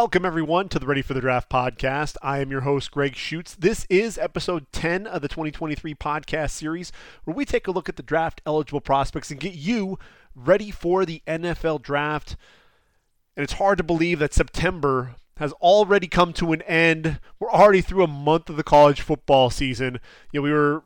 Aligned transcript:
Welcome, 0.00 0.24
everyone, 0.24 0.70
to 0.70 0.78
the 0.78 0.86
Ready 0.86 1.02
for 1.02 1.12
the 1.12 1.20
Draft 1.20 1.50
podcast. 1.50 2.16
I 2.22 2.38
am 2.38 2.50
your 2.50 2.62
host, 2.62 2.90
Greg 2.90 3.14
Schutz. 3.14 3.54
This 3.54 3.84
is 3.90 4.16
episode 4.16 4.64
10 4.72 5.06
of 5.06 5.20
the 5.20 5.28
2023 5.28 5.94
podcast 5.94 6.52
series, 6.52 6.90
where 7.24 7.36
we 7.36 7.44
take 7.44 7.66
a 7.66 7.70
look 7.70 7.86
at 7.86 7.96
the 7.96 8.02
draft 8.02 8.40
eligible 8.46 8.80
prospects 8.80 9.30
and 9.30 9.38
get 9.38 9.52
you 9.52 9.98
ready 10.34 10.70
for 10.70 11.04
the 11.04 11.22
NFL 11.26 11.82
draft. 11.82 12.36
And 13.36 13.44
it's 13.44 13.52
hard 13.52 13.76
to 13.76 13.84
believe 13.84 14.20
that 14.20 14.32
September 14.32 15.16
has 15.36 15.52
already 15.60 16.06
come 16.08 16.32
to 16.32 16.52
an 16.52 16.62
end. 16.62 17.20
We're 17.38 17.52
already 17.52 17.82
through 17.82 18.04
a 18.04 18.08
month 18.08 18.48
of 18.48 18.56
the 18.56 18.64
college 18.64 19.02
football 19.02 19.50
season. 19.50 20.00
You 20.32 20.40
know, 20.40 20.44
we 20.44 20.52
were 20.52 20.82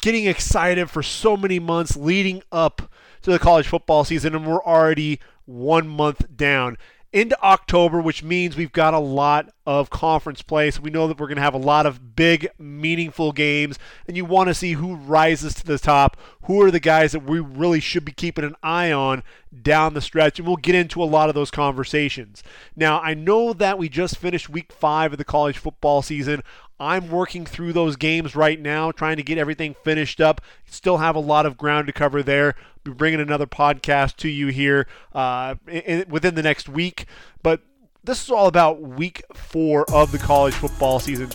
getting 0.00 0.24
excited 0.24 0.88
for 0.88 1.02
so 1.02 1.36
many 1.36 1.58
months 1.58 1.98
leading 1.98 2.42
up 2.50 2.90
to 3.20 3.30
the 3.30 3.38
college 3.38 3.68
football 3.68 4.04
season, 4.04 4.34
and 4.34 4.46
we're 4.46 4.64
already 4.64 5.20
one 5.44 5.86
month 5.86 6.34
down 6.34 6.78
into 7.14 7.40
October, 7.44 8.00
which 8.00 8.24
means 8.24 8.56
we've 8.56 8.72
got 8.72 8.92
a 8.92 8.98
lot 8.98 9.48
of 9.64 9.88
conference 9.88 10.42
play. 10.42 10.68
So 10.72 10.82
we 10.82 10.90
know 10.90 11.06
that 11.06 11.18
we're 11.18 11.28
going 11.28 11.36
to 11.36 11.42
have 11.42 11.54
a 11.54 11.58
lot 11.58 11.86
of 11.86 12.16
big, 12.16 12.48
meaningful 12.58 13.30
games, 13.30 13.78
and 14.08 14.16
you 14.16 14.24
want 14.24 14.48
to 14.48 14.54
see 14.54 14.72
who 14.72 14.96
rises 14.96 15.54
to 15.54 15.64
the 15.64 15.78
top. 15.78 16.16
Who 16.42 16.60
are 16.62 16.72
the 16.72 16.80
guys 16.80 17.12
that 17.12 17.22
we 17.22 17.38
really 17.38 17.78
should 17.78 18.04
be 18.04 18.10
keeping 18.10 18.44
an 18.44 18.56
eye 18.64 18.90
on 18.90 19.22
down 19.62 19.94
the 19.94 20.00
stretch? 20.00 20.40
And 20.40 20.48
we'll 20.48 20.56
get 20.56 20.74
into 20.74 21.00
a 21.00 21.06
lot 21.06 21.28
of 21.28 21.36
those 21.36 21.52
conversations. 21.52 22.42
Now, 22.74 23.00
I 23.00 23.14
know 23.14 23.52
that 23.52 23.78
we 23.78 23.88
just 23.88 24.18
finished 24.18 24.50
week 24.50 24.72
five 24.72 25.12
of 25.12 25.18
the 25.18 25.24
college 25.24 25.56
football 25.56 26.02
season. 26.02 26.42
I'm 26.78 27.08
working 27.08 27.46
through 27.46 27.72
those 27.72 27.96
games 27.96 28.34
right 28.34 28.60
now, 28.60 28.90
trying 28.90 29.16
to 29.16 29.22
get 29.22 29.38
everything 29.38 29.74
finished 29.84 30.20
up. 30.20 30.40
Still 30.66 30.98
have 30.98 31.14
a 31.14 31.20
lot 31.20 31.46
of 31.46 31.56
ground 31.56 31.86
to 31.86 31.92
cover 31.92 32.22
there. 32.22 32.54
Be 32.82 32.90
bringing 32.90 33.20
another 33.20 33.46
podcast 33.46 34.16
to 34.16 34.28
you 34.28 34.48
here 34.48 34.86
uh, 35.12 35.54
in, 35.68 36.04
within 36.08 36.34
the 36.34 36.42
next 36.42 36.68
week. 36.68 37.06
But 37.42 37.62
this 38.02 38.24
is 38.24 38.30
all 38.30 38.48
about 38.48 38.80
week 38.80 39.22
four 39.32 39.88
of 39.90 40.12
the 40.12 40.18
college 40.18 40.54
football 40.54 40.98
season. 40.98 41.30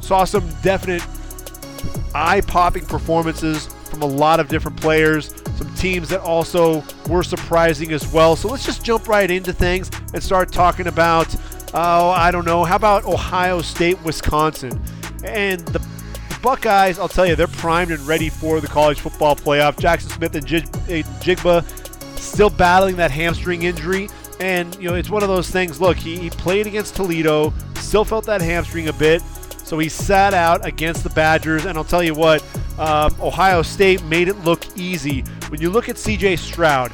Saw 0.00 0.24
some 0.24 0.48
definite 0.62 1.02
eye 2.14 2.42
popping 2.46 2.84
performances 2.84 3.66
from 3.88 4.02
a 4.02 4.06
lot 4.06 4.40
of 4.40 4.48
different 4.48 4.76
players, 4.78 5.34
some 5.56 5.74
teams 5.74 6.08
that 6.08 6.20
also 6.20 6.84
were 7.08 7.22
surprising 7.22 7.92
as 7.92 8.12
well. 8.12 8.36
So 8.36 8.48
let's 8.48 8.64
just 8.64 8.84
jump 8.84 9.08
right 9.08 9.30
into 9.30 9.52
things 9.52 9.90
and 10.12 10.22
start 10.22 10.52
talking 10.52 10.86
about 10.88 11.34
oh, 11.76 12.10
I 12.10 12.30
don't 12.30 12.44
know. 12.44 12.64
How 12.64 12.76
about 12.76 13.04
Ohio 13.04 13.60
State, 13.60 14.02
Wisconsin? 14.02 14.80
And 15.24 15.60
the 15.68 15.86
Buckeyes, 16.42 16.98
I'll 16.98 17.08
tell 17.08 17.26
you, 17.26 17.36
they're 17.36 17.46
primed 17.46 17.90
and 17.90 18.00
ready 18.06 18.28
for 18.28 18.60
the 18.60 18.66
college 18.66 19.00
football 19.00 19.36
playoff. 19.36 19.76
Jaxon 19.76 20.10
Smith-Njigba 20.12 22.18
still 22.18 22.50
battling 22.50 22.96
that 22.96 23.10
hamstring 23.10 23.62
injury. 23.62 24.08
And, 24.40 24.74
you 24.76 24.88
know, 24.88 24.94
it's 24.94 25.10
one 25.10 25.22
of 25.22 25.28
those 25.28 25.50
things. 25.50 25.80
Look, 25.80 25.96
he, 25.96 26.16
he 26.16 26.30
played 26.30 26.66
against 26.66 26.96
Toledo, 26.96 27.52
still 27.76 28.04
felt 28.04 28.26
that 28.26 28.40
hamstring 28.40 28.88
a 28.88 28.92
bit. 28.92 29.22
So 29.64 29.78
he 29.78 29.88
sat 29.88 30.34
out 30.34 30.64
against 30.64 31.02
the 31.02 31.10
Badgers. 31.10 31.64
And 31.64 31.76
I'll 31.76 31.84
tell 31.84 32.02
you 32.02 32.14
what, 32.14 32.44
um, 32.78 33.14
Ohio 33.20 33.62
State 33.62 34.02
made 34.04 34.28
it 34.28 34.36
look 34.44 34.64
easy. 34.76 35.22
When 35.48 35.60
you 35.60 35.70
look 35.70 35.88
at 35.88 35.96
CJ 35.96 36.38
Stroud, 36.38 36.92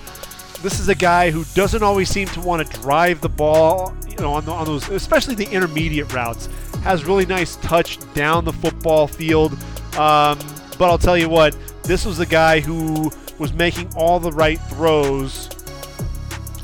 this 0.62 0.78
is 0.78 0.88
a 0.88 0.94
guy 0.94 1.30
who 1.30 1.44
doesn't 1.54 1.82
always 1.82 2.08
seem 2.08 2.28
to 2.28 2.40
want 2.40 2.66
to 2.66 2.80
drive 2.80 3.20
the 3.20 3.28
ball, 3.28 3.92
you 4.08 4.16
know, 4.16 4.32
on, 4.34 4.44
the, 4.44 4.52
on 4.52 4.64
those, 4.64 4.88
especially 4.88 5.34
the 5.34 5.50
intermediate 5.50 6.12
routes. 6.12 6.48
Has 6.84 7.04
really 7.04 7.26
nice 7.26 7.56
touch 7.56 7.98
down 8.14 8.44
the 8.44 8.52
football 8.52 9.06
field. 9.06 9.52
Um, 9.96 10.38
but 10.78 10.88
I'll 10.88 10.98
tell 10.98 11.18
you 11.18 11.28
what, 11.28 11.56
this 11.82 12.06
was 12.06 12.20
a 12.20 12.26
guy 12.26 12.60
who 12.60 13.10
was 13.38 13.52
making 13.52 13.92
all 13.96 14.20
the 14.20 14.32
right 14.32 14.58
throws 14.62 15.50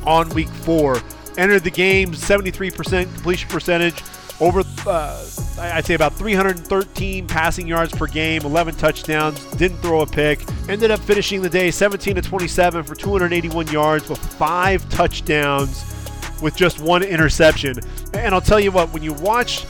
on 0.06 0.28
week 0.30 0.48
four. 0.48 1.00
Entered 1.36 1.64
the 1.64 1.70
game 1.70 2.12
73% 2.12 3.02
completion 3.14 3.48
percentage, 3.48 4.02
over 4.40 4.62
uh, 4.86 5.26
I'd 5.58 5.84
say 5.84 5.94
about 5.94 6.14
313 6.14 7.26
passing 7.26 7.66
yards 7.66 7.92
per 7.92 8.06
game, 8.06 8.42
11 8.42 8.76
touchdowns, 8.76 9.44
didn't 9.56 9.78
throw 9.78 10.00
a 10.02 10.06
pick. 10.06 10.40
Ended 10.68 10.90
up 10.90 11.00
finishing 11.00 11.42
the 11.42 11.48
day 11.48 11.70
17 11.70 12.14
to 12.14 12.22
27 12.22 12.84
for 12.84 12.94
281 12.94 13.66
yards 13.68 14.08
with 14.08 14.18
five 14.34 14.88
touchdowns 14.90 15.84
with 16.40 16.54
just 16.54 16.80
one 16.80 17.02
interception. 17.02 17.78
And 18.14 18.34
I'll 18.34 18.40
tell 18.40 18.60
you 18.60 18.70
what, 18.70 18.92
when 18.92 19.02
you 19.02 19.12
watch 19.14 19.66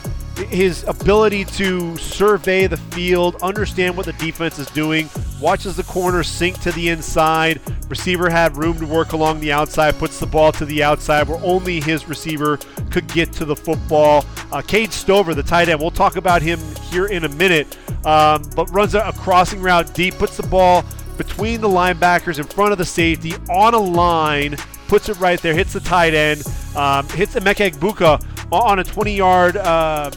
his 0.47 0.83
ability 0.85 1.45
to 1.45 1.97
survey 1.97 2.67
the 2.67 2.77
field, 2.77 3.35
understand 3.41 3.95
what 3.95 4.05
the 4.05 4.13
defense 4.13 4.59
is 4.59 4.67
doing, 4.67 5.09
watches 5.41 5.75
the 5.75 5.83
corner 5.83 6.23
sink 6.23 6.59
to 6.61 6.71
the 6.71 6.89
inside. 6.89 7.61
Receiver 7.89 8.29
had 8.29 8.55
room 8.57 8.77
to 8.79 8.85
work 8.85 9.13
along 9.13 9.39
the 9.39 9.51
outside, 9.51 9.97
puts 9.97 10.19
the 10.19 10.25
ball 10.25 10.51
to 10.53 10.65
the 10.65 10.83
outside 10.83 11.27
where 11.27 11.39
only 11.43 11.79
his 11.81 12.07
receiver 12.07 12.57
could 12.89 13.07
get 13.07 13.31
to 13.33 13.45
the 13.45 13.55
football. 13.55 14.25
Uh, 14.51 14.61
Cade 14.61 14.93
Stover, 14.93 15.33
the 15.33 15.43
tight 15.43 15.69
end, 15.69 15.79
we'll 15.79 15.91
talk 15.91 16.15
about 16.15 16.41
him 16.41 16.59
here 16.89 17.07
in 17.07 17.25
a 17.25 17.29
minute, 17.29 17.77
um, 18.05 18.43
but 18.55 18.69
runs 18.71 18.95
a, 18.95 19.01
a 19.01 19.13
crossing 19.13 19.61
route 19.61 19.93
deep, 19.93 20.15
puts 20.15 20.37
the 20.37 20.47
ball 20.47 20.83
between 21.17 21.59
the 21.59 21.67
linebackers 21.67 22.39
in 22.39 22.45
front 22.45 22.71
of 22.71 22.77
the 22.77 22.85
safety 22.85 23.33
on 23.49 23.73
a 23.73 23.79
line, 23.79 24.55
puts 24.87 25.09
it 25.09 25.19
right 25.19 25.41
there, 25.41 25.53
hits 25.53 25.73
the 25.73 25.79
tight 25.81 26.13
end, 26.13 26.41
um, 26.75 27.07
hits 27.09 27.35
Emeka 27.35 27.71
Egbuka 27.71 28.23
on 28.51 28.79
a 28.79 28.83
20 28.83 29.15
yard. 29.15 29.57
Uh, 29.57 30.09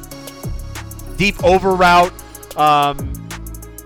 deep 1.16 1.42
over 1.44 1.74
route. 1.74 2.12
Um, 2.56 3.12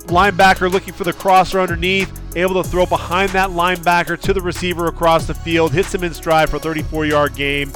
linebacker 0.07 0.71
looking 0.71 0.95
for 0.95 1.05
the 1.05 1.13
crosser 1.13 1.61
underneath, 1.61 2.37
able 2.37 2.63
to 2.63 2.69
throw 2.69 2.87
behind 2.87 3.31
that 3.31 3.51
linebacker 3.51 4.21
to 4.21 4.33
the 4.33 4.41
receiver 4.41 4.87
across 4.87 5.27
the 5.27 5.35
field, 5.35 5.73
hits 5.73 5.95
him 5.95 6.05
in 6.05 6.15
stride 6.15 6.49
for 6.49 6.57
a 6.57 6.61
34 6.61 7.07
yard 7.07 7.35
game. 7.35 7.71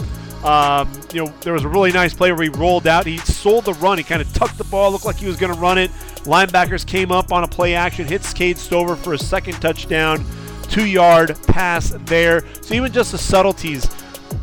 Um, 0.44 0.90
you 1.12 1.22
know, 1.22 1.32
there 1.42 1.52
was 1.52 1.64
a 1.64 1.68
really 1.68 1.92
nice 1.92 2.14
play 2.14 2.32
where 2.32 2.42
he 2.42 2.48
rolled 2.48 2.86
out. 2.86 3.04
He 3.04 3.18
sold 3.18 3.66
the 3.66 3.74
run. 3.74 3.98
He 3.98 4.04
kind 4.04 4.22
of 4.22 4.32
tucked 4.32 4.56
the 4.56 4.64
ball, 4.64 4.90
looked 4.90 5.04
like 5.04 5.16
he 5.16 5.26
was 5.26 5.36
going 5.36 5.52
to 5.52 5.60
run 5.60 5.76
it. 5.76 5.90
Linebackers 6.24 6.86
came 6.86 7.12
up 7.12 7.30
on 7.30 7.44
a 7.44 7.48
play 7.48 7.74
action, 7.74 8.06
hits 8.06 8.32
Cade 8.32 8.56
Stover 8.56 8.96
for 8.96 9.12
a 9.12 9.18
second 9.18 9.54
touchdown, 9.60 10.24
two 10.62 10.86
yard 10.86 11.36
pass 11.46 11.90
there. 12.06 12.44
So 12.62 12.74
even 12.74 12.90
just 12.90 13.12
the 13.12 13.18
subtleties 13.18 13.86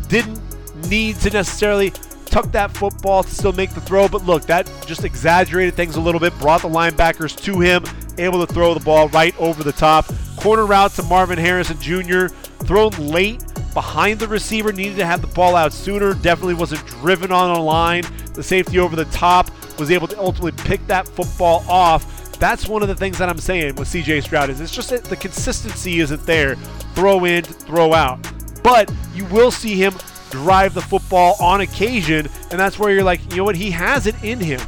didn't 0.08 0.40
need 0.88 1.16
to 1.18 1.32
necessarily 1.32 1.92
tuck 2.30 2.52
that 2.52 2.72
football 2.72 3.24
to 3.24 3.30
still 3.30 3.54
make 3.54 3.72
the 3.72 3.82
throw. 3.82 4.08
But 4.08 4.26
look, 4.26 4.44
that 4.44 4.72
just 4.86 5.04
exaggerated 5.04 5.74
things 5.74 5.96
a 5.96 6.02
little 6.02 6.20
bit, 6.20 6.38
brought 6.40 6.62
the 6.62 6.70
linebackers 6.70 7.36
to 7.44 7.60
him, 7.60 7.84
able 8.18 8.46
to 8.46 8.52
throw 8.52 8.74
the 8.74 8.80
ball 8.80 9.10
right 9.10 9.38
over 9.40 9.64
the 9.64 9.72
top. 9.72 10.06
Corner 10.38 10.66
route 10.66 10.92
to 10.92 11.04
Marvin 11.04 11.38
Harrison 11.38 11.80
Jr., 11.80 12.28
thrown 12.66 12.92
late 12.92 13.44
behind 13.74 14.20
the 14.20 14.28
receiver, 14.28 14.72
needed 14.72 14.98
to 14.98 15.06
have 15.06 15.22
the 15.22 15.28
ball 15.28 15.56
out 15.56 15.74
sooner. 15.74 16.14
Definitely 16.14 16.56
wasn't 16.56 16.86
driven 16.86 17.32
on 17.32 17.56
a 17.56 17.62
line. 17.62 18.04
The 18.34 18.44
safety 18.44 18.80
over 18.80 18.96
the 18.96 19.06
top 19.06 19.50
was 19.80 19.92
able 19.92 20.08
to 20.08 20.20
ultimately 20.20 20.64
pick 20.64 20.86
that 20.88 21.08
football 21.08 21.64
off. 21.68 22.14
That's 22.40 22.68
one 22.68 22.84
of 22.84 22.88
the 22.88 22.96
things 22.96 23.18
that 23.18 23.30
I'm 23.30 23.40
saying 23.40 23.76
with 23.76 23.88
CJ 23.88 24.24
Stroud 24.24 24.50
is 24.50 24.62
it's 24.62 24.74
just 24.74 24.92
that 24.92 25.04
the 25.04 25.16
consistency 25.16 26.00
isn't 26.00 26.24
there. 26.26 26.56
Throw 26.94 27.26
in, 27.26 27.44
throw 27.44 27.94
out. 27.94 28.20
But 28.64 28.92
you 29.16 29.26
will 29.26 29.50
see 29.50 29.76
him 29.76 29.94
drive 30.30 30.74
the 30.74 30.82
football 30.82 31.36
on 31.40 31.62
occasion, 31.62 32.28
and 32.52 32.60
that's 32.60 32.78
where 32.80 32.92
you're 32.92 33.04
like, 33.04 33.22
you 33.32 33.38
know 33.38 33.44
what, 33.44 33.56
he 33.56 33.72
has 33.72 34.08
it 34.08 34.16
in 34.24 34.40
him. 34.40 34.62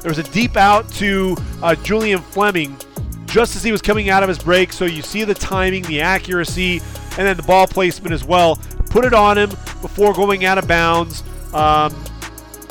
There 0.00 0.10
was 0.10 0.18
a 0.18 0.22
deep 0.22 0.56
out 0.56 0.88
to 0.94 1.36
uh, 1.62 1.74
Julian 1.76 2.20
Fleming 2.20 2.76
just 3.26 3.56
as 3.56 3.64
he 3.64 3.72
was 3.72 3.82
coming 3.82 4.10
out 4.10 4.22
of 4.22 4.28
his 4.28 4.38
break, 4.38 4.72
so 4.72 4.84
you 4.84 5.02
see 5.02 5.24
the 5.24 5.34
timing, 5.34 5.82
the 5.84 6.00
accuracy, 6.00 6.80
and 7.18 7.26
then 7.26 7.36
the 7.36 7.42
ball 7.42 7.66
placement 7.66 8.12
as 8.12 8.24
well. 8.24 8.56
Put 8.90 9.04
it 9.04 9.12
on 9.12 9.36
him 9.36 9.50
before 9.80 10.12
going 10.12 10.44
out 10.44 10.58
of 10.58 10.68
bounds. 10.68 11.22
Um, 11.52 11.92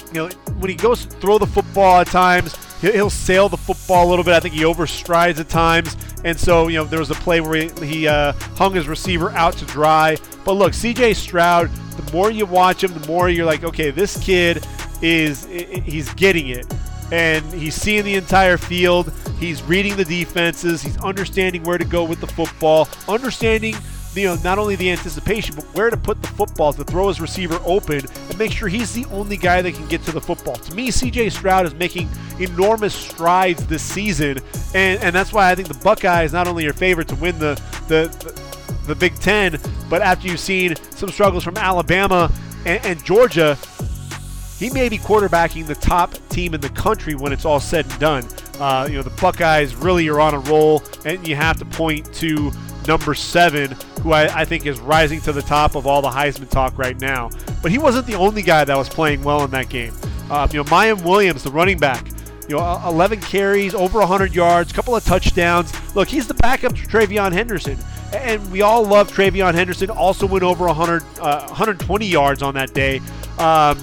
you 0.07 0.13
know, 0.13 0.29
when 0.59 0.69
he 0.69 0.75
goes 0.75 1.05
to 1.05 1.11
throw 1.17 1.37
the 1.37 1.47
football 1.47 1.99
at 2.01 2.07
times, 2.07 2.55
he'll 2.91 3.09
sail 3.09 3.49
the 3.49 3.57
football 3.57 4.07
a 4.07 4.09
little 4.09 4.25
bit. 4.25 4.33
I 4.33 4.39
think 4.39 4.53
he 4.53 4.63
overstrides 4.63 5.39
at 5.39 5.49
times. 5.49 5.95
And 6.23 6.39
so, 6.39 6.67
you 6.67 6.77
know, 6.77 6.85
there 6.85 6.99
was 6.99 7.11
a 7.11 7.15
play 7.15 7.41
where 7.41 7.55
he, 7.55 7.85
he 7.85 8.07
uh, 8.07 8.33
hung 8.55 8.73
his 8.73 8.87
receiver 8.87 9.31
out 9.31 9.53
to 9.57 9.65
dry. 9.65 10.17
But 10.43 10.53
look, 10.53 10.73
CJ 10.73 11.15
Stroud, 11.15 11.69
the 11.97 12.11
more 12.11 12.31
you 12.31 12.45
watch 12.45 12.83
him, 12.83 12.93
the 12.93 13.07
more 13.07 13.29
you're 13.29 13.45
like, 13.45 13.63
okay, 13.63 13.91
this 13.91 14.17
kid 14.23 14.65
is 15.01 15.45
he's 15.45 16.13
getting 16.13 16.49
it. 16.49 16.65
And 17.11 17.45
he's 17.53 17.75
seeing 17.75 18.05
the 18.05 18.15
entire 18.15 18.57
field. 18.57 19.13
He's 19.39 19.61
reading 19.63 19.95
the 19.95 20.05
defenses. 20.05 20.81
He's 20.81 20.97
understanding 20.97 21.63
where 21.63 21.77
to 21.77 21.85
go 21.85 22.03
with 22.03 22.21
the 22.21 22.27
football, 22.27 22.87
understanding 23.07 23.75
you 24.15 24.27
know 24.27 24.35
not 24.43 24.57
only 24.57 24.75
the 24.75 24.91
anticipation 24.91 25.55
but 25.55 25.65
where 25.75 25.89
to 25.89 25.97
put 25.97 26.21
the 26.21 26.27
football 26.29 26.73
to 26.73 26.83
throw 26.83 27.07
his 27.07 27.19
receiver 27.19 27.59
open 27.65 28.01
and 28.29 28.37
make 28.37 28.51
sure 28.51 28.67
he's 28.67 28.93
the 28.93 29.05
only 29.11 29.37
guy 29.37 29.61
that 29.61 29.73
can 29.73 29.87
get 29.87 30.03
to 30.03 30.11
the 30.11 30.21
football. 30.21 30.55
To 30.55 30.75
me, 30.75 30.89
CJ 30.89 31.31
Stroud 31.31 31.65
is 31.65 31.73
making 31.73 32.09
enormous 32.39 32.93
strides 32.93 33.65
this 33.67 33.81
season, 33.81 34.39
and 34.73 35.01
and 35.01 35.15
that's 35.15 35.33
why 35.33 35.51
I 35.51 35.55
think 35.55 35.67
the 35.67 35.83
Buckeyes 35.83 36.33
not 36.33 36.47
only 36.47 36.65
are 36.67 36.73
favored 36.73 37.07
to 37.09 37.15
win 37.15 37.37
the 37.39 37.59
the, 37.87 38.07
the 38.87 38.95
Big 38.95 39.15
Ten, 39.15 39.59
but 39.89 40.01
after 40.01 40.27
you've 40.27 40.39
seen 40.39 40.75
some 40.91 41.09
struggles 41.09 41.43
from 41.43 41.57
Alabama 41.57 42.31
and, 42.65 42.83
and 42.85 43.03
Georgia, 43.03 43.57
he 44.59 44.69
may 44.69 44.89
be 44.89 44.97
quarterbacking 44.97 45.67
the 45.67 45.75
top 45.75 46.13
team 46.29 46.53
in 46.53 46.61
the 46.61 46.69
country 46.69 47.15
when 47.15 47.33
it's 47.33 47.45
all 47.45 47.59
said 47.59 47.85
and 47.85 47.99
done. 47.99 48.27
Uh, 48.59 48.87
you 48.89 48.95
know, 48.95 49.03
the 49.03 49.09
Buckeyes 49.21 49.75
really 49.75 50.07
are 50.07 50.19
on 50.19 50.33
a 50.33 50.39
roll, 50.39 50.83
and 51.05 51.27
you 51.27 51.35
have 51.35 51.57
to 51.57 51.65
point 51.65 52.13
to 52.15 52.51
number 52.87 53.13
seven, 53.13 53.75
who 54.03 54.11
I, 54.11 54.41
I, 54.41 54.45
think 54.45 54.65
is 54.65 54.81
rising 54.81 55.21
to 55.21 55.31
the 55.31 55.41
top 55.41 55.75
of 55.75 55.87
all 55.87 56.01
the 56.01 56.09
Heisman 56.09 56.49
talk 56.49 56.77
right 56.77 56.99
now. 56.99 57.29
But 57.61 57.71
he 57.71 57.77
wasn't 57.77 58.05
the 58.05 58.15
only 58.15 58.41
guy 58.41 58.65
that 58.65 58.77
was 58.77 58.89
playing 58.89 59.23
well 59.23 59.43
in 59.45 59.51
that 59.51 59.69
game. 59.69 59.93
Uh, 60.29 60.45
you 60.51 60.57
know, 60.57 60.65
Miyan 60.65 61.03
Williams, 61.05 61.43
the 61.43 61.51
running 61.51 61.77
back, 61.77 62.09
you 62.49 62.57
know, 62.57 62.81
11 62.85 63.21
carries, 63.21 63.73
over 63.73 63.99
100 63.99 64.35
yards, 64.35 64.73
couple 64.73 64.93
of 64.93 65.05
touchdowns. 65.05 65.73
Look, 65.95 66.09
he's 66.09 66.27
the 66.27 66.33
backup 66.33 66.75
to 66.75 66.81
TreVeyon 66.81 67.31
Henderson. 67.31 67.77
And 68.13 68.51
we 68.51 68.61
all 68.61 68.83
love 68.85 69.09
TreVeyon 69.09 69.53
Henderson. 69.53 69.89
Also 69.89 70.27
went 70.27 70.43
over 70.43 70.67
100, 70.67 71.01
uh, 71.19 71.47
120 71.47 72.05
yards 72.05 72.43
on 72.43 72.53
that 72.55 72.73
day. 72.73 72.97
Um, 73.37 73.77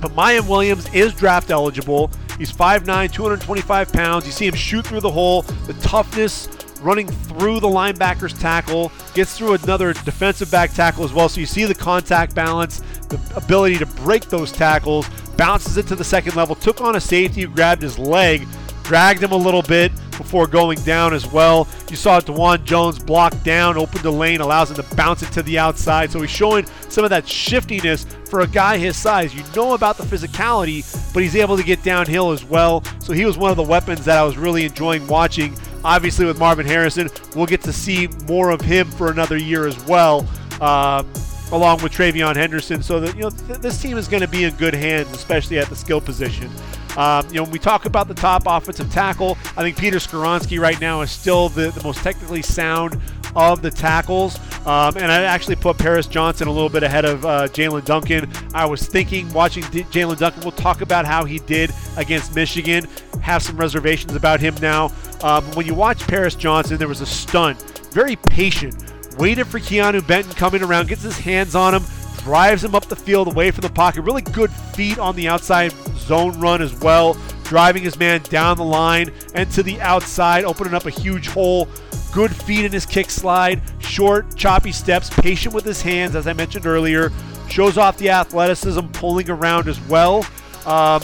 but 0.00 0.12
Miyan 0.12 0.48
Williams 0.48 0.88
is 0.94 1.12
draft 1.12 1.50
eligible. 1.50 2.10
He's 2.38 2.52
5'9, 2.52 3.12
225 3.12 3.92
pounds. 3.92 4.24
You 4.24 4.32
see 4.32 4.46
him 4.46 4.54
shoot 4.54 4.86
through 4.86 5.00
the 5.00 5.10
hole. 5.10 5.42
The 5.42 5.74
toughness 5.82 6.46
running 6.80 7.06
through 7.08 7.60
the 7.60 7.68
linebacker's 7.68 8.32
tackle, 8.32 8.90
gets 9.14 9.36
through 9.36 9.54
another 9.54 9.92
defensive 9.92 10.50
back 10.50 10.72
tackle 10.72 11.04
as 11.04 11.12
well. 11.12 11.28
So 11.28 11.40
you 11.40 11.46
see 11.46 11.64
the 11.64 11.74
contact 11.74 12.34
balance, 12.34 12.80
the 13.08 13.20
ability 13.36 13.78
to 13.78 13.86
break 13.86 14.26
those 14.26 14.52
tackles, 14.52 15.08
bounces 15.36 15.76
it 15.76 15.86
to 15.88 15.96
the 15.96 16.04
second 16.04 16.36
level, 16.36 16.54
took 16.54 16.80
on 16.80 16.96
a 16.96 17.00
safety 17.00 17.44
grabbed 17.46 17.82
his 17.82 17.98
leg, 17.98 18.46
dragged 18.82 19.22
him 19.22 19.32
a 19.32 19.36
little 19.36 19.62
bit 19.62 19.92
before 20.20 20.46
going 20.46 20.78
down 20.82 21.14
as 21.14 21.26
well. 21.26 21.66
You 21.88 21.96
saw 21.96 22.20
Dawand 22.20 22.64
Jones 22.64 22.98
block 22.98 23.40
down, 23.42 23.78
open 23.78 24.02
the 24.02 24.12
lane, 24.12 24.40
allows 24.40 24.70
him 24.70 24.76
to 24.76 24.94
bounce 24.94 25.22
it 25.22 25.32
to 25.32 25.42
the 25.42 25.58
outside. 25.58 26.10
So 26.10 26.20
he's 26.20 26.30
showing 26.30 26.66
some 26.88 27.04
of 27.04 27.10
that 27.10 27.26
shiftiness 27.26 28.04
for 28.28 28.40
a 28.40 28.46
guy 28.46 28.76
his 28.76 28.96
size. 28.96 29.34
You 29.34 29.42
know 29.56 29.72
about 29.74 29.96
the 29.96 30.04
physicality, 30.04 30.84
but 31.14 31.22
he's 31.22 31.36
able 31.36 31.56
to 31.56 31.62
get 31.62 31.82
downhill 31.82 32.32
as 32.32 32.44
well. 32.44 32.84
So 32.98 33.12
he 33.12 33.24
was 33.24 33.38
one 33.38 33.50
of 33.50 33.56
the 33.56 33.62
weapons 33.62 34.04
that 34.04 34.18
I 34.18 34.24
was 34.24 34.36
really 34.36 34.64
enjoying 34.64 35.06
watching. 35.06 35.56
Obviously, 35.84 36.26
with 36.26 36.38
Marvin 36.38 36.66
Harrison, 36.66 37.08
we'll 37.34 37.46
get 37.46 37.62
to 37.62 37.72
see 37.72 38.08
more 38.26 38.50
of 38.50 38.60
him 38.60 38.86
for 38.90 39.10
another 39.10 39.36
year 39.36 39.66
as 39.66 39.82
well. 39.86 40.26
Um, 40.60 41.10
along 41.52 41.82
with 41.82 41.92
TreVeyon 41.92 42.36
Henderson, 42.36 42.82
so 42.82 43.00
that 43.00 43.16
you 43.16 43.22
know 43.22 43.30
th- 43.30 43.58
this 43.58 43.80
team 43.80 43.96
is 43.96 44.08
going 44.08 44.20
to 44.20 44.28
be 44.28 44.44
in 44.44 44.54
good 44.54 44.74
hands, 44.74 45.10
especially 45.10 45.58
at 45.58 45.68
the 45.68 45.76
skill 45.76 46.00
position. 46.00 46.50
Um, 46.96 47.26
you 47.28 47.34
know, 47.34 47.44
when 47.44 47.52
we 47.52 47.58
talk 47.58 47.86
about 47.86 48.08
the 48.08 48.14
top 48.14 48.42
offensive 48.46 48.92
tackle, 48.92 49.38
I 49.56 49.62
think 49.62 49.76
Peter 49.76 49.98
Skoronski 49.98 50.60
right 50.60 50.80
now 50.80 51.00
is 51.02 51.10
still 51.10 51.48
the, 51.48 51.70
the 51.70 51.82
most 51.82 51.98
technically 52.02 52.42
sound 52.42 53.00
of 53.34 53.62
the 53.62 53.70
tackles. 53.70 54.38
Um, 54.66 54.96
and 54.96 55.10
I 55.10 55.22
actually 55.22 55.56
put 55.56 55.78
Paris 55.78 56.06
Johnson 56.06 56.48
a 56.48 56.52
little 56.52 56.68
bit 56.68 56.82
ahead 56.82 57.04
of 57.04 57.24
uh, 57.24 57.48
Jaelyn 57.48 57.84
Duncan. 57.84 58.30
I 58.52 58.66
was 58.66 58.86
thinking, 58.86 59.32
watching 59.32 59.64
D- 59.70 59.84
Jaelyn 59.84 60.18
Duncan, 60.18 60.42
we'll 60.42 60.52
talk 60.52 60.80
about 60.82 61.06
how 61.06 61.24
he 61.24 61.38
did 61.38 61.70
against 61.96 62.34
Michigan. 62.34 62.86
Have 63.22 63.42
some 63.42 63.56
reservations 63.56 64.14
about 64.14 64.40
him 64.40 64.54
now. 64.60 64.92
Um, 65.22 65.44
when 65.52 65.66
you 65.66 65.74
watch 65.74 66.06
Paris 66.06 66.34
Johnson, 66.34 66.76
there 66.78 66.88
was 66.88 67.00
a 67.00 67.06
stunt, 67.06 67.60
very 67.92 68.16
patient, 68.16 68.74
waited 69.18 69.46
for 69.46 69.58
Keanu 69.58 70.06
Benton 70.06 70.32
coming 70.32 70.62
around, 70.62 70.88
gets 70.88 71.02
his 71.02 71.18
hands 71.18 71.54
on 71.54 71.74
him, 71.74 71.82
drives 72.18 72.62
him 72.62 72.74
up 72.74 72.86
the 72.86 72.96
field 72.96 73.28
away 73.28 73.50
from 73.50 73.62
the 73.62 73.70
pocket. 73.70 74.02
Really 74.02 74.22
good 74.22 74.50
feet 74.50 74.98
on 74.98 75.16
the 75.16 75.28
outside 75.28 75.72
zone 75.96 76.38
run 76.40 76.60
as 76.60 76.74
well, 76.80 77.16
driving 77.44 77.82
his 77.82 77.98
man 77.98 78.20
down 78.24 78.56
the 78.56 78.64
line 78.64 79.12
and 79.34 79.50
to 79.52 79.62
the 79.62 79.80
outside, 79.80 80.44
opening 80.44 80.74
up 80.74 80.86
a 80.86 80.90
huge 80.90 81.28
hole. 81.28 81.68
Good 82.12 82.34
feet 82.34 82.64
in 82.64 82.72
his 82.72 82.86
kick 82.86 83.10
slide, 83.10 83.62
short, 83.78 84.36
choppy 84.36 84.72
steps, 84.72 85.10
patient 85.10 85.54
with 85.54 85.64
his 85.64 85.80
hands, 85.80 86.16
as 86.16 86.26
I 86.26 86.32
mentioned 86.32 86.66
earlier. 86.66 87.12
Shows 87.48 87.78
off 87.78 87.96
the 87.98 88.10
athleticism, 88.10 88.86
pulling 88.88 89.30
around 89.30 89.68
as 89.68 89.80
well. 89.82 90.26
Um, 90.66 91.02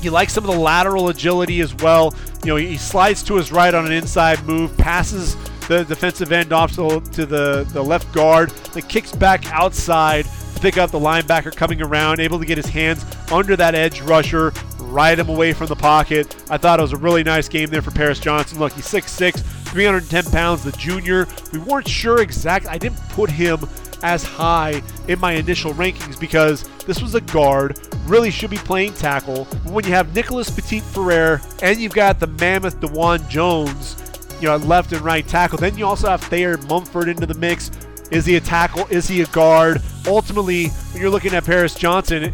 you 0.00 0.10
like 0.10 0.30
some 0.30 0.44
of 0.44 0.54
the 0.54 0.60
lateral 0.60 1.08
agility 1.08 1.60
as 1.60 1.74
well. 1.76 2.14
You 2.44 2.48
know, 2.48 2.56
he 2.56 2.76
slides 2.76 3.22
to 3.24 3.36
his 3.36 3.50
right 3.50 3.74
on 3.74 3.86
an 3.86 3.92
inside 3.92 4.44
move, 4.44 4.76
passes 4.76 5.36
the 5.68 5.84
defensive 5.84 6.32
end 6.32 6.52
off 6.52 6.74
to, 6.76 7.00
to 7.12 7.26
the, 7.26 7.64
the 7.72 7.82
left 7.82 8.12
guard, 8.12 8.50
then 8.72 8.82
kicks 8.84 9.12
back 9.12 9.50
outside 9.52 10.24
to 10.54 10.60
pick 10.60 10.78
up 10.78 10.90
the 10.90 10.98
linebacker 10.98 11.54
coming 11.54 11.82
around, 11.82 12.20
able 12.20 12.38
to 12.38 12.46
get 12.46 12.56
his 12.56 12.66
hands 12.66 13.04
under 13.30 13.54
that 13.56 13.74
edge 13.74 14.00
rusher, 14.00 14.52
ride 14.78 15.18
him 15.18 15.28
away 15.28 15.52
from 15.52 15.66
the 15.66 15.76
pocket. 15.76 16.34
I 16.48 16.56
thought 16.56 16.78
it 16.78 16.82
was 16.82 16.92
a 16.92 16.98
really 16.98 17.22
nice 17.22 17.48
game 17.48 17.68
there 17.70 17.82
for 17.82 17.90
Paris 17.90 18.18
Johnson. 18.18 18.58
Look, 18.58 18.72
he's 18.72 18.86
6'6, 18.86 19.57
310 19.70 20.24
pounds, 20.32 20.64
the 20.64 20.72
junior. 20.72 21.26
We 21.52 21.58
weren't 21.58 21.88
sure 21.88 22.20
exactly. 22.20 22.70
I 22.70 22.78
didn't 22.78 23.00
put 23.10 23.30
him 23.30 23.60
as 24.02 24.22
high 24.22 24.82
in 25.08 25.18
my 25.18 25.32
initial 25.32 25.72
rankings 25.74 26.18
because 26.18 26.68
this 26.86 27.02
was 27.02 27.14
a 27.14 27.20
guard, 27.20 27.78
really 28.06 28.30
should 28.30 28.50
be 28.50 28.58
playing 28.58 28.94
tackle. 28.94 29.46
But 29.64 29.72
when 29.72 29.84
you 29.84 29.92
have 29.92 30.14
Nicholas 30.14 30.50
Petit 30.50 30.80
Frere 30.80 31.40
and 31.62 31.78
you've 31.78 31.94
got 31.94 32.20
the 32.20 32.26
mammoth 32.26 32.80
Dawand 32.80 33.28
Jones, 33.28 33.96
you 34.40 34.48
know, 34.48 34.56
left 34.56 34.92
and 34.92 35.02
right 35.02 35.26
tackle. 35.26 35.58
Then 35.58 35.76
you 35.76 35.86
also 35.86 36.08
have 36.08 36.22
Thayer 36.22 36.56
Munford 36.68 37.08
into 37.08 37.26
the 37.26 37.34
mix. 37.34 37.70
Is 38.10 38.24
he 38.24 38.36
a 38.36 38.40
tackle? 38.40 38.86
Is 38.88 39.08
he 39.08 39.22
a 39.22 39.26
guard? 39.26 39.82
Ultimately, 40.06 40.68
when 40.68 41.02
you're 41.02 41.10
looking 41.10 41.34
at 41.34 41.44
Paris 41.44 41.74
Johnson, 41.74 42.32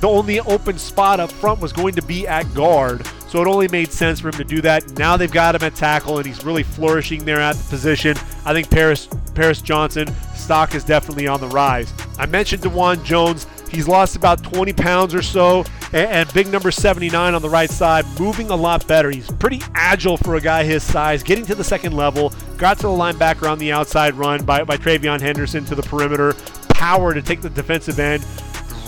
the 0.00 0.08
only 0.08 0.40
open 0.40 0.78
spot 0.78 1.20
up 1.20 1.30
front 1.30 1.60
was 1.60 1.72
going 1.72 1.94
to 1.94 2.02
be 2.02 2.26
at 2.26 2.52
guard. 2.54 3.06
So 3.34 3.42
it 3.42 3.48
only 3.48 3.66
made 3.66 3.90
sense 3.90 4.20
for 4.20 4.28
him 4.28 4.34
to 4.34 4.44
do 4.44 4.60
that. 4.60 4.96
Now 4.96 5.16
they've 5.16 5.28
got 5.28 5.56
him 5.56 5.64
at 5.64 5.74
tackle, 5.74 6.18
and 6.18 6.24
he's 6.24 6.44
really 6.44 6.62
flourishing 6.62 7.24
there 7.24 7.40
at 7.40 7.56
the 7.56 7.64
position. 7.68 8.16
I 8.44 8.52
think 8.52 8.70
Paris 8.70 9.08
Paris 9.34 9.60
Johnson 9.60 10.06
stock 10.36 10.76
is 10.76 10.84
definitely 10.84 11.26
on 11.26 11.40
the 11.40 11.48
rise. 11.48 11.92
I 12.16 12.26
mentioned 12.26 12.62
Dawand 12.62 13.02
Jones. 13.02 13.48
He's 13.68 13.88
lost 13.88 14.14
about 14.14 14.44
20 14.44 14.72
pounds 14.74 15.16
or 15.16 15.22
so, 15.22 15.64
and, 15.86 16.08
and, 16.08 16.32
big 16.32 16.46
number 16.46 16.70
79 16.70 17.34
on 17.34 17.42
the 17.42 17.50
right 17.50 17.68
side, 17.68 18.04
moving 18.20 18.50
a 18.50 18.54
lot 18.54 18.86
better. 18.86 19.10
He's 19.10 19.28
pretty 19.28 19.60
agile 19.74 20.16
for 20.16 20.36
a 20.36 20.40
guy 20.40 20.62
his 20.62 20.84
size, 20.84 21.24
getting 21.24 21.44
to 21.46 21.56
the 21.56 21.64
second 21.64 21.96
level, 21.96 22.32
got 22.56 22.76
to 22.76 22.82
the 22.84 22.88
linebacker 22.90 23.50
on 23.50 23.58
the 23.58 23.72
outside 23.72 24.14
run 24.14 24.44
by, 24.44 24.62
by 24.62 24.76
TreVeyon 24.76 25.20
Henderson 25.20 25.64
to 25.64 25.74
the 25.74 25.82
perimeter, 25.82 26.34
power 26.68 27.12
to 27.12 27.20
take 27.20 27.40
the 27.40 27.50
defensive 27.50 27.98
end, 27.98 28.24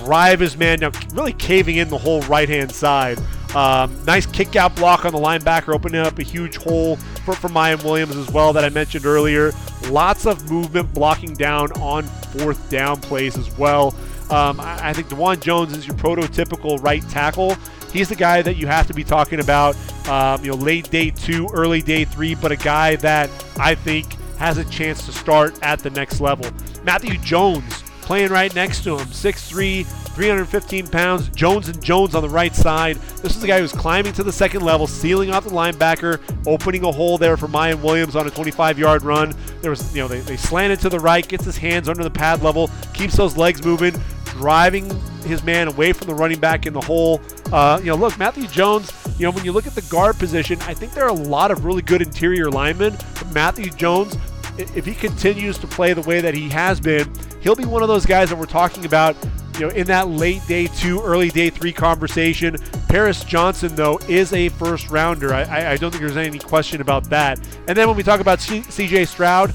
drive 0.04 0.38
his 0.38 0.56
man 0.56 0.78
down, 0.78 0.92
really 1.14 1.32
caving 1.32 1.78
in 1.78 1.88
the 1.88 1.98
whole 1.98 2.20
right 2.22 2.48
hand 2.48 2.70
side. 2.70 3.18
Um, 3.56 4.04
nice 4.04 4.26
kick 4.26 4.54
out 4.54 4.76
block 4.76 5.06
on 5.06 5.14
the 5.14 5.18
linebacker, 5.18 5.74
opening 5.74 6.02
up 6.02 6.18
a 6.18 6.22
huge 6.22 6.56
hole 6.56 6.96
for, 7.24 7.34
for 7.34 7.48
Miyan 7.48 7.82
Williams 7.82 8.14
as 8.14 8.30
well 8.30 8.52
that 8.52 8.66
I 8.66 8.68
mentioned 8.68 9.06
earlier. 9.06 9.50
Lots 9.88 10.26
of 10.26 10.50
movement 10.50 10.92
blocking 10.92 11.32
down 11.32 11.72
on 11.80 12.02
fourth 12.02 12.68
down 12.68 13.00
plays 13.00 13.38
as 13.38 13.50
well. 13.56 13.94
Um, 14.28 14.60
I, 14.60 14.90
I, 14.90 14.92
think 14.92 15.08
Dawand 15.08 15.40
Jones 15.40 15.74
is 15.74 15.86
your 15.86 15.96
prototypical 15.96 16.82
right 16.82 17.00
tackle. 17.08 17.56
He's 17.94 18.10
the 18.10 18.14
guy 18.14 18.42
that 18.42 18.56
you 18.56 18.66
have 18.66 18.88
to 18.88 18.92
be 18.92 19.04
talking 19.04 19.40
about, 19.40 19.74
um, 20.06 20.44
you 20.44 20.50
know, 20.50 20.56
late 20.56 20.90
day 20.90 21.08
two, 21.08 21.48
early 21.54 21.80
day 21.80 22.04
three, 22.04 22.34
but 22.34 22.52
a 22.52 22.56
guy 22.56 22.96
that 22.96 23.30
I 23.58 23.74
think 23.74 24.12
has 24.36 24.58
a 24.58 24.66
chance 24.66 25.06
to 25.06 25.12
start 25.12 25.58
at 25.62 25.78
the 25.78 25.88
next 25.88 26.20
level. 26.20 26.50
Matthew 26.84 27.16
Jones 27.18 27.82
playing 28.02 28.30
right 28.30 28.54
next 28.54 28.84
to 28.84 28.98
him, 28.98 29.06
6'3, 29.06 30.05
315 30.16 30.88
pounds. 30.88 31.28
Jones 31.28 31.68
and 31.68 31.84
Jones 31.84 32.14
on 32.14 32.22
the 32.22 32.28
right 32.28 32.54
side. 32.54 32.96
This 33.20 33.36
is 33.36 33.40
the 33.42 33.46
guy 33.46 33.60
who's 33.60 33.70
climbing 33.70 34.14
to 34.14 34.22
the 34.22 34.32
second 34.32 34.62
level, 34.62 34.86
sealing 34.86 35.30
off 35.30 35.44
the 35.44 35.50
linebacker, 35.50 36.22
opening 36.46 36.84
a 36.84 36.90
hole 36.90 37.18
there 37.18 37.36
for 37.36 37.48
Miyan 37.48 37.82
Williams 37.82 38.16
on 38.16 38.26
a 38.26 38.30
25-yard 38.30 39.02
run. 39.02 39.34
There 39.60 39.70
was, 39.70 39.94
you 39.94 40.00
know, 40.00 40.08
they, 40.08 40.20
they 40.20 40.38
slanted 40.38 40.80
to 40.80 40.88
the 40.88 40.98
right, 40.98 41.28
gets 41.28 41.44
his 41.44 41.58
hands 41.58 41.86
under 41.86 42.02
the 42.02 42.10
pad 42.10 42.42
level, 42.42 42.70
keeps 42.94 43.14
those 43.14 43.36
legs 43.36 43.62
moving, 43.62 43.94
driving 44.24 44.88
his 45.24 45.42
man 45.42 45.68
away 45.68 45.92
from 45.92 46.06
the 46.06 46.14
running 46.14 46.40
back 46.40 46.64
in 46.64 46.72
the 46.72 46.80
hole. 46.80 47.20
Uh, 47.52 47.78
you 47.80 47.90
know, 47.90 47.96
look, 47.96 48.18
Matthew 48.18 48.46
Jones, 48.46 48.90
you 49.18 49.26
know, 49.26 49.32
when 49.32 49.44
you 49.44 49.52
look 49.52 49.66
at 49.66 49.74
the 49.74 49.82
guard 49.82 50.16
position, 50.16 50.58
I 50.62 50.72
think 50.72 50.94
there 50.94 51.04
are 51.04 51.10
a 51.10 51.12
lot 51.12 51.50
of 51.50 51.66
really 51.66 51.82
good 51.82 52.00
interior 52.00 52.50
linemen. 52.50 52.96
But 53.12 53.30
Matthew 53.34 53.68
Jones, 53.68 54.16
if 54.56 54.86
he 54.86 54.94
continues 54.94 55.58
to 55.58 55.66
play 55.66 55.92
the 55.92 56.00
way 56.00 56.22
that 56.22 56.32
he 56.32 56.48
has 56.48 56.80
been, 56.80 57.12
he'll 57.42 57.54
be 57.54 57.66
one 57.66 57.82
of 57.82 57.88
those 57.88 58.06
guys 58.06 58.30
that 58.30 58.36
we're 58.36 58.46
talking 58.46 58.86
about 58.86 59.14
you 59.58 59.66
know, 59.66 59.74
in 59.74 59.86
that 59.86 60.08
late 60.08 60.46
day 60.46 60.66
two, 60.66 61.00
early 61.02 61.30
day 61.30 61.50
three 61.50 61.72
conversation. 61.72 62.56
Paris 62.88 63.24
Johnson, 63.24 63.74
though, 63.74 63.98
is 64.08 64.32
a 64.32 64.48
first 64.50 64.90
rounder. 64.90 65.32
I, 65.32 65.72
I 65.72 65.76
don't 65.76 65.90
think 65.90 66.02
there's 66.02 66.16
any 66.16 66.38
question 66.38 66.80
about 66.80 67.04
that. 67.10 67.38
And 67.66 67.76
then 67.76 67.88
when 67.88 67.96
we 67.96 68.02
talk 68.02 68.20
about 68.20 68.38
CJ 68.38 69.08
Stroud, 69.08 69.54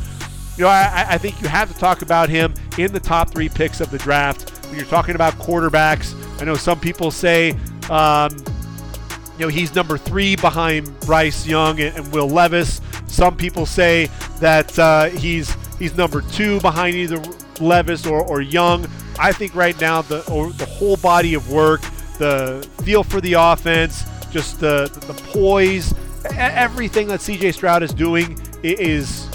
you 0.58 0.63
know, 0.63 0.70
I, 0.70 1.05
I 1.10 1.17
think 1.17 1.41
you 1.41 1.48
have 1.48 1.72
to 1.72 1.77
talk 1.77 2.01
about 2.01 2.29
him 2.29 2.53
in 2.77 2.91
the 2.91 3.00
top 3.00 3.31
three 3.31 3.50
picks 3.50 3.79
of 3.79 3.91
the 3.91 3.98
draft. 3.98 4.50
When 4.67 4.75
you're 4.77 4.88
talking 4.88 5.15
about 5.15 5.34
quarterbacks, 5.36 6.15
I 6.41 6.46
know 6.46 6.55
some 6.55 6.79
people 6.79 7.12
say, 7.12 7.51
um, 7.89 8.31
you 9.38 9.46
know, 9.46 9.48
he's 9.48 9.74
number 9.74 9.98
three 9.98 10.36
behind 10.36 11.00
Bryce 11.01 11.48
Young 11.48 11.79
and, 11.79 11.96
and 11.96 12.12
Will 12.12 12.27
Levis. 12.27 12.81
Some 13.08 13.36
people 13.36 13.65
say 13.65 14.10
that 14.39 14.77
uh, 14.77 15.05
he's 15.05 15.55
he's 15.77 15.96
number 15.96 16.22
two 16.22 16.60
behind 16.62 16.96
either 16.96 17.22
Levis 17.60 18.05
or, 18.05 18.24
or 18.24 18.41
Young. 18.41 18.88
I 19.20 19.32
think 19.32 19.56
right 19.56 19.80
now 19.80 20.01
the 20.01 20.22
the 20.58 20.65
whole 20.65 20.98
body 20.98 21.34
of 21.34 21.50
work, 21.51 21.82
the 22.18 22.68
feel 22.84 23.03
for 23.03 23.22
the 23.22 23.34
offense, 23.34 24.03
just 24.32 24.60
the 24.60 24.89
the 25.08 25.13
poise, 25.32 25.94
everything 26.36 27.08
that 27.08 27.20
CJ 27.20 27.53
Stroud 27.53 27.84
is 27.84 27.94
doing 27.94 28.39
is 28.63 29.30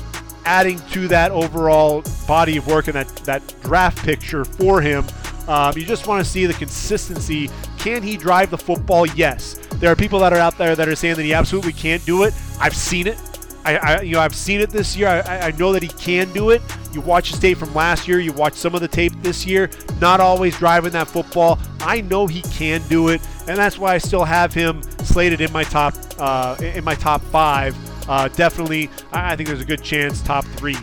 adding 0.45 0.79
to 0.91 1.09
that 1.09 1.33
overall 1.33 2.03
body 2.27 2.57
of 2.57 2.67
work 2.67 2.87
and 2.87 2.95
that 2.95 3.09
that 3.25 3.43
draft 3.63 3.99
picture 4.05 4.45
for 4.45 4.81
him. 4.81 5.05
Um, 5.49 5.77
you 5.77 5.85
just 5.85 6.07
want 6.07 6.25
to 6.25 6.29
see 6.31 6.47
the 6.47 6.55
consistency. 6.55 7.51
Can 7.79 8.03
he 8.03 8.17
drive 8.17 8.51
the 8.51 8.59
football? 8.59 9.07
Yes. 9.07 9.55
There 9.75 9.93
are 9.93 9.97
people 9.97 10.19
that 10.21 10.33
are 10.33 10.39
out 10.39 10.59
there 10.59 10.75
that 10.75 10.89
are 10.89 10.97
saying 10.97 11.17
that 11.17 11.23
he 11.23 11.35
absolutely 11.35 11.73
can't 11.73 12.05
do 12.05 12.25
it. 12.25 12.35
I've 12.61 12.75
seen 12.75 13.07
it. 13.07 13.19
I, 13.67 13.77
I, 13.77 14.01
you 14.03 14.13
know 14.13 14.21
I've 14.21 14.35
seen 14.35 14.61
it 14.61 14.71
this 14.71 14.97
year. 14.97 15.09
I, 15.09 15.49
I 15.49 15.51
know 15.53 15.73
that 15.73 15.83
he 15.83 15.89
can 15.89 16.33
do 16.33 16.51
it. 16.51 16.63
You 16.93 17.01
watch 17.01 17.31
his 17.31 17.41
tape 17.41 17.59
from 17.59 17.75
last 17.75 18.07
year. 18.07 18.21
You 18.21 18.33
watch 18.33 18.55
some 18.55 18.75
of 18.75 18.81
the 18.81 18.89
tape 18.89 19.13
this 19.23 19.45
year. 19.45 19.69
Not 20.01 20.21
always 20.21 20.57
driving 20.57 20.93
that 20.93 21.09
football. 21.09 21.59
I 21.81 22.01
know 22.03 22.27
he 22.27 22.43
can 22.43 22.81
do 22.89 23.09
it, 23.09 23.21
and 23.49 23.59
that's 23.59 23.77
why 23.77 23.95
I 23.95 23.99
still 23.99 24.25
have 24.25 24.55
him 24.55 24.83
slated 25.05 25.41
in 25.41 25.53
my 25.53 25.65
top 25.65 25.95
uh, 26.19 26.57
in 26.61 26.85
my 26.85 26.95
top 26.95 27.21
five. 27.23 27.77
Uh, 28.09 28.29
definitely, 28.29 28.89
I 29.13 29.35
think 29.35 29.49
there's 29.49 29.61
a 29.61 29.65
good 29.65 29.83
chance 29.83 30.23
top 30.23 30.45
three. 30.45 30.77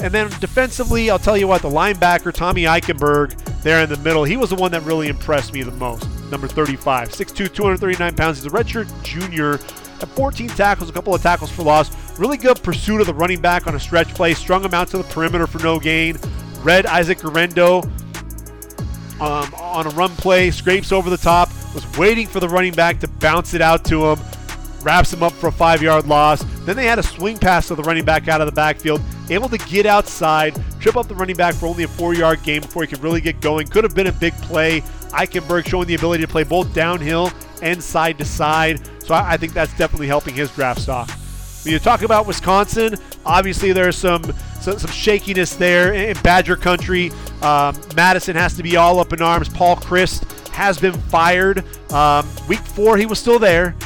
And 0.00 0.12
then 0.12 0.28
defensively, 0.40 1.08
I'll 1.08 1.18
tell 1.18 1.38
you 1.38 1.48
what, 1.48 1.62
the 1.62 1.70
linebacker, 1.70 2.32
Tommy 2.32 2.64
Eichenberg, 2.64 3.62
there 3.62 3.82
in 3.82 3.88
the 3.88 3.96
middle, 3.98 4.24
he 4.24 4.36
was 4.36 4.50
the 4.50 4.56
one 4.56 4.70
that 4.72 4.82
really 4.82 5.08
impressed 5.08 5.54
me 5.54 5.62
the 5.62 5.70
most. 5.72 6.06
Number 6.30 6.46
35, 6.46 7.08
6'2, 7.08 7.34
239 7.54 8.14
pounds. 8.14 8.42
He's 8.42 8.52
a 8.52 8.54
redshirt 8.54 9.02
junior. 9.02 9.58
Had 10.00 10.08
14 10.10 10.48
tackles, 10.48 10.90
a 10.90 10.92
couple 10.92 11.14
of 11.14 11.22
tackles 11.22 11.50
for 11.50 11.62
loss. 11.62 11.90
Really 12.18 12.36
good 12.36 12.62
pursuit 12.62 13.00
of 13.00 13.06
the 13.06 13.14
running 13.14 13.40
back 13.40 13.66
on 13.66 13.74
a 13.74 13.80
stretch 13.80 14.14
play. 14.14 14.34
Strung 14.34 14.64
him 14.64 14.74
out 14.74 14.88
to 14.88 14.98
the 14.98 15.04
perimeter 15.04 15.46
for 15.46 15.62
no 15.62 15.78
gain. 15.78 16.16
Read 16.62 16.86
Isaac 16.86 17.20
Guerendo 17.20 17.82
um, 19.20 19.54
on 19.54 19.86
a 19.86 19.90
run 19.90 20.10
play, 20.10 20.50
scrapes 20.50 20.92
over 20.92 21.10
the 21.10 21.16
top, 21.16 21.48
was 21.74 21.86
waiting 21.96 22.26
for 22.26 22.40
the 22.40 22.48
running 22.48 22.72
back 22.72 23.00
to 23.00 23.08
bounce 23.08 23.54
it 23.54 23.60
out 23.60 23.84
to 23.86 24.06
him 24.06 24.18
wraps 24.86 25.12
him 25.12 25.20
up 25.20 25.32
for 25.32 25.48
a 25.48 25.52
five 25.52 25.82
yard 25.82 26.06
loss. 26.06 26.44
Then 26.64 26.76
they 26.76 26.86
had 26.86 27.00
a 27.00 27.02
swing 27.02 27.36
pass 27.36 27.66
to 27.68 27.74
the 27.74 27.82
running 27.82 28.04
back 28.04 28.28
out 28.28 28.40
of 28.40 28.46
the 28.46 28.52
backfield, 28.52 29.02
able 29.28 29.48
to 29.48 29.58
get 29.58 29.84
outside, 29.84 30.54
trip 30.80 30.96
up 30.96 31.08
the 31.08 31.14
running 31.14 31.36
back 31.36 31.54
for 31.54 31.66
only 31.66 31.82
a 31.82 31.88
four 31.88 32.14
yard 32.14 32.42
gain 32.44 32.60
before 32.60 32.82
he 32.82 32.88
could 32.88 33.02
really 33.02 33.20
get 33.20 33.40
going. 33.40 33.66
Could 33.66 33.82
have 33.82 33.96
been 33.96 34.06
a 34.06 34.12
big 34.12 34.32
play. 34.34 34.80
Eichenberg 35.10 35.66
showing 35.66 35.88
the 35.88 35.96
ability 35.96 36.22
to 36.22 36.28
play 36.28 36.44
both 36.44 36.72
downhill 36.72 37.32
and 37.62 37.82
side 37.82 38.16
to 38.18 38.24
side. 38.24 38.80
So 39.06 39.14
I, 39.14 39.36
think 39.36 39.52
that's 39.52 39.76
definitely 39.78 40.08
helping 40.08 40.34
his 40.34 40.50
draft 40.50 40.80
stock. 40.80 41.08
When 41.64 41.72
you 41.72 41.78
talk 41.78 42.02
about 42.02 42.26
Wisconsin, 42.26 42.96
obviously 43.24 43.72
there's 43.72 43.96
some 43.96 44.22
some, 44.60 44.78
some 44.78 44.90
shakiness 44.90 45.54
there 45.54 45.94
in 45.94 46.16
Badger 46.22 46.56
country. 46.56 47.12
Um, 47.40 47.80
Madison 47.94 48.34
has 48.34 48.54
to 48.56 48.62
be 48.62 48.76
all 48.76 48.98
up 48.98 49.12
in 49.12 49.22
arms. 49.22 49.48
Paul 49.48 49.76
Chryst 49.76 50.48
has 50.48 50.78
been 50.78 50.92
fired. 50.92 51.64
Um, 51.92 52.26
week 52.48 52.60
four, 52.60 52.96
he 52.96 53.06
was 53.06 53.18
still 53.18 53.38
there 53.38 53.76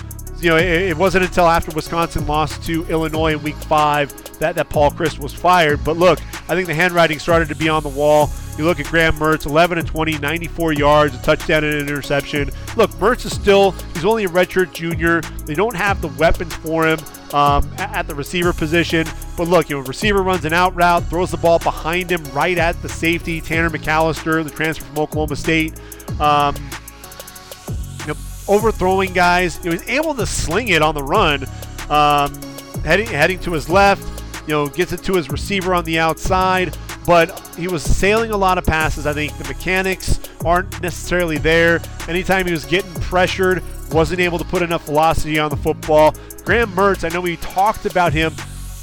you 0.40 0.48
know, 0.48 0.56
it, 0.56 0.64
it, 0.64 0.96
wasn't 0.96 1.24
until 1.24 1.46
after 1.46 1.70
Wisconsin 1.72 2.26
lost 2.26 2.62
to 2.64 2.84
Illinois 2.86 3.34
in 3.34 3.42
Week 3.42 3.56
Five 3.56 4.12
that 4.38 4.54
that 4.54 4.68
Paul 4.70 4.90
Chryst 4.90 5.18
was 5.18 5.34
fired. 5.34 5.84
But 5.84 5.96
look, 5.96 6.18
I 6.48 6.54
think 6.54 6.66
the 6.66 6.74
handwriting 6.74 7.18
started 7.18 7.48
to 7.48 7.54
be 7.54 7.68
on 7.68 7.82
the 7.82 7.88
wall. 7.90 8.30
You 8.60 8.66
look 8.66 8.78
at 8.78 8.84
Graham 8.84 9.14
Mertz, 9.14 9.46
11 9.46 9.78
and 9.78 9.88
20, 9.88 10.18
94 10.18 10.74
yards, 10.74 11.14
a 11.14 11.22
touchdown 11.22 11.64
and 11.64 11.76
an 11.76 11.88
interception. 11.88 12.50
Look, 12.76 12.90
Mertz 12.92 13.24
is 13.24 13.34
still, 13.34 13.70
he's 13.94 14.04
only 14.04 14.26
a 14.26 14.28
redshirt 14.28 14.74
junior. 14.74 15.22
They 15.46 15.54
don't 15.54 15.74
have 15.74 16.02
the 16.02 16.08
weapons 16.08 16.52
for 16.56 16.86
him 16.86 16.98
um, 17.32 17.66
at 17.78 18.06
the 18.06 18.14
receiver 18.14 18.52
position. 18.52 19.06
But 19.34 19.48
look, 19.48 19.70
you 19.70 19.78
know, 19.78 19.82
receiver 19.86 20.22
runs 20.22 20.44
an 20.44 20.52
out 20.52 20.74
route, 20.74 21.04
throws 21.04 21.30
the 21.30 21.38
ball 21.38 21.58
behind 21.58 22.12
him 22.12 22.22
right 22.34 22.58
at 22.58 22.80
the 22.82 22.88
safety, 22.90 23.40
Tanner 23.40 23.70
McAllister, 23.70 24.44
the 24.44 24.50
transfer 24.50 24.84
from 24.84 24.98
Oklahoma 24.98 25.36
State. 25.36 25.80
Um, 26.20 26.54
overthrowing 28.46 29.14
guys. 29.14 29.56
He 29.56 29.70
was 29.70 29.88
able 29.88 30.14
to 30.16 30.26
sling 30.26 30.68
it 30.68 30.82
on 30.82 30.94
the 30.94 31.02
run, 31.02 31.46
um, 31.88 32.34
heading 32.84 33.06
heading 33.06 33.38
to 33.38 33.52
his 33.52 33.70
left. 33.70 34.02
You 34.46 34.54
know, 34.54 34.66
gets 34.66 34.92
it 34.92 35.02
to 35.04 35.14
his 35.14 35.30
receiver 35.30 35.72
on 35.74 35.84
the 35.84 35.98
outside, 35.98 36.76
but 37.06 37.38
he 37.56 37.68
was 37.68 37.82
sailing 37.82 38.30
a 38.30 38.36
lot 38.36 38.58
of 38.58 38.64
passes. 38.64 39.06
I 39.06 39.12
think 39.12 39.36
the 39.38 39.48
mechanics 39.48 40.20
aren't 40.44 40.80
necessarily 40.82 41.38
there. 41.38 41.80
Anytime 42.08 42.46
he 42.46 42.52
was 42.52 42.64
getting 42.64 42.92
pressured, 42.94 43.62
wasn't 43.90 44.20
able 44.20 44.38
to 44.38 44.44
put 44.44 44.62
enough 44.62 44.86
velocity 44.86 45.38
on 45.38 45.50
the 45.50 45.56
football. 45.56 46.14
Graham 46.44 46.70
Mertz, 46.72 47.04
I 47.04 47.12
know 47.12 47.20
we 47.20 47.36
talked 47.36 47.86
about 47.86 48.12
him. 48.12 48.32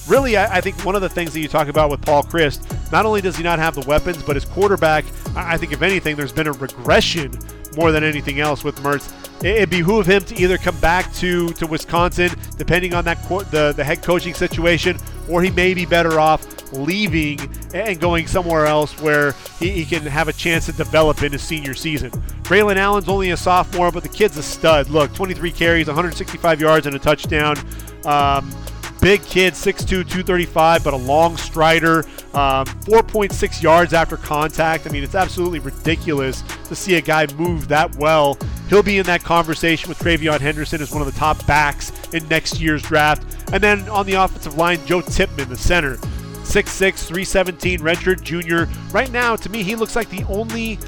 Really, 0.08 0.38
I, 0.38 0.58
I 0.58 0.62
think 0.62 0.84
one 0.86 0.96
of 0.96 1.02
the 1.02 1.10
things 1.10 1.34
that 1.34 1.40
you 1.40 1.48
talk 1.48 1.68
about 1.68 1.90
with 1.90 2.02
Paul 2.02 2.24
Chryst, 2.24 2.92
not 2.92 3.06
only 3.06 3.22
does 3.22 3.36
he 3.36 3.44
not 3.44 3.60
have 3.60 3.76
the 3.76 3.86
weapons, 3.88 4.24
but 4.24 4.36
his 4.36 4.46
quarterback, 4.46 5.06
I 5.36 5.58
think 5.58 5.72
if 5.72 5.82
anything, 5.82 6.16
there's 6.16 6.32
been 6.32 6.48
a 6.48 6.54
regression 6.54 7.32
more 7.76 7.92
than 7.92 8.04
anything 8.04 8.40
else 8.40 8.64
with 8.64 8.78
Mertz 8.78 9.14
it 9.44 9.70
behoove 9.70 10.06
him 10.06 10.24
to 10.24 10.36
either 10.42 10.58
come 10.58 10.78
back 10.80 11.14
to, 11.16 11.50
to 11.50 11.68
Wisconsin, 11.68 12.32
depending 12.58 12.94
on 12.94 13.06
that 13.06 13.22
the, 13.52 13.74
the 13.76 13.84
head 13.84 14.02
coaching 14.02 14.34
situation, 14.34 14.98
or 15.30 15.42
he 15.42 15.52
may 15.52 15.74
be 15.74 15.86
better 15.86 16.20
off 16.20 16.74
leaving 16.74 17.40
and 17.74 18.00
going 18.00 18.28
somewhere 18.28 18.66
else 18.66 19.00
where 19.02 19.34
he, 19.60 19.70
he 19.72 19.86
can 19.86 20.04
have 20.04 20.28
a 20.28 20.34
chance 20.34 20.66
to 20.66 20.72
develop 20.74 21.24
in 21.24 21.32
his 21.32 21.42
senior 21.42 21.74
season. 21.74 22.12
Braylon 22.44 22.78
Allen's 22.78 23.10
only 23.10 23.32
a 23.32 23.38
sophomore, 23.38 23.92
but 23.92 24.04
the 24.04 24.10
kid's 24.10 24.38
a 24.38 24.44
stud. 24.44 24.90
Look, 24.90 25.14
23 25.14 25.52
carries, 25.52 25.88
165 25.88 26.62
yards, 26.62 26.88
and 26.88 26.96
a 26.96 27.00
touchdown. 27.00 27.58
Um, 28.06 28.50
big 29.02 29.24
kid, 29.24 29.54
6'2", 29.54 29.88
235, 29.88 30.84
but 30.84 30.94
a 30.94 30.98
long 30.98 31.38
strider. 31.38 32.00
Um, 32.34 32.66
4.6 32.86 33.62
yards 33.62 33.94
after 33.94 34.18
contact. 34.18 34.86
I 34.88 34.90
mean, 34.90 35.04
it's 35.04 35.16
absolutely 35.16 35.60
ridiculous 35.60 36.44
to 36.68 36.76
see 36.76 36.96
a 36.96 37.02
guy 37.02 37.28
move 37.34 37.68
that 37.70 37.96
well. 37.96 38.38
He'll 38.70 38.84
be 38.84 38.98
in 38.98 39.06
that 39.06 39.24
conversation 39.24 39.90
with 39.90 40.00
TreVeyon 40.00 40.40
Henderson 40.40 40.82
as 40.82 40.92
one 40.92 41.02
of 41.02 41.12
the 41.12 41.18
top 41.18 41.46
backs 41.48 41.92
in 42.14 42.28
next 42.28 42.60
year's 42.60 42.84
draft. 42.84 43.24
And 43.54 43.64
then 43.64 43.88
on 43.90 44.06
the 44.06 44.14
offensive 44.14 44.56
line, 44.58 44.86
Joe 44.86 45.02
Tippmann, 45.02 45.50
the 45.50 45.58
center. 45.58 45.98
6'6, 46.48 47.06
317, 47.06 47.80
redshirt 47.80 48.22
junior. 48.22 48.70
Right 48.92 49.12
now, 49.12 49.36
to 49.36 49.50
me, 49.50 49.64
he 49.64 49.76
looks 49.76 49.96
like 49.96 50.10
the 50.10 50.24
only 50.26 50.80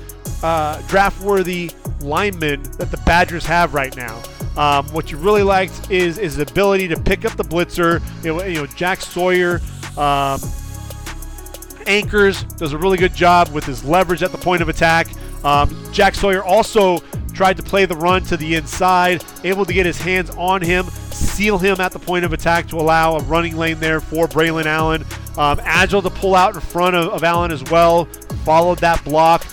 uh, 0.42 0.82
draft 0.88 1.22
worthy 1.22 1.72
lineman 2.02 2.64
that 2.78 2.92
the 2.92 2.98
Badgers 3.06 3.46
have 3.46 3.74
right 3.74 3.96
now. 3.96 4.22
Um, 4.58 4.86
what 4.88 5.12
you 5.12 5.18
really 5.18 5.44
liked 5.44 5.90
is 5.92 6.18
is 6.18 6.36
the 6.36 6.44
ability 6.44 6.88
to 6.90 7.00
pick 7.00 7.26
up 7.26 7.34
the 7.38 7.44
blitzer. 7.44 8.02
You 8.24 8.36
know, 8.36 8.44
you 8.44 8.56
know 8.56 8.66
Jack 8.66 9.02
Sawyer 9.02 9.62
um, 9.98 10.40
anchors 11.88 12.44
does 12.44 12.74
a 12.74 12.78
really 12.78 12.98
good 12.98 13.14
job 13.14 13.50
with 13.50 13.66
his 13.66 13.84
leverage 13.84 14.24
at 14.24 14.32
the 14.32 14.38
point 14.38 14.62
of 14.62 14.70
attack. 14.70 15.08
Um, 15.44 15.76
Jack 15.92 16.16
Sawyer 16.16 16.44
also 16.44 17.00
tried 17.34 17.56
to 17.58 17.64
play 17.64 17.86
the 17.86 17.96
run 17.96 18.22
to 18.24 18.36
the 18.36 18.56
inside, 18.56 19.24
able 19.44 19.66
to 19.66 19.74
get 19.74 19.86
his 19.86 19.98
hands 19.98 20.30
on 20.32 20.62
him, 20.62 20.86
seal 21.12 21.58
him 21.58 21.80
at 21.80 21.92
the 21.92 22.00
point 22.00 22.26
of 22.26 22.34
attack 22.34 22.68
to 22.68 22.76
allow 22.76 23.16
a 23.16 23.24
running 23.24 23.56
lane 23.56 23.80
there 23.80 24.02
for 24.02 24.28
Braylon 24.28 24.66
Allen. 24.66 25.06
Um, 25.38 25.60
agile 25.64 26.02
to 26.02 26.10
pull 26.10 26.36
out 26.36 26.56
in 26.56 26.60
front 26.60 26.96
of, 26.96 27.14
of 27.14 27.24
Allen 27.24 27.52
as 27.52 27.64
well. 27.72 28.06
Followed 28.44 28.80
that 28.80 29.02
block, 29.06 29.46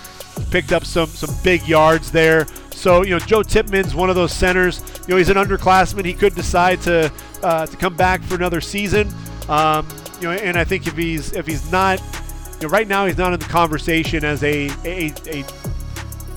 picked 0.51 0.73
up 0.73 0.85
some 0.85 1.07
some 1.07 1.35
big 1.45 1.67
yards 1.69 2.11
there. 2.11 2.47
So, 2.87 3.03
you 3.03 3.11
know, 3.11 3.19
Joe 3.19 3.43
Tippmann's 3.43 3.97
one 3.97 4.11
of 4.11 4.15
those 4.15 4.33
centers. 4.33 4.81
You 5.09 5.15
know, 5.15 5.17
he's 5.17 5.29
an 5.29 5.37
underclassman. 5.37 6.05
He 6.05 6.15
could 6.15 6.37
decide 6.37 6.81
to 6.83 7.13
uh, 7.43 7.67
to 7.67 7.77
come 7.77 7.97
back 7.97 8.23
for 8.23 8.37
another 8.37 8.61
season. 8.61 9.13
Um, 9.49 9.89
you 10.21 10.29
know, 10.29 10.35
and 10.35 10.57
I 10.57 10.63
think 10.63 10.87
if 10.87 10.97
he's 10.97 11.33
if 11.33 11.49
he's 11.49 11.73
not, 11.73 12.01
you 12.61 12.63
know, 12.63 12.69
right 12.69 12.87
now 12.87 13.05
he's 13.07 13.19
not 13.19 13.33
in 13.33 13.41
the 13.41 13.47
conversation 13.47 14.25
as 14.25 14.45
a 14.45 14.71
a, 14.85 15.13
a 15.27 15.45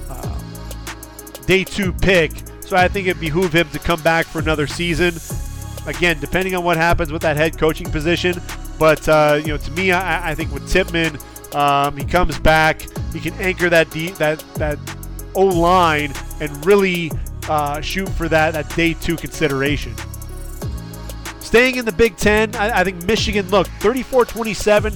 uh, 0.10 0.39
day 1.46 1.63
two 1.63 1.94
pick. 1.94 2.32
So 2.62 2.75
I 2.75 2.88
think 2.88 3.06
it 3.06 3.20
behoove 3.20 3.53
him 3.53 3.70
to 3.70 3.77
come 3.77 4.01
back 4.01 4.25
for 4.25 4.39
another 4.39 4.65
season. 4.65 5.13
Again, 5.86 6.20
depending 6.20 6.56
on 6.56 6.63
what 6.63 6.77
happens 6.77 7.12
with 7.12 7.22
that 7.22 7.38
head 7.38 7.60
coaching 7.60 7.91
position. 7.91 8.41
But 8.79 9.08
uh, 9.08 9.39
you 9.39 9.50
know, 9.50 9.58
to 9.58 9.72
me, 9.74 9.91
I, 9.91 10.32
I 10.32 10.34
think 10.34 10.51
with 10.51 10.68
Tippmann, 10.68 11.20
um, 11.53 11.96
he 11.96 12.06
comes 12.06 12.39
back. 12.39 12.88
He 13.13 13.20
can 13.20 13.36
anchor 13.36 13.70
that 13.70 13.91
deep, 13.91 14.15
that 14.15 14.39
that 14.56 14.79
O 15.39 15.46
line 15.46 16.12
and 16.41 16.65
really 16.65 17.12
uh, 17.48 17.79
shoot 17.79 18.10
for 18.10 18.27
that, 18.27 18.53
that 18.53 18.67
day 18.75 18.93
two 18.93 19.15
consideration. 19.15 19.96
Staying 21.39 21.77
in 21.77 21.86
the 21.86 21.93
Big 21.93 22.17
Ten, 22.17 22.53
I, 22.58 22.81
I 22.81 22.84
think 22.84 23.05
Michigan, 23.05 23.48
look, 23.50 23.67
34 23.79 24.25
27. 24.25 24.93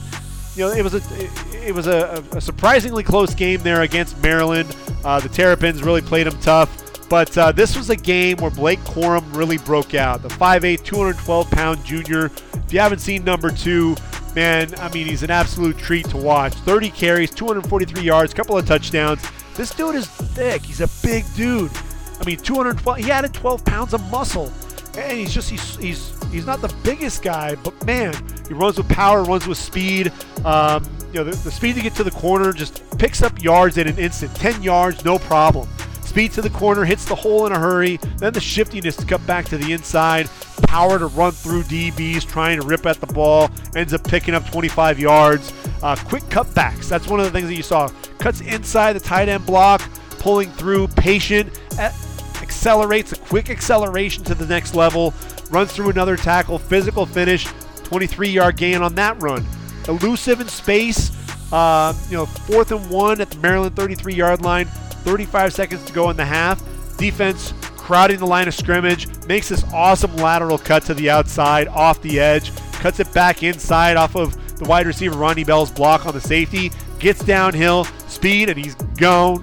You 0.55 0.65
know, 0.65 0.71
it 0.71 0.83
was 0.83 0.93
a 0.93 1.65
it 1.65 1.73
was 1.73 1.88
a, 1.88 2.21
a 2.33 2.41
surprisingly 2.41 3.03
close 3.03 3.33
game 3.33 3.62
there 3.62 3.83
against 3.83 4.21
Maryland. 4.21 4.75
Uh, 5.05 5.21
the 5.21 5.29
Terrapins 5.29 5.81
really 5.81 6.01
played 6.01 6.27
them 6.27 6.38
tough, 6.41 7.09
but 7.09 7.35
uh, 7.38 7.53
this 7.53 7.77
was 7.77 7.89
a 7.89 7.95
game 7.95 8.38
where 8.38 8.51
Blake 8.51 8.79
Corum 8.81 9.23
really 9.33 9.57
broke 9.59 9.95
out. 9.95 10.21
The 10.21 10.27
5'8", 10.27 10.83
212 10.83 11.51
pound 11.51 11.85
junior. 11.85 12.25
If 12.53 12.73
you 12.73 12.79
haven't 12.79 13.00
seen 13.00 13.23
number 13.23 13.50
two, 13.50 13.95
man, 14.35 14.75
I 14.75 14.89
mean, 14.89 15.07
he's 15.07 15.23
an 15.23 15.31
absolute 15.31 15.77
treat 15.77 16.07
to 16.09 16.17
watch. 16.17 16.53
30 16.53 16.89
carries, 16.89 17.31
243 17.31 18.03
yards, 18.03 18.33
couple 18.33 18.57
of 18.57 18.65
touchdowns. 18.65 19.25
This 19.55 19.72
dude 19.72 19.95
is 19.95 20.07
thick. 20.07 20.63
He's 20.63 20.81
a 20.81 20.89
big 21.03 21.25
dude. 21.36 21.72
I 22.19 22.25
mean, 22.25 22.38
212. 22.38 22.98
He 22.98 23.12
added 23.12 23.33
12 23.33 23.65
pounds 23.65 23.93
of 23.93 24.01
muscle, 24.12 24.51
and 24.98 25.17
he's 25.17 25.33
just 25.33 25.50
he's 25.50 25.75
he's 25.77 26.31
he's 26.31 26.45
not 26.45 26.62
the 26.62 26.74
biggest 26.83 27.22
guy, 27.22 27.55
but 27.55 27.86
man, 27.86 28.13
he 28.48 28.53
runs 28.53 28.77
with 28.77 28.89
power, 28.89 29.24
runs 29.24 29.48
with 29.48 29.57
speed. 29.57 30.12
Um, 30.43 30.83
you 31.13 31.19
know, 31.19 31.25
the, 31.25 31.31
the 31.31 31.51
speed 31.51 31.75
to 31.75 31.81
get 31.81 31.93
to 31.95 32.03
the 32.03 32.12
corner 32.12 32.51
just 32.53 32.81
picks 32.98 33.22
up 33.22 33.41
yards 33.41 33.77
in 33.77 33.88
an 33.88 34.00
instant. 34.00 34.33
10 34.36 34.63
yards, 34.63 35.05
no 35.05 35.19
problem. 35.19 35.69
Speed 36.13 36.32
to 36.34 36.43
the 36.43 36.50
corner, 36.51 36.86
hits 36.86 37.05
the 37.05 37.15
hole 37.15 37.48
in 37.48 37.53
a 37.53 37.58
hurry. 37.58 37.98
Then 38.17 38.34
the 38.34 38.39
shiftiness 38.39 38.96
to 38.98 39.05
cut 39.08 39.25
back 39.25 39.46
to 39.46 39.58
the 39.58 39.74
inside. 39.74 40.29
Power 40.67 41.00
to 41.00 41.08
run 41.08 41.32
through 41.32 41.63
DBs, 41.63 42.27
trying 42.27 42.62
to 42.62 42.67
rip 42.67 42.86
at 42.86 43.01
the 43.01 43.08
ball. 43.08 43.50
Ends 43.75 43.96
up 43.96 44.03
picking 44.03 44.36
up 44.36 44.48
25 44.51 45.00
yards. 45.00 45.51
Uh, 45.82 45.96
quick 45.96 46.22
cutbacks. 46.25 46.88
That's 46.88 47.08
one 47.08 47.20
of 47.20 47.25
the 47.25 47.32
things 47.32 47.48
that 47.48 47.55
you 47.55 47.63
saw. 47.63 47.89
Cuts 48.20 48.41
inside 48.41 48.93
the 48.93 49.00
tight 49.00 49.27
end 49.27 49.43
block, 49.48 49.82
pulling 50.20 50.51
through, 50.51 50.89
patient, 50.89 51.60
accelerates, 51.79 53.13
a 53.13 53.17
quick 53.17 53.50
acceleration 53.50 54.24
to 54.25 54.36
the 54.36 54.46
next 54.46 54.75
level, 54.75 55.15
runs 55.50 55.72
through 55.72 55.89
another 55.89 56.15
tackle, 56.15 56.60
physical 56.60 57.08
finish, 57.08 57.48
23 57.86 58.29
yard 58.29 58.55
gain 58.58 58.84
on 58.84 58.93
that 58.93 59.20
run. 59.20 59.43
Elusive 59.88 60.41
in 60.41 60.48
space, 60.48 61.10
uh, 61.51 61.91
you 62.12 62.17
know, 62.17 62.27
fourth 62.27 62.72
and 62.72 62.88
one 62.91 63.20
at 63.20 63.32
the 63.32 63.39
Maryland 63.39 63.75
33 63.75 64.13
yard 64.13 64.43
line, 64.43 64.70
35 65.03 65.53
seconds 65.53 65.83
to 65.86 65.93
go 65.93 66.10
in 66.10 66.17
the 66.17 66.25
half. 66.25 66.62
Defense 66.98 67.53
crowding 67.83 68.17
the 68.17 68.25
line 68.25 68.48
of 68.48 68.53
scrimmage, 68.53 69.07
makes 69.27 69.50
this 69.50 69.65
awesome 69.74 70.15
lateral 70.15 70.57
cut 70.57 70.83
to 70.83 70.93
the 70.93 71.10
outside 71.10 71.67
off 71.67 72.01
the 72.01 72.17
edge, 72.17 72.55
cuts 72.74 73.01
it 73.01 73.13
back 73.13 73.43
inside 73.43 73.98
off 73.98 74.15
of 74.15 74.57
the 74.57 74.63
wide 74.63 74.88
receiver 74.88 75.17
Ronnie 75.17 75.43
Bell's 75.43 75.69
block 75.69 76.05
on 76.05 76.13
the 76.13 76.22
safety, 76.22 76.72
gets 77.00 77.22
downhill, 77.25 77.83
speed, 78.07 78.50
and 78.50 78.57
he's 78.57 78.75
gone. 78.95 79.41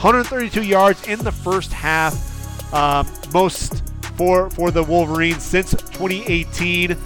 132 0.00 0.62
yards 0.62 1.06
in 1.06 1.18
the 1.18 1.30
first 1.30 1.70
half, 1.70 2.72
um, 2.72 3.06
most 3.34 3.82
for 4.16 4.48
for 4.50 4.70
the 4.70 4.82
Wolverines 4.82 5.42
since 5.42 5.72
2018. 5.72 6.96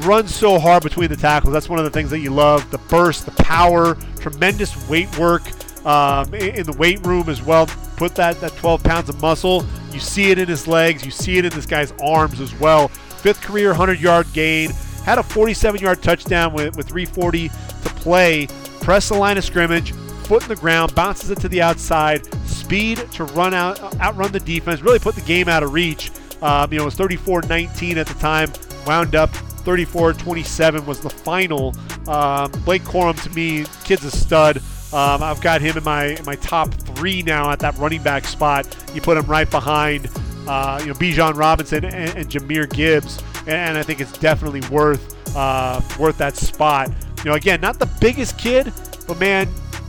Runs 0.00 0.34
so 0.34 0.58
hard 0.58 0.82
between 0.82 1.08
the 1.08 1.16
tackles. 1.16 1.52
That's 1.52 1.68
one 1.68 1.78
of 1.78 1.84
the 1.84 1.90
things 1.90 2.08
that 2.10 2.20
you 2.20 2.30
love. 2.30 2.68
The 2.70 2.78
burst, 2.78 3.26
the 3.26 3.42
power, 3.42 3.96
tremendous 4.18 4.88
weight 4.88 5.16
work 5.18 5.42
um, 5.84 6.32
in 6.34 6.64
the 6.64 6.72
weight 6.72 7.04
room 7.06 7.28
as 7.28 7.42
well. 7.42 7.66
Put 7.96 8.14
that 8.16 8.40
that 8.40 8.56
12 8.56 8.82
pounds 8.82 9.08
of 9.08 9.20
muscle. 9.20 9.64
You 9.92 10.00
see 10.00 10.30
it 10.30 10.38
in 10.38 10.48
his 10.48 10.66
legs. 10.66 11.04
You 11.04 11.10
see 11.10 11.38
it 11.38 11.44
in 11.44 11.52
this 11.52 11.66
guy's 11.66 11.92
arms 12.02 12.40
as 12.40 12.58
well. 12.58 12.88
Fifth 12.88 13.42
career 13.42 13.68
100 13.68 14.00
yard 14.00 14.26
gain. 14.32 14.70
Had 15.04 15.18
a 15.18 15.22
47 15.22 15.80
yard 15.80 16.02
touchdown 16.02 16.52
with, 16.52 16.76
with 16.76 16.88
340 16.88 17.48
to 17.48 17.54
play. 17.96 18.46
Press 18.80 19.08
the 19.08 19.14
line 19.14 19.38
of 19.38 19.44
scrimmage. 19.44 19.92
Foot 20.24 20.42
in 20.42 20.48
the 20.48 20.56
ground. 20.56 20.94
Bounces 20.94 21.30
it 21.30 21.40
to 21.40 21.48
the 21.48 21.60
outside. 21.62 22.26
Speed 22.46 22.98
to 23.12 23.24
run 23.24 23.52
out, 23.52 23.78
outrun 24.00 24.32
the 24.32 24.40
defense. 24.40 24.80
Really 24.80 24.98
put 24.98 25.14
the 25.14 25.20
game 25.20 25.48
out 25.48 25.62
of 25.62 25.72
reach. 25.72 26.10
Um, 26.42 26.72
you 26.72 26.78
know, 26.78 26.84
it 26.84 26.86
was 26.86 26.96
34-19 26.96 27.96
at 27.96 28.06
the 28.06 28.14
time. 28.14 28.50
Wound 28.86 29.14
up 29.14 29.30
34-27 29.64 30.84
was 30.84 31.00
the 31.00 31.10
final. 31.10 31.74
Um, 32.08 32.50
Blake 32.64 32.82
Corum 32.82 33.20
to 33.22 33.30
me, 33.30 33.64
kid's 33.84 34.04
a 34.04 34.10
stud. 34.10 34.62
Um, 34.94 35.24
I've 35.24 35.40
got 35.40 35.60
him 35.60 35.76
in 35.76 35.82
my 35.82 36.04
in 36.04 36.24
my 36.24 36.36
top 36.36 36.72
three 36.72 37.20
now 37.22 37.50
at 37.50 37.58
that 37.58 37.76
running 37.78 38.00
back 38.00 38.24
spot. 38.26 38.64
You 38.94 39.00
put 39.00 39.16
him 39.16 39.26
right 39.26 39.50
behind, 39.50 40.08
uh, 40.46 40.78
you 40.80 40.86
know, 40.86 40.94
Bijan 40.94 41.34
Robinson 41.34 41.84
and, 41.84 42.16
and 42.16 42.28
Jahmyr 42.28 42.72
Gibbs, 42.72 43.20
and 43.48 43.76
I 43.76 43.82
think 43.82 44.00
it's 44.00 44.16
definitely 44.18 44.60
worth 44.70 45.36
uh, 45.36 45.80
worth 45.98 46.16
that 46.18 46.36
spot. 46.36 46.92
You 47.18 47.30
know, 47.30 47.34
again, 47.34 47.60
not 47.60 47.80
the 47.80 47.90
biggest 48.00 48.38
kid, 48.38 48.72
but 49.08 49.18
man, 49.18 49.48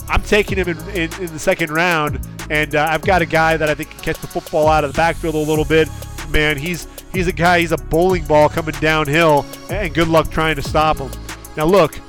I'm 0.10 0.24
taking 0.24 0.58
him 0.58 0.70
in, 0.70 0.80
in, 0.90 1.14
in 1.22 1.28
the 1.32 1.40
second 1.40 1.70
round, 1.70 2.28
and 2.50 2.74
uh, 2.74 2.88
I've 2.90 3.04
got 3.04 3.22
a 3.22 3.28
guy 3.28 3.58
that 3.58 3.70
I 3.70 3.76
think 3.76 3.92
can 3.92 4.00
catch 4.00 4.20
the 4.22 4.28
football 4.28 4.68
out 4.68 4.84
of 4.84 4.92
the 4.92 4.98
backfield 4.98 5.36
a 5.36 5.38
little 5.38 5.66
bit. 5.66 5.88
Man, 6.32 6.58
he's 6.58 6.88
he's 7.14 7.28
a 7.28 7.32
guy. 7.32 7.60
He's 7.60 7.72
a 7.72 7.78
bowling 7.78 8.26
ball 8.26 8.50
coming 8.50 8.74
downhill, 8.82 9.46
and 9.70 9.94
good 9.94 10.08
luck 10.08 10.32
trying 10.32 10.56
to 10.56 10.64
stop 10.64 10.98
him. 10.98 11.12
Now, 11.56 11.66
look, 11.66 12.00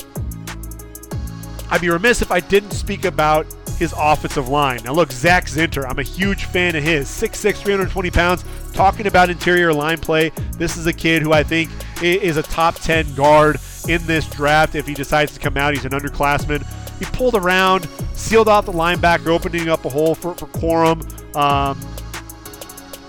I'd 1.70 1.80
be 1.80 1.90
remiss 1.90 2.22
if 2.22 2.30
I 2.30 2.40
didn't 2.40 2.72
speak 2.72 3.04
about 3.04 3.46
his 3.78 3.94
offensive 3.96 4.48
line. 4.48 4.80
Now, 4.84 4.92
look, 4.92 5.12
Zak 5.12 5.46
Zinter, 5.46 5.84
I'm 5.88 5.98
a 5.98 6.02
huge 6.02 6.44
fan 6.46 6.74
of 6.76 6.82
his. 6.82 7.08
6'6, 7.08 7.56
320 7.56 8.10
pounds. 8.10 8.44
Talking 8.72 9.06
about 9.06 9.30
interior 9.30 9.72
line 9.72 9.98
play, 9.98 10.30
this 10.52 10.76
is 10.76 10.86
a 10.86 10.92
kid 10.92 11.22
who 11.22 11.32
I 11.32 11.42
think 11.42 11.70
is 12.02 12.36
a 12.36 12.42
top 12.42 12.76
10 12.76 13.14
guard 13.14 13.58
in 13.88 14.04
this 14.06 14.28
draft 14.28 14.74
if 14.74 14.86
he 14.86 14.94
decides 14.94 15.32
to 15.34 15.40
come 15.40 15.56
out. 15.56 15.74
He's 15.74 15.84
an 15.84 15.92
underclassman. 15.92 16.64
He 16.98 17.04
pulled 17.06 17.34
around, 17.34 17.88
sealed 18.14 18.48
out 18.48 18.64
the 18.64 18.72
linebacker, 18.72 19.28
opening 19.28 19.68
up 19.68 19.84
a 19.84 19.88
hole 19.88 20.14
for, 20.14 20.34
for 20.34 20.46
Corum. 20.46 21.04
Um, 21.36 21.78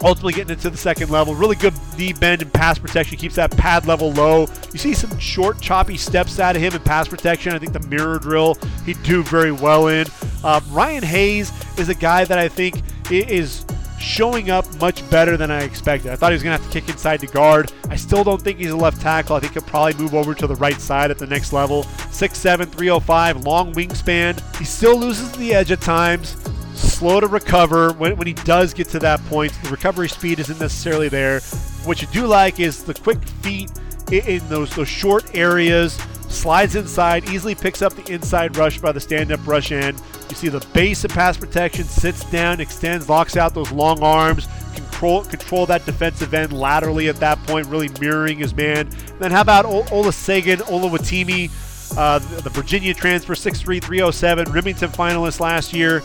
ultimately 0.04 0.34
getting 0.34 0.54
into 0.54 0.70
the 0.70 0.78
second 0.78 1.10
level. 1.10 1.36
Really 1.36 1.56
good 1.56 1.74
knee 1.98 2.14
bend 2.14 2.42
and 2.42 2.54
pass 2.54 2.78
protection. 2.78 3.18
Keeps 3.18 3.36
that 3.36 3.56
pad 3.58 3.86
level 3.86 4.12
low. 4.12 4.48
You 4.72 4.80
see 4.80 4.94
some 4.94 5.18
short, 5.20 5.62
choppy 5.62 5.98
steps 5.98 6.40
out 6.40 6.56
of 6.56 6.62
him 6.62 6.74
in 6.74 6.82
pass 6.82 7.08
protection. 7.08 7.54
I 7.54 7.60
think 7.60 7.74
the 7.74 7.88
mirror 7.88 8.20
drill 8.20 8.58
he'd 8.86 9.02
do 9.04 9.24
very 9.24 9.52
well 9.52 9.88
in. 9.88 10.08
Uh, 10.44 10.62
Ryan 10.70 11.04
Hayes 11.04 11.52
is 11.78 11.90
a 11.90 11.96
guy 11.96 12.26
that 12.26 12.38
I 12.38 12.48
think 12.48 12.82
is 13.12 13.66
showing 14.00 14.52
up 14.52 14.66
much 14.80 15.08
better 15.10 15.38
than 15.38 15.50
I 15.50 15.64
expected. 15.64 16.12
I 16.12 16.16
thought 16.16 16.32
he 16.32 16.36
was 16.36 16.44
going 16.44 16.56
to 16.56 16.62
have 16.62 16.72
to 16.72 16.80
kick 16.80 16.90
inside 16.90 17.20
to 17.22 17.28
guard. 17.28 17.72
I 17.90 17.96
still 17.96 18.24
don't 18.24 18.42
think 18.42 18.60
he's 18.60 18.72
a 18.72 18.78
left 18.78 19.02
tackle. 19.02 19.36
I 19.36 19.40
think 19.40 19.54
he'll 19.54 19.64
probably 19.64 19.96
move 19.96 20.14
over 20.14 20.34
to 20.36 20.48
the 20.48 20.56
right 20.56 20.80
side 20.80 21.10
at 21.10 21.18
the 21.18 21.26
next 21.26 21.52
level. 21.52 21.84
6'7, 21.84 22.70
305, 22.70 23.44
long 23.44 23.74
wingspan. 23.74 24.58
He 24.58 24.66
still 24.66 24.98
loses 24.98 25.32
the 25.34 25.54
edge 25.54 25.72
at 25.72 25.82
times 25.82 26.36
slow 26.78 27.20
to 27.20 27.28
recover 27.28 27.94
when, 27.94 28.16
when 28.18 28.28
he 28.28 28.34
does 28.34 28.74
get 28.74 28.90
to 28.90 29.00
that 29.00 29.24
point. 29.26 29.54
The 29.64 29.70
recovery 29.70 30.10
speed 30.10 30.40
isn't 30.40 30.60
necessarily 30.60 31.10
there. 31.10 31.42
What 31.84 32.02
you 32.02 32.08
do 32.08 32.28
like 32.28 32.60
is 32.60 32.84
the 32.84 32.94
quick 32.94 33.24
feet 33.24 33.72
in 34.12 34.48
those 34.50 34.76
those 34.76 34.88
short 34.88 35.36
areas. 35.36 35.94
Slides 36.30 36.76
inside, 36.76 37.30
easily 37.30 37.56
picks 37.56 37.82
up 37.82 37.94
the 37.94 38.14
inside 38.14 38.58
rush 38.58 38.80
by 38.80 38.92
the 38.92 39.00
stand-up 39.00 39.46
rush 39.48 39.72
end. 39.72 40.02
You 40.30 40.36
see 40.36 40.50
the 40.50 40.66
base 40.74 41.06
of 41.06 41.12
pass 41.12 41.38
protection, 41.38 41.86
sits 41.86 42.30
down, 42.30 42.60
extends, 42.60 43.08
locks 43.08 43.38
out 43.38 43.54
those 43.54 43.72
long 43.72 44.04
arms, 44.04 44.48
control 44.76 45.24
control 45.24 45.66
that 45.68 45.86
defensive 45.86 46.34
end 46.34 46.52
laterally 46.52 47.08
at 47.08 47.16
that 47.18 47.42
point, 47.44 47.68
really 47.68 47.90
mirroring 48.02 48.40
his 48.40 48.54
man. 48.54 48.88
And 48.88 49.20
then 49.20 49.32
how 49.32 49.42
about 49.42 49.66
Olusegun 49.66 50.58
Oluwatimi, 50.58 51.50
uh, 51.98 52.20
the 52.20 52.50
Virginia 52.50 52.94
transfer, 52.94 53.34
6'3", 53.34 53.82
307, 53.82 54.46
Rimington 54.48 54.94
finalist 54.94 55.40
last 55.40 55.74
year. 55.74 56.04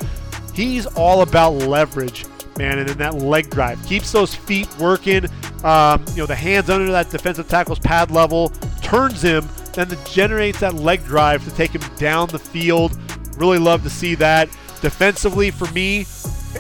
He's 0.55 0.87
all 0.87 1.23
about 1.23 1.55
leverage, 1.55 2.27
man, 2.59 2.79
and 2.79 2.89
then 2.89 2.99
that 2.99 3.15
leg 3.15 3.51
drive 3.51 3.85
keeps 3.87 4.13
those 4.13 4.35
feet 4.35 4.69
working. 4.79 5.27
Um, 5.65 6.05
you 6.11 6.19
know, 6.19 6.27
the 6.27 6.35
hands 6.35 6.69
under 6.69 6.91
that 6.93 7.11
defensive 7.11 7.49
tackle's 7.49 7.79
pad 7.79 8.11
level 8.11 8.51
turns 8.83 9.23
him, 9.23 9.49
then 9.73 9.89
the 9.89 9.97
generates 10.11 10.61
that 10.61 10.75
leg 10.75 11.05
drive 11.05 11.45
to 11.45 11.51
take 11.55 11.71
him 11.71 11.83
down 11.97 12.29
the 12.29 12.39
field. 12.39 12.99
Really 13.37 13.59
love 13.59 13.83
to 13.85 13.91
see 13.91 14.15
that. 14.17 14.49
Defensively, 14.83 15.51
for 15.51 15.71
me, 15.73 16.01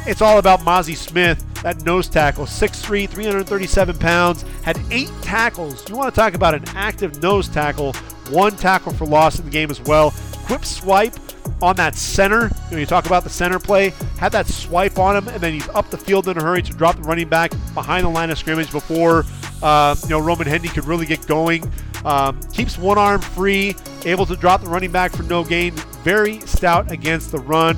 it's 0.06 0.22
all 0.22 0.38
about 0.38 0.60
Mazi 0.60 0.96
Smith, 0.96 1.44
that 1.62 1.84
nose 1.84 2.08
tackle, 2.08 2.46
6'3", 2.46 3.08
337 3.08 3.98
pounds, 3.98 4.42
had 4.62 4.80
eight 4.90 5.10
tackles. 5.20 5.86
You 5.88 5.96
want 5.96 6.14
to 6.14 6.18
talk 6.18 6.34
about 6.34 6.54
an 6.54 6.64
active 6.68 7.20
nose 7.22 7.48
tackle, 7.48 7.92
one 8.30 8.56
tackle 8.56 8.92
for 8.92 9.06
loss 9.06 9.38
in 9.38 9.44
the 9.44 9.50
game 9.50 9.70
as 9.70 9.80
well. 9.82 10.14
Quick 10.46 10.64
swipe 10.64 11.14
on 11.62 11.76
that 11.76 11.96
center. 11.96 12.48
When 12.68 12.80
you 12.80 12.86
talk 12.86 13.06
about 13.06 13.24
the 13.24 13.30
center 13.30 13.58
play, 13.58 13.90
had 14.18 14.32
that 14.32 14.46
swipe 14.46 14.98
on 14.98 15.16
him, 15.16 15.28
and 15.28 15.40
then 15.40 15.52
he's 15.52 15.68
up 15.70 15.90
the 15.90 15.98
field 15.98 16.28
in 16.28 16.36
a 16.36 16.42
hurry 16.42 16.62
to 16.62 16.72
drop 16.72 16.96
the 16.96 17.02
running 17.02 17.28
back 17.28 17.52
behind 17.74 18.04
the 18.04 18.10
line 18.10 18.30
of 18.30 18.38
scrimmage 18.38 18.70
before 18.72 19.24
uh, 19.62 19.94
you 20.02 20.08
know 20.08 20.20
Roman 20.20 20.46
Hemby 20.46 20.72
could 20.72 20.84
really 20.84 21.06
get 21.06 21.26
going. 21.26 21.70
Um, 22.04 22.40
keeps 22.52 22.76
one 22.76 22.98
arm 22.98 23.20
free, 23.20 23.76
able 24.04 24.26
to 24.26 24.36
drop 24.36 24.62
the 24.62 24.68
running 24.68 24.90
back 24.90 25.12
for 25.12 25.22
no 25.22 25.44
gain. 25.44 25.72
Very 26.02 26.40
stout 26.40 26.90
against 26.90 27.30
the 27.30 27.38
run. 27.38 27.76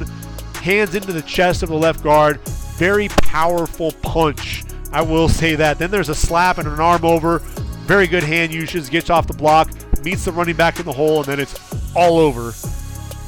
Hands 0.56 0.94
into 0.94 1.12
the 1.12 1.22
chest 1.22 1.62
of 1.62 1.68
the 1.68 1.76
left 1.76 2.02
guard. 2.02 2.40
Very 2.76 3.08
powerful 3.08 3.92
punch. 4.02 4.64
I 4.92 5.02
will 5.02 5.28
say 5.28 5.56
that. 5.56 5.78
Then 5.78 5.90
there's 5.90 6.08
a 6.08 6.14
slap 6.14 6.58
and 6.58 6.66
an 6.66 6.80
arm 6.80 7.04
over. 7.04 7.40
Very 7.86 8.06
good 8.06 8.22
hand 8.22 8.54
usage. 8.54 8.88
Gets 8.88 9.10
off 9.10 9.26
the 9.26 9.34
block, 9.34 9.70
meets 10.02 10.24
the 10.24 10.32
running 10.32 10.56
back 10.56 10.78
in 10.78 10.86
the 10.86 10.92
hole, 10.92 11.18
and 11.18 11.26
then 11.26 11.40
it's 11.40 11.54
all 11.94 12.18
over. 12.18 12.54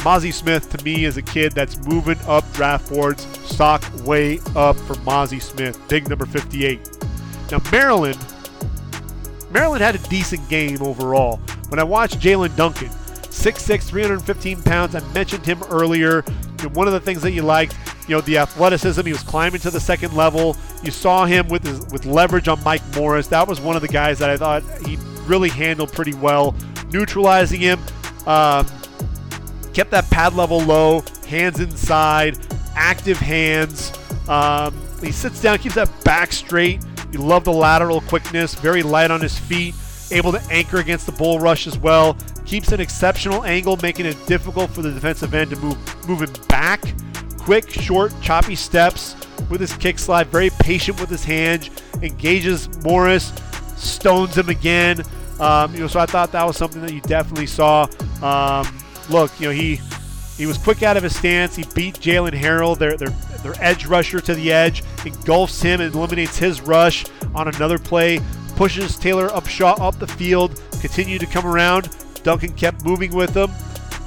Mazi 0.06 0.32
Smith 0.32 0.70
to 0.70 0.84
me 0.84 1.04
is 1.04 1.16
a 1.16 1.22
kid 1.22 1.50
that's 1.50 1.84
moving 1.84 2.16
up 2.28 2.44
draft 2.52 2.88
boards. 2.90 3.26
Stock 3.44 3.82
way 4.04 4.38
up 4.54 4.76
for 4.76 4.94
Mazi 5.04 5.42
Smith. 5.42 5.76
Big 5.88 6.08
number 6.08 6.24
58. 6.24 6.78
Now 7.50 7.58
Maryland, 7.72 8.16
Maryland 9.50 9.82
had 9.82 9.96
a 9.96 10.08
decent 10.08 10.48
game 10.48 10.80
overall. 10.80 11.38
When 11.70 11.80
I 11.80 11.82
watched 11.82 12.20
Jaelyn 12.20 12.54
Duncan, 12.54 12.86
6'6", 12.86 13.82
315 13.82 14.62
pounds, 14.62 14.94
I 14.94 15.00
mentioned 15.12 15.44
him 15.44 15.60
earlier. 15.64 16.22
one 16.72 16.86
of 16.86 16.92
the 16.92 17.00
things 17.00 17.20
that 17.22 17.32
you 17.32 17.42
liked, 17.42 17.76
you 18.06 18.14
know, 18.14 18.20
the 18.20 18.38
athleticism. 18.38 19.04
He 19.04 19.10
was 19.10 19.24
climbing 19.24 19.58
to 19.62 19.72
the 19.72 19.80
second 19.80 20.14
level. 20.14 20.56
You 20.84 20.92
saw 20.92 21.24
him 21.24 21.48
with 21.48 21.66
his, 21.66 21.80
with 21.86 22.06
leverage 22.06 22.46
on 22.46 22.62
Mike 22.62 22.82
Morris. 22.94 23.26
That 23.26 23.48
was 23.48 23.60
one 23.60 23.74
of 23.74 23.82
the 23.82 23.88
guys 23.88 24.20
that 24.20 24.30
I 24.30 24.36
thought 24.36 24.62
he 24.86 24.98
really 25.24 25.48
handled 25.48 25.90
pretty 25.92 26.14
well, 26.14 26.54
neutralizing 26.92 27.60
him. 27.60 27.80
Um, 28.24 28.68
kept 29.76 29.90
that 29.90 30.08
pad 30.08 30.32
level 30.32 30.58
low, 30.60 31.02
hands 31.28 31.60
inside, 31.60 32.38
active 32.74 33.18
hands. 33.18 33.92
Um, 34.26 34.74
he 35.02 35.12
sits 35.12 35.42
down, 35.42 35.58
keeps 35.58 35.74
that 35.74 35.90
back 36.02 36.32
straight. 36.32 36.82
You 37.12 37.18
love 37.18 37.44
the 37.44 37.52
lateral 37.52 38.00
quickness, 38.00 38.54
very 38.54 38.82
light 38.82 39.10
on 39.10 39.20
his 39.20 39.38
feet, 39.38 39.74
able 40.10 40.32
to 40.32 40.40
anchor 40.50 40.78
against 40.78 41.04
the 41.04 41.12
bull 41.12 41.40
rush 41.40 41.66
as 41.66 41.76
well. 41.76 42.16
Keeps 42.46 42.72
an 42.72 42.80
exceptional 42.80 43.44
angle, 43.44 43.76
making 43.82 44.06
it 44.06 44.16
difficult 44.26 44.70
for 44.70 44.80
the 44.80 44.90
defensive 44.90 45.34
end 45.34 45.50
to 45.50 45.56
move, 45.56 46.08
move 46.08 46.22
him 46.22 46.32
back. 46.48 46.82
Quick, 47.36 47.68
short, 47.68 48.14
choppy 48.22 48.56
steps 48.56 49.14
with 49.50 49.60
his 49.60 49.74
kick 49.74 49.98
slide, 49.98 50.28
very 50.28 50.48
patient 50.58 50.98
with 50.98 51.10
his 51.10 51.22
hand, 51.22 51.68
engages 52.00 52.82
Morris, 52.82 53.30
stones 53.76 54.38
him 54.38 54.48
again. 54.48 55.02
Um, 55.38 55.74
you 55.74 55.80
know, 55.80 55.86
so 55.86 56.00
I 56.00 56.06
thought 56.06 56.32
that 56.32 56.46
was 56.46 56.56
something 56.56 56.80
that 56.80 56.94
you 56.94 57.02
definitely 57.02 57.46
saw. 57.46 57.86
Um, 58.22 58.66
look, 59.10 59.38
you 59.40 59.46
know, 59.46 59.52
he 59.52 59.80
he 60.36 60.46
was 60.46 60.58
quick 60.58 60.82
out 60.82 60.96
of 60.96 61.02
his 61.02 61.16
stance. 61.16 61.56
He 61.56 61.64
beat 61.74 61.94
Jaylen 61.94 62.38
Harrell, 62.38 62.76
their 62.78 62.96
their 62.96 63.10
their 63.42 63.54
edge 63.58 63.86
rusher 63.86 64.20
to 64.20 64.34
the 64.34 64.52
edge, 64.52 64.82
engulfs 65.04 65.62
him 65.62 65.80
and 65.80 65.94
eliminates 65.94 66.36
his 66.38 66.60
rush 66.60 67.04
on 67.34 67.48
another 67.48 67.78
play, 67.78 68.20
pushes 68.56 68.96
Taylor 68.96 69.28
Upshaw 69.28 69.78
up 69.80 69.98
the 69.98 70.06
field, 70.06 70.60
continued 70.80 71.20
to 71.20 71.26
come 71.26 71.46
around. 71.46 71.88
Duncan 72.22 72.52
kept 72.54 72.84
moving 72.84 73.14
with 73.14 73.34
him, 73.36 73.50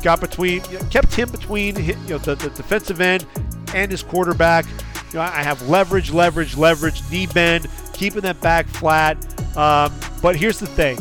got 0.03 0.19
between, 0.19 0.61
kept 0.89 1.13
him 1.13 1.29
between 1.31 1.75
you 1.77 1.95
know, 2.09 2.17
the, 2.17 2.35
the 2.35 2.49
defensive 2.49 2.99
end 2.99 3.25
and 3.73 3.89
his 3.89 4.03
quarterback. 4.03 4.65
You 5.11 5.15
know, 5.15 5.21
I 5.21 5.41
have 5.41 5.67
leverage, 5.69 6.11
leverage, 6.11 6.57
leverage, 6.57 7.01
knee 7.09 7.27
bend, 7.27 7.67
keeping 7.93 8.21
that 8.21 8.41
back 8.41 8.67
flat. 8.67 9.17
Um, 9.55 9.93
but 10.21 10.35
here's 10.35 10.59
the 10.59 10.67
thing 10.67 10.97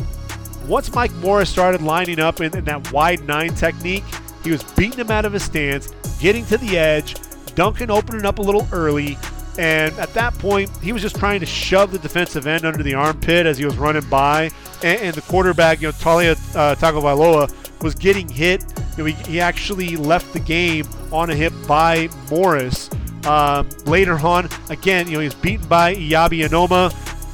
once 0.69 0.93
Mike 0.93 1.13
Morris 1.15 1.49
started 1.49 1.81
lining 1.81 2.19
up 2.19 2.41
in, 2.41 2.55
in, 2.55 2.63
that 2.65 2.93
wide 2.93 3.25
nine 3.25 3.53
technique, 3.55 4.03
he 4.43 4.51
was 4.51 4.63
beating 4.75 4.99
him 4.99 5.09
out 5.09 5.25
of 5.25 5.33
his 5.33 5.43
stance, 5.43 5.87
getting 6.19 6.45
to 6.45 6.57
the 6.57 6.77
edge, 6.77 7.15
Duncan 7.55 7.89
opening 7.89 8.25
up 8.25 8.37
a 8.37 8.41
little 8.41 8.67
early, 8.71 9.17
and 9.57 9.97
at 9.99 10.13
that 10.13 10.33
point, 10.35 10.69
he 10.77 10.93
was 10.93 11.01
just 11.01 11.17
trying 11.17 11.39
to 11.39 11.45
shove 11.45 11.91
the 11.91 11.97
defensive 11.97 12.47
end 12.47 12.65
under 12.65 12.83
the 12.83 12.93
armpit 12.93 13.45
as 13.45 13.57
he 13.57 13.65
was 13.65 13.77
running 13.77 14.07
by, 14.09 14.51
and, 14.83 15.01
and 15.01 15.15
the 15.15 15.21
quarterback, 15.21 15.81
you 15.81 15.87
know, 15.87 15.91
Taulia 15.93 16.33
uh, 16.55 16.75
Tagovailoa, 16.75 17.51
was 17.81 17.95
getting 17.95 18.29
hit. 18.29 18.63
You 18.95 19.03
know, 19.03 19.05
he, 19.05 19.13
he 19.29 19.41
actually 19.41 19.97
left 19.97 20.31
the 20.33 20.39
game 20.39 20.85
on 21.11 21.29
a 21.29 21.35
hit 21.35 21.51
by 21.67 22.09
Morris. 22.29 22.89
Um, 23.25 23.67
later 23.85 24.17
on, 24.19 24.47
again, 24.69 25.07
you 25.07 25.13
know, 25.13 25.19
he 25.19 25.25
was 25.25 25.35
beaten 25.35 25.67
by 25.67 25.95
Eyabi 25.95 26.47
Anoma, 26.47 26.93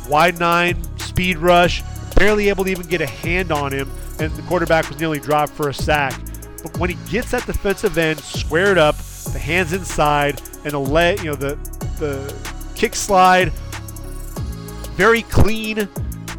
wide 0.10 0.40
nine, 0.40 0.78
speed 0.98 1.38
rush, 1.38 1.84
barely 2.16 2.50
able 2.50 2.64
to 2.64 2.72
even 2.72 2.88
get 2.88 3.02
a 3.02 3.06
hand 3.06 3.52
on 3.52 3.72
him, 3.72 3.90
and 4.20 4.32
the 4.34 4.42
quarterback 4.44 4.88
was 4.90 5.00
nearly 5.00 5.20
dropped 5.20 5.54
for 5.54 5.70
a 5.70 5.74
sack. 5.74 6.20
But 6.64 6.78
when 6.78 6.90
he 6.90 6.98
gets 7.10 7.32
that 7.32 7.46
defensive 7.46 7.98
end 7.98 8.20
squared 8.20 8.78
up, 8.78 8.98
the 9.32 9.40
hands 9.40 9.74
inside, 9.74 10.42
and 10.64 10.74
the 10.74 10.80
leg, 10.80 11.20
you 11.20 11.26
know, 11.26 11.36
the 11.36 11.56
the 12.00 12.34
kick 12.76 12.96
slide, 12.96 13.52
very 14.96 15.22
clean. 15.24 15.88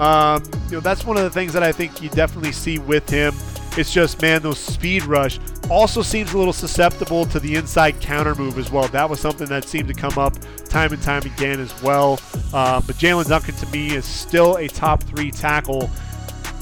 Um, 0.01 0.43
you 0.67 0.73
know, 0.73 0.81
that's 0.81 1.05
one 1.07 1.17
of 1.17 1.23
the 1.23 1.31
things 1.31 1.53
that 1.55 1.63
I 1.63 1.73
think 1.73 2.03
you 2.03 2.11
definitely 2.11 2.53
see 2.53 2.79
with 2.79 3.09
him. 3.09 3.35
It's 3.79 3.93
just, 3.93 4.21
man, 4.21 4.43
those 4.43 4.59
speed 4.59 5.05
rush 5.05 5.39
also 5.71 6.03
seems 6.03 6.33
a 6.33 6.39
little 6.39 6.53
susceptible 6.53 7.27
to 7.27 7.41
the 7.41 7.57
inside 7.57 8.01
counter 8.01 8.35
move 8.35 8.59
as 8.59 8.71
well. 8.71 8.89
That 8.89 9.09
was 9.09 9.21
something 9.21 9.47
that 9.49 9.65
seemed 9.65 9.89
to 9.89 9.95
come 9.95 10.19
up 10.19 10.35
time 10.69 10.93
and 10.93 11.03
time 11.03 11.23
again 11.23 11.61
as 11.61 11.83
well. 11.83 12.21
Uh, 12.53 12.81
but 12.81 12.97
Jaelyn 12.97 13.29
Duncan 13.29 13.55
to 13.57 13.67
me 13.67 13.95
is 13.95 14.05
still 14.05 14.57
a 14.57 14.69
top 14.69 15.03
three 15.03 15.31
tackle. 15.31 15.91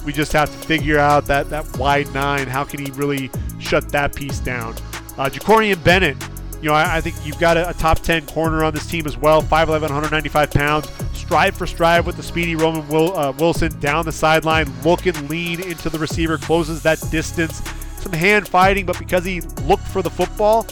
We 0.04 0.12
just 0.12 0.32
have 0.32 0.50
to 0.50 0.66
figure 0.66 0.98
out 0.98 1.26
that 1.26 1.50
that 1.50 1.78
wide 1.78 2.12
nine. 2.12 2.46
How 2.46 2.64
can 2.64 2.84
he 2.84 2.90
really 2.92 3.30
shut 3.58 3.88
that 3.90 4.14
piece 4.14 4.38
down? 4.38 4.74
Uh, 5.16 5.28
Jakorian 5.28 5.82
Bennett. 5.82 6.16
You 6.60 6.70
know, 6.70 6.76
I, 6.76 6.96
I 6.96 7.00
think 7.02 7.14
you've 7.26 7.38
got 7.38 7.58
a, 7.58 7.68
a, 7.68 7.74
top 7.74 7.98
10 7.98 8.24
corner 8.24 8.64
on 8.64 8.72
this 8.72 8.86
team 8.86 9.06
as 9.06 9.18
well. 9.18 9.42
5'11, 9.42 9.82
195 9.82 10.50
pounds. 10.50 10.88
Stride 11.12 11.54
for 11.54 11.66
stride 11.66 12.06
with 12.06 12.16
the 12.16 12.22
speedy 12.22 12.56
Roman 12.56 12.88
Will, 12.88 13.14
uh, 13.18 13.32
Wilson 13.32 13.78
down 13.80 14.06
the 14.06 14.12
sideline, 14.12 14.72
looking 14.82 15.28
lean 15.28 15.60
into 15.60 15.90
the 15.90 15.98
receiver, 15.98 16.38
closes 16.38 16.82
that 16.82 16.98
distance 17.10 17.60
some 18.04 18.12
hand 18.12 18.46
fighting, 18.46 18.86
but 18.86 18.98
because 18.98 19.24
he 19.24 19.40
looked 19.66 19.86
for 19.88 20.02
the 20.02 20.10
football, 20.10 20.66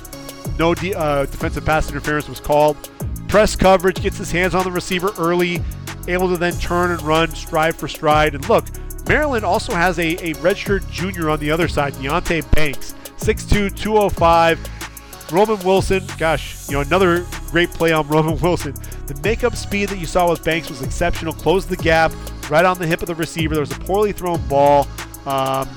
no 0.58 0.74
de- 0.74 0.94
uh, 0.94 1.26
defensive 1.26 1.64
pass 1.64 1.90
interference 1.90 2.28
was 2.28 2.40
called. 2.40 2.76
Press 3.26 3.56
coverage 3.56 4.00
gets 4.00 4.18
his 4.18 4.30
hands 4.30 4.54
on 4.54 4.64
the 4.64 4.70
receiver 4.70 5.10
early, 5.18 5.60
able 6.06 6.28
to 6.28 6.36
then 6.36 6.52
turn 6.54 6.90
and 6.90 7.02
run 7.02 7.30
stride 7.30 7.74
for 7.74 7.88
stride. 7.88 8.34
And 8.34 8.48
look, 8.48 8.66
Maryland 9.08 9.44
also 9.44 9.74
has 9.74 9.98
a, 9.98 10.14
a 10.16 10.34
redshirt 10.34 10.88
junior 10.90 11.30
on 11.30 11.40
the 11.40 11.50
other 11.50 11.66
side, 11.66 11.94
Deonte 11.94 12.48
Banks, 12.52 12.94
6'2, 13.16 13.76
205. 13.76 14.68
Roman 15.32 15.58
Wilson, 15.64 16.04
gosh, 16.18 16.68
you 16.68 16.74
know, 16.74 16.82
another 16.82 17.24
great 17.50 17.70
play 17.70 17.92
on 17.92 18.06
Roman 18.06 18.38
Wilson. 18.42 18.74
The 19.06 19.18
makeup 19.24 19.56
speed 19.56 19.88
that 19.88 19.98
you 19.98 20.06
saw 20.06 20.28
with 20.28 20.44
Banks 20.44 20.68
was 20.68 20.82
exceptional. 20.82 21.32
Closed 21.32 21.70
the 21.70 21.76
gap 21.76 22.12
right 22.50 22.66
on 22.66 22.78
the 22.78 22.86
hip 22.86 23.00
of 23.00 23.06
the 23.08 23.14
receiver. 23.14 23.54
There 23.54 23.62
was 23.62 23.72
a 23.72 23.80
poorly 23.80 24.12
thrown 24.12 24.46
ball. 24.48 24.86
Um, 25.24 25.68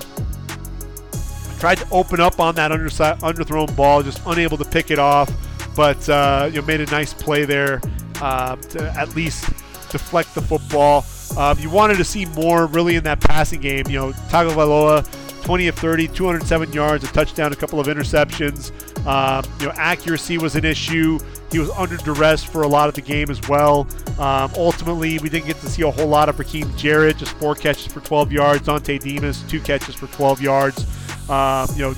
Tried 1.59 1.77
to 1.79 1.89
open 1.89 2.19
up 2.19 2.39
on 2.39 2.55
that 2.55 2.71
underside, 2.71 3.19
underthrown 3.19 3.73
ball, 3.75 4.03
just 4.03 4.21
unable 4.25 4.57
to 4.57 4.65
pick 4.65 4.91
it 4.91 4.99
off. 4.99 5.31
But 5.75 6.07
uh, 6.09 6.49
you 6.51 6.61
know, 6.61 6.67
made 6.67 6.81
a 6.81 6.85
nice 6.85 7.13
play 7.13 7.45
there 7.45 7.81
uh, 8.21 8.55
to 8.55 8.91
at 8.91 9.15
least 9.15 9.45
deflect 9.89 10.35
the 10.35 10.41
football. 10.41 11.05
Um, 11.37 11.59
you 11.59 11.69
wanted 11.69 11.97
to 11.97 12.03
see 12.03 12.25
more 12.25 12.67
really 12.67 12.95
in 12.95 13.03
that 13.03 13.19
passing 13.19 13.61
game. 13.61 13.85
You 13.87 13.99
know, 13.99 14.11
Tagovailoa, 14.29 15.43
20 15.43 15.67
of 15.67 15.75
30, 15.75 16.07
207 16.09 16.73
yards, 16.73 17.03
a 17.03 17.07
touchdown, 17.07 17.51
a 17.51 17.55
couple 17.55 17.79
of 17.79 17.87
interceptions. 17.87 18.71
Um, 19.05 19.43
you 19.59 19.67
know, 19.67 19.73
accuracy 19.75 20.37
was 20.37 20.55
an 20.55 20.65
issue. 20.65 21.19
He 21.51 21.59
was 21.59 21.69
under 21.71 21.97
duress 21.97 22.43
for 22.43 22.63
a 22.63 22.67
lot 22.67 22.89
of 22.89 22.95
the 22.95 23.01
game 23.01 23.29
as 23.29 23.47
well. 23.47 23.87
Um, 24.17 24.51
ultimately, 24.57 25.19
we 25.19 25.29
didn't 25.29 25.45
get 25.45 25.57
to 25.57 25.69
see 25.69 25.83
a 25.83 25.91
whole 25.91 26.07
lot 26.07 26.29
of 26.29 26.37
Rakim 26.37 26.75
Jarrett, 26.77 27.17
just 27.17 27.33
four 27.37 27.53
catches 27.53 27.91
for 27.91 27.99
12 27.99 28.31
yards. 28.31 28.67
Dontay 28.67 28.99
Demus, 28.99 29.43
two 29.43 29.61
catches 29.61 29.95
for 29.95 30.07
12 30.07 30.41
yards. 30.41 30.85
Um, 31.29 31.67
you 31.75 31.81
know, 31.81 31.95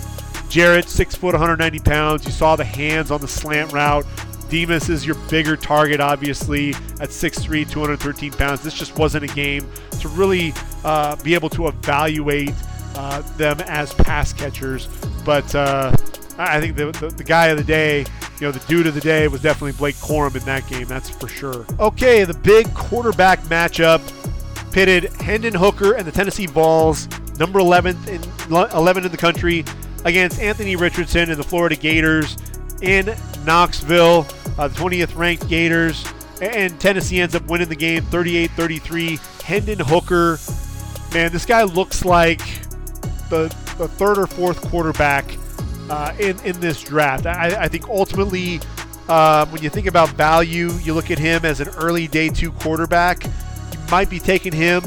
Jarrett, 0.50 0.88
six 0.88 1.16
foot, 1.16 1.34
190 1.34 1.80
pounds. 1.80 2.26
You 2.26 2.32
saw 2.32 2.56
the 2.56 2.64
hands 2.64 3.12
on 3.12 3.22
the 3.22 3.28
slant 3.28 3.74
route. 3.74 4.06
Demus 4.50 4.88
is 4.88 5.06
your 5.06 5.16
bigger 5.30 5.58
target, 5.58 6.00
obviously, 6.00 6.70
at 7.02 7.10
6'3, 7.10 7.70
213 7.70 8.32
pounds. 8.32 8.62
This 8.62 8.74
just 8.74 8.98
wasn't 8.98 9.30
a 9.30 9.36
game 9.36 9.70
to 10.00 10.08
really 10.10 10.54
uh, 10.86 11.16
be 11.18 11.34
able 11.34 11.50
to 11.50 11.68
evaluate 11.68 12.54
uh, 12.96 13.22
them 13.38 13.60
as 13.68 13.94
pass 13.94 14.32
catchers. 14.32 14.88
But 15.26 15.54
uh, 15.54 15.96
I 16.38 16.62
think 16.62 16.76
the, 16.76 16.92
the, 16.92 17.10
the, 17.10 17.24
guy 17.24 17.48
of 17.48 17.58
the 17.58 17.64
day, 17.64 18.00
you 18.40 18.48
know, 18.48 18.52
the 18.52 18.66
dude 18.68 18.88
of 18.88 18.96
the 18.96 19.02
day 19.02 19.28
was 19.28 19.42
definitely 19.42 19.74
Blake 19.74 19.96
Corum 19.96 20.36
in 20.36 20.44
that 20.46 20.68
game, 20.68 20.88
that's 20.88 21.10
for 21.10 21.28
sure. 21.28 21.66
Okay, 21.80 22.24
the 22.24 22.34
big 22.34 22.74
quarterback 22.74 23.42
matchup 23.44 24.02
pitted 24.72 25.06
Hendon 25.16 25.54
Hooker 25.54 25.96
and 25.96 26.08
the 26.08 26.12
Tennessee 26.12 26.46
Vols 26.46 27.08
number 27.40 27.60
11th 27.60 28.08
in 28.08 28.22
11 28.52 29.06
in 29.06 29.12
the 29.12 29.18
country 29.18 29.64
against 30.06 30.40
Anthony 30.40 30.76
Richardson 30.76 31.30
and 31.30 31.38
the 31.38 31.44
Florida 31.44 31.76
Gators 31.76 32.38
in 32.82 33.14
Knoxville, 33.46 34.26
uh, 34.58 34.68
the 34.68 34.76
20th 34.76 35.16
ranked 35.16 35.48
Gators. 35.48 36.06
And 36.42 36.80
Tennessee 36.80 37.20
ends 37.20 37.34
up 37.34 37.48
winning 37.48 37.70
the 37.70 37.76
game 37.76 38.04
38 38.04 38.52
33. 38.52 39.20
Hendon 39.44 39.80
Hooker, 39.80 40.38
man, 41.14 41.32
this 41.32 41.46
guy 41.46 41.64
looks 41.64 42.06
like 42.06 42.40
the, 43.30 43.48
the 43.78 43.88
third 43.88 44.18
or 44.20 44.28
fourth 44.28 44.62
quarterback 44.70 45.26
uh, 45.90 46.14
in, 46.20 46.40
in 46.42 46.60
this 46.60 46.84
draft. 46.84 47.26
I, 47.26 47.64
I 47.64 47.68
think 47.68 47.88
ultimately, 47.88 48.60
uh, 49.10 49.46
when 49.48 49.64
you 49.64 49.70
think 49.70 49.88
about 49.88 50.10
value, 50.10 50.72
you 50.84 50.94
look 50.94 51.10
at 51.10 51.18
him 51.18 51.44
as 51.44 51.60
an 51.60 51.70
early 51.70 52.08
day 52.08 52.30
two 52.30 52.52
quarterback. 52.52 53.24
You 53.24 53.80
might 53.90 54.10
be 54.10 54.20
taking 54.20 54.54
him 54.54 54.84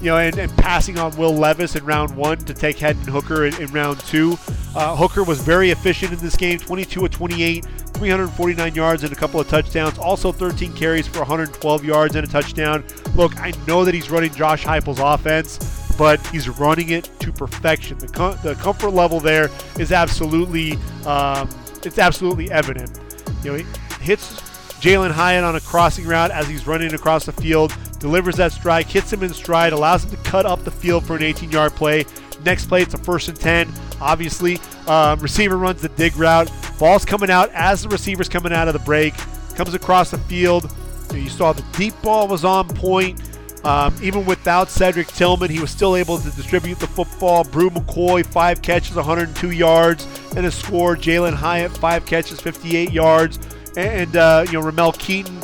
you 0.00 0.06
know, 0.06 0.16
and, 0.16 0.38
and, 0.38 0.50
passing 0.56 0.98
on 0.98 1.14
Will 1.16 1.34
Levis 1.34 1.76
in 1.76 1.84
round 1.84 2.16
one 2.16 2.38
to 2.38 2.54
take 2.54 2.78
Hendon 2.78 3.12
Hooker 3.12 3.44
in, 3.46 3.54
in 3.60 3.70
round 3.70 4.00
two. 4.00 4.38
Uh, 4.74 4.96
Hooker 4.96 5.24
was 5.24 5.40
very 5.42 5.70
efficient 5.70 6.12
in 6.12 6.18
this 6.20 6.36
game 6.36 6.58
22 6.58 7.04
of 7.04 7.10
28, 7.10 7.64
349 7.94 8.74
yards 8.74 9.04
and 9.04 9.12
a 9.12 9.16
couple 9.16 9.38
of 9.40 9.48
touchdowns. 9.48 9.98
Also 9.98 10.32
13 10.32 10.72
carries 10.72 11.06
for 11.06 11.18
112 11.18 11.84
yards 11.84 12.16
and 12.16 12.26
a 12.26 12.30
touchdown. 12.30 12.84
Look, 13.14 13.38
I 13.40 13.52
know 13.66 13.84
that 13.84 13.94
he's 13.94 14.10
running 14.10 14.32
Josh 14.32 14.64
Heupel's 14.64 15.00
offense, 15.00 15.94
but 15.98 16.24
he's 16.28 16.48
running 16.48 16.90
it 16.90 17.10
to 17.20 17.30
perfection. 17.30 17.98
The, 17.98 18.08
com- 18.08 18.38
the 18.42 18.54
comfort 18.54 18.90
level 18.90 19.20
there 19.20 19.50
is 19.78 19.92
absolutely, 19.92 20.72
um, 21.04 21.48
it's 21.84 21.98
absolutely 21.98 22.50
evident. 22.50 22.98
You 23.44 23.52
know, 23.52 23.58
he 23.58 23.64
hits 24.02 24.40
Jalen 24.80 25.10
Hyatt 25.10 25.44
on 25.44 25.56
a 25.56 25.60
crossing 25.60 26.06
route 26.06 26.30
as 26.30 26.48
he's 26.48 26.66
running 26.66 26.94
across 26.94 27.26
the 27.26 27.32
field 27.32 27.76
delivers 28.00 28.36
that 28.36 28.52
strike, 28.52 28.86
hits 28.86 29.12
him 29.12 29.22
in 29.22 29.32
stride, 29.32 29.72
allows 29.72 30.04
him 30.04 30.10
to 30.10 30.16
cut 30.18 30.46
up 30.46 30.64
the 30.64 30.70
field 30.70 31.06
for 31.06 31.16
an 31.16 31.22
18 31.22 31.50
yard 31.50 31.72
play. 31.72 32.04
Next 32.44 32.66
play, 32.66 32.82
it's 32.82 32.94
a 32.94 32.98
first 32.98 33.28
and 33.28 33.38
10. 33.38 33.72
Obviously, 34.00 34.58
um, 34.88 35.20
receiver 35.20 35.56
runs 35.56 35.82
the 35.82 35.90
dig 35.90 36.16
route. 36.16 36.50
Ball's 36.78 37.04
coming 37.04 37.30
out 37.30 37.50
as 37.50 37.82
the 37.82 37.88
receiver's 37.88 38.28
coming 38.28 38.52
out 38.52 38.66
of 38.66 38.72
the 38.72 38.80
break. 38.80 39.14
Comes 39.54 39.74
across 39.74 40.10
the 40.10 40.18
field. 40.18 40.72
You 41.12 41.28
saw 41.28 41.52
the 41.52 41.64
deep 41.76 41.94
ball 42.02 42.28
was 42.28 42.44
on 42.44 42.68
point. 42.68 43.20
Um, 43.64 43.94
even 44.02 44.24
without 44.24 44.70
Cedric 44.70 45.08
Tillman, 45.08 45.50
he 45.50 45.60
was 45.60 45.70
still 45.70 45.96
able 45.96 46.16
to 46.18 46.30
distribute 46.30 46.78
the 46.78 46.86
football. 46.86 47.44
Bru 47.44 47.68
McCoy, 47.68 48.24
five 48.24 48.62
catches, 48.62 48.96
102 48.96 49.50
yards, 49.50 50.06
and 50.34 50.46
a 50.46 50.50
score. 50.50 50.96
Jalen 50.96 51.34
Hyatt, 51.34 51.76
five 51.76 52.06
catches, 52.06 52.40
58 52.40 52.90
yards. 52.90 53.38
And, 53.76 54.16
uh, 54.16 54.44
you 54.46 54.54
know, 54.54 54.60
Ramel 54.60 54.92
Keyton, 54.92 55.38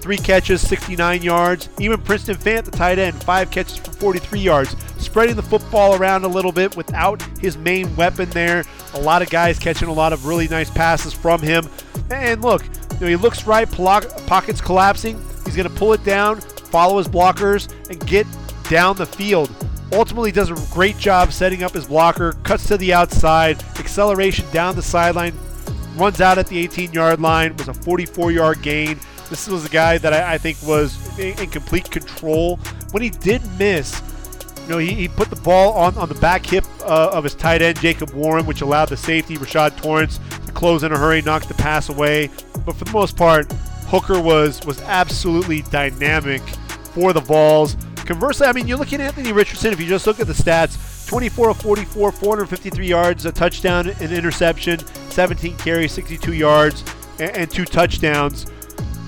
three 0.00 0.16
catches, 0.16 0.66
69 0.66 1.22
yards. 1.22 1.68
Even 1.78 2.00
Princeton 2.00 2.36
Fant, 2.36 2.64
the 2.64 2.70
tight 2.70 2.98
end, 2.98 3.22
five 3.22 3.50
catches 3.50 3.76
for 3.76 3.92
43 3.92 4.40
yards. 4.40 4.76
Spreading 4.98 5.36
the 5.36 5.42
football 5.42 5.94
around 5.94 6.24
a 6.24 6.28
little 6.28 6.52
bit 6.52 6.76
without 6.76 7.22
his 7.38 7.56
main 7.56 7.94
weapon 7.96 8.28
there. 8.30 8.64
A 8.94 9.00
lot 9.00 9.22
of 9.22 9.30
guys 9.30 9.58
catching 9.58 9.88
a 9.88 9.92
lot 9.92 10.12
of 10.12 10.26
really 10.26 10.48
nice 10.48 10.70
passes 10.70 11.12
from 11.12 11.40
him. 11.40 11.68
And 12.10 12.42
look, 12.42 12.64
you 12.64 13.00
know, 13.00 13.06
he 13.06 13.16
looks 13.16 13.46
right, 13.46 13.70
pockets 13.70 14.60
collapsing. 14.60 15.16
He's 15.44 15.56
going 15.56 15.68
to 15.68 15.74
pull 15.74 15.92
it 15.92 16.04
down, 16.04 16.40
follow 16.40 16.98
his 16.98 17.08
blockers, 17.08 17.72
and 17.90 18.04
get 18.06 18.26
down 18.68 18.96
the 18.96 19.06
field. 19.06 19.50
Ultimately, 19.92 20.30
does 20.30 20.50
a 20.50 20.72
great 20.72 20.96
job 20.98 21.32
setting 21.32 21.62
up 21.64 21.72
his 21.72 21.86
blocker, 21.86 22.32
cuts 22.44 22.68
to 22.68 22.76
the 22.76 22.92
outside, 22.92 23.62
acceleration 23.78 24.46
down 24.52 24.76
the 24.76 24.82
sideline, 24.82 25.34
runs 25.96 26.20
out 26.20 26.38
at 26.38 26.46
the 26.46 26.58
18 26.58 26.92
yard 26.92 27.20
line, 27.20 27.56
was 27.56 27.68
a 27.68 27.74
44 27.74 28.30
yard 28.30 28.62
gain. 28.62 28.98
This 29.30 29.48
was 29.48 29.64
a 29.64 29.68
guy 29.68 29.96
that 29.98 30.12
I, 30.12 30.34
I 30.34 30.38
think 30.38 30.58
was 30.62 30.98
in, 31.18 31.38
in, 31.38 31.48
complete 31.50 31.90
control. 31.90 32.56
When 32.90 33.02
he 33.02 33.10
did 33.10 33.40
miss, 33.58 34.02
you 34.62 34.68
know, 34.68 34.78
he, 34.78 34.92
he 34.92 35.08
put 35.08 35.30
the 35.30 35.36
ball 35.36 35.72
on, 35.74 35.96
on 35.96 36.08
the 36.08 36.16
back 36.16 36.44
hip 36.44 36.64
uh, 36.82 37.10
of 37.12 37.24
his 37.24 37.34
tight 37.34 37.62
end, 37.62 37.80
Jacob 37.80 38.10
Warren, 38.10 38.44
which 38.44 38.60
allowed 38.60 38.88
the 38.88 38.96
safety, 38.96 39.36
Rashad 39.36 39.80
Torrence, 39.80 40.18
to 40.46 40.52
close 40.52 40.82
in 40.82 40.92
a 40.92 40.98
hurry, 40.98 41.22
knock 41.22 41.44
the 41.46 41.54
pass 41.54 41.88
away. 41.88 42.28
But 42.66 42.74
for 42.74 42.84
the 42.84 42.90
most 42.90 43.16
part, 43.16 43.50
Hooker 43.86 44.20
was 44.20 44.64
was 44.66 44.80
absolutely 44.82 45.62
dynamic 45.62 46.42
for 46.92 47.12
the 47.12 47.20
Vols. 47.20 47.76
Conversely, 47.96 48.48
I 48.48 48.52
mean, 48.52 48.66
you're 48.66 48.78
looking 48.78 49.00
at 49.00 49.06
Anthony 49.06 49.32
Richardson. 49.32 49.72
If 49.72 49.80
you 49.80 49.86
just 49.86 50.06
look 50.06 50.18
at 50.18 50.26
the 50.26 50.32
stats, 50.32 51.06
24 51.08 51.50
of 51.50 51.56
44, 51.58 52.12
453 52.12 52.86
yards, 52.86 53.26
a 53.26 53.32
touchdown, 53.32 53.88
an 53.88 54.12
interception, 54.12 54.80
17 55.10 55.56
carries, 55.58 55.92
62 55.92 56.32
yards, 56.32 56.84
and, 57.18 57.36
and 57.36 57.50
two 57.50 57.64
touchdowns. 57.64 58.46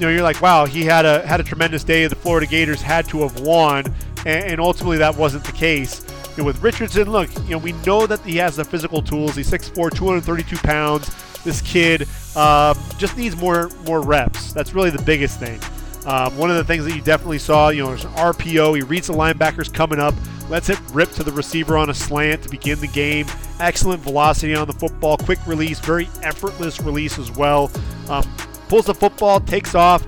You 0.02 0.08
know, 0.08 0.14
you're 0.14 0.24
like, 0.24 0.42
wow, 0.42 0.66
he 0.66 0.82
had 0.82 1.04
a 1.04 1.24
had 1.24 1.38
a 1.38 1.44
tremendous 1.44 1.84
day. 1.84 2.08
The 2.08 2.16
Florida 2.16 2.44
Gators 2.44 2.82
had 2.82 3.06
to 3.10 3.22
have 3.22 3.38
won, 3.38 3.86
and, 4.26 4.44
and 4.44 4.60
ultimately 4.60 4.98
that 4.98 5.16
wasn't 5.16 5.44
the 5.44 5.52
case. 5.52 6.04
You 6.36 6.42
know, 6.42 6.46
with 6.48 6.60
Richardson, 6.60 7.08
look, 7.08 7.32
you 7.44 7.50
know, 7.50 7.58
we 7.58 7.70
know 7.86 8.08
that 8.08 8.18
he 8.22 8.36
has 8.38 8.56
the 8.56 8.64
physical 8.64 9.00
tools. 9.00 9.36
He's 9.36 9.48
6'4", 9.48 9.94
232 9.94 10.56
pounds. 10.56 11.08
This 11.44 11.60
kid 11.60 12.08
um, 12.34 12.76
just 12.98 13.16
needs 13.16 13.36
more 13.36 13.70
more 13.86 14.00
reps. 14.00 14.52
That's 14.52 14.74
really 14.74 14.90
the 14.90 15.02
biggest 15.02 15.38
thing. 15.38 15.60
Um, 16.04 16.36
one 16.36 16.50
of 16.50 16.56
the 16.56 16.64
things 16.64 16.84
that 16.84 16.96
you 16.96 17.00
definitely 17.02 17.38
saw, 17.38 17.68
you 17.68 17.84
know, 17.84 17.90
there's 17.90 18.04
an 18.04 18.10
RPO. 18.14 18.74
He 18.74 18.82
reads 18.82 19.06
the 19.06 19.12
linebackers 19.12 19.72
coming 19.72 20.00
up, 20.00 20.16
lets 20.48 20.68
it 20.68 20.80
rip 20.92 21.12
to 21.12 21.22
the 21.22 21.30
receiver 21.30 21.76
on 21.76 21.90
a 21.90 21.94
slant 21.94 22.42
to 22.42 22.48
begin 22.48 22.80
the 22.80 22.88
game. 22.88 23.26
Excellent 23.60 24.02
velocity 24.02 24.56
on 24.56 24.66
the 24.66 24.72
football, 24.72 25.16
quick 25.16 25.38
release, 25.46 25.78
very 25.78 26.08
effortless 26.24 26.80
release 26.80 27.20
as 27.20 27.30
well. 27.30 27.70
Um, 28.08 28.28
pulls 28.72 28.86
the 28.86 28.94
football, 28.94 29.38
takes 29.38 29.74
off, 29.74 30.02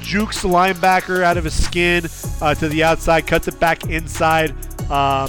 jukes 0.00 0.40
the 0.40 0.46
linebacker 0.46 1.24
out 1.24 1.36
of 1.36 1.42
his 1.42 1.64
skin 1.64 2.04
uh, 2.40 2.54
to 2.54 2.68
the 2.68 2.84
outside, 2.84 3.26
cuts 3.26 3.48
it 3.48 3.58
back 3.58 3.90
inside. 3.90 4.50
Um, 4.88 5.28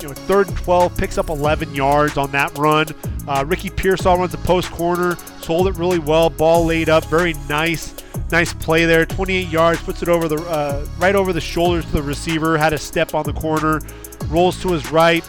you 0.00 0.08
know, 0.08 0.14
third 0.14 0.48
and 0.48 0.56
12, 0.56 0.96
picks 0.96 1.18
up 1.18 1.28
11 1.28 1.74
yards 1.74 2.16
on 2.16 2.30
that 2.30 2.56
run. 2.56 2.86
Uh, 3.28 3.44
Ricky 3.46 3.68
Pearsall 3.68 4.16
runs 4.16 4.32
a 4.32 4.38
post 4.38 4.70
corner, 4.70 5.16
sold 5.42 5.68
it 5.68 5.76
really 5.76 5.98
well, 5.98 6.30
ball 6.30 6.64
laid 6.64 6.88
up, 6.88 7.04
very 7.04 7.34
nice 7.46 7.92
Nice 8.30 8.54
play 8.54 8.86
there. 8.86 9.04
28 9.04 9.48
yards, 9.48 9.82
puts 9.82 10.02
it 10.02 10.08
over 10.08 10.28
the 10.28 10.36
uh, 10.46 10.86
right 10.98 11.14
over 11.14 11.32
the 11.32 11.40
shoulders 11.40 11.84
to 11.84 11.92
the 11.92 12.02
receiver. 12.02 12.56
Had 12.56 12.72
a 12.72 12.78
step 12.78 13.14
on 13.14 13.24
the 13.24 13.32
corner, 13.34 13.80
rolls 14.28 14.60
to 14.62 14.72
his 14.72 14.90
right. 14.90 15.24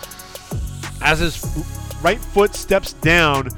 As 1.01 1.19
his 1.19 1.43
right 2.01 2.19
foot 2.19 2.55
steps 2.55 2.93
down, 2.93 3.49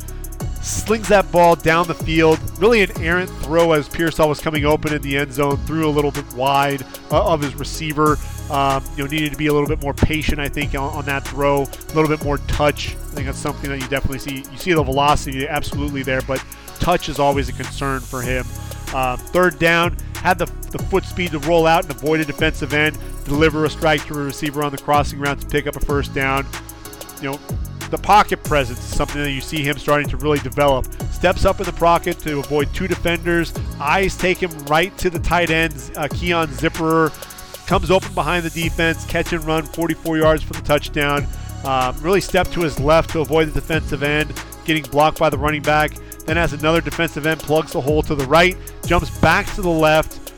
slings 0.68 1.08
that 1.08 1.32
ball 1.32 1.56
down 1.56 1.88
the 1.88 1.96
field. 1.96 2.40
Really 2.60 2.82
an 2.84 2.92
errant 3.02 3.30
throw 3.44 3.72
as 3.74 3.88
Pearsall 3.88 4.30
was 4.30 4.42
coming 4.42 4.66
open 4.66 4.94
in 4.94 5.02
the 5.02 5.18
end 5.18 5.34
zone. 5.34 5.58
Threw 5.66 5.88
a 5.88 5.92
little 5.92 6.12
bit 6.12 6.32
wide 6.34 6.84
uh, 7.12 7.34
of 7.34 7.42
his 7.42 7.56
receiver. 7.56 8.18
Um, 8.50 8.84
you 8.96 9.04
know, 9.04 9.10
needed 9.10 9.32
to 9.32 9.38
be 9.38 9.48
a 9.48 9.54
little 9.54 9.68
bit 9.68 9.82
more 9.82 9.94
patient, 9.94 10.40
I 10.40 10.48
think, 10.48 10.74
on, 10.76 10.94
on, 10.94 11.06
that 11.06 11.28
throw. 11.28 11.64
A 11.64 11.94
little 11.94 12.08
bit 12.08 12.24
more 12.24 12.38
touch. 12.40 12.96
I 12.96 13.16
think 13.16 13.26
that's 13.26 13.38
something 13.38 13.70
that 13.70 13.82
you 13.82 13.88
definitely 13.88 14.20
see. 14.20 14.38
You 14.52 14.58
see 14.58 14.74
the 14.74 14.84
velocity 14.84 15.48
absolutely 15.48 16.04
there, 16.04 16.22
but 16.22 16.44
touch 16.80 17.10
is 17.10 17.20
always 17.20 17.50
a 17.50 17.54
concern 17.54 18.00
for 18.00 18.22
him. 18.22 18.46
Uh, 18.94 19.18
third 19.18 19.60
down, 19.60 19.98
had 20.16 20.38
the, 20.38 20.46
the 20.72 20.80
foot 20.80 21.04
speed 21.04 21.32
to 21.32 21.40
roll 21.40 21.68
out 21.68 21.84
and 21.84 21.92
avoid 21.92 22.22
a 22.22 22.26
defensive 22.26 22.74
end, 22.74 22.98
deliver 23.26 23.66
a 23.66 23.70
strike 23.70 24.06
to 24.06 24.14
a 24.14 24.24
receiver 24.24 24.64
on 24.64 24.72
the 24.72 24.78
crossing 24.78 25.20
route 25.20 25.40
to 25.42 25.48
pick 25.48 25.68
up 25.68 25.76
a 25.76 25.80
first 25.82 26.14
down. 26.14 26.46
You 27.22 27.32
know, 27.32 27.40
the 27.90 27.98
pocket 27.98 28.44
presence 28.44 28.80
is 28.80 28.96
something 28.96 29.22
that 29.22 29.32
you 29.32 29.42
see 29.42 29.64
him 29.64 29.78
starting 29.78 30.08
to 30.10 30.18
really 30.18 30.40
develop. 30.40 30.86
Steps 31.12 31.46
up 31.46 31.60
in 31.60 31.66
the 31.66 31.74
pocket 31.74 32.20
to 32.20 32.40
avoid 32.40 32.74
two 32.74 32.88
defenders. 32.88 33.54
Eyes 33.80 34.16
take 34.16 34.38
him 34.38 34.52
right 34.66 34.96
to 34.98 35.10
the 35.10 35.20
tight 35.20 35.50
end, 35.50 35.74
uh, 35.96 36.08
Keon 36.08 36.48
Zipperer. 36.50 37.12
Comes 37.68 37.92
open 37.92 38.14
behind 38.14 38.46
the 38.46 38.50
defense, 38.50 39.06
catch 39.06 39.34
and 39.34 39.44
run, 39.44 39.64
44 39.64 40.18
yards 40.18 40.44
for 40.44 40.54
the 40.54 40.62
touchdown. 40.62 41.26
Um, 41.66 41.96
really 42.02 42.22
step 42.22 42.48
to 42.50 42.62
his 42.62 42.80
left 42.80 43.10
to 43.12 43.20
avoid 43.20 43.50
the 43.50 43.54
defensive 43.60 44.04
end, 44.04 44.32
getting 44.66 44.84
blocked 44.84 45.20
by 45.20 45.30
the 45.30 45.38
running 45.38 45.62
back 45.62 45.92
then 46.28 46.36
has 46.36 46.54
another 46.54 46.82
defensive 46.82 47.26
end, 47.26 47.40
plugs 47.40 47.72
the 47.72 47.82
hole 47.82 48.04
to 48.04 48.14
the 48.14 48.26
right, 48.26 48.58
jumps 48.86 49.18
back 49.20 49.48
to 49.56 49.62
the 49.62 49.70
left. 49.70 50.34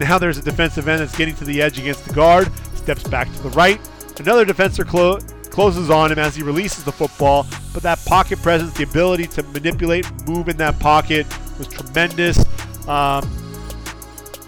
Now 0.00 0.18
there's 0.18 0.36
a 0.36 0.42
defensive 0.42 0.88
end 0.88 1.00
that's 1.00 1.16
getting 1.16 1.34
to 1.36 1.44
the 1.44 1.62
edge 1.62 1.78
against 1.78 2.04
the 2.04 2.12
guard, 2.12 2.50
steps 2.74 3.04
back 3.04 3.32
to 3.32 3.42
the 3.44 3.50
right. 3.50 3.80
Another 4.18 4.44
defender 4.44 4.84
clo- 4.84 5.20
closes 5.58 5.90
on 5.90 6.12
him 6.12 6.20
as 6.20 6.36
he 6.36 6.42
releases 6.44 6.84
the 6.84 6.92
football, 6.92 7.44
but 7.74 7.82
that 7.82 7.98
pocket 8.04 8.40
presence, 8.40 8.72
the 8.74 8.84
ability 8.84 9.26
to 9.26 9.42
manipulate, 9.42 10.06
move 10.24 10.48
in 10.48 10.56
that 10.56 10.78
pocket 10.78 11.26
was 11.58 11.66
tremendous. 11.66 12.38
Um, 12.86 13.28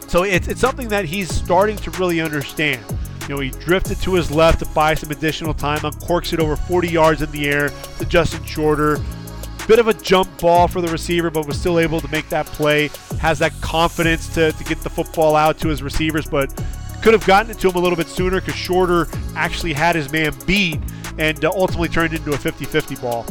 so 0.07 0.23
it's, 0.23 0.47
it's 0.47 0.61
something 0.61 0.87
that 0.91 1.05
he's 1.05 1.29
starting 1.29 1.77
to 1.79 1.91
really 1.99 2.21
understand. 2.21 2.81
You 3.23 3.35
know, 3.35 3.41
he 3.41 3.51
drifted 3.51 4.01
to 4.03 4.15
his 4.15 4.31
left 4.31 4.61
to 4.61 4.67
buy 4.67 4.95
some 4.95 5.11
additional 5.11 5.53
time, 5.53 5.81
uncorks 5.81 6.33
it 6.33 6.39
over 6.39 6.55
40 6.55 6.87
yards 6.87 7.23
in 7.23 7.31
the 7.33 7.49
air 7.49 7.71
to 7.99 8.05
Justin 8.05 8.45
Shorter. 8.45 8.97
Bit 9.67 9.81
of 9.81 9.89
a 9.89 9.95
jump 9.95 10.29
ball 10.39 10.69
for 10.69 10.81
the 10.81 10.93
receiver, 10.93 11.29
but 11.29 11.45
was 11.45 11.59
still 11.59 11.81
able 11.81 12.01
to 12.01 12.09
make 12.13 12.29
that 12.29 12.47
play. 12.47 12.89
Has 13.19 13.41
that 13.41 13.51
confidence 13.61 14.33
to, 14.35 14.53
to 14.53 14.63
get 14.63 14.79
the 14.83 14.91
football 14.91 15.35
out 15.35 15.59
to 15.59 15.67
his 15.67 15.83
receivers, 15.83 16.27
but 16.27 16.55
could 17.03 17.15
have 17.15 17.27
gotten 17.27 17.51
it 17.51 17.59
to 17.59 17.69
him 17.69 17.75
a 17.75 17.81
little 17.81 17.97
bit 17.97 18.07
sooner 18.07 18.39
because 18.39 18.55
Shorter 18.55 19.09
actually 19.35 19.73
had 19.73 19.97
his 19.97 20.13
man 20.13 20.33
beat 20.47 20.79
and 21.19 21.45
uh, 21.45 21.51
ultimately 21.55 21.89
turned 21.89 22.15
into 22.15 22.33
a 22.33 22.39
50 22.39 22.65
50 22.65 22.97
ball. 22.97 23.27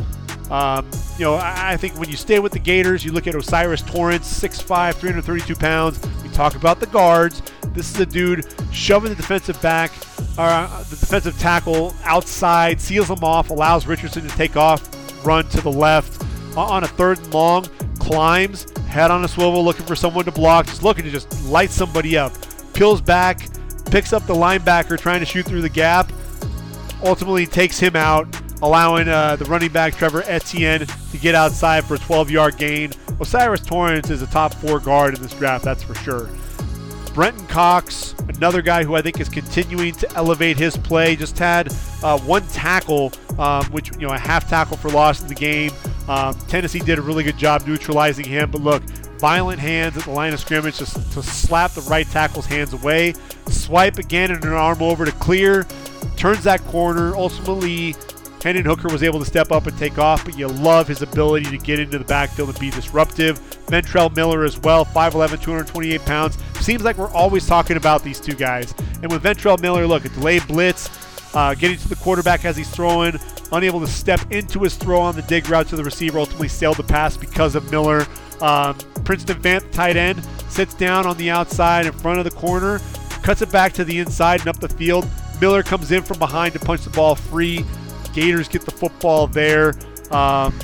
Um, 0.51 0.89
you 1.17 1.25
know, 1.25 1.35
I, 1.35 1.73
I, 1.73 1.77
think 1.77 1.99
when 1.99 2.09
you 2.09 2.15
stay 2.15 2.39
with 2.39 2.51
the 2.51 2.59
Gators, 2.59 3.05
you 3.05 3.11
look 3.11 3.27
at 3.27 3.35
O'Cyrus 3.35 3.83
Torrence, 3.83 4.27
6'5, 4.41 4.95
332 4.95 5.55
pounds. 5.55 5.99
We 6.23 6.29
talk 6.29 6.55
about 6.55 6.79
the 6.79 6.87
guards. 6.87 7.43
This 7.73 7.93
is 7.93 7.99
a 7.99 8.05
dude 8.05 8.47
shoving 8.71 9.09
the 9.09 9.15
defensive 9.15 9.61
back, 9.61 9.91
uh, 10.39 10.83
the 10.85 10.95
defensive 10.95 11.37
tackle 11.37 11.93
outside, 12.03 12.81
seals 12.81 13.11
him 13.11 13.23
off, 13.23 13.51
allows 13.51 13.85
Richardson 13.85 14.27
to 14.27 14.35
take 14.35 14.57
off, 14.57 14.89
run 15.23 15.47
to 15.49 15.61
the 15.61 15.71
left 15.71 16.23
on 16.57 16.83
a 16.83 16.87
third 16.87 17.19
and 17.19 17.33
long, 17.33 17.65
climbs, 17.99 18.71
head 18.87 19.11
on 19.11 19.23
a 19.23 19.27
swivel, 19.27 19.63
looking 19.63 19.85
for 19.85 19.95
someone 19.95 20.25
to 20.25 20.31
block, 20.31 20.65
just 20.65 20.81
looking 20.81 21.03
to 21.03 21.11
just 21.11 21.43
light 21.45 21.69
somebody 21.69 22.17
up. 22.17 22.33
Peels 22.73 23.01
back, 23.01 23.47
picks 23.91 24.13
up 24.13 24.25
the 24.25 24.33
linebacker 24.33 24.97
trying 24.97 25.19
to 25.19 25.25
shoot 25.27 25.45
through 25.45 25.61
the 25.61 25.69
gap, 25.69 26.11
ultimately 27.03 27.45
takes 27.45 27.79
him 27.79 27.95
out, 27.95 28.27
allowing 28.61 29.07
uh, 29.07 29.35
the 29.35 29.45
running 29.45 29.71
back 29.71 29.95
Trevor 29.95 30.23
Etienne 30.25 30.85
to 31.11 31.17
get 31.17 31.35
outside 31.35 31.85
for 31.85 31.95
a 31.95 31.99
12 31.99 32.31
yard 32.31 32.57
gain. 32.57 32.91
O'Cyrus 33.19 33.61
Torrence 33.61 34.09
is 34.09 34.21
a 34.21 34.27
top 34.27 34.53
four 34.53 34.79
guard 34.79 35.15
in 35.15 35.21
this 35.21 35.33
draft, 35.33 35.63
that's 35.63 35.83
for 35.83 35.95
sure. 35.95 36.29
Brenton 37.13 37.45
Cox, 37.47 38.13
another 38.29 38.61
guy 38.61 38.83
who 38.83 38.95
I 38.95 39.01
think 39.01 39.19
is 39.19 39.27
continuing 39.27 39.93
to 39.95 40.15
elevate 40.15 40.57
his 40.57 40.77
play, 40.77 41.15
just 41.15 41.37
had 41.37 41.67
uh, 42.03 42.17
one 42.19 42.47
tackle, 42.47 43.11
um, 43.37 43.65
which, 43.71 43.91
you 43.95 44.07
know, 44.07 44.13
a 44.13 44.17
half 44.17 44.49
tackle 44.49 44.77
for 44.77 44.89
loss 44.89 45.21
in 45.21 45.27
the 45.27 45.35
game. 45.35 45.71
Um, 46.07 46.33
Tennessee 46.47 46.79
did 46.79 46.97
a 46.97 47.01
really 47.01 47.23
good 47.23 47.37
job 47.37 47.67
neutralizing 47.67 48.25
him, 48.25 48.51
but 48.51 48.61
look, 48.61 48.83
violent 49.19 49.59
hands 49.59 49.97
at 49.97 50.03
the 50.03 50.11
line 50.11 50.33
of 50.33 50.39
scrimmage 50.39 50.77
to, 50.77 50.85
to 50.85 51.21
slap 51.21 51.71
the 51.71 51.81
right 51.81 52.07
tackle's 52.07 52.45
hands 52.45 52.73
away, 52.73 53.13
swipe 53.47 53.97
again 53.97 54.31
and 54.31 54.43
an 54.43 54.53
arm 54.53 54.81
over 54.81 55.03
to 55.03 55.11
clear, 55.13 55.67
turns 56.15 56.43
that 56.43 56.61
corner. 56.65 57.15
Ultimately, 57.15 57.95
Hendon 58.43 58.63
Hooker 58.65 58.87
was 58.87 59.03
able 59.03 59.19
to 59.19 59.25
step 59.25 59.51
up 59.51 59.67
and 59.67 59.77
take 59.77 59.97
off, 59.97 60.23
but 60.23 60.37
you 60.37 60.47
love 60.47 60.87
his 60.87 61.01
ability 61.01 61.45
to 61.45 61.57
get 61.57 61.79
into 61.79 61.97
the 61.97 62.05
backfield 62.05 62.49
and 62.49 62.59
be 62.59 62.69
disruptive. 62.69 63.39
Ventrell 63.67 64.15
Miller 64.15 64.43
as 64.43 64.57
well, 64.59 64.85
5'11, 64.85 65.41
228 65.41 66.01
pounds. 66.05 66.37
Seems 66.61 66.83
like 66.83 66.97
we're 66.97 67.11
always 67.11 67.45
talking 67.45 67.77
about 67.77 68.03
these 68.03 68.19
two 68.19 68.33
guys. 68.33 68.73
And 69.01 69.11
with 69.11 69.23
Ventrell 69.23 69.59
Miller, 69.61 69.85
look, 69.85 70.05
a 70.05 70.09
delayed 70.09 70.47
blitz, 70.47 70.89
uh, 71.35 71.53
getting 71.53 71.77
to 71.77 71.89
the 71.89 71.95
quarterback 71.95 72.45
as 72.45 72.55
he's 72.55 72.69
throwing, 72.69 73.19
unable 73.51 73.79
to 73.81 73.87
step 73.87 74.31
into 74.31 74.61
his 74.61 74.75
throw 74.75 75.01
on 75.01 75.15
the 75.15 75.21
dig 75.23 75.49
route 75.49 75.67
to 75.67 75.75
the 75.75 75.83
receiver, 75.83 76.19
ultimately 76.19 76.47
sailed 76.47 76.77
the 76.77 76.83
pass 76.83 77.17
because 77.17 77.55
of 77.55 77.69
Miller. 77.71 78.05
Um, 78.41 78.77
Princeton 79.03 79.41
Fant, 79.41 79.69
tight 79.71 79.97
end, 79.97 80.23
sits 80.47 80.73
down 80.73 81.05
on 81.05 81.17
the 81.17 81.29
outside 81.29 81.85
in 81.85 81.91
front 81.91 82.19
of 82.19 82.25
the 82.25 82.31
corner, 82.31 82.79
cuts 83.21 83.41
it 83.41 83.51
back 83.51 83.73
to 83.73 83.83
the 83.83 83.99
inside 83.99 84.39
and 84.39 84.49
up 84.49 84.59
the 84.59 84.69
field. 84.69 85.07
Miller 85.39 85.63
comes 85.63 85.91
in 85.91 86.03
from 86.03 86.19
behind 86.19 86.53
to 86.53 86.59
punch 86.59 86.83
the 86.83 86.89
ball 86.89 87.15
free. 87.15 87.65
Gators 88.13 88.47
get 88.47 88.63
the 88.63 88.71
football 88.71 89.27
there. 89.27 89.73
Um, 90.11 90.57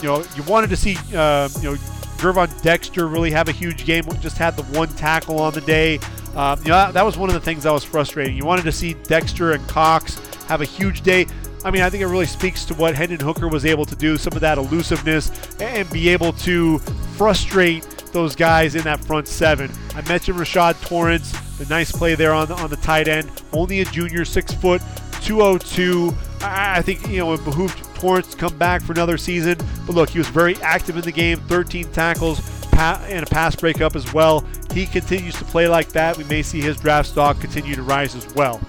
you 0.00 0.08
know, 0.08 0.24
you 0.36 0.42
wanted 0.44 0.70
to 0.70 0.76
see, 0.76 0.96
uh, 1.14 1.48
you 1.60 1.70
know, 1.70 1.76
Gervon 2.18 2.62
Dexter 2.62 3.06
really 3.06 3.30
have 3.30 3.48
a 3.48 3.52
huge 3.52 3.84
game. 3.86 4.04
Just 4.20 4.38
had 4.38 4.56
the 4.56 4.62
one 4.78 4.88
tackle 4.88 5.40
on 5.40 5.52
the 5.54 5.62
day. 5.62 5.98
Um, 6.36 6.58
you 6.60 6.68
know, 6.68 6.76
that, 6.76 6.94
that 6.94 7.04
was 7.04 7.16
one 7.16 7.28
of 7.28 7.34
the 7.34 7.40
things 7.40 7.64
that 7.64 7.72
was 7.72 7.82
frustrating. 7.82 8.36
You 8.36 8.44
wanted 8.44 8.64
to 8.64 8.72
see 8.72 8.94
Dexter 9.04 9.52
and 9.52 9.66
Cox 9.68 10.18
have 10.46 10.60
a 10.60 10.64
huge 10.64 11.00
day. 11.00 11.26
I 11.64 11.70
mean, 11.70 11.82
I 11.82 11.90
think 11.90 12.02
it 12.02 12.06
really 12.06 12.26
speaks 12.26 12.64
to 12.66 12.74
what 12.74 12.94
Hendon 12.94 13.20
Hooker 13.20 13.48
was 13.48 13.66
able 13.66 13.84
to 13.84 13.96
do, 13.96 14.16
some 14.16 14.32
of 14.32 14.40
that 14.40 14.56
elusiveness, 14.56 15.30
and 15.60 15.88
be 15.90 16.08
able 16.08 16.32
to 16.34 16.78
frustrate 17.16 17.84
those 18.12 18.36
guys 18.36 18.74
in 18.74 18.82
that 18.82 19.04
front 19.04 19.28
seven. 19.28 19.70
I 19.94 20.02
mentioned 20.08 20.38
Rashad 20.38 20.80
Torrence, 20.86 21.32
the 21.58 21.66
nice 21.66 21.92
play 21.92 22.14
there 22.14 22.32
on 22.32 22.48
the, 22.48 22.54
on 22.54 22.70
the 22.70 22.76
tight 22.76 23.08
end. 23.08 23.30
Only 23.52 23.80
a 23.80 23.84
junior, 23.84 24.24
six 24.24 24.52
foot, 24.52 24.82
202. 25.22 26.14
I 26.42 26.82
think, 26.82 27.06
you 27.08 27.18
know, 27.18 27.32
it 27.34 27.44
behooved 27.44 27.84
Torrence 27.94 28.28
to 28.28 28.36
come 28.36 28.56
back 28.56 28.82
for 28.82 28.92
another 28.92 29.18
season. 29.18 29.58
But 29.86 29.94
look, 29.94 30.10
he 30.10 30.18
was 30.18 30.28
very 30.28 30.56
active 30.56 30.96
in 30.96 31.02
the 31.02 31.12
game 31.12 31.38
13 31.40 31.90
tackles 31.92 32.40
and 32.80 33.22
a 33.22 33.26
pass 33.26 33.54
breakup 33.54 33.94
as 33.94 34.12
well. 34.12 34.44
He 34.72 34.86
continues 34.86 35.34
to 35.36 35.44
play 35.44 35.68
like 35.68 35.88
that. 35.90 36.16
We 36.16 36.24
may 36.24 36.42
see 36.42 36.60
his 36.60 36.78
draft 36.78 37.10
stock 37.10 37.40
continue 37.40 37.74
to 37.74 37.82
rise 37.82 38.14
as 38.14 38.34
well. 38.34 38.60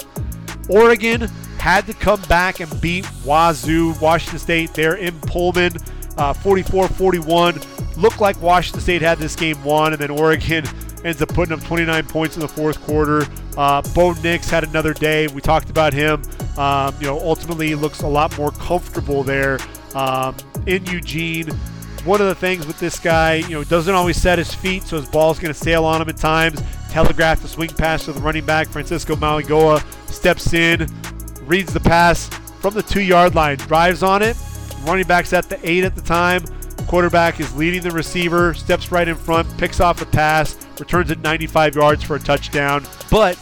Oregon 0.69 1.21
had 1.57 1.85
to 1.87 1.93
come 1.93 2.21
back 2.23 2.59
and 2.59 2.81
beat 2.81 3.05
Wazoo, 3.23 3.93
Washington 4.01 4.39
State. 4.39 4.73
They're 4.73 4.95
in 4.95 5.19
Pullman, 5.21 5.73
uh, 6.17 6.33
44 6.33 6.87
41. 6.89 7.59
Looked 8.01 8.19
like 8.19 8.41
Washington 8.41 8.81
State 8.81 9.03
had 9.03 9.19
this 9.19 9.35
game 9.35 9.63
won, 9.63 9.93
and 9.93 10.01
then 10.01 10.09
Oregon 10.09 10.65
ends 11.05 11.21
up 11.21 11.29
putting 11.29 11.53
up 11.53 11.63
29 11.63 12.03
points 12.07 12.35
in 12.35 12.41
the 12.41 12.47
fourth 12.47 12.81
quarter. 12.81 13.27
Uh, 13.55 13.83
Bo 13.93 14.13
Nix 14.23 14.49
had 14.49 14.63
another 14.63 14.93
day. 14.93 15.27
We 15.27 15.39
talked 15.39 15.69
about 15.69 15.93
him. 15.93 16.23
Um, 16.57 16.95
you 16.99 17.05
know, 17.05 17.19
ultimately 17.19 17.75
looks 17.75 18.01
a 18.01 18.07
lot 18.07 18.35
more 18.37 18.51
comfortable 18.51 19.23
there 19.23 19.59
um, 19.93 20.35
in 20.65 20.83
Eugene. 20.87 21.47
One 22.03 22.19
of 22.19 22.27
the 22.27 22.35
things 22.35 22.65
with 22.65 22.79
this 22.79 22.99
guy, 22.99 23.35
you 23.35 23.49
know, 23.49 23.63
doesn't 23.63 23.93
always 23.93 24.19
set 24.19 24.39
his 24.39 24.53
feet, 24.53 24.81
so 24.81 24.97
his 24.97 25.07
ball's 25.07 25.37
going 25.37 25.53
to 25.53 25.59
sail 25.59 25.85
on 25.85 26.01
him 26.01 26.09
at 26.09 26.17
times. 26.17 26.59
Telegraph 26.89 27.41
the 27.41 27.47
swing 27.47 27.69
pass 27.69 28.05
to 28.05 28.13
the 28.13 28.19
running 28.19 28.45
back, 28.45 28.67
Francisco 28.67 29.15
Mauigoa 29.15 29.79
steps 30.11 30.53
in, 30.53 30.87
reads 31.43 31.71
the 31.71 31.79
pass 31.79 32.27
from 32.59 32.73
the 32.73 32.81
two 32.81 33.01
yard 33.01 33.35
line, 33.35 33.57
drives 33.57 34.01
on 34.01 34.23
it. 34.23 34.35
Running 34.85 35.05
back's 35.05 35.31
at 35.33 35.47
the 35.47 35.59
eight 35.69 35.83
at 35.83 35.95
the 35.95 36.01
time. 36.01 36.43
Quarterback 36.87 37.39
is 37.39 37.55
leading 37.55 37.81
the 37.81 37.91
receiver, 37.91 38.53
steps 38.53 38.91
right 38.91 39.07
in 39.07 39.15
front, 39.15 39.47
picks 39.57 39.79
off 39.79 40.01
a 40.01 40.05
pass, 40.05 40.57
returns 40.79 41.11
it 41.11 41.19
95 41.19 41.75
yards 41.75 42.03
for 42.03 42.15
a 42.15 42.19
touchdown. 42.19 42.85
But 43.09 43.37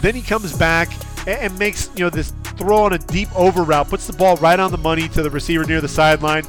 then 0.00 0.14
he 0.14 0.22
comes 0.22 0.56
back 0.56 0.90
and, 1.26 1.58
makes 1.58 1.90
you 1.96 2.04
know 2.04 2.10
this 2.10 2.32
throw 2.56 2.84
on 2.84 2.92
a 2.92 2.98
deep 2.98 3.34
over 3.36 3.62
route, 3.62 3.88
puts 3.88 4.06
the 4.06 4.12
ball 4.12 4.36
right 4.36 4.58
on 4.58 4.70
the 4.70 4.78
money 4.78 5.08
to 5.08 5.22
the 5.22 5.30
receiver 5.30 5.64
near 5.64 5.80
the 5.80 5.88
sideline. 5.88 6.44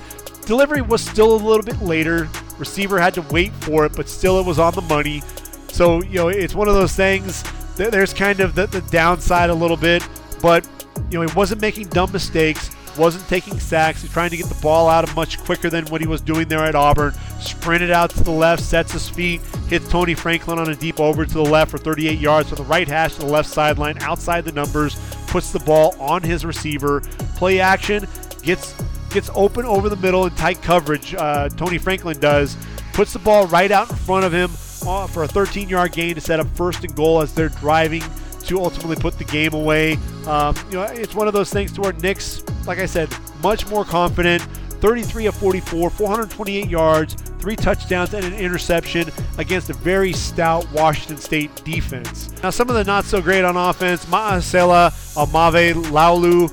Delivery 0.46 0.82
was 0.82 1.02
still 1.02 1.36
a 1.36 1.38
little 1.38 1.64
bit 1.64 1.82
later. 1.82 2.30
Receiver 2.58 3.00
had 3.00 3.14
to 3.16 3.22
wait 3.24 3.52
for 3.54 3.86
it, 3.86 3.96
but 3.96 4.08
still 4.08 4.40
it 4.40 4.46
was 4.46 4.60
on 4.60 4.74
the 4.74 4.82
money. 4.82 5.22
So 5.70 6.02
you 6.04 6.16
know 6.16 6.28
it's 6.30 6.56
one 6.56 6.68
of 6.68 6.76
those 6.76 6.96
things. 6.96 7.44
There's 7.76 8.14
kind 8.14 8.40
of 8.40 8.56
the, 8.56 8.68
the 8.68 8.82
downside 8.82 9.50
a 9.50 9.54
little 9.54 9.78
bit, 9.78 10.08
but 10.42 10.68
you 11.10 11.20
know 11.20 11.28
he 11.28 11.36
wasn't 11.36 11.62
making 11.62 11.88
dumb 11.88 12.12
mistakes 12.12 12.75
wasn't 12.98 13.28
taking 13.28 13.60
sacks. 13.60 14.02
He's 14.02 14.12
trying 14.12 14.30
to 14.30 14.38
get 14.38 14.48
the 14.48 14.62
ball 14.62 14.88
out 14.88 15.04
of 15.04 15.16
much 15.16 15.40
quicker 15.40 15.70
than 15.70 15.86
what 15.88 16.02
he 16.02 16.08
was 16.08 16.22
doing 16.22 16.48
there 16.48 16.64
at 16.64 16.76
Auburn. 16.76 17.14
Sprinted 17.40 17.92
out 17.92 18.10
to 18.12 18.24
the 18.24 18.32
left, 18.32 18.64
sets 18.64 18.92
his 18.92 19.10
feet, 19.10 19.42
hits 19.68 19.88
Tony 19.88 20.14
Franklin 20.14 20.60
on 20.60 20.70
a 20.70 20.76
deep 20.76 21.00
over 21.00 21.26
to 21.26 21.34
the 21.34 21.42
left 21.42 21.72
for 21.72 21.78
38 21.78 22.20
yards 22.20 22.50
from 22.50 22.58
the 22.58 22.64
right 22.64 22.88
hash 22.88 23.16
to 23.16 23.20
the 23.22 23.26
left 23.26 23.50
sideline, 23.50 23.98
outside 24.00 24.46
the 24.46 24.52
numbers, 24.52 24.98
puts 25.28 25.52
the 25.52 25.60
ball 25.60 25.96
on 26.00 26.24
his 26.24 26.46
receiver. 26.46 27.02
Play 27.36 27.60
action, 27.60 28.08
gets 28.42 28.74
gets 29.10 29.30
open 29.34 29.66
over 29.66 29.88
the 29.88 29.96
middle 29.96 30.26
in 30.26 30.36
tight 30.36 30.62
coverage. 30.62 31.16
Uh, 31.16 31.48
Tony 31.50 31.78
Franklin 31.78 32.20
does, 32.20 32.58
puts 32.92 33.14
the 33.14 33.20
ball 33.20 33.48
right 33.48 33.72
out 33.72 33.90
in 33.90 33.96
front 33.96 34.26
of 34.26 34.34
him 34.34 34.52
uh, 34.86 35.08
for 35.08 35.24
a 35.24 35.28
13-yard 35.28 35.94
gain 35.94 36.16
to 36.16 36.22
set 36.22 36.40
up 36.42 36.48
first 36.56 36.84
and 36.84 36.94
goal 36.96 37.22
as 37.22 37.34
they're 37.34 37.50
driving 37.50 38.04
to 38.48 38.62
ultimately 38.62 38.96
put 38.96 39.18
the 39.18 39.24
game 39.24 39.54
away. 39.54 39.98
Um, 40.28 40.56
you 40.70 40.78
know, 40.78 40.84
it's 40.84 41.16
one 41.16 41.28
of 41.28 41.34
those 41.34 41.52
things 41.52 41.72
to 41.74 41.82
where 41.82 41.94
Nix, 41.94 42.44
like 42.66 42.80
I 42.80 42.86
said, 42.86 43.14
much 43.42 43.68
more 43.68 43.86
confident. 43.86 44.42
33 44.82 45.28
of 45.28 45.36
44, 45.36 45.90
428 45.90 46.70
yards, 46.70 47.14
three 47.40 47.56
touchdowns, 47.56 48.14
and 48.14 48.26
an 48.26 48.34
interception 48.34 49.10
against 49.38 49.70
a 49.70 49.74
very 49.74 50.14
stout 50.14 50.70
Washington 50.72 51.18
State 51.18 51.56
defense. 51.64 52.32
Now, 52.44 52.50
some 52.50 52.70
of 52.70 52.76
the 52.76 52.84
not 52.84 53.06
so 53.06 53.22
great 53.22 53.44
on 53.44 53.58
offense 53.58 54.06
Maasela 54.06 54.92
Amave 55.16 55.74
Laulu, 55.86 56.52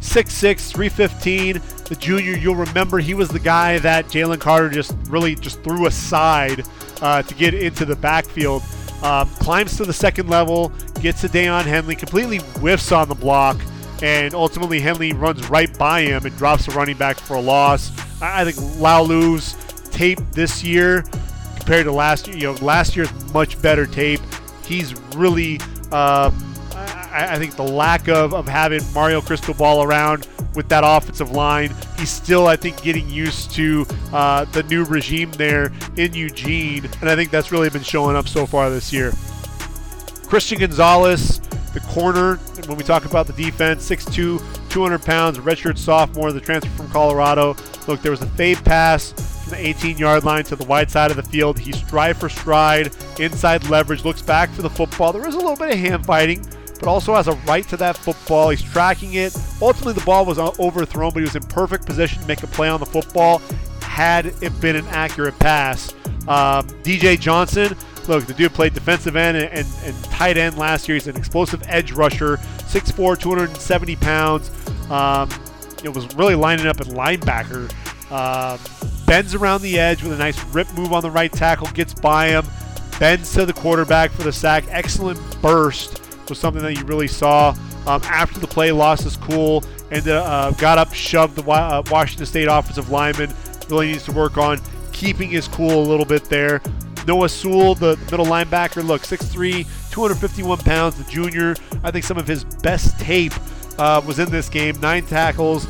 6'6, 0.00 0.72
315. 0.72 1.60
The 1.84 1.96
junior, 1.96 2.36
you'll 2.36 2.54
remember 2.54 2.98
he 2.98 3.14
was 3.14 3.28
the 3.28 3.38
guy 3.38 3.78
that 3.78 4.06
Jalen 4.06 4.40
Carter 4.40 4.70
just 4.70 4.94
really 5.08 5.34
just 5.34 5.62
threw 5.62 5.86
aside 5.86 6.64
uh, 7.02 7.22
to 7.22 7.34
get 7.34 7.54
into 7.54 7.84
the 7.84 7.96
backfield. 7.96 8.62
Um, 9.04 9.28
climbs 9.34 9.76
to 9.76 9.84
the 9.84 9.92
second 9.92 10.30
level, 10.30 10.72
gets 11.02 11.20
to 11.20 11.28
Daiyan 11.28 11.64
Henley, 11.64 11.94
completely 11.94 12.38
whiffs 12.38 12.90
on 12.90 13.06
the 13.06 13.14
block, 13.14 13.60
and 14.02 14.34
ultimately 14.34 14.80
Henley 14.80 15.12
runs 15.12 15.46
right 15.50 15.76
by 15.78 16.00
him 16.00 16.24
and 16.24 16.34
drops 16.38 16.64
the 16.64 16.72
running 16.72 16.96
back 16.96 17.18
for 17.18 17.34
a 17.34 17.40
loss. 17.40 17.92
I 18.22 18.50
think 18.50 18.80
Laulu's 18.80 19.54
tape 19.90 20.18
this 20.32 20.64
year 20.64 21.04
compared 21.56 21.84
to 21.84 21.92
last 21.92 22.26
year, 22.26 22.36
you 22.36 22.42
know, 22.44 22.54
last 22.64 22.96
year's 22.96 23.12
much 23.34 23.60
better 23.60 23.86
tape. 23.86 24.20
He's 24.64 24.94
really, 25.14 25.60
um, 25.92 26.34
I, 26.72 27.28
I, 27.32 27.38
think 27.38 27.56
the 27.56 27.62
lack 27.62 28.08
of, 28.08 28.32
of 28.32 28.48
having 28.48 28.80
Mario 28.94 29.20
Cristobal 29.20 29.82
around 29.82 30.26
with 30.54 30.68
that 30.68 30.82
offensive 30.84 31.30
line. 31.30 31.74
He's 31.98 32.10
still, 32.10 32.46
I 32.46 32.56
think, 32.56 32.82
getting 32.82 33.08
used 33.08 33.50
to 33.52 33.86
uh, 34.12 34.44
the 34.46 34.62
new 34.64 34.84
regime 34.84 35.30
there 35.32 35.72
in 35.96 36.14
Eugene, 36.14 36.84
and 37.00 37.10
I 37.10 37.16
think 37.16 37.30
that's 37.30 37.52
really 37.52 37.70
been 37.70 37.82
showing 37.82 38.16
up 38.16 38.28
so 38.28 38.46
far 38.46 38.70
this 38.70 38.92
year. 38.92 39.12
Christian 40.26 40.58
Gonzalez, 40.58 41.40
the 41.72 41.80
corner, 41.80 42.36
when 42.66 42.76
we 42.76 42.84
talk 42.84 43.04
about 43.04 43.26
the 43.26 43.32
defense, 43.34 43.88
6'2, 43.88 44.70
200 44.70 45.02
pounds, 45.02 45.38
redshirt 45.38 45.78
sophomore, 45.78 46.32
the 46.32 46.40
transfer 46.40 46.70
from 46.70 46.88
Colorado. 46.90 47.56
Look, 47.86 48.00
there 48.02 48.10
was 48.10 48.22
a 48.22 48.26
fade 48.30 48.64
pass 48.64 49.12
from 49.12 49.50
the 49.50 49.68
18 49.68 49.98
yard 49.98 50.24
line 50.24 50.44
to 50.44 50.56
the 50.56 50.64
wide 50.64 50.90
side 50.90 51.10
of 51.10 51.16
the 51.16 51.22
field. 51.22 51.58
He 51.58 51.72
stride 51.72 52.16
for 52.16 52.28
stride, 52.28 52.90
inside 53.18 53.68
leverage, 53.68 54.04
looks 54.04 54.22
back 54.22 54.50
for 54.50 54.62
the 54.62 54.70
football. 54.70 55.12
There 55.12 55.22
was 55.22 55.34
a 55.34 55.38
little 55.38 55.56
bit 55.56 55.70
of 55.70 55.78
hand 55.78 56.06
fighting 56.06 56.44
but 56.78 56.88
also 56.88 57.14
has 57.14 57.28
a 57.28 57.32
right 57.46 57.66
to 57.68 57.76
that 57.78 57.96
football. 57.96 58.50
He's 58.50 58.62
tracking 58.62 59.14
it. 59.14 59.36
Ultimately, 59.60 59.94
the 59.94 60.04
ball 60.04 60.24
was 60.24 60.38
overthrown, 60.38 61.12
but 61.12 61.20
he 61.20 61.24
was 61.24 61.36
in 61.36 61.42
perfect 61.44 61.86
position 61.86 62.20
to 62.20 62.28
make 62.28 62.42
a 62.42 62.46
play 62.48 62.68
on 62.68 62.80
the 62.80 62.86
football 62.86 63.40
had 63.94 64.26
it 64.42 64.60
been 64.60 64.74
an 64.74 64.86
accurate 64.88 65.38
pass. 65.38 65.92
Um, 66.26 66.66
DJ 66.82 67.18
Johnson, 67.18 67.76
look, 68.08 68.26
the 68.26 68.34
dude 68.34 68.52
played 68.52 68.74
defensive 68.74 69.14
end 69.14 69.36
and, 69.36 69.46
and, 69.52 69.68
and, 69.84 70.04
tight 70.06 70.36
end 70.36 70.58
last 70.58 70.88
year. 70.88 70.96
He's 70.96 71.06
an 71.06 71.16
explosive 71.16 71.62
edge 71.66 71.92
rusher, 71.92 72.38
6'4, 72.38 73.16
270 73.16 73.96
pounds. 73.96 74.50
Um, 74.90 75.28
it 75.84 75.94
was 75.94 76.12
really 76.16 76.34
lining 76.34 76.66
up 76.66 76.80
at 76.80 76.88
linebacker. 76.88 77.70
Um, 78.10 78.58
bends 79.06 79.34
around 79.34 79.62
the 79.62 79.78
edge 79.78 80.02
with 80.02 80.12
a 80.12 80.18
nice 80.18 80.42
rip 80.46 80.72
move 80.74 80.92
on 80.92 81.02
the 81.02 81.10
right 81.10 81.32
tackle, 81.32 81.68
gets 81.68 81.94
by 81.94 82.28
him, 82.28 82.44
bends 82.98 83.32
to 83.34 83.46
the 83.46 83.52
quarterback 83.52 84.10
for 84.10 84.24
the 84.24 84.32
sack. 84.32 84.64
Excellent 84.70 85.20
burst 85.40 86.03
was 86.28 86.38
something 86.38 86.62
that 86.62 86.74
you 86.78 86.84
really 86.84 87.08
saw. 87.08 87.50
Um, 87.86 88.00
after 88.04 88.40
the 88.40 88.46
play, 88.46 88.72
lost 88.72 89.04
his 89.04 89.16
cool 89.16 89.64
and 89.90 90.06
uh, 90.08 90.50
got 90.52 90.78
up, 90.78 90.92
shoved 90.94 91.36
the 91.36 91.48
uh, 91.50 91.82
Washington 91.90 92.26
State 92.26 92.48
offensive 92.48 92.90
lineman. 92.90 93.32
Really 93.68 93.88
needs 93.88 94.04
to 94.04 94.12
work 94.12 94.38
on 94.38 94.60
keeping 94.92 95.30
his 95.30 95.48
cool 95.48 95.80
a 95.80 95.86
little 95.86 96.06
bit 96.06 96.24
there. 96.24 96.60
Noah 97.06 97.28
Sewell, 97.28 97.74
the 97.74 97.96
middle 98.10 98.24
linebacker, 98.24 98.84
look, 98.84 99.02
6'3, 99.02 99.90
251 99.90 100.58
pounds, 100.58 100.96
the 100.96 101.04
junior. 101.10 101.54
I 101.82 101.90
think 101.90 102.04
some 102.04 102.16
of 102.16 102.26
his 102.26 102.44
best 102.44 102.98
tape 102.98 103.34
uh, 103.78 104.00
was 104.06 104.18
in 104.18 104.30
this 104.30 104.48
game. 104.48 104.80
Nine 104.80 105.04
tackles, 105.04 105.66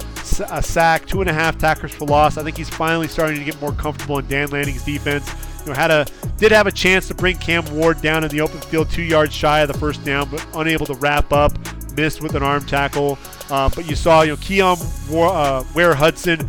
a 0.51 0.63
sack, 0.63 1.07
two 1.07 1.21
and 1.21 1.29
a 1.29 1.33
half 1.33 1.59
tackles 1.59 1.93
for 1.93 2.07
loss. 2.07 2.39
I 2.39 2.45
think 2.45 2.57
he's 2.57 2.69
finally 2.69 3.09
starting 3.09 3.39
to 3.39 3.45
get 3.45 3.61
more 3.61 3.73
comfortable 3.73 4.19
in 4.19 4.29
Dan 4.29 4.51
Lanning's 4.51 4.85
defense 4.85 5.29
you 5.65 5.73
know, 5.73 5.75
had 5.75 5.91
a 5.91 6.07
did 6.37 6.53
have 6.53 6.67
a 6.67 6.73
chance 6.73 7.09
to 7.09 7.15
bring 7.15 7.37
Cam 7.39 7.65
Ward 7.75 8.01
down 8.03 8.25
in 8.25 8.31
the 8.31 8.41
open 8.41 8.61
field, 8.61 8.91
two 8.91 9.03
yards 9.03 9.35
shy 9.35 9.61
of 9.61 9.69
the 9.69 9.79
first 9.79 10.05
down, 10.05 10.29
but 10.31 10.47
unable 10.55 10.87
to 10.87 10.95
wrap 10.95 11.33
up. 11.33 11.53
Missed 11.97 12.23
with 12.23 12.35
an 12.35 12.43
arm 12.43 12.65
tackle. 12.67 13.19
Uh, 13.51 13.71
but 13.75 13.89
you 13.89 13.95
saw, 13.95 14.23
you 14.23 14.33
know, 14.33 14.37
Keyon 14.37 15.11
War, 15.11 15.29
uh, 15.29 15.65
Ware 15.75 15.95
Hudson 15.95 16.49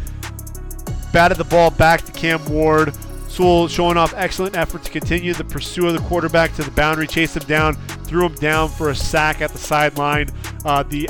batted 1.13 1.37
the 1.37 1.43
ball 1.43 1.69
back 1.69 2.01
to 2.01 2.11
Cam 2.11 2.43
Ward. 2.45 2.93
Sewell 3.29 3.67
showing 3.67 3.97
off 3.97 4.13
excellent 4.15 4.55
effort 4.55 4.83
to 4.83 4.91
continue 4.91 5.33
the 5.33 5.43
pursuit 5.43 5.87
of 5.87 5.93
the 5.93 5.99
quarterback 6.07 6.55
to 6.55 6.63
the 6.63 6.71
boundary, 6.71 7.05
chase 7.05 7.35
him 7.35 7.43
down, 7.43 7.75
threw 8.05 8.25
him 8.25 8.35
down 8.35 8.69
for 8.69 8.89
a 8.89 8.95
sack 8.95 9.41
at 9.41 9.51
the 9.51 9.57
sideline. 9.57 10.29
Uh, 10.63 10.83
the 10.83 11.07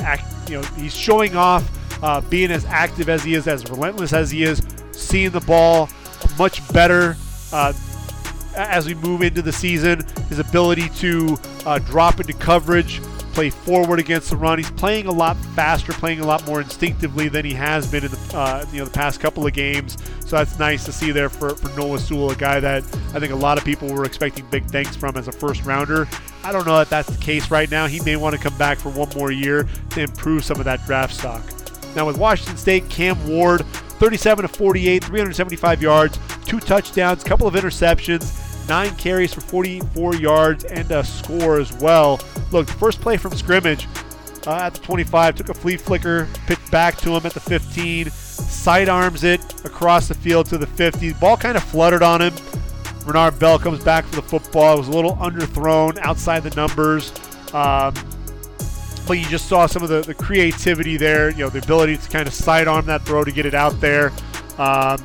you 0.48 0.60
know 0.60 0.62
he's 0.76 0.94
showing 0.94 1.36
off 1.36 1.64
uh, 2.02 2.20
being 2.22 2.50
as 2.50 2.64
active 2.66 3.08
as 3.08 3.22
he 3.22 3.34
is, 3.34 3.46
as 3.46 3.68
relentless 3.70 4.12
as 4.12 4.30
he 4.30 4.42
is, 4.42 4.60
seeing 4.92 5.30
the 5.30 5.40
ball 5.40 5.88
much 6.36 6.66
better 6.72 7.16
uh, 7.52 7.72
as 8.56 8.86
we 8.86 8.94
move 8.94 9.22
into 9.22 9.42
the 9.42 9.52
season. 9.52 10.04
His 10.28 10.38
ability 10.38 10.88
to 10.90 11.36
uh, 11.64 11.78
drop 11.78 12.20
into 12.20 12.32
coverage, 12.32 13.00
play 13.32 13.50
forward 13.50 14.00
against 14.00 14.30
the 14.30 14.36
run. 14.36 14.58
He's 14.58 14.70
playing 14.70 15.06
a 15.06 15.12
lot 15.12 15.36
faster, 15.54 15.92
playing 15.92 16.20
a 16.20 16.26
lot 16.26 16.46
more 16.46 16.60
instinctively 16.60 17.28
than 17.28 17.44
he 17.44 17.52
has 17.52 17.90
been 17.90 18.04
in 18.04 18.10
the 18.10 18.30
uh, 18.34 18.64
you 18.72 18.78
know 18.78 18.86
the 18.86 18.90
past 18.90 19.20
couple 19.20 19.46
of 19.46 19.52
games. 19.52 19.98
So 20.20 20.36
that's 20.36 20.58
nice 20.58 20.84
to 20.86 20.92
see 20.92 21.12
there 21.12 21.28
for, 21.28 21.50
for 21.50 21.68
Noah 21.78 21.98
Sewell, 21.98 22.30
a 22.30 22.36
guy 22.36 22.60
that 22.60 22.82
I 23.14 23.20
think 23.20 23.32
a 23.32 23.36
lot 23.36 23.58
of 23.58 23.64
people 23.64 23.92
were 23.92 24.04
expecting 24.04 24.46
big 24.46 24.64
things 24.64 24.96
from 24.96 25.16
as 25.16 25.28
a 25.28 25.32
first 25.32 25.64
rounder. 25.64 26.08
I 26.42 26.50
don't 26.50 26.66
know 26.66 26.80
if 26.80 26.88
that's 26.88 27.10
the 27.10 27.22
case 27.22 27.50
right 27.50 27.70
now. 27.70 27.86
He 27.86 28.00
may 28.00 28.16
want 28.16 28.34
to 28.34 28.40
come 28.40 28.56
back 28.56 28.78
for 28.78 28.88
one 28.90 29.10
more 29.16 29.30
year 29.30 29.68
to 29.90 30.00
improve 30.00 30.44
some 30.44 30.58
of 30.58 30.64
that 30.64 30.84
draft 30.86 31.14
stock. 31.14 31.42
Now 31.94 32.06
with 32.06 32.18
Washington 32.18 32.56
State, 32.56 32.88
Cam 32.88 33.28
Ward, 33.28 33.64
37 33.66 34.42
to 34.42 34.48
48, 34.48 35.04
375 35.04 35.82
yards, 35.82 36.18
two 36.44 36.60
touchdowns, 36.60 37.22
couple 37.22 37.46
of 37.46 37.54
interceptions 37.54 38.45
nine 38.68 38.94
carries 38.96 39.32
for 39.32 39.40
44 39.40 40.16
yards 40.16 40.64
and 40.64 40.90
a 40.90 41.04
score 41.04 41.58
as 41.58 41.72
well. 41.74 42.20
Look, 42.52 42.68
first 42.68 43.00
play 43.00 43.16
from 43.16 43.34
scrimmage 43.34 43.86
uh, 44.46 44.54
at 44.54 44.74
the 44.74 44.80
25 44.80 45.34
took 45.34 45.48
a 45.48 45.54
flea 45.54 45.76
flicker, 45.76 46.28
pitched 46.46 46.70
back 46.70 46.96
to 46.98 47.10
him 47.10 47.26
at 47.26 47.32
the 47.32 47.40
15, 47.40 48.10
sidearms 48.10 49.24
it 49.24 49.40
across 49.64 50.08
the 50.08 50.14
field 50.14 50.46
to 50.46 50.58
the 50.58 50.66
50. 50.66 51.14
Ball 51.14 51.36
kind 51.36 51.56
of 51.56 51.64
fluttered 51.64 52.02
on 52.02 52.22
him. 52.22 52.34
Renard 53.04 53.38
Bell 53.38 53.58
comes 53.58 53.82
back 53.82 54.04
for 54.04 54.16
the 54.16 54.22
football. 54.22 54.74
It 54.74 54.78
was 54.78 54.88
a 54.88 54.92
little 54.92 55.16
underthrown 55.16 55.98
outside 55.98 56.40
the 56.40 56.54
numbers. 56.54 57.12
Um, 57.52 57.94
but 59.06 59.14
you 59.14 59.26
just 59.26 59.48
saw 59.48 59.66
some 59.66 59.82
of 59.82 59.88
the, 59.88 60.02
the 60.02 60.14
creativity 60.14 60.96
there, 60.96 61.30
you 61.30 61.38
know, 61.38 61.48
the 61.48 61.60
ability 61.60 61.96
to 61.96 62.08
kind 62.08 62.26
of 62.26 62.34
sidearm 62.34 62.86
that 62.86 63.02
throw 63.02 63.24
to 63.24 63.30
get 63.30 63.46
it 63.46 63.54
out 63.54 63.80
there. 63.80 64.12
Um, 64.58 64.98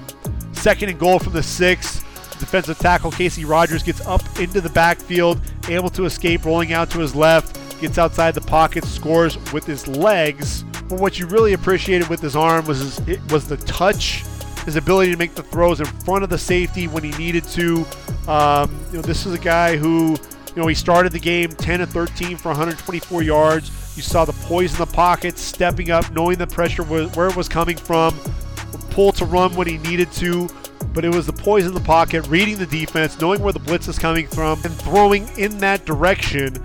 second 0.53 0.89
and 0.89 0.99
goal 0.99 1.19
from 1.19 1.33
the 1.33 1.43
six. 1.43 2.03
Defensive 2.41 2.79
tackle 2.79 3.11
Casey 3.11 3.45
Rogers 3.45 3.83
gets 3.83 4.05
up 4.07 4.21
into 4.39 4.59
the 4.61 4.69
backfield, 4.69 5.39
able 5.69 5.89
to 5.91 6.05
escape, 6.05 6.43
rolling 6.43 6.73
out 6.73 6.89
to 6.89 6.99
his 6.99 7.15
left, 7.15 7.57
gets 7.79 7.99
outside 7.99 8.33
the 8.33 8.41
pocket, 8.41 8.83
scores 8.83 9.37
with 9.53 9.63
his 9.63 9.87
legs. 9.87 10.63
But 10.89 10.99
what 10.99 11.19
you 11.19 11.27
really 11.27 11.53
appreciated 11.53 12.09
with 12.09 12.19
his 12.19 12.35
arm 12.35 12.65
was 12.65 12.79
his, 12.79 12.99
it 13.07 13.31
was 13.31 13.47
the 13.47 13.57
touch, 13.57 14.23
his 14.65 14.75
ability 14.75 15.11
to 15.11 15.17
make 15.17 15.35
the 15.35 15.43
throws 15.43 15.79
in 15.79 15.85
front 15.85 16.23
of 16.23 16.31
the 16.31 16.37
safety 16.37 16.87
when 16.87 17.03
he 17.03 17.11
needed 17.11 17.43
to. 17.45 17.85
Um, 18.27 18.75
you 18.89 18.97
know, 18.97 19.03
this 19.03 19.27
is 19.27 19.33
a 19.33 19.39
guy 19.39 19.77
who, 19.77 20.17
you 20.55 20.55
know, 20.55 20.67
he 20.67 20.75
started 20.75 21.11
the 21.11 21.19
game 21.19 21.51
10 21.51 21.81
of 21.81 21.91
13 21.91 22.37
for 22.37 22.49
124 22.49 23.21
yards. 23.21 23.69
You 23.95 24.01
saw 24.01 24.25
the 24.25 24.33
poise 24.33 24.73
in 24.73 24.79
the 24.79 24.91
pocket, 24.91 25.37
stepping 25.37 25.91
up, 25.91 26.11
knowing 26.11 26.39
the 26.39 26.47
pressure 26.47 26.83
where 26.83 27.27
it 27.27 27.35
was 27.35 27.47
coming 27.47 27.77
from, 27.77 28.19
pull 28.89 29.11
to 29.11 29.25
run 29.25 29.55
when 29.55 29.67
he 29.67 29.77
needed 29.77 30.11
to 30.13 30.49
but 30.93 31.05
it 31.05 31.13
was 31.13 31.25
the 31.25 31.33
poise 31.33 31.65
in 31.65 31.73
the 31.73 31.79
pocket, 31.79 32.27
reading 32.27 32.57
the 32.57 32.65
defense, 32.65 33.19
knowing 33.19 33.41
where 33.41 33.53
the 33.53 33.59
blitz 33.59 33.87
is 33.87 33.97
coming 33.97 34.27
from, 34.27 34.59
and 34.63 34.73
throwing 34.73 35.27
in 35.37 35.57
that 35.59 35.85
direction. 35.85 36.55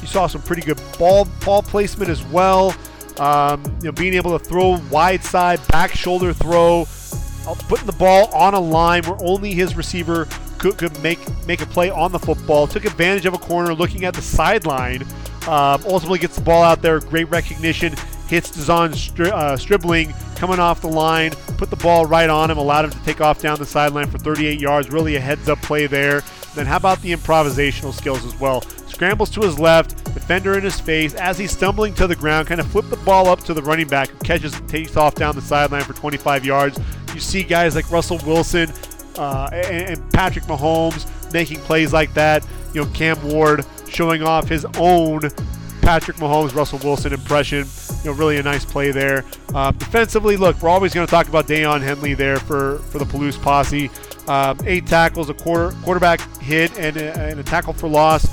You 0.00 0.06
saw 0.06 0.26
some 0.26 0.42
pretty 0.42 0.62
good 0.62 0.80
ball 0.98 1.26
ball 1.44 1.62
placement 1.62 2.10
as 2.10 2.22
well. 2.24 2.74
Um, 3.18 3.62
you 3.78 3.84
know, 3.84 3.92
being 3.92 4.14
able 4.14 4.36
to 4.36 4.44
throw 4.44 4.78
wide 4.90 5.22
side, 5.22 5.66
back 5.68 5.92
shoulder 5.92 6.32
throw, 6.32 6.82
uh, 7.46 7.54
putting 7.68 7.86
the 7.86 7.92
ball 7.92 8.26
on 8.34 8.54
a 8.54 8.60
line 8.60 9.04
where 9.04 9.16
only 9.22 9.52
his 9.52 9.76
receiver 9.76 10.26
could, 10.58 10.76
could 10.78 11.02
make 11.02 11.20
make 11.46 11.62
a 11.62 11.66
play 11.66 11.90
on 11.90 12.10
the 12.12 12.18
football. 12.18 12.66
Took 12.66 12.84
advantage 12.84 13.26
of 13.26 13.34
a 13.34 13.38
corner, 13.38 13.72
looking 13.72 14.04
at 14.04 14.14
the 14.14 14.22
sideline. 14.22 15.02
Um, 15.46 15.82
ultimately 15.86 16.18
gets 16.18 16.36
the 16.36 16.42
ball 16.42 16.62
out 16.62 16.82
there. 16.82 17.00
Great 17.00 17.28
recognition. 17.28 17.94
Hits 18.28 18.50
De'Zhaun 18.50 18.90
Stri- 18.90 19.30
uh, 19.30 19.56
Stribling 19.56 20.14
coming 20.36 20.58
off 20.58 20.80
the 20.80 20.88
line, 20.88 21.30
put 21.56 21.70
the 21.70 21.76
ball 21.76 22.06
right 22.06 22.28
on 22.28 22.50
him, 22.50 22.58
allowed 22.58 22.86
him 22.86 22.90
to 22.90 23.04
take 23.04 23.20
off 23.20 23.40
down 23.40 23.58
the 23.58 23.66
sideline 23.66 24.08
for 24.10 24.18
38 24.18 24.60
yards. 24.60 24.90
Really 24.90 25.16
a 25.16 25.20
heads 25.20 25.48
up 25.48 25.60
play 25.62 25.86
there. 25.86 26.22
Then 26.54 26.66
how 26.66 26.76
about 26.76 27.00
the 27.02 27.12
improvisational 27.12 27.92
skills 27.92 28.24
as 28.24 28.38
well? 28.38 28.62
Scrambles 28.88 29.30
to 29.30 29.40
his 29.40 29.58
left, 29.58 30.04
defender 30.14 30.56
in 30.56 30.62
his 30.62 30.78
face. 30.78 31.14
As 31.14 31.36
he's 31.36 31.50
stumbling 31.50 31.94
to 31.94 32.06
the 32.06 32.14
ground, 32.14 32.46
kind 32.46 32.60
of 32.60 32.66
flip 32.68 32.88
the 32.90 32.96
ball 32.98 33.28
up 33.28 33.40
to 33.44 33.54
the 33.54 33.62
running 33.62 33.88
back 33.88 34.08
who 34.08 34.18
catches 34.18 34.58
takes 34.68 34.96
off 34.96 35.16
down 35.16 35.34
the 35.34 35.42
sideline 35.42 35.82
for 35.82 35.94
25 35.94 36.44
yards. 36.44 36.78
You 37.12 37.20
see 37.20 37.42
guys 37.42 37.74
like 37.74 37.90
Russell 37.90 38.18
Wilson 38.24 38.72
uh, 39.16 39.50
and, 39.52 39.98
and 39.98 40.12
Patrick 40.12 40.44
Mahomes 40.44 41.06
making 41.32 41.58
plays 41.60 41.92
like 41.92 42.14
that. 42.14 42.46
You 42.72 42.84
know, 42.84 42.90
Cam 42.92 43.20
Ward 43.28 43.64
showing 43.88 44.22
off 44.22 44.48
his 44.48 44.64
own 44.76 45.22
Patrick 45.84 46.16
Mahomes, 46.16 46.54
Russell 46.54 46.78
Wilson 46.78 47.12
impression. 47.12 47.66
You 48.02 48.10
know, 48.10 48.12
really 48.12 48.38
a 48.38 48.42
nice 48.42 48.64
play 48.64 48.90
there. 48.90 49.22
Uh, 49.54 49.70
defensively, 49.72 50.38
look, 50.38 50.60
we're 50.62 50.70
always 50.70 50.94
going 50.94 51.06
to 51.06 51.10
talk 51.10 51.28
about 51.28 51.46
Daiyan 51.46 51.82
Henley 51.82 52.14
there 52.14 52.38
for, 52.38 52.78
for 52.78 52.98
the 52.98 53.04
Palouse 53.04 53.40
posse. 53.40 53.90
Um, 54.26 54.58
eight 54.64 54.86
tackles, 54.86 55.28
a 55.28 55.34
quarter, 55.34 55.76
quarterback 55.82 56.20
hit, 56.40 56.76
and 56.78 56.96
a, 56.96 57.12
and 57.18 57.38
a 57.38 57.42
tackle 57.42 57.74
for 57.74 57.86
loss. 57.86 58.26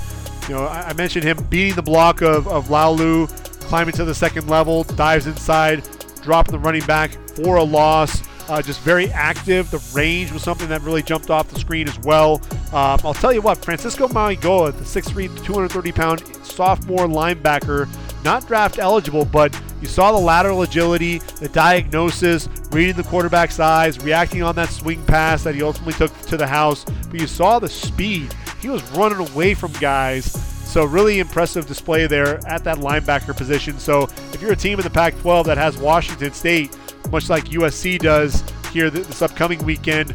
You 0.48 0.54
know, 0.54 0.64
I, 0.64 0.88
I, 0.88 0.92
mentioned 0.94 1.24
him 1.24 1.36
beating 1.50 1.74
the 1.74 1.82
block 1.82 2.22
of, 2.22 2.48
of 2.48 2.68
Laulu, 2.68 3.28
climbing 3.60 3.92
to 3.96 4.04
the 4.06 4.14
second 4.14 4.48
level, 4.48 4.84
dives 4.84 5.26
inside, 5.26 5.86
dropping 6.22 6.52
the 6.52 6.58
running 6.58 6.84
back 6.86 7.12
for 7.36 7.56
a 7.56 7.62
loss. 7.62 8.22
Uh, 8.48 8.60
just 8.60 8.80
very 8.80 9.10
active. 9.12 9.70
The 9.70 9.82
range 9.94 10.32
was 10.32 10.42
something 10.42 10.68
that 10.68 10.82
really 10.82 11.02
jumped 11.02 11.30
off 11.30 11.48
the 11.48 11.58
screen 11.58 11.88
as 11.88 11.98
well. 12.00 12.40
Um, 12.72 13.00
I'll 13.04 13.14
tell 13.14 13.32
you 13.32 13.40
what, 13.40 13.64
Francisco 13.64 14.08
Mauigoa, 14.08 14.76
the 14.76 14.84
6'3", 14.84 15.44
230 15.44 15.92
pound 15.92 16.22
sophomore 16.44 17.06
linebacker, 17.06 17.88
not 18.24 18.46
draft 18.46 18.78
eligible, 18.78 19.24
but 19.24 19.58
you 19.80 19.88
saw 19.88 20.12
the 20.12 20.18
lateral 20.18 20.62
agility, 20.62 21.18
the 21.18 21.48
diagnosis, 21.48 22.48
reading 22.70 22.96
the 22.96 23.02
quarterback's 23.02 23.58
eyes, 23.58 24.02
reacting 24.04 24.42
on 24.42 24.54
that 24.56 24.68
swing 24.68 25.04
pass 25.04 25.42
that 25.44 25.54
he 25.54 25.62
ultimately 25.62 25.94
took 25.94 26.16
to 26.22 26.36
the 26.36 26.46
house. 26.46 26.84
But 26.84 27.20
you 27.20 27.26
saw 27.26 27.58
the 27.58 27.68
speed. 27.68 28.34
He 28.60 28.68
was 28.68 28.82
running 28.92 29.18
away 29.18 29.54
from 29.54 29.72
guys. 29.72 30.32
So 30.72 30.84
really 30.84 31.18
impressive 31.18 31.66
display 31.66 32.06
there 32.06 32.38
at 32.46 32.64
that 32.64 32.78
linebacker 32.78 33.36
position. 33.36 33.78
So 33.78 34.04
if 34.32 34.40
you're 34.40 34.52
a 34.52 34.56
team 34.56 34.78
in 34.78 34.84
the 34.84 34.90
Pac-12 34.90 35.44
that 35.46 35.58
has 35.58 35.76
Washington 35.76 36.32
State, 36.32 36.74
much 37.10 37.28
like 37.28 37.44
USC 37.46 37.98
does 37.98 38.42
here 38.72 38.90
this 38.90 39.22
upcoming 39.22 39.62
weekend, 39.64 40.14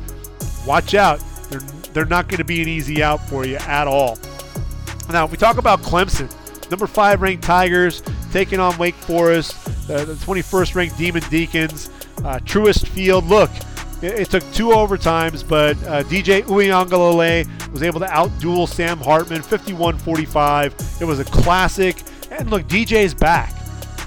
watch 0.65 0.95
out. 0.95 1.19
They're, 1.49 1.59
they're 1.93 2.05
not 2.05 2.27
going 2.27 2.39
to 2.39 2.43
be 2.43 2.61
an 2.61 2.67
easy 2.67 3.03
out 3.03 3.27
for 3.27 3.45
you 3.45 3.57
at 3.57 3.87
all. 3.87 4.17
Now, 5.09 5.25
if 5.25 5.31
we 5.31 5.37
talk 5.37 5.57
about 5.57 5.81
Clemson, 5.81 6.29
number 6.69 6.87
five 6.87 7.21
ranked 7.21 7.43
Tigers 7.43 8.01
taking 8.31 8.59
on 8.59 8.77
Wake 8.77 8.95
Forest, 8.95 9.55
uh, 9.89 10.03
the 10.03 10.13
21st 10.15 10.75
ranked 10.75 10.97
Demon 10.97 11.23
Deacons, 11.29 11.89
uh, 12.19 12.39
Truist 12.39 12.87
Field. 12.87 13.25
Look, 13.25 13.49
it, 14.01 14.19
it, 14.19 14.29
took 14.29 14.43
two 14.51 14.67
overtimes, 14.67 15.47
but 15.47 15.77
uh, 15.83 16.03
DJ 16.03 16.43
Uiagalelei 16.43 17.71
was 17.71 17.83
able 17.83 17.99
to 17.99 18.05
outduel 18.07 18.67
Sam 18.67 18.97
Hartman 18.97 19.41
51-45. 19.41 21.01
It 21.01 21.05
was 21.05 21.19
a 21.19 21.25
classic, 21.25 22.03
and 22.31 22.49
look, 22.49 22.63
DJ's 22.63 23.13
back. 23.13 23.53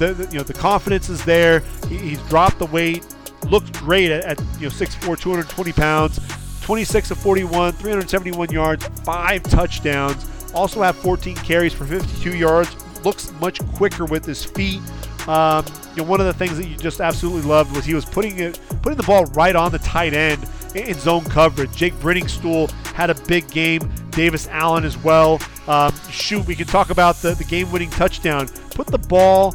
The, 0.01 0.15
the, 0.15 0.33
you 0.33 0.39
know 0.39 0.45
the 0.45 0.55
confidence 0.55 1.11
is 1.11 1.23
there. 1.27 1.61
He, 1.87 1.99
he's 1.99 2.23
dropped 2.23 2.59
the 2.59 2.65
weight, 2.67 3.05
looked 3.51 3.75
great 3.75 4.11
at, 4.11 4.25
at 4.25 4.41
you 4.59 4.63
know 4.63 4.69
6'4", 4.71 5.21
220 5.21 5.73
pounds. 5.73 6.19
26 6.63 7.11
of 7.11 7.19
41, 7.19 7.73
371 7.73 8.51
yards, 8.51 8.87
five 9.05 9.43
touchdowns. 9.43 10.27
Also 10.55 10.83
have 10.83 10.97
14 10.97 11.37
carries 11.37 11.75
for 11.75 11.85
52 11.85 12.37
yards. 12.37 12.75
Looks 13.05 13.33
much 13.41 13.61
quicker 13.75 14.05
with 14.07 14.25
his 14.25 14.45
feet. 14.45 14.81
Um, 15.29 15.65
you 15.95 16.03
know, 16.03 16.09
one 16.09 16.21
of 16.21 16.27
the 16.27 16.33
things 16.33 16.57
that 16.57 16.67
you 16.67 16.77
just 16.77 17.01
absolutely 17.01 17.43
loved 17.43 17.75
was 17.75 17.85
he 17.85 17.95
was 17.95 18.05
putting 18.05 18.39
it, 18.39 18.59
putting 18.83 18.97
the 18.97 19.03
ball 19.03 19.25
right 19.27 19.55
on 19.55 19.71
the 19.71 19.81
tight 19.81 20.15
end 20.15 20.49
in 20.75 20.95
zone 20.95 21.25
coverage. 21.25 21.73
Jake 21.73 21.95
Briningstool 21.95 22.71
had 22.95 23.11
a 23.11 23.15
big 23.27 23.51
game. 23.51 23.91
Davis 24.11 24.49
Allen 24.49 24.85
as 24.85 24.97
well. 24.99 25.41
Um, 25.67 25.93
shoot, 26.11 26.47
we 26.47 26.55
can 26.55 26.67
talk 26.67 26.91
about 26.91 27.17
the, 27.17 27.35
the 27.35 27.45
game-winning 27.45 27.91
touchdown. 27.91 28.49
Put 28.71 28.87
the 28.87 28.99
ball 28.99 29.55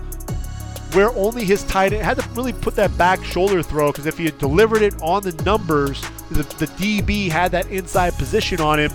where 0.93 1.09
only 1.11 1.43
his 1.43 1.63
tight 1.63 1.93
end 1.93 2.03
had 2.03 2.17
to 2.17 2.29
really 2.29 2.53
put 2.53 2.75
that 2.75 2.95
back 2.97 3.23
shoulder 3.23 3.61
throw 3.61 3.91
because 3.91 4.05
if 4.05 4.17
he 4.17 4.25
had 4.25 4.37
delivered 4.37 4.81
it 4.81 4.95
on 5.01 5.23
the 5.23 5.31
numbers, 5.43 6.01
the, 6.29 6.43
the 6.43 6.67
DB 6.77 7.29
had 7.29 7.51
that 7.51 7.67
inside 7.67 8.13
position 8.13 8.61
on 8.61 8.79
him 8.79 8.91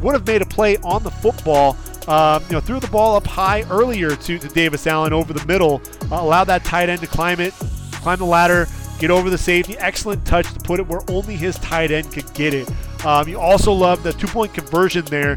would 0.00 0.14
have 0.14 0.26
made 0.26 0.42
a 0.42 0.46
play 0.46 0.76
on 0.78 1.02
the 1.02 1.10
football. 1.10 1.76
Um, 2.08 2.42
you 2.46 2.52
know, 2.52 2.60
threw 2.60 2.78
the 2.78 2.86
ball 2.86 3.16
up 3.16 3.26
high 3.26 3.62
earlier 3.62 4.14
to, 4.14 4.38
to 4.38 4.48
Davis 4.48 4.86
Allen 4.86 5.12
over 5.12 5.32
the 5.32 5.44
middle, 5.46 5.82
uh, 6.12 6.20
allowed 6.20 6.44
that 6.44 6.64
tight 6.64 6.88
end 6.88 7.00
to 7.00 7.06
climb 7.06 7.40
it, 7.40 7.52
climb 7.94 8.18
the 8.18 8.24
ladder, 8.24 8.68
get 9.00 9.10
over 9.10 9.28
the 9.28 9.38
safety. 9.38 9.76
Excellent 9.78 10.24
touch 10.24 10.52
to 10.52 10.60
put 10.60 10.78
it 10.78 10.86
where 10.86 11.00
only 11.08 11.34
his 11.34 11.58
tight 11.58 11.90
end 11.90 12.12
could 12.12 12.32
get 12.34 12.54
it. 12.54 12.70
Um, 13.04 13.28
you 13.28 13.40
also 13.40 13.72
love 13.72 14.02
the 14.02 14.12
two 14.12 14.28
point 14.28 14.54
conversion 14.54 15.04
there, 15.06 15.36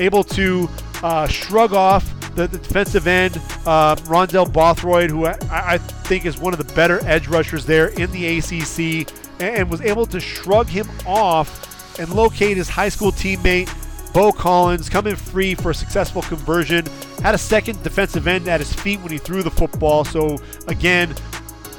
able 0.00 0.24
to 0.24 0.68
uh, 1.02 1.28
shrug 1.28 1.72
off 1.72 2.12
the, 2.38 2.46
the 2.46 2.58
defensive 2.58 3.06
end, 3.06 3.36
uh, 3.66 3.96
Rondell 4.06 4.50
Bothroyd, 4.50 5.10
who 5.10 5.26
I, 5.26 5.36
I, 5.50 5.78
think 5.78 6.24
is 6.24 6.38
one 6.38 6.54
of 6.54 6.64
the 6.64 6.72
better 6.74 7.00
edge 7.04 7.26
rushers 7.26 7.66
there 7.66 7.88
in 7.88 8.10
the 8.12 8.38
ACC, 8.38 9.12
and, 9.40 9.56
and 9.56 9.70
was 9.70 9.80
able 9.80 10.06
to 10.06 10.20
shrug 10.20 10.68
him 10.68 10.88
off 11.04 11.98
and 11.98 12.08
locate 12.14 12.56
his 12.56 12.68
high 12.68 12.88
school 12.88 13.10
teammate 13.10 13.68
Beaux 14.14 14.32
Collins 14.32 14.88
coming 14.88 15.16
free 15.16 15.54
for 15.54 15.70
a 15.70 15.74
successful 15.74 16.22
conversion. 16.22 16.86
Had 17.22 17.34
a 17.34 17.38
second 17.38 17.82
defensive 17.82 18.26
end 18.28 18.48
at 18.48 18.60
his 18.60 18.72
feet 18.72 19.00
when 19.00 19.10
he 19.10 19.18
threw 19.18 19.42
the 19.42 19.50
football. 19.50 20.04
So 20.04 20.38
again, 20.68 21.14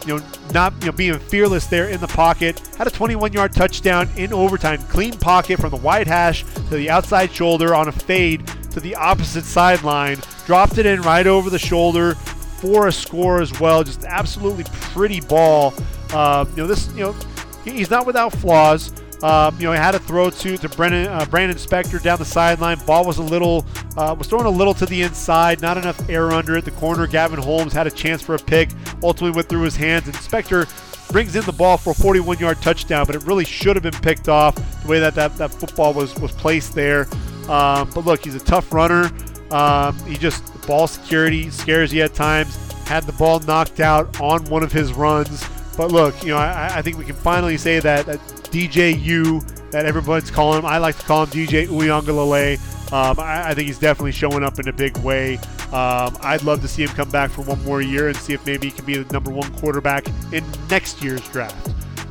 you 0.06 0.18
know, 0.18 0.26
not 0.54 0.74
you 0.82 0.88
know 0.88 0.92
being 0.92 1.18
fearless 1.20 1.68
there 1.68 1.88
in 1.88 2.02
the 2.02 2.08
pocket. 2.08 2.60
Had 2.78 2.88
a 2.88 2.92
21-yard 2.92 3.54
touchdown 3.54 4.10
in 4.18 4.34
overtime. 4.34 4.82
Clean 4.84 5.14
pocket 5.14 5.60
from 5.60 5.72
the 5.72 5.78
wide 5.78 6.08
hash 6.08 6.44
to 6.44 6.76
the 6.76 6.90
outside 6.90 7.32
shoulder 7.32 7.74
on 7.74 7.88
a 7.88 7.92
fade 7.92 8.46
to 8.72 8.80
the 8.80 8.96
opposite 8.96 9.46
sideline. 9.46 10.20
Dropped 10.50 10.80
it 10.80 10.88
in 10.88 11.04
right 11.04 11.28
over 11.28 11.52
the 11.52 11.60
shoulder 11.60 12.16
for 12.16 12.88
a 12.88 12.92
score 12.92 13.40
as 13.40 13.60
well. 13.60 13.84
Just 13.84 14.04
absolutely 14.04 14.64
pretty 14.64 15.22
ball. 15.22 15.76
Uh, 16.12 16.44
you 16.50 16.56
know 16.56 16.66
this. 16.66 16.92
You 16.94 17.02
know 17.02 17.16
he's 17.64 17.92
not 17.92 18.08
without 18.08 18.34
flaws. 18.34 18.92
Um, 19.22 19.56
you 19.60 19.66
know, 19.66 19.74
he 19.74 19.78
had 19.78 19.94
a 19.94 20.00
throw 20.00 20.32
to 20.32 20.58
to 20.58 20.70
Brennan, 20.70 21.06
uh, 21.06 21.24
Brandon 21.26 21.56
Spector 21.56 22.02
down 22.02 22.18
the 22.18 22.26
sideline. 22.26 22.80
Ball 22.88 23.06
was 23.06 23.20
a 23.20 23.22
little 23.22 23.64
uh, 23.96 24.16
was 24.18 24.26
thrown 24.26 24.48
a 24.48 24.50
little 24.50 24.74
to 24.74 24.88
the 24.88 25.04
inside, 25.04 25.62
not 25.62 25.78
enough 25.78 26.10
air 26.10 26.32
under 26.32 26.58
it. 26.58 26.66
The 26.66 26.72
corner, 26.72 27.06
Gavin 27.06 27.38
Holmes, 27.38 27.72
had 27.72 27.86
a 27.86 27.92
chance 27.92 28.24
for 28.24 28.34
a 28.34 28.40
pick. 28.40 28.72
Ultimately 29.04 29.36
went 29.36 29.50
through 29.50 29.62
his 29.62 29.76
hands, 29.76 30.08
and 30.08 30.68
brings 31.12 31.36
in 31.36 31.44
the 31.46 31.52
ball 31.52 31.78
for 31.78 31.92
a 31.92 31.94
41-yard 31.94 32.60
touchdown. 32.60 33.06
But 33.06 33.14
it 33.14 33.24
really 33.24 33.46
should 33.46 33.76
have 33.76 33.84
been 33.84 34.02
picked 34.02 34.28
off 34.28 34.56
the 34.82 34.88
way 34.88 35.00
that 35.00 35.14
that, 35.14 35.38
that 35.38 35.52
football 35.52 35.94
was 35.94 36.20
was 36.20 36.32
placed 36.32 36.74
there. 36.74 37.08
Um, 37.48 37.88
but 37.94 38.04
look, 38.06 38.24
he's 38.24 38.34
a 38.34 38.40
tough 38.40 38.74
runner. 38.74 39.12
Um, 39.52 39.98
he 40.06 40.16
just 40.16 40.44
ball 40.68 40.88
security 40.88 41.50
scares 41.50 41.94
you 41.94 42.04
at 42.04 42.14
times. 42.14 42.56
Had 42.88 43.04
the 43.04 43.14
ball 43.14 43.40
knocked 43.40 43.80
out 43.80 44.20
on 44.20 44.44
one 44.46 44.64
of 44.64 44.72
his 44.72 44.94
runs 44.94 45.44
but 45.80 45.94
look, 45.94 46.22
you 46.24 46.32
know, 46.32 46.38
I, 46.38 46.80
I 46.80 46.82
think 46.82 46.98
we 46.98 47.06
can 47.06 47.16
finally 47.16 47.56
say 47.56 47.80
that, 47.80 48.06
that 48.06 48.20
DJU 48.52 49.72
that 49.72 49.86
everybody's 49.86 50.30
calling 50.30 50.60
him. 50.60 50.66
I 50.66 50.78
like 50.78 50.98
to 50.98 51.06
call 51.06 51.24
him 51.24 51.30
DJ 51.30 51.68
Uiagalelei. 51.68 52.58
Um, 52.92 53.18
I, 53.18 53.52
I, 53.52 53.54
think 53.54 53.68
he's 53.68 53.80
definitely 53.80 54.12
showing 54.12 54.44
up 54.44 54.60
in 54.60 54.68
a 54.68 54.74
big 54.74 54.98
way. 54.98 55.38
Um, 55.72 56.18
I'd 56.22 56.44
love 56.44 56.62
to 56.64 56.68
see 56.68 56.84
him 56.84 56.90
come 56.90 57.10
back 57.10 57.32
for 57.32 57.44
one 57.44 57.64
more 57.64 57.82
year 57.82 58.10
and 58.10 58.18
see 58.18 58.34
if 58.34 58.46
maybe 58.46 58.68
he 58.68 58.74
can 58.74 58.84
be 58.84 58.98
the 58.98 59.14
number 59.14 59.32
one 59.32 59.50
quarterback 59.54 60.06
in 60.34 60.44
next 60.70 61.02
year's 61.02 61.26
draft. 61.30 61.70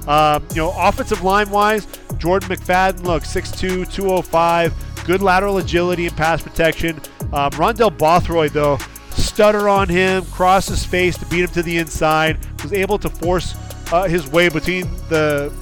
Um, 0.09 0.47
you 0.53 0.63
know, 0.63 0.73
offensive 0.75 1.23
line 1.23 1.51
wise, 1.51 1.87
Jordan 2.17 2.49
McFadden, 2.49 3.05
look, 3.05 3.25
6'2, 3.25 3.93
205, 3.93 5.05
good 5.05 5.21
lateral 5.21 5.59
agility 5.59 6.07
and 6.07 6.17
pass 6.17 6.43
protection. 6.43 6.99
Um, 7.33 7.51
Rondell 7.53 7.97
Bothroyd, 7.97 8.53
though, 8.53 8.79
stutter 9.11 9.69
on 9.69 9.89
him, 9.89 10.25
cross 10.27 10.69
his 10.69 10.85
face 10.85 11.17
to 11.19 11.27
beat 11.27 11.41
him 11.41 11.49
to 11.49 11.63
the 11.63 11.77
inside, 11.79 12.39
was 12.63 12.73
able 12.73 12.99
to 12.99 13.09
force 13.09 13.55
uh, 13.93 14.05
his 14.05 14.29
way 14.29 14.49
between 14.49 14.85
the, 15.09 15.53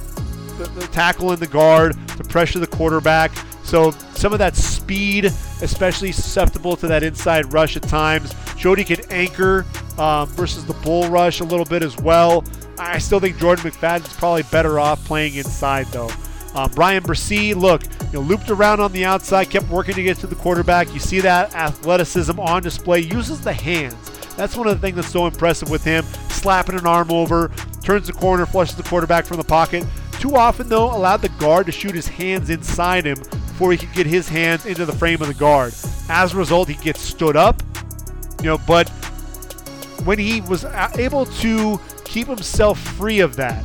the, 0.57 0.69
the 0.79 0.87
tackle 0.87 1.31
and 1.31 1.39
the 1.39 1.47
guard 1.47 1.95
to 2.17 2.23
pressure 2.23 2.59
the 2.59 2.67
quarterback. 2.67 3.31
So 3.63 3.91
some 4.15 4.31
of 4.31 4.39
that 4.39 4.55
speed, 4.55 5.25
especially 5.25 6.13
susceptible 6.13 6.77
to 6.77 6.87
that 6.87 7.03
inside 7.03 7.51
rush 7.51 7.75
at 7.75 7.83
times. 7.83 8.33
He 8.55 8.83
could 8.83 9.11
anchor 9.11 9.65
um, 9.97 10.27
versus 10.29 10.65
the 10.65 10.73
bull 10.73 11.09
rush 11.09 11.41
a 11.41 11.43
little 11.43 11.65
bit 11.65 11.83
as 11.83 11.95
well. 11.97 12.43
I 12.79 12.97
still 12.97 13.19
think 13.19 13.37
Jordan 13.37 13.69
McFadden's 13.69 14.13
probably 14.15 14.43
better 14.43 14.79
off 14.79 15.03
playing 15.05 15.35
inside 15.35 15.87
though. 15.87 16.09
Uh, 16.57 16.67
Bryan 16.67 17.03
Bresee, 17.03 17.55
look, 17.55 17.83
you 17.83 18.13
know, 18.13 18.21
looped 18.21 18.49
around 18.49 18.79
on 18.79 18.91
the 18.91 19.05
outside, 19.05 19.47
kept 19.51 19.69
working 19.69 19.93
to 19.93 20.01
get 20.01 20.17
to 20.17 20.25
the 20.25 20.33
quarterback. 20.33 20.91
You 20.91 20.99
see 20.99 21.19
that 21.19 21.53
athleticism 21.53 22.39
on 22.39 22.63
display. 22.63 23.01
Uses 23.01 23.39
the 23.41 23.53
hands. 23.53 23.93
That's 24.35 24.57
one 24.57 24.67
of 24.67 24.73
the 24.73 24.81
things 24.81 24.95
that's 24.95 25.11
so 25.11 25.27
impressive 25.27 25.69
with 25.69 25.83
him. 25.83 26.03
Slapping 26.29 26.73
an 26.73 26.87
arm 26.87 27.11
over, 27.11 27.51
turns 27.83 28.07
the 28.07 28.13
corner, 28.13 28.47
flushes 28.47 28.75
the 28.75 28.81
quarterback 28.81 29.27
from 29.27 29.37
the 29.37 29.43
pocket. 29.43 29.85
Too 30.13 30.35
often, 30.35 30.67
though, 30.67 30.85
allowed 30.85 31.17
the 31.17 31.29
guard 31.29 31.67
to 31.67 31.71
shoot 31.71 31.93
his 31.93 32.07
hands 32.07 32.49
inside 32.49 33.05
him 33.05 33.19
before 33.19 33.71
he 33.71 33.77
could 33.77 33.93
get 33.93 34.07
his 34.07 34.27
hands 34.27 34.65
into 34.65 34.83
the 34.83 34.93
frame 34.93 35.21
of 35.21 35.27
the 35.27 35.35
guard. 35.35 35.75
As 36.09 36.33
a 36.33 36.37
result, 36.37 36.69
he 36.69 36.75
gets 36.75 37.01
stood 37.01 37.35
up, 37.35 37.61
you 38.39 38.45
know, 38.45 38.57
but 38.65 38.89
when 40.05 40.17
he 40.17 40.41
was 40.41 40.65
able 40.97 41.27
to 41.27 41.79
keep 42.03 42.25
himself 42.25 42.79
free 42.79 43.19
of 43.19 43.35
that, 43.35 43.63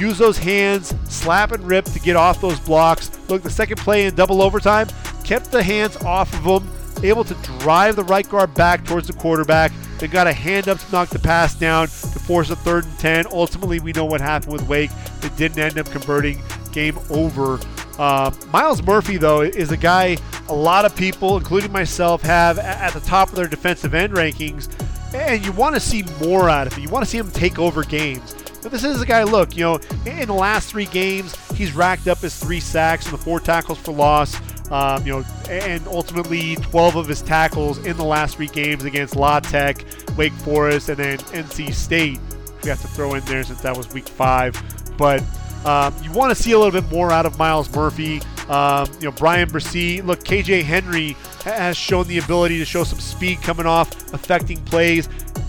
use 0.00 0.18
those 0.18 0.38
hands, 0.38 0.94
slap 1.04 1.52
and 1.52 1.64
rip 1.64 1.84
to 1.86 2.00
get 2.00 2.16
off 2.16 2.40
those 2.40 2.60
blocks. 2.60 3.10
Look, 3.28 3.42
the 3.42 3.50
second 3.50 3.78
play 3.78 4.06
in 4.06 4.14
double 4.14 4.42
overtime 4.42 4.88
kept 5.24 5.50
the 5.50 5.62
hands 5.62 5.96
off 5.98 6.32
of 6.34 6.62
him, 6.62 7.04
able 7.04 7.24
to 7.24 7.34
drive 7.58 7.96
the 7.96 8.04
right 8.04 8.28
guard 8.28 8.54
back 8.54 8.84
towards 8.84 9.06
the 9.06 9.12
quarterback. 9.12 9.72
They 9.98 10.08
got 10.08 10.26
a 10.26 10.32
hand 10.32 10.68
up 10.68 10.78
to 10.78 10.92
knock 10.92 11.08
the 11.08 11.18
pass 11.18 11.54
down 11.54 11.88
to 11.88 12.18
force 12.18 12.50
a 12.50 12.56
third 12.56 12.84
and 12.84 12.98
10. 12.98 13.26
Ultimately, 13.32 13.80
we 13.80 13.92
know 13.92 14.04
what 14.04 14.20
happened 14.20 14.52
with 14.52 14.68
Wake. 14.68 14.90
It 15.22 15.36
didn't 15.36 15.58
end 15.58 15.78
up 15.78 15.90
converting. 15.90 16.40
Game 16.72 16.98
over 17.10 17.58
uh, 17.98 18.30
Myles 18.52 18.82
Murphy, 18.82 19.16
though, 19.16 19.42
is 19.42 19.72
a 19.72 19.76
guy 19.76 20.16
a 20.48 20.54
lot 20.54 20.84
of 20.84 20.94
people, 20.94 21.36
including 21.36 21.72
myself, 21.72 22.22
have 22.22 22.58
at 22.58 22.92
the 22.92 23.00
top 23.00 23.28
of 23.28 23.34
their 23.34 23.48
defensive 23.48 23.92
end 23.92 24.12
rankings, 24.14 24.68
and 25.12 25.44
you 25.44 25.52
want 25.52 25.74
to 25.74 25.80
see 25.80 26.04
more 26.20 26.48
out 26.48 26.66
of 26.66 26.74
him. 26.74 26.84
You 26.84 26.88
want 26.88 27.04
to 27.04 27.10
see 27.10 27.18
him 27.18 27.30
take 27.30 27.58
over 27.58 27.82
games. 27.82 28.34
But 28.62 28.72
this 28.72 28.84
is 28.84 29.00
a 29.00 29.06
guy, 29.06 29.22
look, 29.22 29.56
you 29.56 29.64
know, 29.64 29.80
in 30.06 30.26
the 30.26 30.34
last 30.34 30.70
three 30.70 30.86
games, 30.86 31.34
he's 31.52 31.72
racked 31.72 32.08
up 32.08 32.18
his 32.18 32.36
three 32.38 32.60
sacks 32.60 33.04
and 33.06 33.14
the 33.14 33.18
four 33.18 33.40
tackles 33.40 33.78
for 33.78 33.92
loss. 33.92 34.36
Um, 34.70 35.06
you 35.06 35.12
know, 35.12 35.24
and 35.48 35.86
ultimately 35.88 36.56
12 36.56 36.96
of 36.96 37.08
his 37.08 37.22
tackles 37.22 37.78
in 37.86 37.96
the 37.96 38.04
last 38.04 38.36
three 38.36 38.48
games 38.48 38.84
against 38.84 39.16
La 39.16 39.40
Tech, 39.40 39.82
Wake 40.16 40.32
Forest, 40.34 40.90
and 40.90 40.98
then 40.98 41.18
NC 41.18 41.72
State. 41.72 42.18
We 42.62 42.68
have 42.68 42.80
to 42.82 42.88
throw 42.88 43.14
in 43.14 43.24
there 43.24 43.42
since 43.44 43.62
that 43.62 43.74
was 43.76 43.90
week 43.94 44.06
five. 44.08 44.60
But 44.98 45.22
um, 45.64 45.94
you 46.02 46.12
want 46.12 46.36
to 46.36 46.42
see 46.42 46.52
a 46.52 46.58
little 46.58 46.78
bit 46.78 46.90
more 46.92 47.10
out 47.12 47.24
of 47.24 47.38
Myles 47.38 47.74
Murphy. 47.74 48.20
Um, 48.48 48.88
you 49.00 49.06
know, 49.06 49.12
Bryan 49.12 49.48
Bresee. 49.48 50.04
Look, 50.04 50.24
KJ 50.24 50.64
Henry 50.64 51.16
has 51.44 51.76
shown 51.76 52.06
the 52.08 52.18
ability 52.18 52.58
to 52.58 52.64
show 52.64 52.84
some 52.84 52.98
speed 52.98 53.40
coming 53.42 53.66
off, 53.66 54.12
affecting 54.12 54.62
plays. 54.64 55.08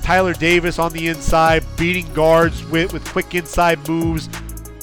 Tyler 0.10 0.34
Davis 0.34 0.80
on 0.80 0.92
the 0.92 1.08
inside, 1.08 1.64
beating 1.78 2.12
guards 2.16 2.66
with, 2.66 2.94
with 2.94 3.06
quick 3.10 3.36
inside 3.36 3.88
moves, 3.88 4.28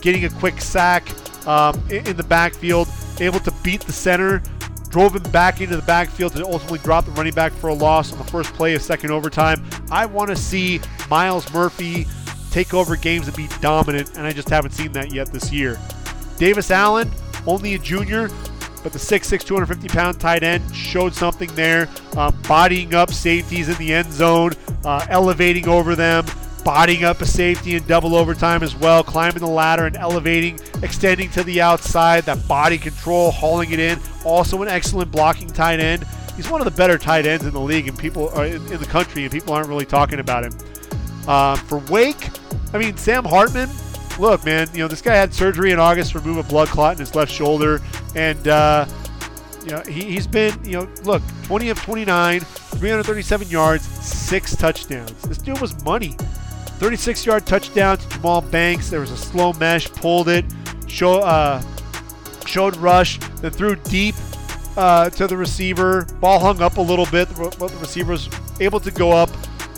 getting 0.00 0.24
a 0.24 0.30
quick 0.30 0.60
sack 0.60 1.04
um, 1.48 1.76
in, 1.90 2.06
in 2.06 2.16
the 2.16 2.22
backfield, 2.22 2.86
able 3.18 3.40
to 3.40 3.52
beat 3.64 3.80
the 3.80 3.92
center, 3.92 4.40
drove 4.88 5.16
him 5.16 5.28
back 5.32 5.60
into 5.60 5.74
the 5.74 5.82
backfield 5.82 6.32
to 6.34 6.44
ultimately 6.46 6.78
drop 6.78 7.06
the 7.06 7.10
running 7.10 7.34
back 7.34 7.50
for 7.54 7.70
a 7.70 7.74
loss 7.74 8.12
on 8.12 8.18
the 8.18 8.24
first 8.24 8.54
play 8.54 8.76
of 8.76 8.82
second 8.82 9.10
overtime. 9.10 9.68
I 9.90 10.06
want 10.06 10.30
to 10.30 10.36
see 10.36 10.80
Myles 11.10 11.52
Murphy 11.52 12.06
take 12.52 12.72
over 12.72 12.94
games 12.94 13.26
and 13.26 13.36
be 13.36 13.48
dominant, 13.60 14.16
and 14.16 14.24
I 14.24 14.30
just 14.30 14.48
haven't 14.48 14.74
seen 14.74 14.92
that 14.92 15.12
yet 15.12 15.32
this 15.32 15.52
year. 15.52 15.76
Davis 16.38 16.70
Allen, 16.70 17.10
only 17.48 17.74
a 17.74 17.80
junior, 17.80 18.30
but 18.86 18.92
the 18.92 19.00
6'6", 19.00 19.42
250 19.42 19.88
pound 19.88 20.20
tight 20.20 20.44
end 20.44 20.62
showed 20.72 21.12
something 21.12 21.52
there, 21.56 21.88
um, 22.16 22.32
bodying 22.46 22.94
up 22.94 23.10
safeties 23.10 23.68
in 23.68 23.74
the 23.78 23.92
end 23.92 24.12
zone, 24.12 24.52
uh, 24.84 25.04
elevating 25.10 25.66
over 25.66 25.96
them, 25.96 26.24
bodying 26.64 27.02
up 27.02 27.20
a 27.20 27.26
safety 27.26 27.74
in 27.74 27.84
double 27.88 28.14
overtime 28.14 28.62
as 28.62 28.76
well, 28.76 29.02
climbing 29.02 29.40
the 29.40 29.46
ladder 29.48 29.86
and 29.86 29.96
elevating, 29.96 30.56
extending 30.84 31.28
to 31.30 31.42
the 31.42 31.60
outside, 31.60 32.22
that 32.26 32.46
body 32.46 32.78
control, 32.78 33.32
hauling 33.32 33.72
it 33.72 33.80
in. 33.80 33.98
Also, 34.24 34.62
an 34.62 34.68
excellent 34.68 35.10
blocking 35.10 35.48
tight 35.48 35.80
end. 35.80 36.06
He's 36.36 36.48
one 36.48 36.60
of 36.60 36.64
the 36.64 36.70
better 36.70 36.96
tight 36.96 37.26
ends 37.26 37.44
in 37.44 37.52
the 37.52 37.60
league 37.60 37.88
and 37.88 37.98
people 37.98 38.30
uh, 38.38 38.42
in, 38.42 38.64
in 38.70 38.78
the 38.78 38.86
country, 38.86 39.24
and 39.24 39.32
people 39.32 39.52
aren't 39.52 39.68
really 39.68 39.84
talking 39.84 40.20
about 40.20 40.44
him. 40.44 40.52
Uh, 41.26 41.56
for 41.56 41.78
Wake, 41.90 42.28
I 42.72 42.78
mean, 42.78 42.96
Sam 42.96 43.24
Hartman, 43.24 43.68
look, 44.18 44.44
man, 44.44 44.68
you 44.72 44.78
know, 44.78 44.88
this 44.88 45.02
guy 45.02 45.14
had 45.14 45.32
surgery 45.32 45.72
in 45.72 45.78
August 45.78 46.12
to 46.12 46.18
remove 46.18 46.38
a 46.38 46.48
blood 46.48 46.68
clot 46.68 46.94
in 46.94 46.98
his 46.98 47.14
left 47.14 47.32
shoulder. 47.32 47.80
And, 48.14 48.48
uh, 48.48 48.86
you 49.64 49.70
know, 49.72 49.82
he, 49.82 50.04
he's 50.04 50.26
been, 50.26 50.58
you 50.64 50.72
know, 50.72 50.88
look, 51.04 51.22
20 51.44 51.70
of 51.70 51.80
29, 51.82 52.40
337 52.40 53.48
yards, 53.48 53.84
six 53.86 54.54
touchdowns. 54.56 55.20
This 55.22 55.38
dude 55.38 55.60
was 55.60 55.82
money. 55.84 56.16
36 56.78 57.24
yard 57.24 57.46
touchdown 57.46 57.96
to 57.96 58.06
Jahmal 58.08 58.50
Banks. 58.50 58.90
There 58.90 59.00
was 59.00 59.10
a 59.10 59.16
slow 59.16 59.52
mesh, 59.54 59.90
pulled 59.90 60.28
it, 60.28 60.44
show, 60.86 61.20
uh, 61.20 61.62
showed 62.44 62.76
rush, 62.76 63.18
then 63.40 63.50
threw 63.50 63.76
deep 63.76 64.14
uh, 64.76 65.08
to 65.10 65.26
the 65.26 65.36
receiver. 65.36 66.04
Ball 66.20 66.38
hung 66.38 66.60
up 66.60 66.76
a 66.76 66.82
little 66.82 67.06
bit, 67.06 67.28
but 67.36 67.56
the 67.56 67.78
receiver 67.80 68.12
was 68.12 68.28
able 68.60 68.80
to 68.80 68.90
go 68.90 69.10
up 69.10 69.30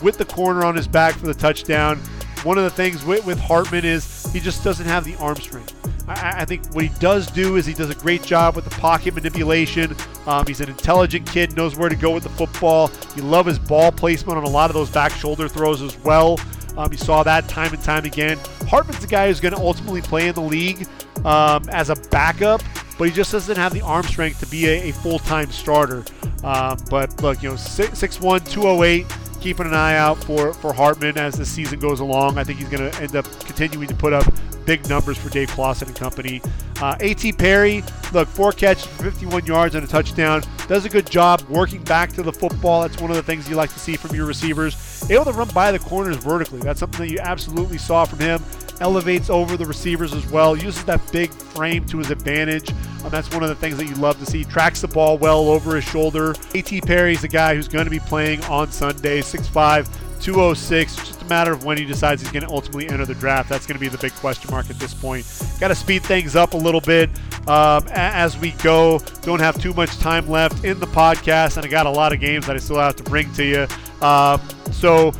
with 0.03 0.18
the 0.18 0.24
corner 0.24 0.64
on 0.64 0.74
his 0.74 0.89
back 0.89 1.14
for 1.14 1.26
the 1.26 1.34
touchdown 1.34 2.01
one 2.45 2.59
of 2.59 2.64
the 2.64 2.70
things 2.70 3.05
with, 3.05 3.24
with 3.26 3.39
Hartman 3.39 3.84
is 3.84 4.30
he 4.32 4.41
just 4.41 4.62
doesn't 4.64 4.86
have 4.86 5.05
the 5.05 5.14
arm 5.16 5.36
strength. 5.36 5.74
I, 6.09 6.41
I, 6.41 6.45
think 6.45 6.66
what 6.74 6.84
he 6.84 6.91
does 7.01 7.30
do 7.30 7.57
is 7.57 7.66
he 7.66 7.74
does 7.74 7.91
a 7.91 7.95
great 7.95 8.22
job 8.22 8.57
with 8.57 8.64
the 8.64 8.70
pocket 8.70 9.14
manipulation. 9.14 9.95
Um, 10.26 10.47
he's 10.47 10.61
an 10.61 10.68
intelligent 10.68 11.26
kid, 11.26 11.57
knows 11.57 11.76
where 11.76 11.89
to 11.89 11.97
go 11.97 12.12
with 12.12 12.22
the 12.22 12.30
football. 12.30 12.91
You 13.16 13.22
love 13.22 13.47
his 13.47 13.59
ball 13.59 13.93
placement 13.93 14.39
on 14.39 14.45
a 14.45 14.49
lot 14.49 14.70
of 14.70 14.74
those 14.74 14.91
back 14.91 15.12
shoulder 15.12 15.49
throws 15.49 15.82
as 15.82 15.97
well. 15.99 16.39
Um, 16.76 16.93
you 16.93 16.99
saw 16.99 17.22
that 17.24 17.49
time 17.49 17.72
and 17.72 17.82
time 17.82 18.05
again. 18.05 18.39
Hartman's 18.68 19.01
the 19.01 19.07
guy 19.09 19.26
who's 19.26 19.41
going 19.41 19.55
to 19.55 19.61
ultimately 19.61 20.01
play 20.01 20.28
in 20.28 20.34
the 20.34 20.41
league 20.41 20.86
um, 21.24 21.68
as 21.70 21.91
a 21.91 21.97
backup, 22.11 22.62
but 22.97 23.09
he 23.09 23.12
just 23.12 23.32
doesn't 23.32 23.57
have 23.57 23.74
the 23.74 23.80
arm 23.82 24.05
strength 24.05 24.39
to 24.41 24.47
be 24.47 24.66
a, 24.66 24.91
a 24.91 24.93
full-time 24.93 25.51
starter. 25.51 26.05
Um, 26.45 26.78
but 26.89 27.20
look, 27.20 27.43
you 27.43 27.51
know, 27.51 27.57
6'1", 27.57 28.49
208, 28.49 29.07
keeping 29.41 29.66
an 29.66 29.74
eye 29.74 29.97
out 29.97 30.22
for, 30.24 30.53
for 30.53 30.72
Hartman 30.72 31.16
as 31.18 31.34
the 31.34 31.47
season 31.47 31.78
goes 31.78 32.01
along. 32.01 32.39
I 32.39 32.45
think 32.45 32.59
he's 32.59 32.68
going 32.68 32.91
to 32.91 33.01
end 33.01 33.16
up 33.16 33.24
continuing 33.41 33.89
to 33.89 33.95
put 33.95 34.12
up 34.12 34.26
big 34.64 34.86
numbers 34.89 35.16
for 35.16 35.30
Dave 35.30 35.49
Clawson 35.49 35.89
and 35.89 35.97
company. 35.97 36.43
Uh, 36.80 36.97
A.T. 37.01 37.32
Perry, 37.32 37.82
look, 38.12 38.28
four 38.28 38.53
catches 38.53 38.84
for 38.84 39.05
51 39.05 39.47
yards 39.47 39.74
and 39.74 39.82
a 39.82 39.86
touchdown. 39.89 40.43
Does 40.66 40.84
a 40.84 40.89
good 40.89 41.11
job 41.11 41.41
working 41.49 41.82
back 41.84 42.12
to 42.12 42.22
the 42.22 42.32
football. 42.32 42.82
That's 42.82 43.01
one 43.01 43.11
of 43.11 43.16
the 43.16 43.22
things 43.22 43.49
you 43.49 43.57
like 43.57 43.72
to 43.72 43.78
see 43.78 43.97
from 43.97 44.14
your 44.14 44.26
receivers. 44.26 45.11
Able 45.11 45.24
to 45.24 45.32
run 45.32 45.49
by 45.49 45.72
the 45.72 45.78
corners 45.78 46.16
vertically. 46.16 46.61
That's 46.61 46.80
something 46.80 47.07
that 47.07 47.12
you 47.12 47.18
absolutely 47.20 47.78
saw 47.78 48.05
from 48.05 48.18
him 48.18 48.43
elevates 48.80 49.30
over 49.30 49.57
the 49.57 49.66
receivers 49.66 50.12
as 50.12 50.26
well, 50.30 50.57
uses 50.57 50.84
that 50.84 51.01
big 51.12 51.30
frame 51.30 51.84
to 51.86 51.99
his 51.99 52.11
advantage. 52.11 52.70
Um, 53.05 53.11
that's 53.11 53.30
one 53.30 53.42
of 53.42 53.49
the 53.49 53.55
things 53.55 53.76
that 53.78 53.86
you 53.86 53.94
love 53.96 54.18
to 54.18 54.26
see. 54.26 54.44
Tracks 54.44 54.80
the 54.80 54.88
ball 54.88 55.18
well 55.18 55.49
over 55.49 55.76
his 55.76 55.84
shoulder. 55.84 56.34
A.T. 56.55 56.80
Perry's 56.82 57.24
a 57.24 57.28
guy 57.28 57.55
who's 57.55 57.68
going 57.68 57.84
to 57.84 57.90
be 57.90 58.01
playing 58.01 58.42
on 58.44 58.70
Sunday, 58.72 59.20
6'5, 59.20 60.20
206. 60.20 60.96
Just 60.96 61.22
a 61.22 61.24
matter 61.26 61.53
of 61.53 61.64
when 61.64 61.78
he 61.78 61.84
decides 61.84 62.22
he's 62.22 62.30
going 62.30 62.44
to 62.44 62.51
ultimately 62.51 62.88
enter 62.88 63.07
the 63.07 63.14
draft. 63.14 63.49
That's 63.49 63.66
going 63.66 63.76
to 63.76 63.80
be 63.80 63.88
the 63.88 63.99
big 63.99 64.12
question 64.14 64.51
mark 64.51 64.68
at 64.70 64.78
this 64.78 64.94
point. 64.94 65.26
Got 65.61 65.68
to 65.68 65.74
speed 65.74 66.03
things 66.03 66.36
up 66.36 66.55
a 66.55 66.57
little 66.57 66.80
bit 66.80 67.11
um, 67.49 67.84
as 67.90 68.36
we 68.38 68.53
go. 68.53 68.99
Don't 69.22 69.40
have 69.40 69.61
too 69.61 69.72
much 69.74 69.96
time 69.99 70.28
left 70.28 70.64
in 70.64 70.80
the 70.80 70.86
podcast, 70.86 71.57
and 71.57 71.64
I 71.64 71.68
got 71.68 71.86
a 71.86 71.90
lot 71.90 72.12
of 72.12 72.20
games 72.20 72.46
that 72.46 72.57
I 72.57 72.59
still 72.59 72.78
have 72.78 72.96
to 72.96 73.05
bring 73.05 73.32
to 73.34 73.44
you. 73.44 73.66
Um, 74.07 74.40
so 74.72 75.12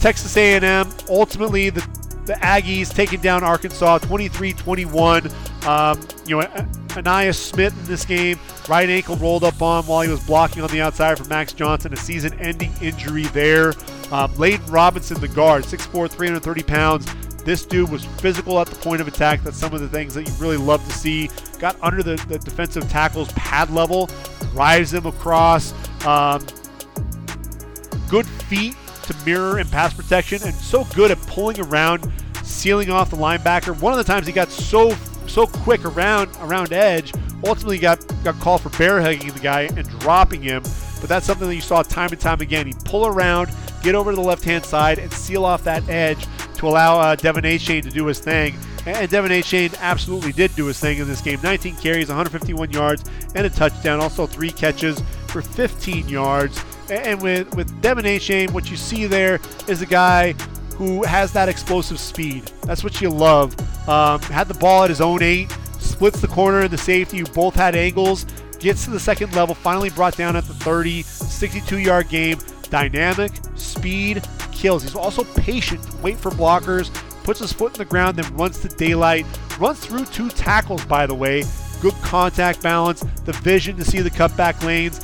Texas 0.00 0.36
A&M 0.36 0.88
ultimately 1.08 1.70
the 1.70 1.80
the 2.26 2.34
Aggies 2.34 2.94
taking 2.94 3.20
down 3.20 3.44
Arkansas 3.44 3.98
23-21. 3.98 5.66
Um, 5.66 6.00
you 6.26 6.40
know, 6.40 6.66
Ainias 6.94 7.36
Smith 7.36 7.76
in 7.78 7.86
this 7.86 8.04
game, 8.04 8.38
right 8.68 8.88
ankle 8.88 9.16
rolled 9.16 9.44
up 9.44 9.60
on 9.60 9.84
while 9.84 10.02
he 10.02 10.08
was 10.08 10.24
blocking 10.24 10.62
on 10.62 10.70
the 10.70 10.80
outside 10.80 11.18
for 11.18 11.24
Max 11.24 11.52
Johnson, 11.52 11.92
a 11.92 11.96
season-ending 11.96 12.72
injury 12.80 13.24
there. 13.24 13.68
Um, 14.10 14.32
Layden 14.34 14.70
Robinson, 14.70 15.20
the 15.20 15.28
guard, 15.28 15.64
6'4", 15.64 16.10
330 16.10 16.62
pounds, 16.62 17.06
This 17.44 17.66
dude 17.66 17.90
was 17.90 18.04
physical 18.04 18.60
at 18.60 18.68
the 18.68 18.76
point 18.76 19.00
of 19.00 19.08
attack. 19.08 19.42
That's 19.42 19.56
some 19.56 19.74
of 19.74 19.80
the 19.80 19.88
things 19.88 20.14
that 20.14 20.26
you 20.26 20.32
really 20.34 20.56
love 20.56 20.84
to 20.86 20.92
see. 20.92 21.30
Got 21.58 21.76
under 21.82 22.02
the, 22.02 22.16
the 22.28 22.38
defensive 22.38 22.88
tackles 22.88 23.30
pad 23.32 23.70
level, 23.70 24.08
drives 24.52 24.90
them 24.90 25.06
across. 25.06 25.72
Um, 26.06 26.44
good 28.08 28.26
feet 28.26 28.76
to 29.04 29.16
mirror 29.26 29.58
and 29.58 29.70
pass 29.70 29.92
protection, 29.92 30.40
and 30.44 30.54
so 30.54 30.84
good 30.94 31.10
at 31.10 31.18
pulling 31.22 31.60
around, 31.60 32.10
sealing 32.42 32.90
off 32.90 33.10
the 33.10 33.16
linebacker. 33.16 33.78
One 33.80 33.92
of 33.92 33.98
the 33.98 34.04
times 34.04 34.26
he 34.26 34.32
got 34.32 34.48
so 34.50 34.90
so 35.28 35.46
quick 35.46 35.84
around 35.84 36.30
around 36.40 36.72
edge, 36.72 37.12
ultimately 37.46 37.78
got 37.78 38.04
got 38.24 38.38
called 38.40 38.62
for 38.62 38.70
bear 38.70 39.00
hugging 39.00 39.32
the 39.32 39.40
guy 39.40 39.62
and 39.62 39.88
dropping 40.00 40.42
him. 40.42 40.62
But 41.00 41.08
that's 41.08 41.26
something 41.26 41.48
that 41.48 41.54
you 41.54 41.60
saw 41.60 41.82
time 41.82 42.10
and 42.12 42.20
time 42.20 42.40
again. 42.40 42.66
He'd 42.66 42.84
pull 42.84 43.06
around, 43.06 43.50
get 43.82 43.94
over 43.94 44.10
to 44.10 44.16
the 44.16 44.22
left 44.22 44.44
hand 44.44 44.64
side, 44.64 44.98
and 44.98 45.12
seal 45.12 45.44
off 45.44 45.64
that 45.64 45.86
edge 45.88 46.26
to 46.56 46.68
allow 46.68 46.98
uh, 46.98 47.16
De'Von 47.16 47.42
Achane 47.42 47.82
to 47.82 47.90
do 47.90 48.06
his 48.06 48.20
thing. 48.20 48.54
And 48.86 49.08
De'Von 49.10 49.30
Achane 49.30 49.78
absolutely 49.80 50.32
did 50.32 50.54
do 50.56 50.66
his 50.66 50.78
thing 50.78 50.98
in 50.98 51.06
this 51.06 51.20
game. 51.20 51.40
19 51.42 51.76
carries, 51.76 52.08
151 52.08 52.70
yards, 52.70 53.04
and 53.34 53.46
a 53.46 53.50
touchdown. 53.50 54.00
Also 54.00 54.26
three 54.26 54.50
catches 54.50 55.02
for 55.28 55.42
15 55.42 56.08
yards. 56.08 56.62
And 56.90 57.20
with, 57.22 57.54
with 57.54 57.70
De'Von 57.82 58.04
Achane, 58.04 58.50
what 58.52 58.70
you 58.70 58.76
see 58.76 59.06
there 59.06 59.40
is 59.68 59.82
a 59.82 59.86
guy 59.86 60.34
who 60.74 61.04
has 61.04 61.32
that 61.32 61.48
explosive 61.48 61.98
speed. 61.98 62.50
That's 62.62 62.82
what 62.82 63.00
you 63.00 63.10
love. 63.10 63.54
Um, 63.88 64.20
had 64.22 64.48
the 64.48 64.54
ball 64.54 64.84
at 64.84 64.90
his 64.90 65.00
own 65.00 65.22
eight, 65.22 65.50
splits 65.78 66.20
the 66.20 66.28
corner 66.28 66.60
and 66.60 66.70
the 66.70 66.78
safety, 66.78 67.18
who 67.18 67.26
both 67.26 67.54
had 67.54 67.76
angles, 67.76 68.26
gets 68.58 68.84
to 68.84 68.90
the 68.90 69.00
second 69.00 69.34
level, 69.34 69.54
finally 69.54 69.90
brought 69.90 70.16
down 70.16 70.36
at 70.36 70.44
the 70.44 70.54
30, 70.54 71.02
62 71.02 71.78
yard 71.78 72.08
game. 72.08 72.38
Dynamic, 72.70 73.30
speed, 73.54 74.26
kills. 74.50 74.82
He's 74.82 74.96
also 74.96 75.22
patient, 75.22 75.80
wait 76.02 76.18
for 76.18 76.30
blockers, 76.30 76.92
puts 77.22 77.40
his 77.40 77.52
foot 77.52 77.74
in 77.74 77.78
the 77.78 77.84
ground, 77.84 78.16
then 78.16 78.36
runs 78.36 78.60
to 78.60 78.68
daylight. 78.68 79.26
Runs 79.58 79.78
through 79.84 80.06
two 80.06 80.28
tackles, 80.30 80.84
by 80.86 81.06
the 81.06 81.14
way. 81.14 81.44
Good 81.80 81.94
contact 82.02 82.62
balance, 82.62 83.04
the 83.24 83.32
vision 83.32 83.76
to 83.76 83.84
see 83.84 84.00
the 84.00 84.10
cutback 84.10 84.62
lanes. 84.64 84.98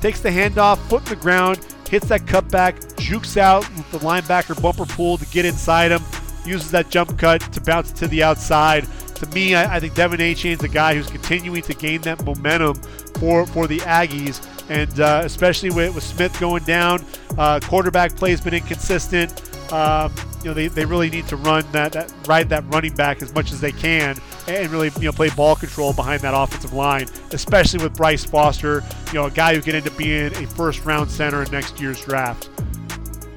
Takes 0.00 0.20
the 0.20 0.30
handoff, 0.30 0.78
foot 0.88 1.02
in 1.02 1.10
the 1.10 1.16
ground, 1.16 1.58
hits 1.94 2.08
that 2.08 2.22
cutback, 2.22 2.98
jukes 2.98 3.36
out 3.36 3.62
the 3.92 3.98
linebacker 3.98 4.60
Bumper 4.60 4.84
Pool 4.84 5.16
to 5.16 5.24
get 5.26 5.44
inside 5.44 5.92
him, 5.92 6.02
uses 6.44 6.72
that 6.72 6.90
jump 6.90 7.16
cut 7.16 7.40
to 7.52 7.60
bounce 7.60 7.92
to 7.92 8.08
the 8.08 8.20
outside. 8.20 8.84
To 9.14 9.26
me, 9.28 9.54
I, 9.54 9.76
I 9.76 9.78
think 9.78 9.94
De'Von 9.94 10.18
Achane 10.18 10.54
is 10.54 10.58
the 10.58 10.68
guy 10.68 10.96
who's 10.96 11.08
continuing 11.08 11.62
to 11.62 11.72
gain 11.72 12.00
that 12.00 12.24
momentum 12.24 12.74
for, 13.20 13.46
for 13.46 13.68
the 13.68 13.78
Aggies, 13.78 14.44
and 14.68 14.98
uh, 14.98 15.22
especially 15.24 15.70
with, 15.70 15.94
with 15.94 16.02
Smith 16.02 16.36
going 16.40 16.64
down, 16.64 17.04
uh, 17.38 17.60
quarterback 17.62 18.16
play 18.16 18.30
has 18.30 18.40
been 18.40 18.54
inconsistent. 18.54 19.32
Um, 19.72 20.12
you 20.44 20.50
know, 20.50 20.54
they, 20.54 20.68
they 20.68 20.84
really 20.84 21.08
need 21.08 21.26
to 21.28 21.36
run 21.36 21.64
that, 21.72 21.92
that 21.92 22.12
ride 22.26 22.50
that 22.50 22.64
running 22.68 22.94
back 22.94 23.22
as 23.22 23.34
much 23.34 23.50
as 23.50 23.60
they 23.60 23.72
can 23.72 24.16
and 24.46 24.70
really 24.70 24.90
you 24.96 25.06
know 25.06 25.12
play 25.12 25.30
ball 25.30 25.56
control 25.56 25.94
behind 25.94 26.20
that 26.20 26.34
offensive 26.36 26.74
line, 26.74 27.08
especially 27.32 27.82
with 27.82 27.96
Bryce 27.96 28.24
Foster, 28.24 28.84
you 29.08 29.14
know, 29.14 29.26
a 29.26 29.30
guy 29.30 29.54
who 29.54 29.62
can 29.62 29.74
end 29.74 29.88
up 29.88 29.96
being 29.96 30.34
a 30.34 30.46
first 30.46 30.84
round 30.84 31.10
center 31.10 31.42
in 31.42 31.50
next 31.50 31.80
year's 31.80 32.04
draft. 32.04 32.50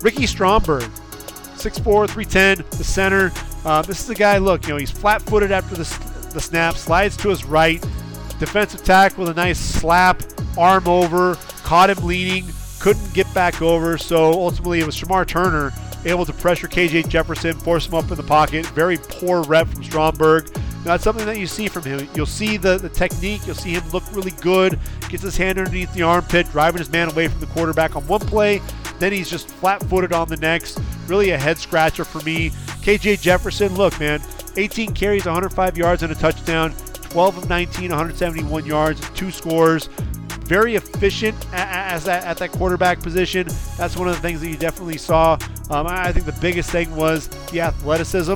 Ricky 0.02 0.28
Stromberg, 0.28 0.84
6'4", 0.84 2.10
310, 2.10 2.66
the 2.78 2.84
center. 2.84 3.32
Uh, 3.66 3.82
this 3.82 4.02
is 4.02 4.10
a 4.10 4.16
guy, 4.16 4.38
look, 4.38 4.64
you 4.64 4.70
know, 4.70 4.78
he's 4.78 4.92
flat 4.92 5.22
footed 5.22 5.52
after 5.52 5.76
the, 5.76 6.30
the 6.34 6.42
snap, 6.42 6.76
slides 6.76 7.16
to 7.18 7.30
his 7.30 7.46
right, 7.46 7.82
defensive 8.38 8.84
tackle 8.84 9.22
with 9.22 9.30
a 9.30 9.34
nice 9.34 9.60
slap, 9.60 10.22
arm 10.58 10.88
over, 10.88 11.36
caught 11.64 11.90
him 11.90 12.06
leaning, 12.06 12.46
couldn't 12.80 13.14
get 13.14 13.32
back 13.34 13.62
over, 13.62 13.98
so 13.98 14.32
ultimately 14.34 14.82
it 14.82 14.86
was 14.86 14.96
Shemar 14.96 15.26
Turner 15.26 15.74
able 16.06 16.26
to 16.26 16.34
pressure 16.34 16.68
KJ 16.68 17.10
Jefferson, 17.10 17.54
force 17.54 17.88
him 17.88 17.94
up 17.94 18.10
in 18.12 18.18
the 18.18 18.24
pocket. 18.24 18.66
Very 18.68 18.98
poor 18.98 19.44
rep 19.44 19.68
from 19.68 19.84
Stromberg. 19.84 20.54
That's 20.84 21.04
something 21.04 21.26
that 21.26 21.38
you 21.38 21.48
see 21.48 21.68
from 21.68 21.84
him. 21.84 22.08
You'll 22.16 22.26
see 22.26 22.58
the, 22.58 22.78
the 22.78 22.90
technique. 22.90 23.46
You'll 23.46 23.56
see 23.56 23.72
him 23.72 23.84
look 23.90 24.04
really 24.16 24.32
good. 24.32 24.80
Gets 25.10 25.24
his 25.24 25.36
hand 25.36 25.58
underneath 25.58 25.94
the 25.94 26.04
armpit, 26.04 26.50
driving 26.52 26.80
his 26.80 26.90
man 26.90 27.10
away 27.10 27.28
from 27.28 27.40
the 27.40 27.48
quarterback 27.48 27.96
on 27.96 28.08
one 28.08 28.22
play. 28.22 28.62
Then 29.00 29.12
he's 29.12 29.30
just 29.30 29.50
flat 29.50 29.84
footed 29.84 30.14
on 30.14 30.30
the 30.30 30.38
next. 30.38 30.80
Really 31.08 31.32
a 31.32 31.38
head 31.38 31.58
scratcher 31.58 32.06
for 32.06 32.22
me. 32.22 32.52
KJ 32.82 33.22
Jefferson, 33.22 33.76
look, 33.76 34.00
man, 34.00 34.22
18 34.56 34.94
carries, 34.94 35.26
105 35.26 35.78
yards, 35.78 36.04
and 36.04 36.12
a 36.12 36.16
touchdown. 36.16 36.74
12 37.10 37.38
of 37.38 37.50
19, 37.50 37.90
171 37.90 38.66
yards, 38.66 39.02
two 39.12 39.32
scores 39.32 39.90
very 40.48 40.76
efficient 40.76 41.40
that, 41.52 42.08
at 42.08 42.38
that 42.38 42.52
quarterback 42.52 43.00
position. 43.02 43.48
That's 43.78 43.98
one 43.98 44.08
of 44.08 44.16
the 44.16 44.22
things 44.22 44.42
that 44.42 44.50
you 44.50 44.58
definitely 44.58 44.98
saw. 44.98 45.34
Um, 45.70 45.88
I 45.88 46.12
think 46.12 46.26
the 46.26 46.38
biggest 46.40 46.72
thing 46.72 46.96
was 46.96 47.28
the 47.52 47.62
athleticism 47.62 48.34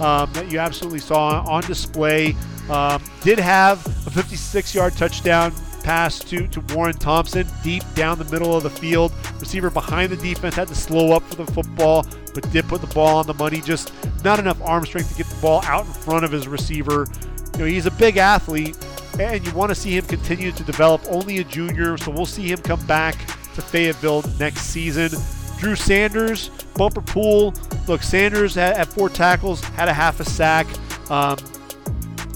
um, 0.00 0.32
that 0.32 0.50
you 0.50 0.58
absolutely 0.58 1.00
saw 1.00 1.42
on 1.42 1.62
display. 1.62 2.36
Um, 2.70 3.02
did 3.22 3.38
have 3.38 3.84
a 4.06 4.10
56 4.10 4.74
yard 4.74 4.94
touchdown 4.94 5.52
pass 5.82 6.18
to, 6.18 6.46
to 6.48 6.60
Warren 6.74 6.94
Thompson 6.94 7.46
deep 7.62 7.82
down 7.94 8.18
the 8.18 8.24
middle 8.26 8.54
of 8.54 8.62
the 8.62 8.70
field. 8.70 9.12
Receiver 9.40 9.70
behind 9.70 10.12
the 10.12 10.16
defense 10.16 10.54
had 10.54 10.68
to 10.68 10.74
slow 10.74 11.12
up 11.12 11.22
for 11.24 11.36
the 11.36 11.50
football, 11.52 12.06
but 12.34 12.48
did 12.50 12.66
put 12.68 12.80
the 12.80 12.86
ball 12.88 13.16
on 13.16 13.26
the 13.26 13.34
money. 13.34 13.60
Just 13.60 13.92
not 14.22 14.38
enough 14.38 14.60
arm 14.62 14.84
strength 14.84 15.10
to 15.10 15.16
get 15.16 15.26
the 15.26 15.40
ball 15.40 15.62
out 15.64 15.86
in 15.86 15.92
front 15.92 16.24
of 16.24 16.32
his 16.32 16.46
receiver. 16.46 17.06
You 17.54 17.58
know, 17.60 17.64
he's 17.64 17.86
a 17.86 17.90
big 17.90 18.18
athlete, 18.18 18.76
and 19.18 19.46
you 19.46 19.52
want 19.54 19.70
to 19.70 19.74
see 19.74 19.96
him 19.96 20.04
continue 20.06 20.52
to 20.52 20.62
develop. 20.62 21.02
Only 21.08 21.38
a 21.38 21.44
junior, 21.44 21.96
so 21.96 22.10
we'll 22.10 22.26
see 22.26 22.50
him 22.50 22.58
come 22.58 22.84
back 22.86 23.16
to 23.54 23.62
Fayetteville 23.62 24.22
next 24.38 24.62
season. 24.62 25.10
Drew 25.58 25.74
Sanders, 25.74 26.50
Bumper 26.74 27.00
Pool. 27.00 27.52
Look, 27.86 28.02
Sanders 28.02 28.56
at, 28.56 28.86
four 28.88 29.08
tackles 29.08 29.60
had 29.60 29.88
a 29.88 29.92
half 29.92 30.20
a 30.20 30.24
sack. 30.24 30.66
Um, 31.10 31.36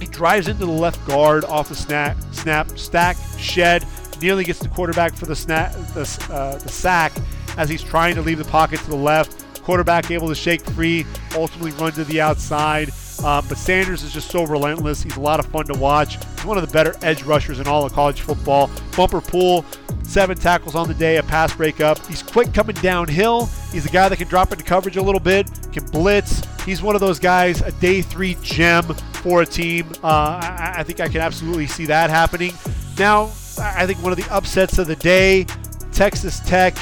he 0.00 0.06
drives 0.06 0.48
into 0.48 0.66
the 0.66 0.72
left 0.72 1.06
guard 1.06 1.44
off 1.44 1.68
the 1.68 1.76
snap, 1.76 2.16
snap, 2.32 2.76
stack, 2.76 3.16
shed, 3.38 3.86
nearly 4.20 4.44
gets 4.44 4.58
the 4.58 4.68
quarterback 4.68 5.14
for 5.14 5.26
the 5.26 5.36
snap, 5.36 5.72
the, 5.94 6.26
uh, 6.30 6.58
the 6.58 6.68
sack 6.68 7.12
as 7.56 7.68
he's 7.68 7.82
trying 7.82 8.14
to 8.14 8.22
leave 8.22 8.38
the 8.38 8.44
pocket 8.44 8.80
to 8.80 8.90
the 8.90 8.96
left. 8.96 9.62
Quarterback 9.62 10.10
able 10.10 10.28
to 10.28 10.34
shake 10.34 10.60
free, 10.70 11.06
ultimately 11.36 11.70
run 11.72 11.92
to 11.92 12.04
the 12.04 12.20
outside. 12.20 12.90
Uh, 13.24 13.42
but 13.48 13.58
Sanders 13.58 14.02
is 14.02 14.12
just 14.12 14.30
so 14.30 14.44
relentless. 14.44 15.02
He's 15.02 15.16
a 15.16 15.20
lot 15.20 15.40
of 15.40 15.46
fun 15.46 15.66
to 15.66 15.74
watch. 15.74 16.16
He's 16.34 16.44
one 16.44 16.58
of 16.58 16.66
the 16.66 16.72
better 16.72 16.94
edge 17.02 17.22
rushers 17.22 17.60
in 17.60 17.66
all 17.66 17.84
of 17.84 17.92
college 17.92 18.20
football. 18.20 18.70
Bumper 18.96 19.20
Pool, 19.20 19.64
seven 20.02 20.36
tackles 20.36 20.74
on 20.74 20.88
the 20.88 20.94
day, 20.94 21.16
a 21.18 21.22
pass 21.22 21.54
breakup. 21.54 22.04
He's 22.06 22.22
quick 22.22 22.52
coming 22.52 22.76
downhill. 22.76 23.46
He's 23.70 23.86
a 23.86 23.90
guy 23.90 24.08
that 24.08 24.16
can 24.16 24.28
drop 24.28 24.52
into 24.52 24.64
coverage 24.64 24.96
a 24.96 25.02
little 25.02 25.20
bit, 25.20 25.48
can 25.72 25.84
blitz. 25.86 26.42
He's 26.64 26.82
one 26.82 26.94
of 26.94 27.00
those 27.00 27.18
guys, 27.18 27.60
a 27.62 27.72
day 27.72 28.02
three 28.02 28.36
gem 28.42 28.84
for 29.22 29.42
a 29.42 29.46
team. 29.46 29.90
Uh, 30.02 30.40
I, 30.42 30.74
I 30.78 30.82
think 30.82 31.00
I 31.00 31.08
can 31.08 31.20
absolutely 31.20 31.66
see 31.66 31.86
that 31.86 32.10
happening. 32.10 32.54
Now, 32.98 33.24
I 33.58 33.86
think 33.86 34.02
one 34.02 34.12
of 34.12 34.18
the 34.18 34.28
upsets 34.32 34.78
of 34.78 34.86
the 34.86 34.96
day, 34.96 35.46
Texas 35.92 36.40
Tech 36.40 36.76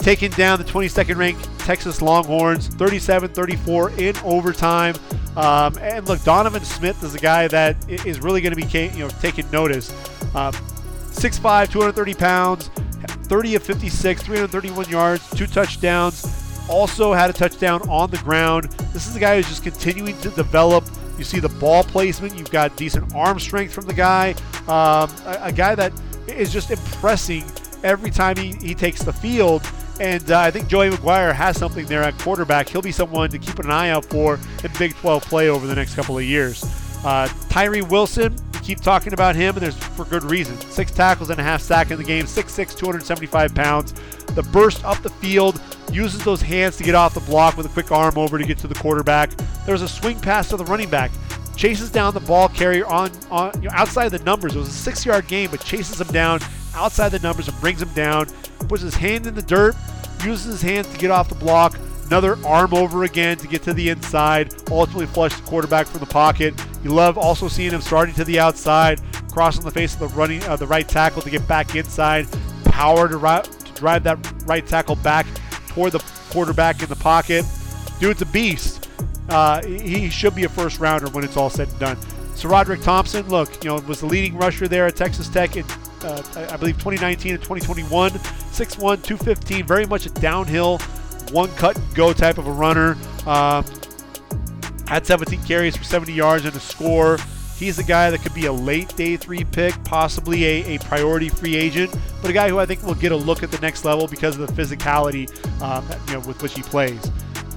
taking 0.00 0.30
down 0.32 0.58
the 0.58 0.64
22nd 0.64 1.16
ranked 1.16 1.58
Texas 1.60 2.02
Longhorns, 2.02 2.68
37-34 2.70 3.98
in 3.98 4.16
overtime. 4.24 4.94
Um, 5.36 5.76
and 5.78 6.08
look, 6.08 6.22
Donovan 6.24 6.64
Smith 6.64 7.02
is 7.04 7.14
a 7.14 7.18
guy 7.18 7.46
that 7.48 7.76
is 7.88 8.20
really 8.20 8.40
going 8.40 8.54
to 8.54 8.66
be 8.66 8.78
you 8.96 9.00
know 9.00 9.08
taking 9.20 9.48
notice. 9.50 9.90
Uh, 10.34 10.50
6'5", 11.12 11.70
230 11.70 12.14
pounds, 12.14 12.68
30 13.24 13.54
of 13.56 13.62
56, 13.62 14.22
331 14.22 14.88
yards, 14.88 15.28
two 15.30 15.46
touchdowns. 15.46 16.26
Also 16.68 17.12
had 17.12 17.30
a 17.30 17.32
touchdown 17.32 17.82
on 17.88 18.10
the 18.10 18.18
ground. 18.18 18.70
This 18.92 19.06
is 19.06 19.16
a 19.16 19.20
guy 19.20 19.36
who's 19.36 19.48
just 19.48 19.62
continuing 19.62 20.18
to 20.20 20.30
develop. 20.30 20.84
You 21.18 21.24
see 21.24 21.40
the 21.40 21.48
ball 21.48 21.84
placement. 21.84 22.36
You've 22.38 22.50
got 22.50 22.76
decent 22.76 23.14
arm 23.14 23.38
strength 23.38 23.74
from 23.74 23.86
the 23.86 23.94
guy. 23.94 24.32
Um, 24.62 25.10
a, 25.26 25.38
a 25.42 25.52
guy 25.52 25.74
that 25.74 25.92
is 26.26 26.52
just 26.52 26.70
impressing 26.70 27.44
every 27.82 28.10
time 28.10 28.36
he, 28.36 28.52
he 28.54 28.74
takes 28.74 29.02
the 29.02 29.12
field. 29.12 29.62
And 30.00 30.30
uh, 30.30 30.40
I 30.40 30.50
think 30.50 30.66
Joey 30.66 30.90
McGuire 30.90 31.34
has 31.34 31.58
something 31.58 31.84
there 31.86 32.02
at 32.02 32.18
quarterback. 32.18 32.68
He'll 32.68 32.82
be 32.82 32.90
someone 32.90 33.28
to 33.30 33.38
keep 33.38 33.58
an 33.58 33.70
eye 33.70 33.90
out 33.90 34.04
for 34.06 34.40
in 34.64 34.70
Big 34.78 34.94
12 34.94 35.22
play 35.24 35.48
over 35.48 35.66
the 35.66 35.74
next 35.74 35.94
couple 35.94 36.16
of 36.16 36.24
years. 36.24 36.64
Uh, 37.04 37.28
Tyree 37.48 37.82
Wilson, 37.82 38.34
we 38.54 38.60
keep 38.60 38.80
talking 38.80 39.12
about 39.12 39.36
him, 39.36 39.54
and 39.54 39.62
there's 39.62 39.76
for 39.76 40.06
good 40.06 40.24
reason. 40.24 40.58
Six 40.60 40.90
tackles 40.90 41.28
and 41.30 41.38
a 41.38 41.42
half 41.42 41.60
sack 41.60 41.90
in 41.90 41.98
the 41.98 42.04
game, 42.04 42.24
6'6, 42.24 42.76
275 42.76 43.54
pounds. 43.54 43.92
The 44.34 44.42
burst 44.44 44.84
up 44.84 45.02
the 45.02 45.10
field, 45.10 45.60
uses 45.92 46.24
those 46.24 46.40
hands 46.40 46.76
to 46.76 46.84
get 46.84 46.94
off 46.94 47.14
the 47.14 47.20
block 47.20 47.56
with 47.56 47.66
a 47.66 47.68
quick 47.68 47.90
arm 47.92 48.16
over 48.16 48.38
to 48.38 48.44
get 48.44 48.58
to 48.58 48.66
the 48.66 48.74
quarterback. 48.74 49.30
There's 49.66 49.82
a 49.82 49.88
swing 49.88 50.18
pass 50.20 50.48
to 50.50 50.56
the 50.56 50.64
running 50.64 50.88
back. 50.88 51.10
Chases 51.56 51.90
down 51.90 52.14
the 52.14 52.20
ball 52.20 52.48
carrier 52.48 52.86
on, 52.86 53.10
on 53.30 53.52
you 53.56 53.68
know, 53.68 53.74
outside 53.74 54.08
the 54.10 54.18
numbers. 54.20 54.54
It 54.54 54.58
was 54.58 54.68
a 54.68 54.72
six 54.72 55.04
yard 55.04 55.26
game, 55.26 55.50
but 55.50 55.60
chases 55.62 56.00
him 56.00 56.06
down 56.08 56.40
outside 56.74 57.10
the 57.10 57.18
numbers 57.18 57.48
and 57.48 57.60
brings 57.60 57.82
him 57.82 57.92
down. 57.92 58.28
Puts 58.68 58.82
his 58.82 58.94
hand 58.94 59.26
in 59.26 59.34
the 59.34 59.42
dirt, 59.42 59.74
uses 60.24 60.44
his 60.44 60.62
hands 60.62 60.88
to 60.88 60.98
get 60.98 61.10
off 61.10 61.28
the 61.28 61.34
block. 61.34 61.78
Another 62.06 62.36
arm 62.44 62.74
over 62.74 63.04
again 63.04 63.36
to 63.38 63.46
get 63.46 63.62
to 63.62 63.72
the 63.72 63.88
inside. 63.88 64.52
Ultimately 64.70 65.06
flush 65.06 65.34
the 65.34 65.42
quarterback 65.42 65.86
from 65.86 66.00
the 66.00 66.06
pocket. 66.06 66.54
You 66.82 66.90
love 66.90 67.16
also 67.16 67.46
seeing 67.48 67.70
him 67.72 67.80
starting 67.80 68.14
to 68.16 68.24
the 68.24 68.40
outside, 68.40 69.00
crossing 69.30 69.64
the 69.64 69.70
face 69.70 69.94
of 69.94 70.00
the 70.00 70.08
running 70.08 70.42
uh, 70.44 70.56
the 70.56 70.66
right 70.66 70.88
tackle 70.88 71.22
to 71.22 71.30
get 71.30 71.46
back 71.46 71.74
inside. 71.76 72.26
Power 72.64 73.08
to, 73.08 73.16
ri- 73.16 73.42
to 73.42 73.72
drive 73.74 74.02
that 74.04 74.18
right 74.44 74.66
tackle 74.66 74.96
back 74.96 75.26
toward 75.68 75.92
the 75.92 76.00
quarterback 76.30 76.82
in 76.82 76.88
the 76.88 76.96
pocket. 76.96 77.44
Dude's 78.00 78.22
a 78.22 78.26
beast. 78.26 78.88
uh, 79.28 79.62
he 79.64 80.08
should 80.10 80.34
be 80.34 80.44
a 80.44 80.48
first 80.48 80.80
rounder 80.80 81.08
when 81.10 81.22
it's 81.22 81.36
all 81.36 81.50
said 81.50 81.68
and 81.68 81.78
done. 81.78 81.96
SaRodorick 82.34 82.82
Thompson, 82.82 83.28
look, 83.28 83.62
you 83.62 83.70
know, 83.70 83.76
was 83.86 84.00
the 84.00 84.06
leading 84.06 84.36
rusher 84.36 84.66
there 84.66 84.86
at 84.86 84.96
Texas 84.96 85.28
Tech 85.28 85.56
in, 85.56 85.64
uh, 86.04 86.22
I 86.50 86.56
believe, 86.56 86.76
2019 86.76 87.34
and 87.34 87.42
2021. 87.42 88.10
6'1", 88.10 88.78
215, 88.78 89.66
very 89.66 89.86
much 89.86 90.06
a 90.06 90.10
downhill, 90.10 90.78
one 91.32 91.48
cut 91.56 91.76
and 91.76 91.94
go 91.94 92.12
type 92.12 92.38
of 92.38 92.46
a 92.46 92.52
runner. 92.52 92.96
Um, 93.26 93.64
had 94.86 95.06
17 95.06 95.42
carries 95.44 95.76
for 95.76 95.84
70 95.84 96.12
yards 96.12 96.44
and 96.44 96.54
a 96.54 96.60
score. 96.60 97.18
He's 97.56 97.76
the 97.76 97.84
guy 97.84 98.10
that 98.10 98.22
could 98.22 98.34
be 98.34 98.46
a 98.46 98.52
late 98.52 98.96
day 98.96 99.16
three 99.16 99.44
pick, 99.44 99.74
possibly 99.84 100.44
a, 100.44 100.76
a 100.76 100.78
priority 100.80 101.28
free 101.28 101.56
agent, 101.56 101.94
but 102.22 102.30
a 102.30 102.32
guy 102.32 102.48
who 102.48 102.58
I 102.58 102.66
think 102.66 102.82
will 102.82 102.94
get 102.94 103.12
a 103.12 103.16
look 103.16 103.42
at 103.42 103.50
the 103.50 103.58
next 103.58 103.84
level 103.84 104.08
because 104.08 104.38
of 104.38 104.46
the 104.46 104.52
physicality 104.60 105.28
um, 105.62 105.86
you 106.08 106.14
know, 106.14 106.26
with 106.26 106.42
which 106.42 106.54
he 106.54 106.62
plays. 106.62 107.04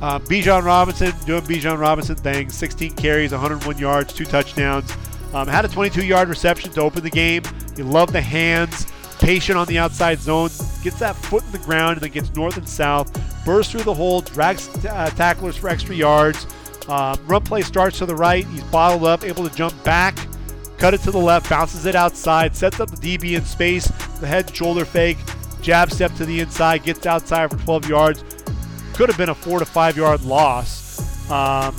Um, 0.02 0.22
Bijan 0.26 0.64
Robinson 0.66 1.14
doing 1.26 1.41
Bijan 1.44 1.80
Robinson 1.80 2.18
things 2.18 2.54
16 2.54 2.96
carries, 2.96 3.32
101 3.32 3.78
yards, 3.78 4.14
two 4.14 4.26
touchdowns. 4.26 4.91
Um, 5.34 5.47
had 5.47 5.65
a 5.65 5.67
22 5.67 6.05
yard 6.05 6.29
reception 6.29 6.71
to 6.73 6.81
open 6.81 7.03
the 7.03 7.09
game. 7.09 7.43
You 7.75 7.86
love 7.86 8.11
the 8.13 8.21
hands, 8.21 8.86
patient 9.19 9.57
on 9.57 9.67
the 9.67 9.79
outside 9.79 10.19
zone, 10.19 10.49
gets 10.84 10.99
that 10.99 11.15
foot 11.15 11.43
in 11.43 11.51
the 11.51 11.59
ground 11.59 11.93
and 11.93 12.01
then 12.01 12.11
gets 12.11 12.34
north 12.36 12.57
and 12.57 12.67
south, 12.67 13.11
bursts 13.45 13.71
through 13.71 13.84
the 13.84 13.93
hole, 13.93 14.21
drags 14.21 14.69
uh, 14.86 15.09
tacklers 15.15 15.57
for 15.57 15.69
extra 15.69 15.95
yards. 15.95 16.45
Um, 16.88 17.17
run 17.25 17.43
play 17.43 17.61
starts 17.61 17.97
to 17.99 18.05
the 18.05 18.15
right. 18.15 18.45
He's 18.45 18.63
bottled 18.65 19.05
up, 19.05 19.23
able 19.23 19.47
to 19.47 19.55
jump 19.55 19.81
back, 19.84 20.17
cut 20.77 20.93
it 20.93 21.01
to 21.01 21.11
the 21.11 21.17
left, 21.17 21.49
bounces 21.49 21.86
it 21.86 21.95
outside, 21.95 22.55
sets 22.55 22.79
up 22.79 22.91
the 22.91 23.17
DB 23.17 23.38
in 23.38 23.45
space, 23.45 23.88
the 24.19 24.27
head 24.27 24.47
and 24.47 24.55
shoulder 24.55 24.86
fake, 24.86 25.17
jab 25.61 25.91
step 25.91 26.13
to 26.15 26.25
the 26.25 26.41
inside, 26.41 26.84
gets 26.84 27.05
outside 27.05 27.49
for 27.49 27.57
12 27.57 27.89
yards. 27.89 28.23
Could 28.93 29.09
have 29.09 29.17
been 29.17 29.29
a 29.29 29.36
four 29.36 29.59
to 29.59 29.65
five 29.65 29.97
yard 29.97 30.21
loss. 30.21 31.31
Um, 31.31 31.75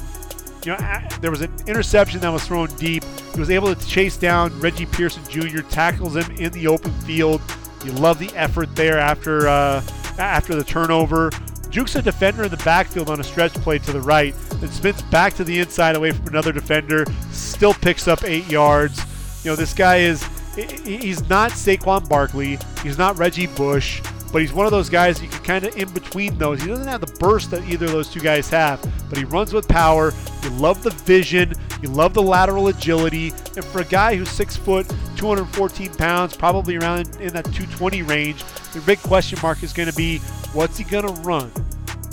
you 0.65 0.73
know, 0.73 1.09
there 1.21 1.31
was 1.31 1.41
an 1.41 1.53
interception 1.67 2.21
that 2.21 2.31
was 2.31 2.45
thrown 2.45 2.69
deep. 2.77 3.05
He 3.33 3.41
was 3.41 3.51
able 3.51 3.75
to 3.75 3.87
chase 3.87 4.17
down 4.17 4.59
Reggie 4.61 4.87
Pearson 4.87 5.23
Jr., 5.29 5.61
tackles 5.61 6.17
him 6.17 6.31
in 6.37 6.53
the 6.53 6.67
open 6.67 6.93
field. 7.01 7.41
You 7.85 7.93
love 7.93 8.19
the 8.19 8.31
effort 8.35 8.75
there 8.75 8.99
after 8.99 9.47
uh, 9.47 9.83
after 10.19 10.55
the 10.55 10.65
turnover. 10.65 11.31
Jukes 11.71 11.97
a 11.97 12.03
defender 12.03 12.45
in 12.45 12.51
the 12.51 12.57
backfield 12.59 13.11
on 13.11 13.19
a 13.19 13.25
stretch 13.25 13.53
play 13.55 13.79
to 13.81 13.93
the 13.93 14.01
right, 14.01 14.33
then 14.61 14.71
spins 14.71 15.03
back 15.03 15.35
to 15.35 15.45
the 15.45 15.59
inside 15.59 15.97
away 15.97 16.13
from 16.13 16.29
another 16.29 16.53
defender, 16.53 17.05
still 17.33 17.75
picks 17.75 18.07
up 18.07 18.23
eight 18.23 18.49
yards. 18.49 19.01
You 19.45 19.51
know, 19.51 19.57
this 19.57 19.75
guy 19.75 19.97
is, 19.97 20.23
he's 20.55 21.29
not 21.29 21.51
Saquon 21.51 22.09
Barkley, 22.09 22.59
he's 22.85 22.97
not 22.97 23.19
Reggie 23.19 23.49
Bush, 23.49 24.01
but 24.35 24.43
he's 24.43 24.53
one 24.53 24.67
of 24.67 24.73
those 24.73 24.89
guys 24.91 25.23
you 25.23 25.29
can 25.29 25.45
kind 25.45 25.65
of 25.65 25.77
in 25.77 25.89
between 25.93 26.37
those. 26.39 26.61
He 26.61 26.67
doesn't 26.67 26.89
have 26.89 27.01
the 27.01 27.19
burst 27.21 27.53
that 27.53 27.63
either 27.69 27.87
of 27.87 27.93
those 27.93 28.11
two 28.11 28.19
guys 28.19 28.51
have, 28.51 28.85
but 29.09 29.17
he 29.17 29.23
runs 29.23 29.53
with 29.53 29.69
power. 29.69 30.13
You 30.43 30.51
love 30.51 30.83
the 30.83 30.91
vision, 30.91 31.55
you 31.81 31.89
love 31.89 32.15
the 32.15 32.23
lateral 32.23 32.67
agility, 32.67 33.29
and 33.29 33.65
for 33.65 33.83
a 33.83 33.85
guy 33.85 34.17
who's 34.17 34.29
six 34.29 34.57
foot, 34.57 34.93
214 35.15 35.95
pounds, 35.95 36.37
probably 36.37 36.75
around 36.75 37.17
in 37.21 37.33
that 37.33 37.45
220 37.45 38.03
range, 38.03 38.43
the 38.73 38.81
big 38.81 38.99
question 39.03 39.39
mark 39.41 39.63
is 39.63 39.73
going 39.73 39.89
to 39.89 39.95
be 39.95 40.19
what's 40.53 40.77
he 40.77 40.83
going 40.83 41.07
to 41.07 41.13
run? 41.23 41.53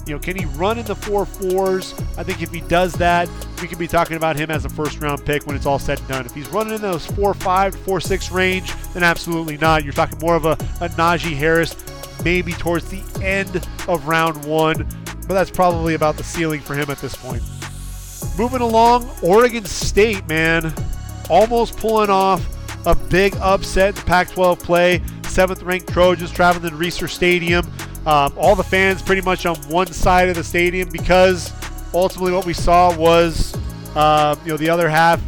You 0.05 0.13
know, 0.13 0.19
can 0.19 0.35
he 0.35 0.45
run 0.45 0.77
in 0.77 0.85
the 0.85 0.95
four 0.95 1.25
fours? 1.25 1.95
I 2.19 2.23
think 2.23 2.43
if 2.43 2.51
he 2.51 2.61
does 2.61 2.93
that, 2.93 3.29
we 3.63 3.67
could 3.67 3.79
be 3.79 3.87
talking 3.87 4.17
about 4.17 4.35
him 4.35 4.51
as 4.51 4.63
a 4.63 4.69
first 4.69 5.01
round 5.01 5.25
pick 5.25 5.47
when 5.47 5.55
it's 5.55 5.65
all 5.65 5.79
said 5.79 5.97
and 5.97 6.07
done. 6.07 6.25
If 6.27 6.35
he's 6.35 6.49
running 6.49 6.73
in 6.73 6.81
those 6.81 7.03
four 7.03 7.33
five, 7.33 7.73
four 7.73 7.99
six 7.99 8.29
range, 8.29 8.73
then 8.93 9.01
absolutely 9.01 9.57
not. 9.57 9.83
You're 9.83 9.93
talking 9.93 10.19
more 10.19 10.35
of 10.35 10.45
a, 10.45 10.51
a 10.81 10.89
Najee 10.89 11.35
Harris, 11.35 11.73
maybe 12.23 12.53
towards 12.53 12.89
the 12.89 13.01
end 13.23 13.57
of 13.87 14.07
round 14.07 14.45
one, 14.45 14.87
but 15.27 15.33
that's 15.33 15.51
probably 15.51 15.93
about 15.93 16.17
the 16.17 16.23
ceiling 16.23 16.61
for 16.61 16.75
him 16.75 16.89
at 16.89 16.97
this 16.97 17.15
point. 17.15 17.43
Moving 18.37 18.61
along, 18.61 19.09
Oregon 19.21 19.65
State, 19.65 20.25
man, 20.27 20.73
almost 21.29 21.77
pulling 21.77 22.09
off 22.09 22.45
a 22.85 22.95
big 22.95 23.35
upset 23.37 23.97
in 23.97 24.03
Pac 24.05 24.29
12 24.31 24.59
play. 24.59 25.01
Seventh 25.23 25.63
ranked 25.63 25.91
Trojans 25.91 26.31
traveling 26.31 26.69
to 26.69 26.75
Reser 26.75 27.09
Stadium. 27.09 27.65
Um, 28.05 28.33
all 28.35 28.55
the 28.55 28.63
fans 28.63 29.01
pretty 29.01 29.21
much 29.21 29.45
on 29.45 29.55
one 29.69 29.87
side 29.87 30.27
of 30.29 30.35
the 30.35 30.43
stadium 30.43 30.89
because 30.89 31.53
ultimately 31.93 32.31
what 32.31 32.45
we 32.45 32.53
saw 32.53 32.95
was 32.97 33.55
uh, 33.95 34.35
you 34.43 34.51
know 34.51 34.57
the 34.57 34.69
other 34.69 34.89
half 34.89 35.21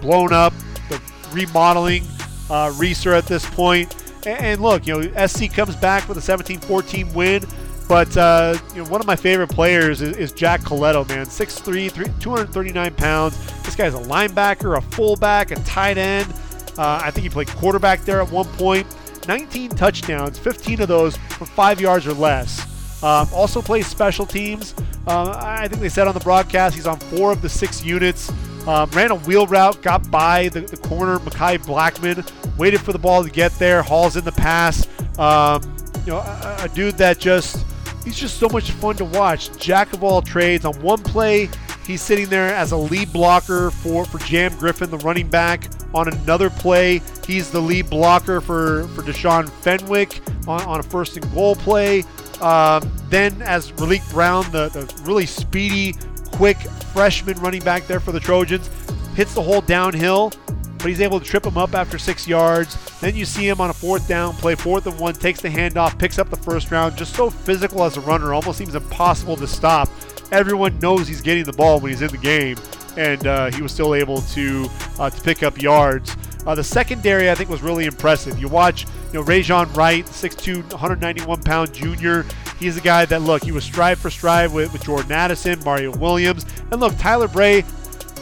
blown 0.00 0.32
up, 0.32 0.52
the 0.88 1.00
remodeling 1.32 2.02
uh, 2.50 2.70
Reser 2.72 3.16
at 3.16 3.26
this 3.26 3.48
point. 3.50 3.96
And, 4.26 4.60
look, 4.60 4.86
you 4.86 5.00
know 5.00 5.26
SC 5.26 5.52
comes 5.52 5.76
back 5.76 6.08
with 6.08 6.18
a 6.18 6.20
17-14 6.20 7.14
win. 7.14 7.44
But 7.88 8.16
uh, 8.16 8.56
you 8.72 8.84
know, 8.84 8.88
one 8.88 9.00
of 9.00 9.06
my 9.08 9.16
favorite 9.16 9.48
players 9.50 10.00
is, 10.00 10.16
is 10.16 10.30
Jack 10.30 10.60
Colletto, 10.60 11.08
man. 11.08 11.26
6'3", 11.26 12.20
239 12.20 12.94
pounds. 12.94 13.62
This 13.64 13.74
guy's 13.74 13.94
a 13.94 13.98
linebacker, 13.98 14.78
a 14.78 14.80
fullback, 14.80 15.50
a 15.50 15.56
tight 15.56 15.98
end. 15.98 16.32
Uh, 16.78 17.00
I 17.02 17.10
think 17.10 17.24
he 17.24 17.28
played 17.28 17.48
quarterback 17.48 18.02
there 18.02 18.20
at 18.20 18.30
one 18.30 18.46
point. 18.46 18.86
19 19.26 19.70
touchdowns, 19.70 20.38
15 20.38 20.82
of 20.82 20.88
those 20.88 21.16
from 21.16 21.48
five 21.48 21.80
yards 21.80 22.06
or 22.06 22.14
less. 22.14 23.02
Um, 23.02 23.28
also 23.34 23.60
plays 23.60 23.88
special 23.88 24.24
teams. 24.24 24.74
Uh, 25.06 25.36
I 25.42 25.66
think 25.66 25.80
they 25.80 25.88
said 25.88 26.06
on 26.06 26.14
the 26.14 26.20
broadcast 26.20 26.76
he's 26.76 26.86
on 26.86 26.98
four 26.98 27.32
of 27.32 27.42
the 27.42 27.48
six 27.48 27.84
units. 27.84 28.30
Um, 28.66 28.90
ran 28.90 29.10
a 29.10 29.16
wheel 29.16 29.46
route, 29.46 29.80
got 29.82 30.10
by 30.10 30.48
the, 30.48 30.60
the 30.60 30.76
corner, 30.76 31.18
Mekhi 31.18 31.58
Blackmon, 31.64 32.58
waited 32.58 32.80
for 32.80 32.92
the 32.92 32.98
ball 32.98 33.24
to 33.24 33.30
get 33.30 33.52
there, 33.52 33.82
hauls 33.82 34.16
in 34.16 34.24
the 34.24 34.32
pass. 34.32 34.86
Um, 35.18 35.62
you 36.04 36.12
know, 36.12 36.18
a, 36.18 36.56
a 36.60 36.68
dude 36.74 36.96
that 36.98 37.18
just 37.18 37.64
he's 38.04 38.18
just 38.18 38.38
so 38.38 38.48
much 38.48 38.70
fun 38.72 38.96
to 38.96 39.04
watch. 39.04 39.56
Jack 39.58 39.92
of 39.92 40.02
all 40.04 40.22
trades. 40.22 40.64
On 40.64 40.74
one 40.82 41.02
play, 41.02 41.48
he's 41.86 42.02
sitting 42.02 42.28
there 42.28 42.54
as 42.54 42.72
a 42.72 42.76
lead 42.76 43.12
blocker 43.12 43.70
for, 43.70 44.04
for 44.04 44.18
Jam 44.18 44.54
Griffin, 44.56 44.90
the 44.90 44.98
running 44.98 45.28
back. 45.28 45.68
On 45.92 46.06
another 46.08 46.50
play, 46.50 47.02
he's 47.26 47.50
the 47.50 47.60
lead 47.60 47.90
blocker 47.90 48.40
for, 48.40 48.86
for 48.88 49.02
Deshaun 49.02 49.48
Fenwick 49.48 50.20
on, 50.46 50.62
on 50.62 50.80
a 50.80 50.82
first 50.82 51.16
and 51.16 51.32
goal 51.34 51.56
play. 51.56 52.04
Um, 52.40 52.90
then, 53.08 53.42
as 53.42 53.72
Raleek 53.72 54.08
Brown, 54.12 54.50
the, 54.50 54.68
the 54.68 55.02
really 55.04 55.26
speedy, 55.26 55.94
quick 56.32 56.58
freshman 56.92 57.38
running 57.40 57.62
back 57.62 57.86
there 57.86 58.00
for 58.00 58.12
the 58.12 58.20
Trojans, 58.20 58.68
hits 59.14 59.34
the 59.34 59.42
hole 59.42 59.60
downhill, 59.60 60.32
but 60.78 60.86
he's 60.86 61.00
able 61.00 61.20
to 61.20 61.26
trip 61.26 61.44
him 61.44 61.58
up 61.58 61.74
after 61.74 61.98
six 61.98 62.26
yards. 62.26 62.76
Then 63.00 63.14
you 63.14 63.24
see 63.24 63.48
him 63.48 63.60
on 63.60 63.70
a 63.70 63.74
fourth 63.74 64.08
down 64.08 64.34
play, 64.34 64.54
fourth 64.54 64.86
and 64.86 64.98
one, 64.98 65.14
takes 65.14 65.40
the 65.40 65.48
handoff, 65.48 65.98
picks 65.98 66.18
up 66.18 66.30
the 66.30 66.36
first 66.36 66.70
round. 66.70 66.96
Just 66.96 67.14
so 67.14 67.30
physical 67.30 67.84
as 67.84 67.96
a 67.96 68.00
runner, 68.00 68.32
almost 68.32 68.58
seems 68.58 68.74
impossible 68.74 69.36
to 69.36 69.46
stop. 69.46 69.88
Everyone 70.32 70.78
knows 70.78 71.08
he's 71.08 71.20
getting 71.20 71.44
the 71.44 71.52
ball 71.52 71.80
when 71.80 71.92
he's 71.92 72.02
in 72.02 72.08
the 72.08 72.18
game, 72.18 72.56
and 72.96 73.26
uh, 73.26 73.50
he 73.50 73.62
was 73.62 73.72
still 73.72 73.94
able 73.94 74.22
to 74.22 74.68
uh, 74.98 75.10
to 75.10 75.20
pick 75.22 75.42
up 75.42 75.60
yards. 75.60 76.16
Uh, 76.46 76.54
the 76.54 76.64
secondary, 76.64 77.30
I 77.30 77.34
think, 77.34 77.50
was 77.50 77.62
really 77.62 77.84
impressive. 77.84 78.38
You 78.38 78.48
watch, 78.48 78.86
you 79.12 79.20
know, 79.20 79.24
Rejzohn 79.24 79.74
Wright, 79.76 80.06
6'2", 80.06 80.70
191 80.72 81.42
pound 81.42 81.74
junior. 81.74 82.24
He's 82.60 82.76
a 82.76 82.80
guy 82.80 83.06
that 83.06 83.22
look, 83.22 83.42
he 83.42 83.52
was 83.52 83.64
strive 83.64 83.98
for 83.98 84.10
strive 84.10 84.52
with, 84.52 84.72
with 84.72 84.84
Jordan 84.84 85.10
Addison, 85.10 85.58
Mario 85.64 85.96
Williams, 85.96 86.46
and 86.70 86.80
look, 86.80 86.96
Tyler 86.98 87.26
Bray 87.26 87.64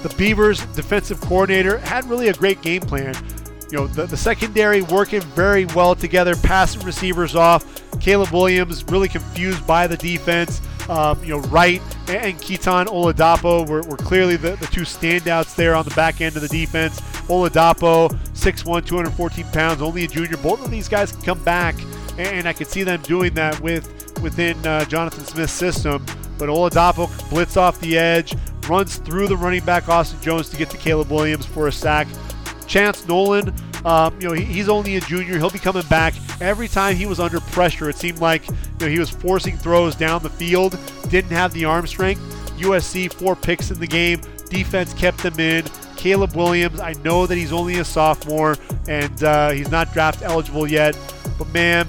the 0.03 0.09
Beavers 0.11 0.64
defensive 0.76 1.20
coordinator 1.20 1.78
had 1.78 2.05
really 2.09 2.28
a 2.28 2.34
great 2.34 2.62
game 2.62 2.82
plan. 2.82 3.14
You 3.70 3.78
know, 3.78 3.86
the, 3.86 4.07
the 4.07 4.16
secondary 4.16 4.82
working 4.82 5.20
very 5.20 5.66
well 5.66 5.95
together, 5.95 6.34
passing 6.36 6.80
receivers 6.82 7.34
off. 7.34 7.82
Caleb 8.01 8.30
Williams 8.30 8.84
really 8.84 9.09
confused 9.09 9.66
by 9.66 9.86
the 9.86 9.97
defense. 9.97 10.62
Um, 10.89 11.22
you 11.22 11.30
know, 11.30 11.41
Wright 11.49 11.82
and, 12.07 12.24
and 12.24 12.39
Kitan 12.39 12.86
Oladapo 12.86 13.68
were, 13.68 13.82
were 13.82 13.97
clearly 13.97 14.36
the, 14.36 14.57
the 14.57 14.66
two 14.66 14.82
standouts 14.82 15.55
there 15.55 15.74
on 15.74 15.84
the 15.84 15.95
back 15.95 16.20
end 16.22 16.36
of 16.36 16.43
the 16.43 16.49
defense. 16.49 17.01
Oladapo, 17.28 18.09
6'1", 18.32 18.86
214 18.86 19.45
pounds, 19.53 19.82
only 19.82 20.05
a 20.05 20.09
junior. 20.09 20.39
Both 20.39 20.64
of 20.64 20.70
these 20.70 20.89
guys 20.89 21.12
can 21.12 21.20
come 21.22 21.45
back, 21.45 21.74
and 22.19 22.49
I 22.49 22.53
could 22.53 22.66
see 22.66 22.83
them 22.83 23.01
doing 23.03 23.35
that 23.35 23.59
with 23.61 23.95
within 24.21 24.57
uh, 24.66 24.85
Jonathan 24.87 25.25
Smith's 25.25 25.53
system. 25.53 26.05
But 26.39 26.49
Oladapo 26.49 27.09
blitz 27.31 27.57
off 27.57 27.81
the 27.81 27.99
edge, 27.99 28.35
runs 28.69 28.97
through 28.97 29.29
the 29.29 29.37
running 29.37 29.64
back 29.64 29.89
Austin 29.89 30.21
Jones 30.21 30.49
to 30.51 30.57
get 30.57 30.71
to 30.71 30.77
Caleb 30.77 31.11
Williams 31.11 31.47
for 31.47 31.69
a 31.69 31.73
sack. 31.73 32.07
Chance 32.66 33.09
Nolan, 33.09 33.55
um, 33.85 34.14
you 34.21 34.29
know, 34.29 34.35
he, 34.35 34.45
he's 34.45 34.69
only 34.69 34.97
a 34.97 35.01
junior. 35.01 35.39
He'll 35.39 35.51
be 35.51 35.59
coming 35.59 35.85
back. 35.85 36.14
Every 36.41 36.69
time 36.69 36.97
he 36.97 37.07
was 37.07 37.19
under 37.21 37.41
pressure, 37.41 37.89
it 37.89 37.97
seemed 37.97 38.19
like 38.19 38.47
you 38.49 38.55
know, 38.81 38.89
he 38.89 38.99
was 38.99 39.11
forcing 39.11 39.57
throws 39.57 39.95
down 39.95 40.23
the 40.23 40.31
field. 40.31 40.79
Didn't 41.09 41.31
have 41.31 41.53
the 41.53 41.64
arm 41.64 41.87
strength. 41.87 42.21
USC 42.59 43.12
four 43.12 43.37
picks 43.37 43.71
in 43.71 43.79
the 43.79 43.87
game. 43.87 44.21
Defense 44.51 44.93
kept 44.95 45.23
them 45.23 45.39
in. 45.39 45.64
Caleb 45.97 46.37
Williams, 46.37 46.79
I 46.79 46.93
know 47.05 47.27
that 47.27 47.37
he's 47.37 47.53
only 47.53 47.79
a 47.79 47.85
sophomore 47.85 48.57
and 48.87 49.25
uh, 49.25 49.51
he's 49.51 49.71
not 49.71 49.93
draft 49.93 50.23
eligible 50.23 50.66
yet, 50.66 50.97
but 51.37 51.49
man, 51.53 51.89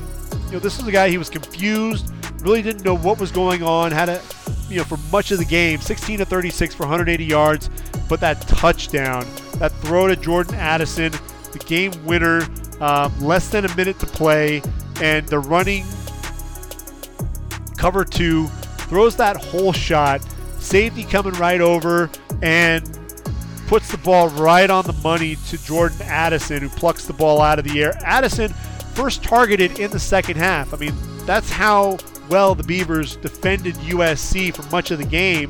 you 0.50 0.54
know, 0.54 0.60
this 0.60 0.80
is 0.80 0.88
a 0.88 0.92
guy 0.92 1.10
he 1.10 1.20
was 1.20 1.30
confused, 1.30 2.12
really 2.42 2.64
didn't 2.64 2.84
know 2.84 2.98
what 2.98 3.20
was 3.20 3.32
going 3.32 3.62
on, 3.62 3.92
had 3.92 4.10
a 4.10 4.20
you 4.68 4.78
know, 4.78 4.84
for 4.84 4.98
much 5.12 5.32
of 5.32 5.38
the 5.38 5.46
game, 5.46 5.80
16 5.80 6.20
to 6.20 6.26
36 6.26 6.76
for 6.76 6.84
180 6.84 7.24
yards, 7.24 7.70
but 8.08 8.20
that 8.20 8.42
touchdown, 8.42 9.26
that 9.56 9.72
throw 9.82 10.08
to 10.08 10.16
Jordan 10.16 10.56
Addison, 10.56 11.12
the 11.52 11.64
game 11.66 11.92
winner, 12.04 12.48
um, 12.80 13.18
less 13.20 13.50
than 13.50 13.66
a 13.66 13.76
minute 13.76 14.00
to 14.00 14.06
play, 14.06 14.62
and 15.02 15.28
the 15.28 15.40
running 15.40 15.86
cover 17.78 18.04
two 18.04 18.48
throws 18.88 19.16
that 19.18 19.38
whole 19.38 19.72
shot. 19.72 20.22
Safety 20.60 21.04
coming 21.04 21.34
right 21.34 21.62
over 21.62 22.10
and 22.42 23.00
puts 23.68 23.92
the 23.92 23.98
ball 24.00 24.30
right 24.30 24.70
on 24.70 24.84
the 24.86 24.94
money 25.04 25.36
to 25.48 25.64
Jordan 25.64 26.02
Addison, 26.02 26.62
who 26.62 26.70
plucks 26.70 27.06
the 27.06 27.14
ball 27.14 27.40
out 27.40 27.60
of 27.60 27.66
the 27.66 27.82
air. 27.82 27.94
Addison 28.04 28.54
first 29.00 29.24
targeted 29.24 29.80
in 29.80 29.90
the 29.92 30.00
second 30.00 30.36
half. 30.36 30.74
I 30.74 30.78
mean, 30.78 30.94
that's 31.26 31.50
how 31.50 31.98
well 32.30 32.54
the 32.54 32.64
Beavers 32.64 33.16
defended 33.16 33.76
USC 33.76 34.54
for 34.54 34.70
much 34.76 34.92
of 34.92 34.98
the 34.98 35.06
game. 35.06 35.50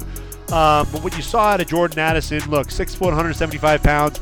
Um, 0.51 0.87
but 0.91 1.03
what 1.03 1.15
you 1.15 1.23
saw 1.23 1.45
out 1.45 1.61
of 1.61 1.65
Jordan 1.65 1.97
Addison, 1.97 2.47
look, 2.47 2.69
six 2.69 2.93
foot, 2.93 3.07
175 3.07 3.81
pounds, 3.81 4.19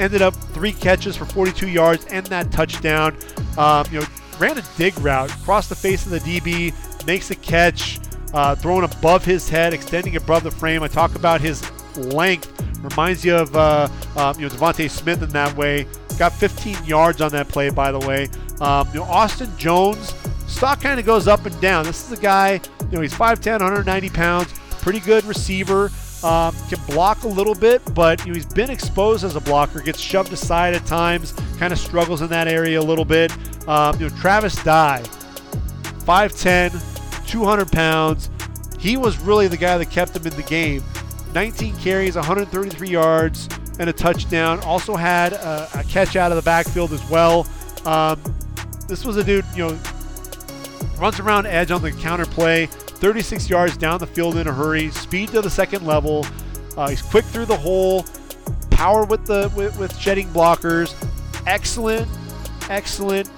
ended 0.00 0.22
up 0.22 0.34
three 0.34 0.72
catches 0.72 1.16
for 1.18 1.26
42 1.26 1.68
yards 1.68 2.06
and 2.06 2.24
that 2.28 2.50
touchdown. 2.50 3.14
Um, 3.58 3.84
you 3.92 4.00
know, 4.00 4.06
ran 4.38 4.56
a 4.56 4.62
dig 4.78 4.98
route, 5.00 5.28
crossed 5.44 5.68
the 5.68 5.76
face 5.76 6.06
of 6.06 6.12
the 6.12 6.20
DB, 6.20 7.06
makes 7.06 7.30
a 7.30 7.34
catch, 7.36 8.00
uh, 8.32 8.54
thrown 8.54 8.84
above 8.84 9.22
his 9.22 9.50
head, 9.50 9.74
extending 9.74 10.16
above 10.16 10.44
the 10.44 10.50
frame. 10.50 10.82
I 10.82 10.88
talk 10.88 11.14
about 11.14 11.42
his 11.42 11.62
length. 11.98 12.50
Reminds 12.82 13.22
you 13.22 13.36
of 13.36 13.54
uh, 13.54 13.88
um, 14.16 14.40
you 14.40 14.48
know 14.48 14.54
DeVonta 14.54 14.88
Smith 14.88 15.22
in 15.22 15.28
that 15.30 15.54
way. 15.58 15.86
Got 16.18 16.32
15 16.32 16.84
yards 16.84 17.20
on 17.20 17.30
that 17.32 17.48
play, 17.48 17.70
by 17.70 17.92
the 17.92 17.98
way. 18.00 18.28
Um, 18.60 18.86
you 18.92 19.00
know 19.00 19.06
Austin 19.06 19.50
Jones 19.56 20.14
stock 20.52 20.80
kind 20.80 21.00
of 21.00 21.06
goes 21.06 21.26
up 21.26 21.44
and 21.46 21.60
down. 21.60 21.84
This 21.84 22.06
is 22.06 22.18
a 22.18 22.22
guy. 22.22 22.60
You 22.90 22.92
know 22.92 23.00
he's 23.00 23.14
5'10", 23.14 23.60
190 23.60 24.10
pounds. 24.10 24.52
Pretty 24.70 25.00
good 25.00 25.24
receiver. 25.24 25.90
Um, 26.22 26.54
can 26.68 26.78
block 26.86 27.24
a 27.24 27.28
little 27.28 27.54
bit, 27.54 27.82
but 27.94 28.20
you 28.20 28.28
know, 28.28 28.34
he's 28.34 28.46
been 28.46 28.70
exposed 28.70 29.24
as 29.24 29.34
a 29.34 29.40
blocker. 29.40 29.80
Gets 29.80 29.98
shoved 29.98 30.32
aside 30.32 30.74
at 30.74 30.86
times. 30.86 31.32
Kind 31.58 31.72
of 31.72 31.78
struggles 31.78 32.22
in 32.22 32.28
that 32.28 32.46
area 32.46 32.78
a 32.78 32.82
little 32.82 33.04
bit. 33.04 33.32
Um, 33.66 33.98
you 34.00 34.08
know 34.08 34.16
Travis 34.16 34.54
Dye, 34.62 35.02
5'10", 36.04 37.26
200 37.28 37.72
pounds. 37.72 38.30
He 38.78 38.96
was 38.96 39.18
really 39.20 39.48
the 39.48 39.56
guy 39.56 39.78
that 39.78 39.90
kept 39.90 40.14
him 40.14 40.26
in 40.26 40.36
the 40.36 40.42
game. 40.42 40.82
19 41.34 41.76
carries, 41.78 42.14
133 42.14 42.88
yards, 42.88 43.48
and 43.78 43.88
a 43.88 43.92
touchdown. 43.92 44.60
Also 44.60 44.94
had 44.96 45.32
a, 45.32 45.68
a 45.74 45.84
catch 45.84 46.16
out 46.16 46.32
of 46.32 46.36
the 46.36 46.42
backfield 46.42 46.92
as 46.92 47.08
well. 47.08 47.46
Um, 47.84 48.20
this 48.88 49.04
was 49.04 49.16
a 49.16 49.24
dude, 49.24 49.44
you 49.54 49.66
know, 49.66 49.78
runs 50.98 51.18
around 51.18 51.46
edge 51.46 51.70
on 51.70 51.82
the 51.82 51.92
counter 51.92 52.26
play, 52.26 52.66
36 52.66 53.48
yards 53.48 53.76
down 53.76 53.98
the 53.98 54.06
field 54.06 54.36
in 54.36 54.46
a 54.46 54.52
hurry, 54.52 54.90
speed 54.90 55.30
to 55.30 55.40
the 55.42 55.50
second 55.50 55.86
level. 55.86 56.26
Uh, 56.76 56.88
he's 56.88 57.02
quick 57.02 57.24
through 57.24 57.46
the 57.46 57.56
hole, 57.56 58.04
power 58.70 59.04
with 59.04 59.26
the 59.26 59.52
with, 59.56 59.78
with 59.78 59.96
shedding 59.98 60.28
blockers. 60.28 60.94
Excellent, 61.46 62.08
excellent 62.70 63.28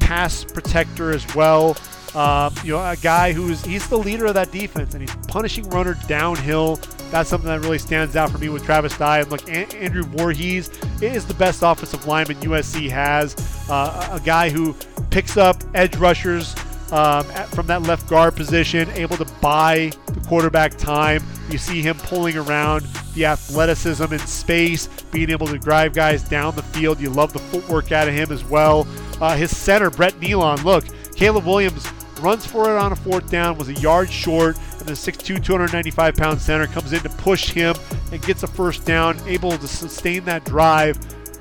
pass 0.00 0.44
protector 0.44 1.10
as 1.10 1.34
well. 1.34 1.76
Um, 2.14 2.54
you 2.62 2.72
know, 2.72 2.78
a 2.78 2.96
guy 2.96 3.32
who's 3.32 3.64
he's 3.64 3.88
the 3.88 3.98
leader 3.98 4.26
of 4.26 4.34
that 4.34 4.52
defense, 4.52 4.94
and 4.94 5.02
he's 5.02 5.14
punishing 5.26 5.68
runner 5.70 5.96
downhill. 6.06 6.78
That's 7.14 7.30
something 7.30 7.48
that 7.48 7.60
really 7.60 7.78
stands 7.78 8.16
out 8.16 8.32
for 8.32 8.38
me 8.38 8.48
with 8.48 8.64
Travis 8.64 8.98
Dye. 8.98 9.20
And 9.20 9.30
look, 9.30 9.48
a- 9.48 9.72
Andrew 9.76 10.02
Voorhees 10.02 10.68
is 11.00 11.24
the 11.24 11.34
best 11.34 11.62
offensive 11.62 12.08
lineman 12.08 12.38
USC 12.38 12.90
has. 12.90 13.36
Uh, 13.70 14.08
a 14.10 14.18
guy 14.18 14.50
who 14.50 14.74
picks 15.10 15.36
up 15.36 15.62
edge 15.76 15.94
rushers 15.94 16.56
um, 16.90 17.24
at, 17.30 17.46
from 17.50 17.68
that 17.68 17.82
left 17.82 18.10
guard 18.10 18.34
position, 18.34 18.90
able 18.94 19.16
to 19.16 19.26
buy 19.40 19.92
the 20.06 20.20
quarterback 20.26 20.76
time. 20.76 21.22
You 21.50 21.56
see 21.56 21.82
him 21.82 21.96
pulling 21.98 22.36
around 22.36 22.82
the 23.14 23.26
athleticism 23.26 24.12
in 24.12 24.18
space, 24.18 24.88
being 25.12 25.30
able 25.30 25.46
to 25.46 25.56
drive 25.56 25.94
guys 25.94 26.28
down 26.28 26.56
the 26.56 26.64
field. 26.64 27.00
You 27.00 27.10
love 27.10 27.32
the 27.32 27.38
footwork 27.38 27.92
out 27.92 28.08
of 28.08 28.14
him 28.14 28.32
as 28.32 28.44
well. 28.44 28.88
Uh, 29.20 29.36
his 29.36 29.56
center, 29.56 29.88
Brett 29.88 30.14
Neilon, 30.14 30.64
look, 30.64 30.84
Caleb 31.14 31.46
Williams 31.46 31.86
runs 32.20 32.44
for 32.44 32.74
it 32.74 32.76
on 32.76 32.90
a 32.90 32.96
fourth 32.96 33.30
down, 33.30 33.56
was 33.56 33.68
a 33.68 33.74
yard 33.74 34.10
short, 34.10 34.58
the 34.86 34.92
6'2", 34.92 35.42
295 35.42 36.14
pound 36.14 36.40
center 36.40 36.66
comes 36.66 36.92
in 36.92 37.00
to 37.00 37.08
push 37.08 37.50
him 37.50 37.74
and 38.12 38.22
gets 38.22 38.42
a 38.42 38.46
first 38.46 38.84
down, 38.84 39.18
able 39.26 39.52
to 39.52 39.68
sustain 39.68 40.24
that 40.24 40.44
drive. 40.44 40.98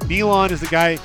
Neilon 0.07 0.51
is 0.51 0.61
the 0.61 0.67
guy, 0.67 0.99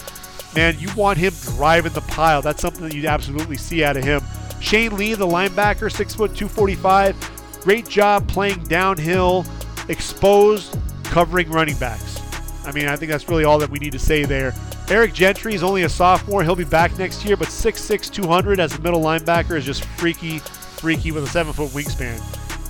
man, 0.54 0.78
you 0.78 0.88
want 0.96 1.18
him 1.18 1.32
driving 1.56 1.92
the 1.92 2.00
pile. 2.02 2.42
That's 2.42 2.60
something 2.60 2.82
that 2.82 2.94
you 2.94 3.06
absolutely 3.06 3.56
see 3.56 3.84
out 3.84 3.96
of 3.96 4.04
him. 4.04 4.22
Shane 4.60 4.96
Lee, 4.96 5.14
the 5.14 5.26
linebacker, 5.26 5.90
6 5.90 6.14
foot 6.14 6.34
245. 6.34 7.60
Great 7.62 7.88
job 7.88 8.26
playing 8.28 8.62
downhill, 8.64 9.44
exposed, 9.88 10.76
covering 11.04 11.50
running 11.50 11.76
backs. 11.78 12.20
I 12.66 12.72
mean, 12.72 12.86
I 12.86 12.96
think 12.96 13.10
that's 13.10 13.28
really 13.28 13.44
all 13.44 13.58
that 13.58 13.70
we 13.70 13.78
need 13.78 13.92
to 13.92 13.98
say 13.98 14.24
there. 14.24 14.54
Eric 14.90 15.12
Gentry 15.12 15.54
is 15.54 15.62
only 15.62 15.82
a 15.82 15.88
sophomore. 15.88 16.42
He'll 16.42 16.54
be 16.54 16.64
back 16.64 16.96
next 16.98 17.24
year, 17.24 17.36
but 17.36 17.48
6'6", 17.48 18.10
200 18.10 18.58
as 18.58 18.74
a 18.74 18.80
middle 18.80 19.02
linebacker 19.02 19.56
is 19.56 19.64
just 19.64 19.84
freaky, 19.84 20.40
freaky 20.78 21.12
with 21.12 21.24
a 21.24 21.28
seven-foot 21.28 21.70
wingspan. 21.70 22.20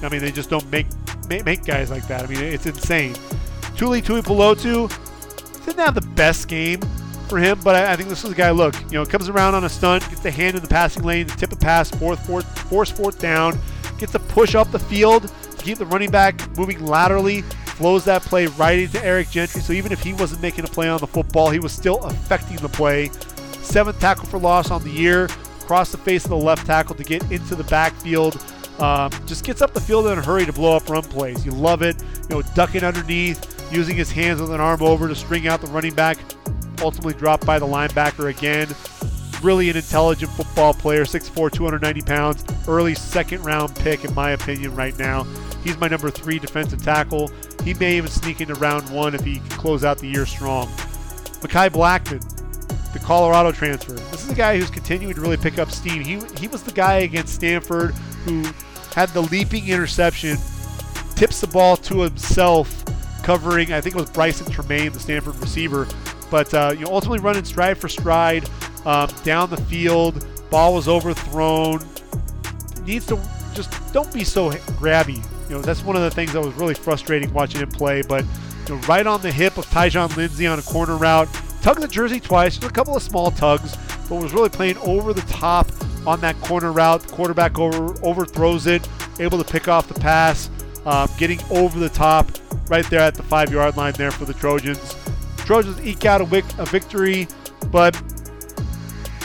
I 0.03 0.09
mean, 0.09 0.21
they 0.21 0.31
just 0.31 0.51
don't 0.51 0.69
make, 0.71 0.87
make, 1.29 1.45
make 1.45 1.65
guys 1.65 1.91
like 1.91 2.07
that. 2.09 2.23
I 2.23 2.27
mean, 2.27 2.43
it's 2.43 2.67
insane. 2.67 3.15
Tuli 3.77 4.03
Tuipulotu 4.03 4.89
didn't 5.65 5.79
have 5.79 5.95
the 5.95 6.09
best 6.15 6.49
game 6.49 6.81
for 7.29 7.39
him, 7.39 7.61
but 7.63 7.77
I, 7.77 7.93
I, 7.93 7.97
think 7.97 8.09
this 8.09 8.25
is 8.25 8.33
a 8.33 8.35
guy. 8.35 8.51
Look, 8.51 8.75
you 8.85 8.93
know, 8.93 9.05
comes 9.05 9.29
around 9.29 9.55
on 9.55 9.65
a 9.65 9.69
stunt, 9.69 10.09
gets 10.09 10.21
the 10.21 10.31
hand 10.31 10.57
in 10.57 10.63
the 10.63 10.69
passing 10.69 11.03
lane, 11.03 11.27
tip 11.27 11.53
a 11.53 11.57
pass, 11.57 11.91
fourth, 11.91 12.25
fourth, 12.27 12.47
force 12.71 12.91
fourth 12.91 13.19
down, 13.19 13.59
gets 13.99 14.15
a 14.15 14.19
push 14.19 14.55
up 14.55 14.71
the 14.71 14.79
field 14.79 15.29
to 15.29 15.65
keep 15.65 15.79
the 15.79 15.87
running 15.87 16.11
back 16.11 16.57
moving 16.57 16.85
laterally, 16.85 17.43
flows 17.43 18.05
that 18.05 18.23
play 18.23 18.47
right 18.47 18.79
into 18.79 19.05
Eric 19.05 19.31
Gentry. 19.31 19.61
So 19.61 19.73
even 19.73 19.93
if 19.93 20.03
he 20.03 20.13
wasn't 20.15 20.43
making 20.43 20.65
a 20.65 20.69
play 20.69 20.89
on 20.89 21.01
the 21.01 21.07
football, 21.07 21.51
he 21.51 21.59
was 21.59 21.73
still 21.73 21.99
affecting 22.05 22.57
the 22.57 22.69
play. 22.69 23.11
Seventh 23.63 24.01
tackle 24.01 24.27
for 24.27 24.39
loss 24.39 24.71
on 24.71 24.83
the 24.83 24.91
year, 24.91 25.29
across 25.69 25.93
the 25.93 25.99
face 25.99 26.25
of 26.25 26.31
the 26.31 26.37
left 26.37 26.65
tackle 26.65 26.95
to 26.95 27.05
get 27.05 27.23
into 27.31 27.55
the 27.55 27.65
backfield. 27.65 28.43
Um, 28.79 29.11
just 29.27 29.45
gets 29.45 29.61
up 29.61 29.75
the 29.75 29.81
field 29.83 30.07
in 30.07 30.17
a 30.17 30.23
hurry 30.23 30.47
to 30.47 30.53
blow 30.53 30.75
up 30.75 30.89
run 30.89 31.03
plays. 31.03 31.45
You 31.45 31.53
love 31.53 31.83
it. 31.83 32.03
You 32.31 32.37
know, 32.37 32.43
ducking 32.55 32.85
underneath, 32.85 33.71
using 33.71 33.95
his 33.95 34.11
hands 34.11 34.41
with 34.41 34.51
an 34.51 34.61
arm 34.61 34.81
over 34.81 35.09
to 35.09 35.15
string 35.15 35.47
out 35.47 35.61
the 35.61 35.67
running 35.67 35.95
back 35.95 36.17
ultimately 36.81 37.13
dropped 37.13 37.45
by 37.45 37.59
the 37.59 37.67
linebacker 37.67 38.31
again. 38.31 38.69
Really 39.43 39.69
an 39.69 39.77
intelligent 39.77 40.31
football 40.33 40.73
player, 40.73 41.05
6'4, 41.05 41.53
290 41.53 42.01
pounds, 42.03 42.45
early 42.67 42.95
second 42.95 43.45
round 43.45 43.75
pick, 43.77 44.07
in 44.07 44.15
my 44.15 44.31
opinion, 44.31 44.75
right 44.75 44.99
now. 44.99 45.25
He's 45.65 45.77
my 45.77 45.89
number 45.89 46.09
three 46.09 46.39
defensive 46.39 46.83
tackle. 46.83 47.31
He 47.63 47.75
may 47.75 47.99
even 47.99 48.11
sneak 48.11 48.41
into 48.41 48.55
round 48.55 48.89
one 48.89 49.15
if 49.15 49.23
he 49.23 49.35
can 49.35 49.49
close 49.51 49.85
out 49.85 49.99
the 49.99 50.07
year 50.07 50.25
strong. 50.25 50.67
Mekhi 51.43 51.69
Blackmon, 51.69 52.38
the 52.93 52.99
Colorado 52.99 53.53
transfer. 53.53 53.93
This 53.93 54.25
is 54.25 54.31
a 54.31 54.35
guy 54.35 54.59
who's 54.59 54.71
continuing 54.71 55.15
to 55.15 55.21
really 55.21 55.37
pick 55.37 55.59
up 55.59 55.71
steam. 55.71 56.03
He, 56.03 56.19
he 56.39 56.49
was 56.49 56.63
the 56.63 56.73
guy 56.73 56.99
against 56.99 57.35
Stanford 57.35 57.93
who 58.25 58.45
had 58.95 59.11
the 59.11 59.23
leaping 59.23 59.69
interception, 59.69 60.37
tips 61.15 61.41
the 61.41 61.47
ball 61.47 61.77
to 61.77 62.01
himself, 62.01 62.85
covering, 63.23 63.73
I 63.73 63.81
think 63.81 63.95
it 63.95 64.01
was 64.01 64.11
Brycen 64.11 64.47
Tremayne, 64.47 64.93
the 64.93 65.01
Stanford 65.01 65.37
receiver, 65.37 65.87
but 66.31 66.53
uh, 66.55 66.75
you 66.75 66.85
know, 66.85 66.93
ultimately 66.93 67.21
running 67.21 67.45
stride 67.45 67.79
for 67.79 67.89
stride 67.89 68.49
um, 68.85 69.09
down 69.25 69.51
the 69.51 69.57
field. 69.57 70.27
Ball 70.51 70.75
was 70.75 70.89
overthrown. 70.89 71.87
Needs 72.85 73.07
to 73.07 73.21
just 73.55 73.71
don't 73.93 74.13
be 74.13 74.25
so 74.25 74.51
grabby. 74.51 75.17
You 75.49 75.57
know, 75.57 75.63
that's 75.63 75.83
one 75.83 75.97
of 75.97 76.03
the 76.03 76.11
things 76.11 76.33
that 76.33 76.43
was 76.43 76.55
really 76.55 76.75
frustrating 76.75 77.33
watching 77.33 77.61
him 77.61 77.71
play. 77.71 78.03
But 78.03 78.25
you 78.67 78.75
know, 78.75 78.81
right 78.83 79.07
on 79.07 79.21
the 79.21 79.33
hip 79.33 79.59
of 79.59 79.67
Tyjon 79.67 80.15
Lindsey 80.17 80.47
on 80.47 80.59
a 80.59 80.63
corner 80.63 80.97
route, 80.97 81.29
tugged 81.63 81.83
the 81.83 81.89
jersey 81.89 82.21
twice. 82.21 82.57
Just 82.57 82.71
a 82.71 82.73
couple 82.73 82.97
of 82.97 83.03
small 83.03 83.31
tugs, 83.31 83.77
but 84.09 84.17
was 84.17 84.33
really 84.33 84.49
playing 84.49 84.79
over 84.79 85.13
the 85.13 85.23
top 85.23 85.71
on 86.07 86.21
that 86.21 86.41
corner 86.41 86.73
route. 86.73 87.07
Quarterback 87.09 87.59
over 87.59 87.95
overthrows 88.05 88.67
it, 88.67 88.89
able 89.21 89.43
to 89.43 89.45
pick 89.45 89.69
off 89.69 89.89
the 89.89 89.99
pass, 89.99 90.51
um, 90.87 91.09
getting 91.19 91.41
over 91.51 91.79
the 91.79 91.89
top 91.89 92.31
right 92.69 92.89
there 92.91 93.01
at 93.01 93.15
the 93.15 93.23
five 93.23 93.53
yard 93.53 93.77
line 93.77 93.93
there 93.95 94.11
for 94.11 94.25
the 94.25 94.35
Trojans. 94.35 94.97
Trojans 95.39 95.81
eke 95.87 96.05
out 96.05 96.21
a, 96.21 96.25
a 96.59 96.67
victory, 96.67 97.27
but 97.71 97.95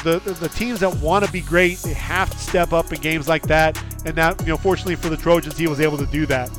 the, 0.03 0.19
the, 0.19 0.33
the 0.33 0.49
teams 0.49 0.79
that 0.81 0.93
want 0.97 1.25
to 1.25 1.31
be 1.31 1.41
great, 1.41 1.77
they 1.79 1.93
have 1.93 2.29
to 2.29 2.37
step 2.37 2.73
up 2.73 2.91
in 2.91 2.99
games 2.99 3.27
like 3.27 3.43
that. 3.43 3.81
And 4.05 4.15
that, 4.15 4.39
you 4.41 4.47
know, 4.47 4.57
fortunately 4.57 4.95
for 4.95 5.09
the 5.09 5.17
Trojans, 5.17 5.57
he 5.57 5.67
was 5.67 5.79
able 5.79 5.97
to 5.97 6.05
do 6.05 6.25
that. 6.27 6.51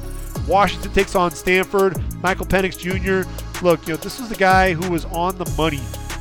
Washington 0.47 0.93
takes 0.93 1.15
on 1.15 1.31
Stanford. 1.31 1.97
Michael 2.23 2.47
Penix 2.47 2.79
Jr. 2.79 3.29
Look, 3.63 3.87
you 3.87 3.95
know, 3.95 3.97
this 3.97 4.21
was 4.21 4.29
the 4.29 4.37
guy 4.37 4.73
who 4.73 4.91
was 4.91 5.05
on 5.07 5.39
the 5.39 5.51
money. 5.57 5.81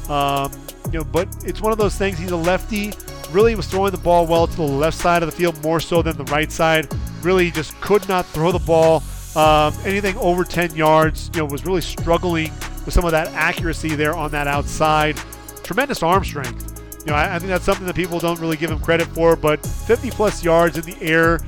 Um, 0.10 0.52
you 0.92 1.00
know, 1.00 1.04
but 1.04 1.28
it's 1.46 1.62
one 1.62 1.72
of 1.72 1.78
those 1.78 1.96
things. 1.96 2.18
He's 2.18 2.32
a 2.32 2.38
lefty. 2.38 2.94
Really 3.32 3.56
was 3.56 3.68
throwing 3.68 3.92
the 3.92 3.98
ball 3.98 4.28
well 4.28 4.46
to 4.46 4.56
the 4.56 4.62
left 4.62 4.98
side 4.98 5.24
of 5.24 5.32
the 5.32 5.36
field 5.36 5.62
more 5.64 5.80
so 5.80 6.02
than 6.02 6.16
the 6.18 6.26
right 6.26 6.52
side. 6.52 6.88
Really 7.22 7.50
just 7.52 7.80
could 7.82 8.08
not 8.08 8.26
throw 8.28 8.52
the 8.52 8.60
ball 8.60 9.02
um, 9.36 9.74
anything 9.86 10.16
over 10.18 10.44
10 10.44 10.76
yards. 10.76 11.32
You 11.34 11.40
know, 11.40 11.46
was 11.46 11.66
really 11.66 11.82
struggling 11.82 12.52
with 12.86 12.94
some 12.94 13.06
of 13.06 13.12
that 13.12 13.28
accuracy 13.30 13.96
there 13.96 14.16
on 14.16 14.32
that 14.32 14.48
outside. 14.48 15.18
Tremendous 15.64 16.04
arm 16.04 16.24
strength. 16.24 16.82
You 17.06 17.12
know, 17.12 17.18
I, 17.18 17.36
I 17.36 17.40
think 17.40 17.50
that's 17.50 17.66
something 17.66 17.86
that 17.88 17.96
people 17.96 18.20
don't 18.20 18.40
really 18.40 18.58
give 18.58 18.72
him 18.72 18.80
credit 18.80 19.08
for, 19.08 19.36
but 19.36 19.66
50 19.66 20.12
plus 20.12 20.44
yards 20.44 20.78
in 20.78 20.84
the 20.84 21.02
air, 21.02 21.40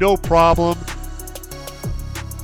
no 0.00 0.16
problem. 0.16 0.76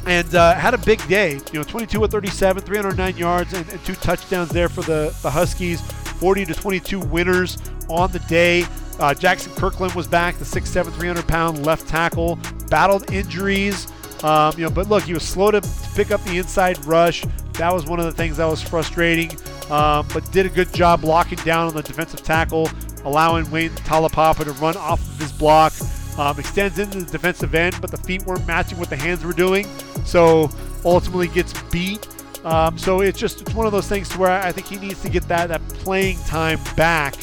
And 0.07 0.35
uh, 0.35 0.55
had 0.55 0.75
a 0.75 0.79
big 0.79 1.07
day. 1.09 1.41
You 1.53 1.61
know, 1.61 1.63
22 1.63 2.01
with 2.01 2.11
37, 2.11 2.63
309 2.63 3.17
yards, 3.17 3.53
and, 3.53 3.69
and 3.71 3.85
two 3.85 3.95
touchdowns 3.95 4.51
there 4.51 4.69
for 4.69 4.83
the, 4.83 5.17
the 5.23 5.31
Huskies. 5.31 5.81
40 5.81 6.47
to 6.47 6.55
22 6.55 7.01
winners 7.01 7.59
on 7.89 8.11
the 8.13 8.19
day. 8.21 8.63
Uh, 8.99 9.13
Jaxson 9.13 9.55
Kirkland 9.57 9.93
was 9.95 10.07
back, 10.07 10.37
the 10.39 10.45
6'7", 10.45 10.93
300 10.93 11.27
pound 11.27 11.67
left 11.67 11.89
tackle. 11.89 12.39
Battled 12.69 13.11
injuries. 13.13 13.89
Um, 14.23 14.55
you 14.57 14.65
know, 14.65 14.71
but 14.71 14.89
look, 14.89 15.03
he 15.03 15.13
was 15.13 15.23
slow 15.23 15.51
to 15.51 15.61
pick 15.95 16.11
up 16.11 16.23
the 16.25 16.39
inside 16.39 16.83
rush. 16.87 17.25
That 17.55 17.73
was 17.73 17.87
one 17.87 17.99
of 17.99 18.07
the 18.07 18.13
things 18.13 18.39
that 18.39 18.47
was 18.47 18.63
frustrating. 18.63 19.37
Um, 19.71 20.07
but 20.13 20.31
did 20.33 20.47
a 20.47 20.49
good 20.49 20.73
job 20.73 21.05
locking 21.05 21.39
down 21.39 21.69
on 21.69 21.75
the 21.75 21.83
defensive 21.83 22.23
tackle, 22.23 22.69
allowing 23.05 23.51
Wayne 23.51 23.71
Taulapapa 23.71 24.45
to 24.45 24.53
run 24.53 24.77
off 24.77 25.01
of 25.01 25.19
his 25.19 25.33
block. 25.33 25.73
Um, 26.19 26.39
extends 26.39 26.79
into 26.79 27.01
the 27.01 27.11
defensive 27.11 27.55
end, 27.55 27.77
but 27.81 27.91
the 27.91 27.97
feet 27.97 28.23
weren't 28.25 28.47
matching 28.47 28.79
what 28.79 28.89
the 28.89 28.97
hands 28.97 29.25
were 29.25 29.33
doing, 29.33 29.67
so 30.05 30.51
ultimately 30.85 31.29
gets 31.29 31.61
beat. 31.65 32.07
Um, 32.45 32.77
so 32.77 33.01
it's 33.01 33.19
just 33.19 33.41
it's 33.41 33.55
one 33.55 33.67
of 33.67 33.73
those 33.73 33.89
things 33.89 34.17
where 34.17 34.31
I 34.31 34.53
think 34.53 34.67
he 34.67 34.77
needs 34.77 35.01
to 35.03 35.09
get 35.09 35.27
that 35.29 35.49
that 35.49 35.67
playing 35.69 36.19
time 36.21 36.61
back. 36.77 37.15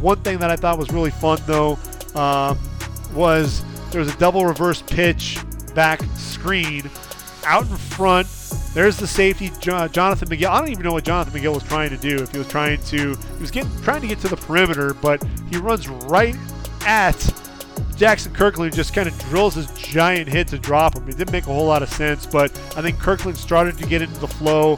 One 0.00 0.18
thing 0.22 0.38
that 0.38 0.50
I 0.50 0.56
thought 0.56 0.78
was 0.78 0.90
really 0.90 1.10
fun 1.10 1.38
though 1.46 1.78
um, 2.14 2.58
was 3.14 3.64
there 3.90 4.00
was 4.00 4.14
a 4.14 4.18
double 4.18 4.44
reverse 4.44 4.82
pitch 4.82 5.38
back 5.74 6.02
screen 6.16 6.90
out 7.44 7.62
in 7.62 7.76
front. 7.76 8.26
There's 8.74 8.98
the 8.98 9.06
safety, 9.06 9.50
Jonathan 9.60 10.28
McGill. 10.28 10.48
I 10.48 10.60
don't 10.60 10.68
even 10.68 10.82
know 10.82 10.92
what 10.92 11.04
Jonathan 11.04 11.40
McGill 11.40 11.54
was 11.54 11.62
trying 11.62 11.88
to 11.90 11.96
do. 11.96 12.22
If 12.22 12.32
he 12.32 12.38
was 12.38 12.48
trying 12.48 12.82
to, 12.82 13.14
he 13.14 13.40
was 13.40 13.50
getting 13.50 13.70
trying 13.80 14.02
to 14.02 14.06
get 14.06 14.18
to 14.20 14.28
the 14.28 14.36
perimeter, 14.36 14.92
but 14.92 15.24
he 15.50 15.56
runs 15.56 15.88
right 15.88 16.36
at 16.86 17.16
Jaxson 17.96 18.34
Kirkland 18.34 18.74
just 18.74 18.92
kind 18.92 19.08
of 19.08 19.18
drills 19.20 19.54
his 19.54 19.66
giant 19.72 20.28
hit 20.28 20.48
to 20.48 20.58
drop 20.58 20.96
him. 20.96 21.08
It 21.08 21.16
didn't 21.16 21.32
make 21.32 21.44
a 21.44 21.52
whole 21.52 21.66
lot 21.66 21.82
of 21.82 21.88
sense, 21.88 22.26
but 22.26 22.50
I 22.76 22.82
think 22.82 22.98
Kirkland 22.98 23.38
started 23.38 23.78
to 23.78 23.86
get 23.86 24.02
into 24.02 24.20
the 24.20 24.28
flow. 24.28 24.74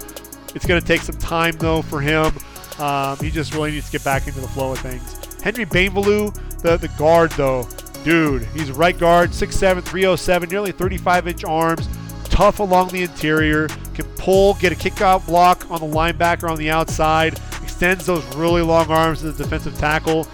It's 0.54 0.64
going 0.64 0.80
to 0.80 0.86
take 0.86 1.00
some 1.00 1.16
time, 1.16 1.56
though, 1.58 1.82
for 1.82 2.00
him. 2.00 2.32
Um, 2.78 3.18
he 3.18 3.30
just 3.30 3.52
really 3.54 3.72
needs 3.72 3.86
to 3.86 3.92
get 3.92 4.04
back 4.04 4.28
into 4.28 4.40
the 4.40 4.46
flow 4.46 4.72
of 4.72 4.78
things. 4.78 5.42
Henry 5.42 5.66
Bainivalu, 5.66 6.60
the, 6.62 6.76
the 6.76 6.88
guard, 6.96 7.32
though, 7.32 7.68
dude, 8.04 8.44
he's 8.54 8.68
a 8.68 8.74
right 8.74 8.96
guard, 8.96 9.30
6'7", 9.30 9.82
307, 9.82 10.48
nearly 10.48 10.72
35-inch 10.72 11.44
arms, 11.44 11.88
tough 12.24 12.60
along 12.60 12.90
the 12.90 13.02
interior, 13.02 13.66
can 13.94 14.06
pull, 14.16 14.54
get 14.54 14.70
a 14.70 14.76
kick-out 14.76 15.26
block 15.26 15.68
on 15.72 15.80
the 15.80 15.86
linebacker 15.86 16.48
on 16.48 16.56
the 16.56 16.70
outside, 16.70 17.40
extends 17.62 18.06
those 18.06 18.24
really 18.36 18.62
long 18.62 18.88
arms 18.90 19.20
to 19.20 19.32
the 19.32 19.42
defensive 19.42 19.76
tackle 19.76 20.24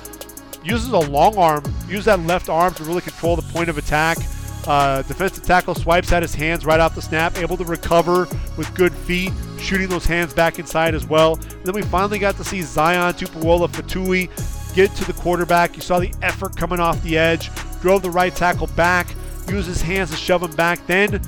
uses 0.65 0.91
a 0.93 0.99
long 0.99 1.37
arm, 1.37 1.63
use 1.89 2.07
that 2.07 2.21
left 2.21 2.49
arm 2.49 2.75
to 2.75 2.85
really 2.85 3.03
control 3.03 3.37
the 3.37 3.43
point 3.53 3.69
of 3.69 3.79
attack. 3.79 4.19
Uh, 4.67 5.03
defensive 5.03 5.45
tackle 5.45 5.75
swipes 5.75 6.11
at 6.11 6.23
his 6.23 6.35
hands 6.35 6.65
right 6.65 6.81
off 6.81 6.95
the 6.95 7.03
snap, 7.03 7.37
able 7.37 7.57
to 7.57 7.65
recover 7.65 8.27
with 8.57 8.73
good 8.75 8.95
feet, 8.95 9.31
shooting 9.59 9.89
those 9.89 10.07
hands 10.07 10.33
back 10.33 10.59
inside 10.59 10.95
as 10.95 11.07
well. 11.07 11.35
And 11.35 11.67
then 11.67 11.75
we 11.75 11.83
finally 11.83 12.19
got 12.19 12.37
to 12.37 12.45
see 12.45 12.63
Zion 12.63 13.13
Tupuola 13.13 13.69
Fetui 13.69 14.31
get 14.75 14.91
to 14.97 15.05
the 15.05 15.13
quarterback. 15.13 15.77
You 15.77 15.83
saw 15.83 16.01
the 16.01 16.15
effort 16.23 16.57
coming 16.57 16.81
off 16.81 17.03
the 17.03 17.19
edge, 17.19 17.51
drove 17.83 18.03
the 18.03 18.11
right 18.11 18.35
tackle 18.35 18.69
back, 18.69 19.15
used 19.49 19.69
his 19.69 19.83
hands 19.83 20.11
to 20.11 20.17
shove 20.17 20.43
him 20.43 20.53
back, 20.53 20.85
then 20.87 21.21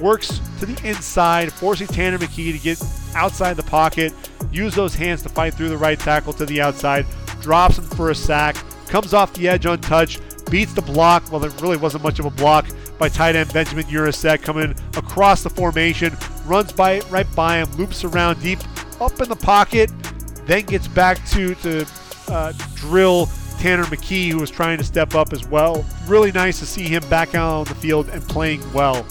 works 0.00 0.40
to 0.58 0.66
the 0.66 0.88
inside, 0.88 1.52
forcing 1.52 1.86
Tanner 1.86 2.18
McKee 2.18 2.52
to 2.52 2.58
get 2.58 2.82
outside 3.14 3.54
the 3.54 3.62
pocket, 3.62 4.12
use 4.50 4.74
those 4.74 4.94
hands 4.94 5.22
to 5.22 5.28
fight 5.28 5.54
through 5.54 5.68
the 5.68 5.76
right 5.76 5.98
tackle 5.98 6.32
to 6.32 6.46
the 6.46 6.60
outside, 6.60 7.06
drops 7.40 7.78
him 7.78 7.84
for 7.84 8.10
a 8.10 8.14
sack, 8.14 8.56
comes 8.90 9.14
off 9.14 9.32
the 9.32 9.48
edge 9.48 9.64
untouched, 9.64 10.20
beats 10.50 10.74
the 10.74 10.82
block. 10.82 11.30
Well, 11.32 11.42
it 11.44 11.58
really 11.62 11.76
wasn't 11.76 12.02
much 12.02 12.18
of 12.18 12.26
a 12.26 12.30
block 12.30 12.66
by 12.98 13.08
tight 13.08 13.36
end 13.36 13.52
Benjamin 13.52 13.84
Yurosek 13.86 14.42
coming 14.42 14.74
across 14.96 15.42
the 15.42 15.50
formation, 15.50 16.14
runs 16.44 16.72
by 16.72 17.00
right 17.08 17.26
by 17.34 17.58
him, 17.58 17.70
loops 17.76 18.04
around 18.04 18.42
deep 18.42 18.58
up 19.00 19.18
in 19.20 19.28
the 19.28 19.36
pocket, 19.36 19.90
then 20.44 20.64
gets 20.66 20.88
back 20.88 21.24
to 21.30 21.54
to 21.56 21.86
uh, 22.28 22.52
drill 22.74 23.26
Tanner 23.58 23.84
McKee, 23.84 24.30
who 24.30 24.38
was 24.38 24.50
trying 24.50 24.78
to 24.78 24.84
step 24.84 25.14
up 25.14 25.32
as 25.32 25.46
well. 25.46 25.84
Really 26.06 26.32
nice 26.32 26.58
to 26.58 26.66
see 26.66 26.84
him 26.84 27.02
back 27.08 27.34
out 27.34 27.60
on 27.60 27.64
the 27.64 27.74
field 27.74 28.08
and 28.08 28.22
playing 28.22 28.60
well. 28.72 29.04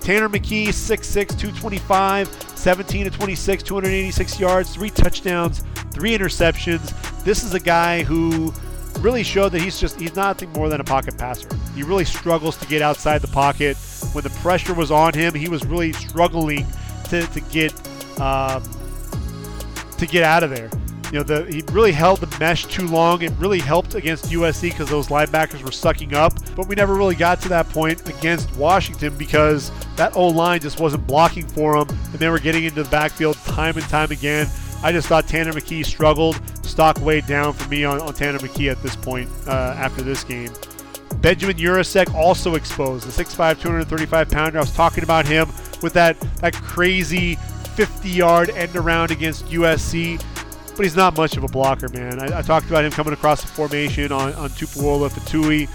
Tanner 0.00 0.28
McKee, 0.28 0.68
6'6, 0.68 1.28
225, 1.28 2.28
17 2.28 3.04
to 3.04 3.10
26, 3.10 3.62
286 3.62 4.38
yards, 4.38 4.74
three 4.74 4.90
touchdowns, 4.90 5.64
three 5.90 6.16
interceptions. 6.16 6.92
This 7.24 7.42
is 7.42 7.54
a 7.54 7.60
guy 7.60 8.02
who 8.02 8.52
really 9.04 9.22
showed 9.22 9.50
that 9.50 9.60
he's 9.60 9.78
just 9.78 10.00
he's 10.00 10.16
nothing 10.16 10.50
more 10.52 10.68
than 10.68 10.80
a 10.80 10.84
pocket 10.84 11.16
passer. 11.18 11.48
He 11.74 11.82
really 11.82 12.06
struggles 12.06 12.56
to 12.56 12.66
get 12.66 12.80
outside 12.80 13.20
the 13.20 13.28
pocket. 13.28 13.76
When 14.12 14.24
the 14.24 14.30
pressure 14.30 14.74
was 14.74 14.90
on 14.90 15.12
him, 15.12 15.34
he 15.34 15.48
was 15.48 15.64
really 15.66 15.92
struggling 15.92 16.66
to, 17.10 17.26
to 17.26 17.40
get 17.42 17.72
um, 18.18 18.62
to 19.98 20.06
get 20.06 20.22
out 20.22 20.42
of 20.42 20.50
there. 20.50 20.70
You 21.12 21.20
know, 21.20 21.22
the, 21.22 21.44
he 21.52 21.62
really 21.70 21.92
held 21.92 22.20
the 22.20 22.38
mesh 22.40 22.64
too 22.64 22.88
long. 22.88 23.22
It 23.22 23.30
really 23.38 23.60
helped 23.60 23.94
against 23.94 24.30
USC 24.30 24.70
because 24.70 24.88
those 24.88 25.08
linebackers 25.08 25.62
were 25.62 25.70
sucking 25.70 26.14
up. 26.14 26.32
But 26.56 26.66
we 26.66 26.74
never 26.74 26.94
really 26.94 27.14
got 27.14 27.40
to 27.42 27.48
that 27.50 27.68
point 27.68 28.08
against 28.08 28.56
Washington 28.56 29.16
because 29.16 29.70
that 29.96 30.16
O 30.16 30.26
line 30.26 30.60
just 30.60 30.80
wasn't 30.80 31.06
blocking 31.06 31.46
for 31.46 31.76
him, 31.76 31.88
and 31.88 32.14
they 32.14 32.28
were 32.28 32.40
getting 32.40 32.64
into 32.64 32.82
the 32.82 32.88
backfield 32.88 33.36
time 33.44 33.76
and 33.76 33.86
time 33.88 34.10
again. 34.10 34.48
I 34.82 34.92
just 34.92 35.08
thought 35.08 35.28
Tanner 35.28 35.52
McKee 35.52 35.84
struggled. 35.84 36.40
Stock 36.64 37.00
way 37.00 37.20
down 37.20 37.52
for 37.52 37.68
me 37.68 37.84
on, 37.84 38.00
on 38.00 38.14
Tanner 38.14 38.38
McKee 38.38 38.70
at 38.70 38.82
this 38.82 38.96
point 38.96 39.28
uh, 39.46 39.74
after 39.76 40.02
this 40.02 40.24
game. 40.24 40.50
Benjamin 41.16 41.56
Yurosek 41.56 42.12
also 42.14 42.54
exposed, 42.54 43.06
the 43.06 43.24
6'5", 43.24 43.60
235 43.60 44.30
pounder. 44.30 44.58
I 44.58 44.60
was 44.60 44.72
talking 44.72 45.04
about 45.04 45.26
him 45.26 45.48
with 45.82 45.92
that, 45.94 46.20
that 46.40 46.54
crazy 46.54 47.36
50 47.76 48.08
yard 48.08 48.50
end 48.50 48.76
around 48.76 49.10
against 49.10 49.46
USC, 49.46 50.22
but 50.76 50.84
he's 50.84 50.96
not 50.96 51.16
much 51.16 51.36
of 51.36 51.44
a 51.44 51.48
blocker, 51.48 51.88
man. 51.88 52.20
I, 52.20 52.38
I 52.38 52.42
talked 52.42 52.66
about 52.66 52.84
him 52.84 52.92
coming 52.92 53.12
across 53.12 53.42
the 53.42 53.48
formation 53.48 54.12
on, 54.12 54.32
on 54.34 54.50
Tupuola 54.50 55.10
Fetui. 55.10 55.68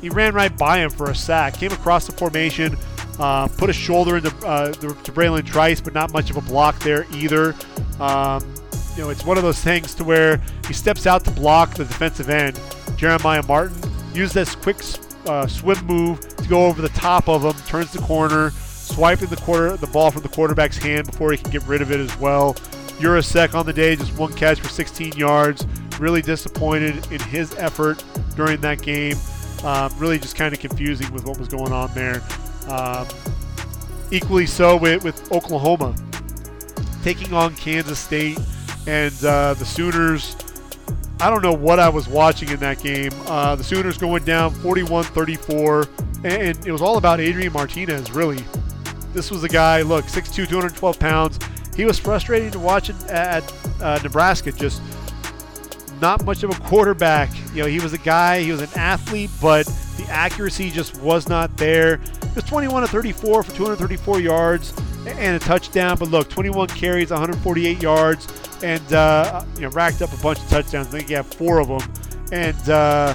He 0.00 0.08
ran 0.08 0.34
right 0.34 0.56
by 0.56 0.78
him 0.78 0.90
for 0.90 1.10
a 1.10 1.14
sack, 1.14 1.54
came 1.54 1.72
across 1.72 2.06
the 2.06 2.12
formation, 2.12 2.76
uh, 3.18 3.48
put 3.48 3.70
a 3.70 3.72
shoulder 3.72 4.16
into 4.16 4.34
uh, 4.46 4.72
to 4.72 5.12
Bralen 5.12 5.44
Trice, 5.46 5.80
but 5.80 5.94
not 5.94 6.12
much 6.12 6.30
of 6.30 6.36
a 6.36 6.42
block 6.42 6.78
there 6.80 7.06
either. 7.12 7.54
Um, 7.98 8.44
you 8.96 9.02
know, 9.02 9.10
it's 9.10 9.24
one 9.24 9.36
of 9.36 9.42
those 9.42 9.60
things 9.60 9.94
to 9.94 10.04
where 10.04 10.40
he 10.66 10.72
steps 10.72 11.06
out 11.06 11.22
to 11.24 11.30
block 11.30 11.74
the 11.74 11.84
defensive 11.84 12.30
end. 12.30 12.58
Jeremiah 12.96 13.42
Martin 13.42 13.76
used 14.14 14.34
this 14.34 14.54
quick 14.54 14.78
uh, 15.26 15.46
swim 15.46 15.84
move 15.84 16.20
to 16.36 16.48
go 16.48 16.64
over 16.64 16.80
the 16.80 16.88
top 16.90 17.28
of 17.28 17.42
him, 17.44 17.52
turns 17.66 17.92
the 17.92 17.98
corner, 18.00 18.50
swiping 18.50 19.28
the 19.28 19.36
quarter 19.36 19.76
the 19.76 19.86
ball 19.88 20.10
from 20.10 20.22
the 20.22 20.28
quarterback's 20.28 20.78
hand 20.78 21.06
before 21.06 21.30
he 21.30 21.36
can 21.36 21.50
get 21.50 21.62
rid 21.64 21.82
of 21.82 21.92
it 21.92 22.00
as 22.00 22.16
well. 22.18 22.54
Yurosek 22.98 23.54
on 23.54 23.66
the 23.66 23.72
day, 23.72 23.96
just 23.96 24.16
one 24.16 24.32
catch 24.32 24.60
for 24.60 24.68
16 24.68 25.12
yards. 25.12 25.66
Really 26.00 26.22
disappointed 26.22 26.94
in 27.12 27.20
his 27.20 27.54
effort 27.56 28.02
during 28.34 28.60
that 28.62 28.80
game. 28.80 29.16
Um, 29.62 29.92
really 29.98 30.18
just 30.18 30.36
kind 30.36 30.54
of 30.54 30.60
confusing 30.60 31.12
with 31.12 31.26
what 31.26 31.38
was 31.38 31.48
going 31.48 31.72
on 31.72 31.92
there. 31.94 32.22
Um, 32.68 33.06
equally 34.10 34.46
so 34.46 34.76
with, 34.76 35.04
with 35.04 35.30
Oklahoma 35.32 35.94
taking 37.02 37.32
on 37.34 37.54
Kansas 37.54 37.98
State 37.98 38.38
and 38.86 39.24
uh, 39.24 39.54
the 39.54 39.64
Sooners. 39.64 40.36
I 41.18 41.30
don't 41.30 41.42
know 41.42 41.52
what 41.52 41.78
I 41.78 41.88
was 41.88 42.08
watching 42.08 42.50
in 42.50 42.60
that 42.60 42.82
game. 42.82 43.10
Uh, 43.26 43.56
the 43.56 43.64
Sooners 43.64 43.96
going 43.96 44.24
down 44.24 44.52
41 44.52 45.04
34, 45.04 45.88
and 46.24 46.66
it 46.66 46.72
was 46.72 46.82
all 46.82 46.98
about 46.98 47.20
Adrian 47.20 47.52
Martinez, 47.52 48.10
really. 48.12 48.44
This 49.12 49.30
was 49.30 49.42
a 49.44 49.48
guy, 49.48 49.80
look, 49.80 50.04
6'2, 50.04 50.46
212 50.46 50.98
pounds. 50.98 51.38
He 51.74 51.86
was 51.86 51.98
frustrating 51.98 52.50
to 52.50 52.58
watch 52.58 52.90
at 53.08 53.52
uh, 53.80 53.98
Nebraska, 54.02 54.52
just 54.52 54.82
not 56.00 56.24
much 56.24 56.42
of 56.42 56.50
a 56.50 56.60
quarterback. 56.62 57.30
You 57.54 57.62
know, 57.62 57.68
he 57.68 57.80
was 57.80 57.94
a 57.94 57.98
guy, 57.98 58.40
he 58.40 58.52
was 58.52 58.60
an 58.60 58.68
athlete, 58.76 59.30
but 59.40 59.66
the 59.96 60.06
accuracy 60.10 60.70
just 60.70 61.00
was 61.00 61.28
not 61.28 61.56
there. 61.56 61.94
It 61.94 62.34
was 62.34 62.44
21 62.44 62.82
to 62.82 62.88
34 62.88 63.42
for 63.42 63.52
234 63.52 64.20
yards 64.20 64.74
and 65.06 65.36
a 65.36 65.38
touchdown. 65.38 65.96
But 65.98 66.10
look, 66.10 66.28
21 66.28 66.68
carries, 66.68 67.10
148 67.10 67.80
yards, 67.80 68.26
and 68.62 68.92
uh, 68.92 69.44
you 69.54 69.62
know 69.62 69.68
racked 69.70 70.02
up 70.02 70.12
a 70.12 70.22
bunch 70.22 70.38
of 70.38 70.48
touchdowns. 70.48 70.88
I 70.88 70.90
think 70.90 71.08
he 71.08 71.14
had 71.14 71.26
four 71.26 71.60
of 71.60 71.68
them, 71.68 71.92
and 72.32 72.68
uh, 72.68 73.14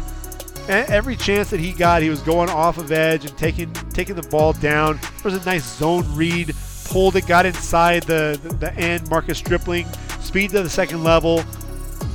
every 0.68 1.16
chance 1.16 1.50
that 1.50 1.60
he 1.60 1.74
got, 1.74 2.02
he 2.02 2.10
was 2.10 2.22
going 2.22 2.50
off 2.50 2.78
of 2.78 2.92
edge 2.92 3.26
and 3.26 3.38
taking 3.38 3.72
taking 3.92 4.16
the 4.16 4.24
ball 4.24 4.54
down. 4.54 5.00
There 5.02 5.32
was 5.32 5.42
a 5.42 5.46
nice 5.46 5.66
zone 5.78 6.06
read, 6.16 6.56
pulled 6.86 7.16
it, 7.16 7.28
got 7.28 7.46
inside 7.46 8.04
the 8.04 8.40
the, 8.42 8.50
the 8.56 8.74
end. 8.76 9.10
Marcus 9.10 9.38
Stripling, 9.38 9.88
speed 10.20 10.52
to 10.52 10.62
the 10.64 10.70
second 10.70 11.04
level, 11.04 11.44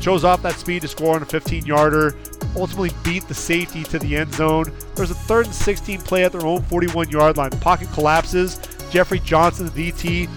chose 0.00 0.24
off 0.24 0.42
that 0.42 0.54
speed 0.54 0.82
to 0.82 0.88
score 0.88 1.16
on 1.16 1.22
a 1.22 1.26
15-yarder. 1.26 2.16
Ultimately 2.56 2.90
beat 3.04 3.26
the 3.28 3.34
safety 3.34 3.82
to 3.84 3.98
the 3.98 4.16
end 4.16 4.32
zone. 4.32 4.72
There's 4.94 5.10
a 5.10 5.14
third 5.14 5.46
and 5.46 5.54
16 5.54 6.00
play 6.00 6.24
at 6.24 6.32
their 6.32 6.46
own 6.46 6.62
41-yard 6.62 7.36
line. 7.36 7.50
The 7.50 7.56
pocket 7.58 7.88
collapses. 7.92 8.58
Jeffrey 8.90 9.20
Johnson, 9.20 9.66
the 9.66 9.92
DT, 9.92 10.28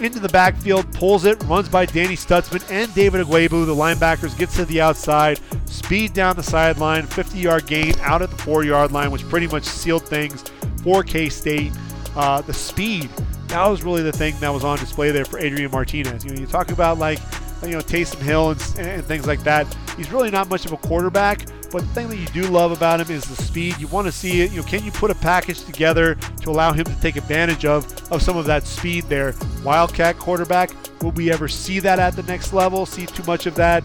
into 0.00 0.18
the 0.18 0.28
backfield, 0.28 0.92
pulls 0.94 1.24
it, 1.24 1.42
runs 1.44 1.68
by 1.68 1.86
Danny 1.86 2.16
Stutsman 2.16 2.68
and 2.70 2.92
David 2.94 3.24
Ugwoegbu. 3.26 3.66
The 3.66 3.74
linebackers 3.74 4.36
gets 4.36 4.56
to 4.56 4.64
the 4.64 4.80
outside, 4.80 5.40
speed 5.66 6.12
down 6.12 6.36
the 6.36 6.42
sideline, 6.42 7.06
50 7.06 7.38
yard 7.38 7.66
gain 7.66 7.94
out 8.00 8.22
at 8.22 8.30
the 8.30 8.36
four 8.36 8.64
yard 8.64 8.92
line, 8.92 9.10
which 9.10 9.22
pretty 9.28 9.46
much 9.46 9.64
sealed 9.64 10.06
things 10.06 10.42
for 10.82 11.02
K 11.02 11.28
State. 11.28 11.72
Uh, 12.16 12.40
the 12.40 12.54
speed, 12.54 13.10
that 13.48 13.66
was 13.66 13.82
really 13.82 14.02
the 14.02 14.12
thing 14.12 14.34
that 14.40 14.48
was 14.52 14.64
on 14.64 14.78
display 14.78 15.10
there 15.10 15.24
for 15.24 15.38
Adrian 15.38 15.70
Martinez. 15.70 16.24
You 16.24 16.32
know, 16.32 16.40
you 16.40 16.46
talk 16.46 16.70
about 16.70 16.98
like, 16.98 17.18
you 17.62 17.70
know, 17.70 17.80
Taysom 17.80 18.20
Hill 18.20 18.50
and, 18.50 18.78
and 18.78 19.04
things 19.04 19.26
like 19.26 19.42
that. 19.44 19.66
He's 19.96 20.10
really 20.12 20.30
not 20.30 20.48
much 20.48 20.66
of 20.66 20.72
a 20.72 20.76
quarterback, 20.76 21.46
But 21.74 21.80
the 21.80 21.88
thing 21.88 22.08
that 22.10 22.18
you 22.18 22.26
do 22.26 22.42
love 22.44 22.70
about 22.70 23.00
him 23.00 23.10
is 23.10 23.24
the 23.24 23.34
speed. 23.42 23.78
You 23.78 23.88
want 23.88 24.06
to 24.06 24.12
see 24.12 24.42
it. 24.42 24.52
You 24.52 24.60
know, 24.60 24.62
can 24.64 24.84
you 24.84 24.92
put 24.92 25.10
a 25.10 25.14
package 25.16 25.64
together 25.64 26.14
to 26.42 26.50
allow 26.50 26.72
him 26.72 26.84
to 26.84 27.00
take 27.00 27.16
advantage 27.16 27.64
of 27.64 27.84
of 28.12 28.22
some 28.22 28.36
of 28.36 28.46
that 28.46 28.64
speed 28.64 29.06
there? 29.08 29.34
Wildcat 29.64 30.16
quarterback. 30.16 30.70
Will 31.02 31.10
we 31.10 31.32
ever 31.32 31.48
see 31.48 31.80
that 31.80 31.98
at 31.98 32.14
the 32.14 32.22
next 32.22 32.52
level? 32.52 32.86
See 32.86 33.06
too 33.06 33.24
much 33.24 33.46
of 33.46 33.56
that? 33.56 33.82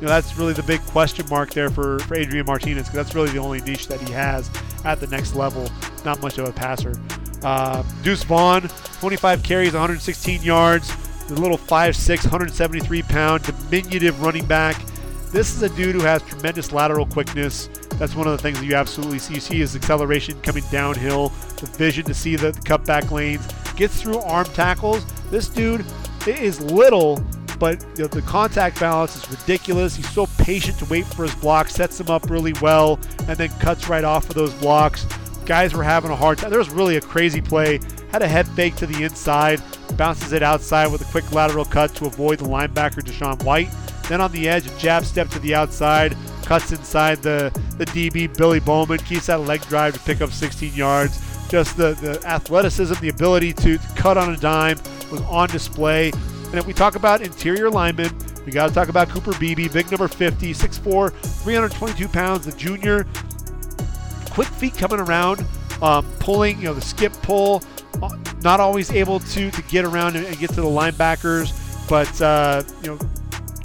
know, 0.00 0.08
that's 0.08 0.36
really 0.36 0.54
the 0.54 0.64
big 0.64 0.80
question 0.86 1.24
mark 1.30 1.50
there 1.50 1.70
for, 1.70 2.00
for 2.00 2.16
Adrian 2.16 2.46
Martinez 2.46 2.88
because 2.88 2.96
that's 2.96 3.14
really 3.14 3.30
the 3.30 3.38
only 3.38 3.60
niche 3.60 3.86
that 3.86 4.00
he 4.00 4.12
has 4.12 4.50
at 4.84 4.98
the 4.98 5.06
next 5.06 5.36
level. 5.36 5.70
Not 6.04 6.20
much 6.20 6.36
of 6.38 6.48
a 6.48 6.52
passer. 6.52 7.00
Uh, 7.44 7.84
Deuce 8.02 8.24
Vaughn, 8.24 8.62
25 8.62 9.44
carries, 9.44 9.72
116 9.72 10.42
yards. 10.42 10.92
The 11.28 11.40
little 11.40 11.58
5'6", 11.58 12.24
173 12.24 13.02
pound, 13.02 13.44
diminutive 13.44 14.20
running 14.20 14.46
back 14.46 14.84
this 15.30 15.54
is 15.54 15.62
a 15.62 15.68
dude 15.70 15.94
who 15.94 16.00
has 16.02 16.22
tremendous 16.22 16.72
lateral 16.72 17.06
quickness. 17.06 17.68
That's 17.98 18.14
one 18.14 18.26
of 18.26 18.32
the 18.32 18.38
things 18.38 18.58
that 18.58 18.66
you 18.66 18.74
absolutely 18.74 19.18
see. 19.18 19.34
You 19.34 19.40
see 19.40 19.58
his 19.58 19.76
acceleration 19.76 20.40
coming 20.42 20.64
downhill, 20.70 21.28
the 21.56 21.66
vision 21.66 22.04
to 22.06 22.14
see 22.14 22.36
the, 22.36 22.52
cutback 22.52 23.10
lanes, 23.10 23.46
gets 23.76 24.00
through 24.00 24.18
arm 24.20 24.46
tackles. 24.46 25.04
This 25.30 25.48
dude 25.48 25.84
is 26.26 26.60
little, 26.60 27.22
but 27.58 27.80
you 27.96 28.02
know, 28.02 28.08
the 28.08 28.22
contact 28.22 28.80
balance 28.80 29.16
is 29.16 29.30
ridiculous. 29.30 29.94
He's 29.94 30.10
so 30.10 30.26
patient 30.38 30.78
to 30.78 30.84
wait 30.86 31.06
for 31.06 31.22
his 31.24 31.34
block, 31.36 31.68
sets 31.68 31.98
them 31.98 32.10
up 32.10 32.28
really 32.28 32.54
well, 32.60 32.98
and 33.28 33.36
then 33.36 33.50
cuts 33.60 33.88
right 33.88 34.04
off 34.04 34.28
of 34.28 34.34
those 34.34 34.54
blocks. 34.54 35.06
Guys 35.46 35.74
were 35.74 35.84
having 35.84 36.10
a 36.10 36.16
hard 36.16 36.38
time. 36.38 36.50
There 36.50 36.58
was 36.58 36.70
really 36.70 36.96
a 36.96 37.00
crazy 37.00 37.40
play. 37.40 37.80
Had 38.12 38.22
a 38.22 38.28
head 38.28 38.48
fake 38.48 38.76
to 38.76 38.86
the 38.86 39.04
inside, 39.04 39.62
bounces 39.96 40.32
it 40.32 40.42
outside 40.42 40.90
with 40.90 41.02
a 41.02 41.10
quick 41.12 41.30
lateral 41.32 41.64
cut 41.64 41.94
to 41.96 42.06
avoid 42.06 42.38
the 42.38 42.46
linebacker 42.46 43.02
DaShaun 43.02 43.42
White. 43.44 43.68
Then 44.10 44.20
on 44.20 44.32
the 44.32 44.48
edge, 44.48 44.66
a 44.66 44.76
jab 44.76 45.04
step 45.04 45.28
to 45.28 45.38
the 45.38 45.54
outside, 45.54 46.16
cuts 46.44 46.72
inside 46.72 47.22
the, 47.22 47.56
the 47.78 47.84
DB, 47.86 48.36
Billy 48.36 48.58
Bowman, 48.58 48.98
keeps 48.98 49.26
that 49.26 49.42
leg 49.42 49.60
drive 49.68 49.94
to 49.94 50.00
pick 50.00 50.20
up 50.20 50.32
16 50.32 50.74
yards. 50.74 51.22
Just 51.48 51.76
the, 51.76 51.94
the 51.94 52.20
athleticism, 52.26 52.94
the 53.00 53.10
ability 53.10 53.52
to, 53.52 53.78
cut 53.94 54.18
on 54.18 54.34
a 54.34 54.36
dime 54.36 54.78
was 55.12 55.20
on 55.20 55.48
display. 55.50 56.10
And 56.46 56.56
if 56.56 56.66
we 56.66 56.72
talk 56.72 56.96
about 56.96 57.20
interior 57.20 57.70
linemen, 57.70 58.10
we 58.44 58.50
got 58.50 58.66
to 58.66 58.74
talk 58.74 58.88
about 58.88 59.08
Cooper 59.10 59.32
Beebe, 59.38 59.68
big 59.68 59.88
number 59.92 60.08
50, 60.08 60.54
6'4, 60.54 61.12
322 61.12 62.08
pounds, 62.08 62.46
the 62.46 62.52
junior. 62.58 63.06
Quick 64.30 64.48
feet 64.48 64.76
coming 64.76 64.98
around, 64.98 65.44
um, 65.82 66.04
pulling, 66.18 66.58
you 66.58 66.64
know, 66.64 66.74
the 66.74 66.80
skip 66.80 67.12
pull, 67.22 67.62
uh, 68.02 68.10
not 68.42 68.58
always 68.58 68.90
able 68.90 69.20
to, 69.20 69.52
to 69.52 69.62
get 69.68 69.84
around 69.84 70.16
and, 70.16 70.26
and 70.26 70.36
get 70.40 70.50
to 70.50 70.56
the 70.56 70.62
linebackers, 70.62 71.54
but, 71.88 72.20
uh, 72.20 72.64
you 72.82 72.88
know, 72.88 72.98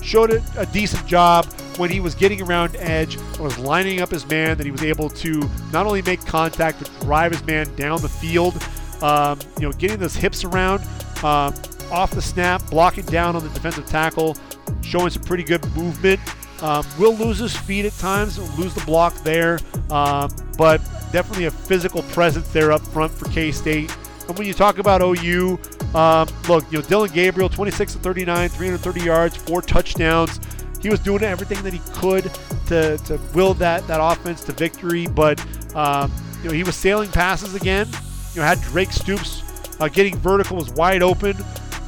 showed 0.06 0.32
a, 0.32 0.44
a 0.58 0.66
decent 0.68 1.06
job 1.08 1.46
when 1.78 1.90
he 1.90 2.00
was 2.00 2.16
getting 2.16 2.42
around 2.42 2.76
edge 2.78 3.16
and 3.16 3.38
was 3.40 3.58
lining 3.58 4.02
up 4.02 4.10
his 4.10 4.26
man, 4.28 4.58
that 4.58 4.66
he 4.66 4.72
was 4.72 4.84
able 4.84 5.10
to 5.10 5.50
not 5.74 5.86
only 5.86 6.02
make 6.04 6.26
contact 6.26 6.80
but 6.80 6.90
drive 7.02 7.32
his 7.32 7.44
man 7.46 7.74
down 7.76 8.02
the 8.02 8.10
field. 8.10 8.56
Um, 9.02 9.40
you 9.60 9.64
know, 9.64 9.74
getting 9.74 9.98
those 9.98 10.16
hips 10.16 10.44
around 10.44 10.82
um, 11.24 11.54
off 11.92 12.12
the 12.12 12.22
snap, 12.22 12.62
blocking 12.70 13.06
down 13.06 13.36
on 13.36 13.44
the 13.44 13.50
defensive 13.50 13.86
tackle, 13.86 14.38
showing 14.82 15.10
some 15.10 15.24
pretty 15.24 15.44
good 15.44 15.64
movement. 15.76 16.20
Um, 16.62 16.86
will 16.98 17.14
lose 17.16 17.38
his 17.40 17.56
feet 17.56 17.84
at 17.84 17.92
times, 17.98 18.40
lose 18.58 18.74
the 18.74 18.84
block 18.86 19.14
there, 19.24 19.60
um, 19.92 20.34
but 20.58 20.78
definitely 21.12 21.46
a 21.46 21.52
physical 21.52 22.02
presence 22.04 22.48
there 22.50 22.72
up 22.72 22.82
front 22.82 23.12
for 23.12 23.26
K 23.30 23.52
State. 23.52 23.96
And 24.28 24.38
when 24.38 24.48
you 24.48 24.54
talk 24.54 24.78
about 24.78 25.02
OU, 25.02 25.60
um, 25.94 26.28
look, 26.48 26.70
you 26.72 26.80
know, 26.80 26.86
Dillon 26.86 27.12
Gabriel, 27.12 27.50
26 27.50 27.94
to 27.94 28.00
39, 28.00 28.50
330 28.50 29.02
yards, 29.02 29.36
four 29.36 29.62
touchdowns. 29.62 30.40
He 30.82 30.90
was 30.90 31.00
doing 31.00 31.24
everything 31.24 31.62
that 31.64 31.74
he 31.74 31.82
could 31.94 32.32
to, 32.68 32.98
to 32.98 33.20
will 33.34 33.54
that, 33.56 33.88
that 33.88 34.00
offense 34.02 34.44
to 34.44 34.52
victory, 34.52 35.08
but 35.08 35.40
um, 35.76 36.12
you 36.44 36.50
know 36.50 36.56
he 36.56 36.64
was 36.64 36.76
sailing 36.76 37.10
passes 37.10 37.56
again. 37.56 37.88
You 38.34 38.42
know, 38.42 38.48
had 38.48 38.62
Drake 38.62 38.92
Stoops 38.92 39.42
uh, 39.80 39.88
getting 39.88 40.16
vertical 40.18 40.58
was 40.58 40.70
wide 40.72 41.02
open, 41.02 41.36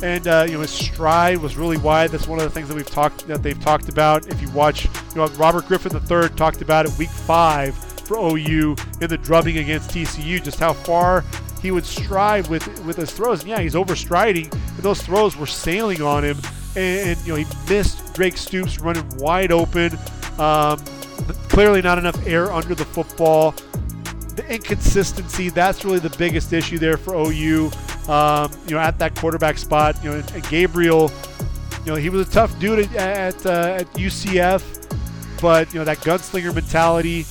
and 0.02 0.28
uh, 0.28 0.46
you 0.48 0.54
know 0.54 0.62
his 0.62 0.72
stride 0.72 1.38
was 1.38 1.58
really 1.58 1.78
wide. 1.78 2.12
That's 2.12 2.28
one 2.28 2.40
of 2.40 2.46
the 2.46 2.50
things 2.50 2.68
that 2.70 2.76
we've 2.76 2.90
talked 2.90 3.28
that 3.28 3.44
they've 3.44 3.60
talked 3.60 3.90
about. 3.90 4.28
If 4.28 4.42
you 4.42 4.50
watch, 4.52 4.86
you 4.86 5.16
know, 5.16 5.28
Robert 5.36 5.68
Griffin 5.68 5.92
III 5.94 6.30
talked 6.30 6.62
about 6.62 6.86
it 6.86 6.98
week 6.98 7.10
five 7.10 7.76
for 7.76 8.18
OU 8.18 8.76
in 9.02 9.10
the 9.10 9.18
drubbing 9.18 9.58
against 9.58 9.92
TCU, 9.92 10.44
just 10.44 10.60
how 10.60 10.74
far 10.74 11.24
he 11.62 11.72
would 11.72 11.86
stride 11.86 12.48
with 12.48 12.68
with 12.86 12.98
his 12.98 13.12
throws. 13.12 13.42
And 13.42 13.50
yeah, 13.50 13.60
he's 13.60 13.74
overstriding, 13.74 14.50
but 14.76 14.84
those 14.84 15.02
throws 15.02 15.36
were 15.36 15.48
sailing 15.48 16.02
on 16.02 16.24
him, 16.24 16.38
and, 16.76 17.10
and 17.10 17.20
you 17.26 17.34
know 17.34 17.36
he 17.36 17.46
missed 17.70 18.14
Drake 18.14 18.38
Stoops 18.38 18.80
running 18.80 19.08
wide 19.18 19.52
open. 19.52 19.98
Um, 20.38 20.80
clearly, 21.50 21.82
not 21.82 21.98
enough 21.98 22.26
air 22.26 22.52
under 22.52 22.76
the 22.76 22.86
football. 22.86 23.52
The 24.36 24.46
inconsistency, 24.48 25.50
that's 25.50 25.84
really 25.84 26.00
the 26.00 26.16
biggest 26.18 26.54
issue 26.54 26.78
there 26.78 26.98
for 26.98 27.16
OU. 27.16 27.72
Um, 28.08 28.52
you 28.68 28.76
know, 28.76 28.80
at 28.80 29.00
that 29.00 29.16
quarterback 29.16 29.58
spot, 29.58 30.02
you 30.04 30.12
know, 30.12 30.18
and, 30.18 30.32
and 30.32 30.48
Gabriel, 30.48 31.12
you 31.84 31.92
know, 31.92 31.96
he 31.96 32.10
was 32.10 32.28
a 32.28 32.32
tough 32.32 32.58
dude 32.60 32.80
at, 32.80 32.96
at, 32.96 33.46
uh, 33.46 33.78
at 33.80 33.92
UCF, 33.94 35.42
but 35.42 35.74
you 35.74 35.80
know 35.80 35.86
that 35.86 35.98
gunslinger 35.98 36.54
mentality 36.54 37.24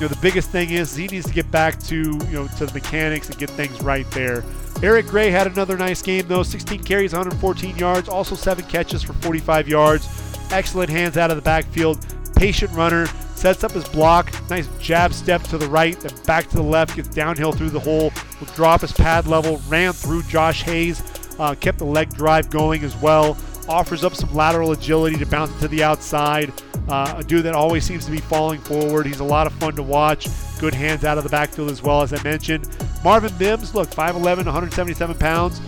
you 0.00 0.08
know, 0.08 0.14
the 0.14 0.20
biggest 0.22 0.50
thing 0.50 0.70
is 0.70 0.96
he 0.96 1.06
needs 1.08 1.26
to 1.26 1.32
get 1.32 1.50
back 1.50 1.78
to, 1.84 1.96
you 1.96 2.32
know, 2.32 2.48
to 2.56 2.64
the 2.64 2.72
mechanics 2.72 3.28
and 3.28 3.38
get 3.38 3.50
things 3.50 3.82
right 3.82 4.10
there. 4.12 4.42
Eric 4.82 5.06
Gray 5.08 5.30
had 5.30 5.46
another 5.46 5.76
nice 5.76 6.00
game, 6.00 6.26
though 6.26 6.42
16 6.42 6.82
carries, 6.84 7.12
114 7.12 7.76
yards, 7.76 8.08
also 8.08 8.34
seven 8.34 8.64
catches 8.64 9.02
for 9.02 9.12
45 9.12 9.68
yards. 9.68 10.08
Excellent 10.50 10.88
hands 10.88 11.18
out 11.18 11.30
of 11.30 11.36
the 11.36 11.42
backfield. 11.42 12.04
Patient 12.34 12.72
runner, 12.72 13.06
sets 13.40 13.64
up 13.64 13.72
his 13.72 13.88
block. 13.88 14.32
Nice 14.48 14.68
jab 14.78 15.12
step 15.12 15.42
to 15.44 15.58
the 15.58 15.68
right, 15.68 15.98
then 16.00 16.12
back 16.24 16.48
to 16.48 16.56
the 16.56 16.62
left, 16.62 16.96
gets 16.96 17.08
downhill 17.08 17.52
through 17.52 17.70
the 17.70 17.80
hole, 17.80 18.12
will 18.38 18.46
drop 18.54 18.82
his 18.82 18.92
pad 18.92 19.26
level, 19.26 19.60
ran 19.68 19.92
through 19.92 20.22
Josh 20.24 20.62
Hayes, 20.62 21.02
uh, 21.38 21.54
kept 21.54 21.78
the 21.78 21.84
leg 21.84 22.10
drive 22.14 22.50
going 22.50 22.84
as 22.84 22.94
well. 22.96 23.36
Offers 23.70 24.02
up 24.02 24.16
some 24.16 24.34
lateral 24.34 24.72
agility 24.72 25.16
to 25.16 25.26
bounce 25.26 25.56
to 25.60 25.68
the 25.68 25.84
outside. 25.84 26.52
Uh, 26.88 27.14
a 27.18 27.22
dude 27.22 27.44
that 27.44 27.54
always 27.54 27.84
seems 27.84 28.04
to 28.04 28.10
be 28.10 28.18
falling 28.18 28.60
forward. 28.60 29.06
He's 29.06 29.20
a 29.20 29.24
lot 29.24 29.46
of 29.46 29.52
fun 29.54 29.76
to 29.76 29.82
watch. 29.82 30.26
Good 30.58 30.74
hands 30.74 31.04
out 31.04 31.18
of 31.18 31.24
the 31.24 31.30
backfield 31.30 31.70
as 31.70 31.80
well, 31.80 32.02
as 32.02 32.12
I 32.12 32.20
mentioned. 32.24 32.68
Marvin 33.04 33.32
Mims, 33.38 33.72
look, 33.72 33.88
5'11, 33.88 34.38
177 34.38 35.16
pounds. 35.18 35.60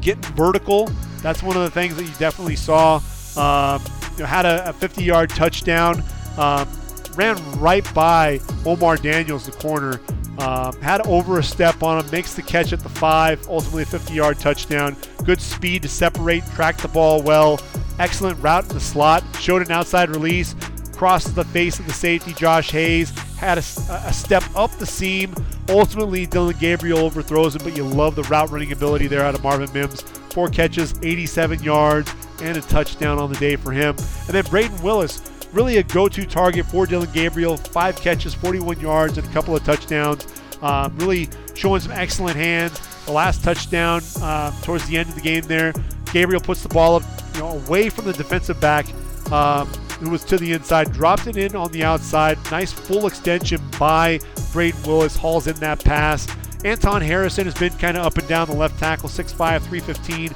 Getting 0.00 0.24
vertical. 0.34 0.90
That's 1.22 1.40
one 1.40 1.56
of 1.56 1.62
the 1.62 1.70
things 1.70 1.94
that 1.94 2.02
you 2.02 2.12
definitely 2.18 2.56
saw. 2.56 2.96
Um, 3.36 3.80
you 4.14 4.20
know, 4.20 4.26
had 4.26 4.44
a 4.44 4.72
50 4.72 5.04
yard 5.04 5.30
touchdown. 5.30 6.02
Um, 6.36 6.68
ran 7.14 7.36
right 7.60 7.86
by 7.94 8.40
Omar 8.64 8.96
Daniels, 8.96 9.46
the 9.46 9.52
corner. 9.52 10.00
Um, 10.38 10.78
had 10.82 11.06
over 11.06 11.38
a 11.38 11.42
step 11.42 11.82
on 11.82 12.04
him, 12.04 12.10
makes 12.10 12.34
the 12.34 12.42
catch 12.42 12.72
at 12.72 12.80
the 12.80 12.88
five, 12.88 13.46
ultimately 13.48 13.84
a 13.84 13.86
50 13.86 14.12
yard 14.12 14.38
touchdown. 14.38 14.96
Good 15.24 15.40
speed 15.40 15.82
to 15.82 15.88
separate, 15.88 16.44
track 16.54 16.76
the 16.78 16.88
ball 16.88 17.22
well. 17.22 17.60
Excellent 17.98 18.38
route 18.42 18.64
in 18.64 18.74
the 18.74 18.80
slot. 18.80 19.24
Showed 19.40 19.62
an 19.62 19.72
outside 19.72 20.10
release. 20.10 20.54
Crosses 20.92 21.34
the 21.34 21.44
face 21.44 21.78
of 21.78 21.86
the 21.86 21.92
safety, 21.92 22.32
Josh 22.34 22.70
Hayes. 22.70 23.10
Had 23.36 23.58
a, 23.58 23.60
a 23.60 24.12
step 24.12 24.42
up 24.54 24.70
the 24.72 24.86
seam. 24.86 25.34
Ultimately, 25.68 26.26
Dillon 26.26 26.56
Gabriel 26.58 26.98
overthrows 27.00 27.54
him, 27.54 27.62
but 27.64 27.76
you 27.76 27.84
love 27.84 28.14
the 28.14 28.22
route 28.24 28.50
running 28.50 28.72
ability 28.72 29.06
there 29.06 29.22
out 29.22 29.34
of 29.34 29.42
Marvin 29.42 29.70
Mims. 29.72 30.02
Four 30.30 30.48
catches, 30.48 30.94
87 31.02 31.62
yards, 31.62 32.14
and 32.42 32.56
a 32.56 32.60
touchdown 32.62 33.18
on 33.18 33.32
the 33.32 33.38
day 33.38 33.56
for 33.56 33.72
him. 33.72 33.96
And 34.26 34.28
then 34.28 34.44
Brayden 34.44 34.82
Willis, 34.82 35.20
really 35.56 35.78
a 35.78 35.82
go-to 35.82 36.26
target 36.26 36.66
for 36.66 36.86
Dillon 36.86 37.10
Gabriel. 37.12 37.56
Five 37.56 37.96
catches, 37.96 38.34
41 38.34 38.78
yards, 38.78 39.16
and 39.16 39.26
a 39.26 39.30
couple 39.32 39.56
of 39.56 39.64
touchdowns. 39.64 40.26
Um, 40.60 40.96
really 40.98 41.28
showing 41.54 41.80
some 41.80 41.92
excellent 41.92 42.36
hands. 42.36 42.78
The 43.06 43.12
last 43.12 43.42
touchdown 43.42 44.02
uh, 44.20 44.50
towards 44.62 44.86
the 44.86 44.98
end 44.98 45.08
of 45.08 45.14
the 45.14 45.20
game 45.22 45.44
there, 45.44 45.72
Gabriel 46.12 46.40
puts 46.40 46.62
the 46.62 46.68
ball 46.68 46.96
up 46.96 47.02
you 47.34 47.40
know, 47.40 47.50
away 47.66 47.88
from 47.88 48.04
the 48.04 48.12
defensive 48.12 48.60
back 48.60 48.86
um, 49.32 49.66
who 50.00 50.10
was 50.10 50.24
to 50.24 50.36
the 50.36 50.52
inside, 50.52 50.92
dropped 50.92 51.26
it 51.26 51.36
in 51.36 51.56
on 51.56 51.72
the 51.72 51.82
outside. 51.82 52.38
Nice 52.50 52.72
full 52.72 53.06
extension 53.06 53.60
by 53.78 54.18
Brayden 54.52 54.86
Willis, 54.86 55.16
hauls 55.16 55.46
in 55.46 55.56
that 55.56 55.82
pass. 55.82 56.26
Anton 56.64 57.00
Harrison 57.00 57.44
has 57.44 57.54
been 57.54 57.72
kind 57.74 57.96
of 57.96 58.04
up 58.04 58.18
and 58.18 58.28
down 58.28 58.48
the 58.48 58.54
left 58.54 58.78
tackle, 58.78 59.08
6'5, 59.08 59.62
315. 59.62 60.34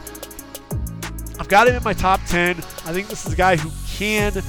I've 1.39 1.49
got 1.49 1.69
him 1.69 1.75
in 1.75 1.83
my 1.83 1.93
top 1.93 2.21
10. 2.27 2.57
I 2.59 2.93
think 2.93 3.09
this 3.09 3.27
is 3.27 3.33
a 3.33 3.37
guy 3.37 3.57
who 3.57 3.71
can 3.89 4.43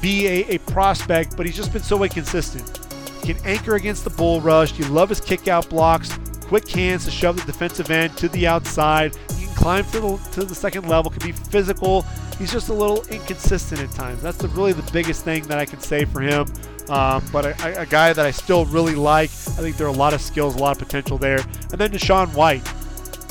be 0.00 0.26
a, 0.26 0.54
a 0.54 0.58
prospect, 0.58 1.36
but 1.36 1.46
he's 1.46 1.56
just 1.56 1.72
been 1.72 1.82
so 1.82 2.02
inconsistent. 2.02 2.78
He 3.22 3.34
can 3.34 3.46
anchor 3.46 3.74
against 3.74 4.04
the 4.04 4.10
bull 4.10 4.40
rush. 4.40 4.78
You 4.78 4.86
love 4.86 5.08
his 5.08 5.20
kick 5.20 5.48
out 5.48 5.68
blocks, 5.68 6.18
quick 6.42 6.68
hands 6.68 7.04
to 7.04 7.10
shove 7.10 7.36
the 7.36 7.44
defensive 7.44 7.90
end 7.90 8.16
to 8.16 8.28
the 8.30 8.46
outside 8.46 9.14
He 9.36 9.46
can 9.46 9.54
climb 9.54 9.84
to 9.86 10.00
the, 10.00 10.28
to 10.32 10.44
the 10.44 10.54
second 10.54 10.88
level, 10.88 11.10
can 11.10 11.26
be 11.26 11.32
physical. 11.32 12.02
He's 12.38 12.50
just 12.50 12.70
a 12.70 12.74
little 12.74 13.04
inconsistent 13.04 13.82
at 13.82 13.90
times. 13.92 14.22
That's 14.22 14.38
the, 14.38 14.48
really 14.48 14.72
the 14.72 14.90
biggest 14.92 15.24
thing 15.24 15.42
that 15.44 15.58
I 15.58 15.66
can 15.66 15.80
say 15.80 16.06
for 16.06 16.20
him. 16.20 16.46
Um, 16.88 17.22
but 17.30 17.44
a, 17.44 17.82
a, 17.82 17.86
guy 17.86 18.12
that 18.12 18.24
I 18.24 18.32
still 18.32 18.64
really 18.64 18.96
like. 18.96 19.30
I 19.30 19.60
think 19.62 19.76
there 19.76 19.86
are 19.86 19.90
a 19.90 19.96
lot 19.96 20.12
of 20.12 20.20
skills, 20.20 20.56
a 20.56 20.58
lot 20.58 20.72
of 20.72 20.78
potential 20.78 21.18
there. 21.18 21.38
And 21.70 21.78
then 21.78 21.92
DaShaun 21.92 22.34
White, 22.34 22.64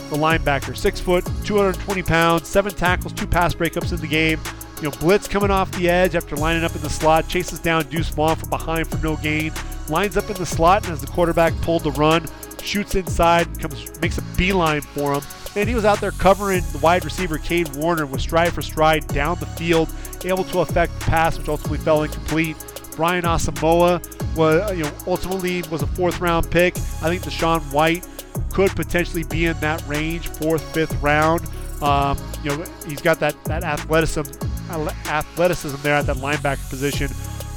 the 0.09 0.15
linebacker, 0.15 0.77
six 0.77 1.01
foot, 1.01 1.25
220 1.43 2.03
pounds, 2.03 2.47
seven 2.47 2.73
tackles, 2.73 3.11
two 3.11 3.27
pass 3.27 3.53
breakups 3.53 3.91
in 3.91 3.99
the 3.99 4.07
game. 4.07 4.39
You 4.81 4.89
know, 4.89 4.97
blitz 4.99 5.27
coming 5.27 5.51
off 5.51 5.69
the 5.73 5.89
edge 5.89 6.15
after 6.15 6.37
lining 6.37 6.63
up 6.63 6.73
in 6.73 6.81
the 6.81 6.89
slot, 6.89 7.27
chases 7.27 7.59
down 7.59 7.87
Deuce 7.89 8.07
Vaughn 8.09 8.37
from 8.37 8.49
behind 8.49 8.87
for 8.87 8.97
no 9.03 9.17
gain, 9.17 9.51
lines 9.89 10.15
up 10.15 10.29
in 10.29 10.37
the 10.37 10.45
slot, 10.45 10.85
and 10.85 10.93
as 10.93 11.01
the 11.01 11.07
quarterback 11.07 11.53
pulled 11.61 11.83
the 11.83 11.91
run, 11.91 12.25
shoots 12.61 12.95
inside, 12.95 13.59
comes 13.59 13.99
makes 14.01 14.17
a 14.17 14.21
beeline 14.37 14.79
for 14.79 15.15
him. 15.15 15.21
And 15.57 15.67
he 15.67 15.75
was 15.75 15.83
out 15.83 15.99
there 15.99 16.11
covering 16.11 16.63
the 16.71 16.77
wide 16.77 17.03
receiver 17.03 17.37
Cade 17.37 17.75
Warner 17.75 18.05
with 18.05 18.21
stride 18.21 18.53
for 18.53 18.61
stride 18.61 19.05
down 19.07 19.37
the 19.39 19.47
field, 19.47 19.89
able 20.23 20.45
to 20.45 20.59
affect 20.59 20.97
the 20.99 21.05
pass, 21.05 21.37
which 21.37 21.49
ultimately 21.49 21.79
fell 21.79 22.03
incomplete. 22.03 22.55
Brian 22.95 23.25
Asamoah 23.25 24.01
was, 24.37 24.77
you 24.77 24.83
know, 24.83 24.91
ultimately 25.07 25.61
was 25.63 25.81
a 25.81 25.87
fourth 25.87 26.21
round 26.21 26.49
pick. 26.49 26.77
I 26.77 27.09
think 27.09 27.23
DaShaun 27.23 27.61
White 27.73 28.07
could 28.53 28.71
potentially 28.71 29.23
be 29.23 29.45
in 29.45 29.59
that 29.59 29.85
range, 29.87 30.27
fourth, 30.29 30.61
fifth 30.73 31.01
round. 31.01 31.41
Um, 31.81 32.17
you 32.43 32.55
know, 32.55 32.65
he's 32.87 33.01
got 33.01 33.19
that 33.19 33.41
that 33.45 33.63
athleticism 33.63 34.31
athleticism 34.69 35.77
there 35.81 35.95
at 35.95 36.05
that 36.07 36.17
linebacker 36.17 36.69
position. 36.69 37.09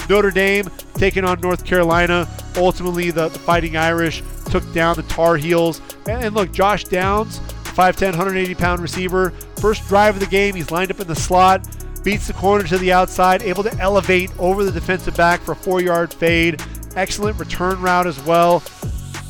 Notre 0.08 0.30
Dame 0.30 0.68
taking 0.94 1.24
on 1.24 1.40
North 1.40 1.64
Carolina. 1.64 2.28
Ultimately, 2.56 3.10
the, 3.10 3.28
the 3.28 3.38
Fighting 3.38 3.76
Irish 3.76 4.22
took 4.46 4.70
down 4.72 4.96
the 4.96 5.02
Tar 5.04 5.36
Heels. 5.36 5.80
And, 6.06 6.24
and 6.24 6.34
look, 6.34 6.52
Josh 6.52 6.84
Downs, 6.84 7.40
5'10, 7.64 8.10
180 8.10 8.54
pound 8.54 8.80
receiver. 8.80 9.30
First 9.56 9.86
drive 9.88 10.14
of 10.14 10.20
the 10.20 10.26
game, 10.26 10.54
he's 10.54 10.70
lined 10.70 10.90
up 10.90 11.00
in 11.00 11.06
the 11.06 11.16
slot, 11.16 11.66
beats 12.02 12.26
the 12.26 12.32
corner 12.32 12.66
to 12.66 12.78
the 12.78 12.92
outside, 12.92 13.42
able 13.42 13.62
to 13.62 13.74
elevate 13.78 14.30
over 14.38 14.64
the 14.64 14.72
defensive 14.72 15.16
back 15.16 15.40
for 15.40 15.52
a 15.52 15.56
four 15.56 15.80
yard 15.80 16.12
fade. 16.12 16.60
Excellent 16.96 17.38
return 17.38 17.80
route 17.80 18.06
as 18.06 18.20
well. 18.24 18.60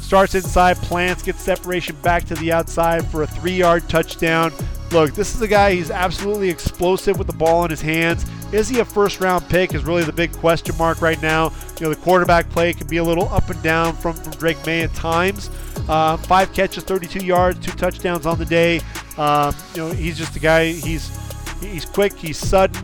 Starts 0.01 0.35
inside, 0.35 0.77
plants, 0.79 1.23
gets 1.23 1.41
separation 1.41 1.97
back 2.03 2.25
to 2.25 2.35
the 2.35 2.53
outside 2.53 3.07
for 3.07 3.23
a 3.23 3.27
three 3.27 3.55
yard 3.55 3.89
touchdown. 3.89 4.53
Look, 4.93 5.14
this 5.14 5.35
is 5.35 5.40
a 5.40 5.48
guy, 5.48 5.74
he's 5.74 5.90
absolutely 5.90 6.51
explosive 6.51 7.16
with 7.16 7.27
the 7.27 7.32
ball 7.32 7.64
in 7.64 7.70
his 7.70 7.81
hands. 7.81 8.27
Is 8.52 8.69
he 8.69 8.81
a 8.81 8.85
first 8.85 9.20
round 9.20 9.48
pick? 9.48 9.73
Is 9.73 9.85
really 9.85 10.05
the 10.05 10.12
big 10.12 10.32
question 10.32 10.77
mark 10.77 11.01
right 11.01 11.20
now. 11.23 11.51
You 11.81 11.86
know, 11.86 11.94
the 11.94 12.01
quarterback 12.01 12.51
play 12.51 12.74
can 12.74 12.86
be 12.89 12.98
a 12.98 13.02
little 13.02 13.27
up 13.31 13.48
and 13.48 13.60
down 13.62 13.97
from, 13.97 14.12
from 14.12 14.32
Drake 14.32 14.59
Maye 14.66 14.82
at 14.82 14.93
times. 14.93 15.48
Uh, 15.89 16.19
five 16.19 16.52
catches, 16.52 16.85
32 16.85 17.24
yards, 17.24 17.59
two 17.64 17.73
touchdowns 17.73 18.27
on 18.27 18.39
the 18.39 18.44
day. 18.44 18.82
Um, 19.16 19.55
you 19.74 19.81
know, 19.81 19.90
he's 19.93 20.19
just 20.19 20.36
a 20.36 20.39
guy, 20.39 20.73
he's 20.73 21.19
he's 21.62 21.86
quick, 21.86 22.12
he's 22.12 22.36
sudden. 22.36 22.77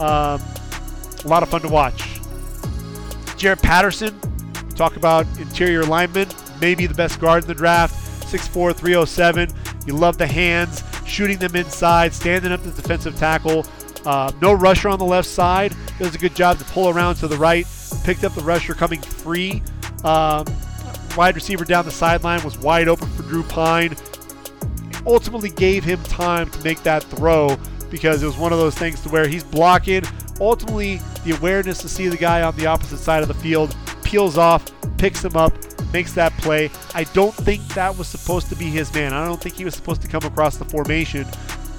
Um, 0.00 0.40
a 1.24 1.26
lot 1.26 1.44
of 1.44 1.48
fun 1.48 1.60
to 1.60 1.68
watch. 1.68 2.18
Jarrett 3.36 3.62
Patterson, 3.62 4.18
talk 4.74 4.96
about 4.96 5.26
interior 5.38 5.84
lineman, 5.84 6.26
maybe 6.60 6.86
the 6.86 6.94
best 6.94 7.20
guard 7.20 7.44
in 7.44 7.48
the 7.48 7.54
draft, 7.54 7.94
6'4, 8.32 8.74
307. 8.74 9.52
You 9.86 9.94
love 9.94 10.18
the 10.18 10.26
hands 10.26 10.82
shooting 11.06 11.38
them 11.38 11.56
inside, 11.56 12.12
standing 12.14 12.52
up 12.52 12.62
the 12.62 12.70
defensive 12.70 13.16
tackle. 13.16 13.66
Uh, 14.04 14.32
no 14.40 14.52
rusher 14.52 14.88
on 14.88 14.98
the 14.98 15.04
left 15.04 15.28
side. 15.28 15.74
Does 15.98 16.14
a 16.14 16.18
good 16.18 16.34
job 16.34 16.58
to 16.58 16.64
pull 16.64 16.88
around 16.88 17.16
to 17.16 17.28
the 17.28 17.36
right. 17.36 17.66
Picked 18.04 18.24
up 18.24 18.34
the 18.34 18.42
rusher 18.42 18.74
coming 18.74 19.00
free. 19.00 19.62
Um, 20.04 20.44
wide 21.16 21.34
receiver 21.34 21.64
down 21.64 21.84
the 21.84 21.90
sideline 21.90 22.42
was 22.42 22.58
wide 22.58 22.88
open 22.88 23.08
for 23.10 23.22
Drew 23.22 23.42
Pyne. 23.44 23.96
Ultimately 25.06 25.50
gave 25.50 25.84
him 25.84 26.02
time 26.04 26.50
to 26.50 26.64
make 26.64 26.82
that 26.82 27.04
throw 27.04 27.56
because 27.90 28.22
it 28.22 28.26
was 28.26 28.38
one 28.38 28.52
of 28.52 28.58
those 28.58 28.74
things 28.74 29.00
to 29.02 29.08
where 29.08 29.28
he's 29.28 29.44
blocking. 29.44 30.02
Ultimately, 30.40 31.00
the 31.24 31.36
awareness 31.36 31.78
to 31.82 31.88
see 31.88 32.08
the 32.08 32.16
guy 32.16 32.42
on 32.42 32.56
the 32.56 32.66
opposite 32.66 32.98
side 32.98 33.22
of 33.22 33.28
the 33.28 33.34
field 33.34 33.76
peels 34.02 34.36
off, 34.36 34.70
picks 34.98 35.24
him 35.24 35.36
up, 35.36 35.52
makes 35.92 36.12
that 36.14 36.32
play. 36.38 36.70
I 36.94 37.04
don't 37.04 37.34
think 37.34 37.66
that 37.68 37.96
was 37.96 38.08
supposed 38.08 38.48
to 38.48 38.56
be 38.56 38.66
his 38.66 38.92
man. 38.94 39.12
I 39.12 39.24
don't 39.24 39.40
think 39.40 39.56
he 39.56 39.64
was 39.64 39.74
supposed 39.74 40.02
to 40.02 40.08
come 40.08 40.22
across 40.24 40.56
the 40.56 40.64
formation. 40.64 41.26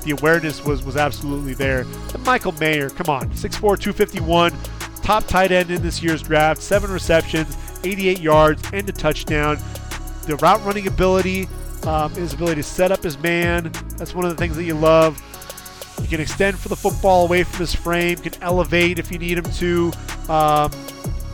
The 0.03 0.11
awareness 0.11 0.63
was 0.63 0.83
was 0.83 0.97
absolutely 0.97 1.53
there. 1.53 1.81
And 2.13 2.25
Michael 2.25 2.51
Mayer, 2.53 2.89
come 2.89 3.13
on, 3.13 3.29
6'4", 3.29 3.79
251, 3.79 4.53
top 5.01 5.25
tight 5.27 5.51
end 5.51 5.71
in 5.71 5.81
this 5.81 6.03
year's 6.03 6.21
draft, 6.21 6.61
seven 6.61 6.91
receptions, 6.91 7.57
88 7.83 8.19
yards, 8.19 8.63
and 8.73 8.87
a 8.89 8.91
touchdown. 8.91 9.57
The 10.25 10.35
route 10.37 10.63
running 10.65 10.87
ability, 10.87 11.47
um, 11.83 12.13
his 12.13 12.33
ability 12.33 12.61
to 12.61 12.63
set 12.63 12.91
up 12.91 13.03
his 13.03 13.17
man, 13.19 13.71
that's 13.97 14.13
one 14.13 14.25
of 14.25 14.31
the 14.31 14.37
things 14.37 14.55
that 14.55 14.63
you 14.63 14.73
love. 14.73 15.21
He 16.01 16.07
can 16.07 16.19
extend 16.19 16.57
for 16.57 16.69
the 16.69 16.75
football 16.75 17.25
away 17.25 17.43
from 17.43 17.59
his 17.59 17.75
frame, 17.75 18.17
can 18.17 18.33
elevate 18.41 18.99
if 18.99 19.11
you 19.11 19.19
need 19.19 19.37
him 19.37 19.45
to, 19.45 19.91
um, 20.29 20.71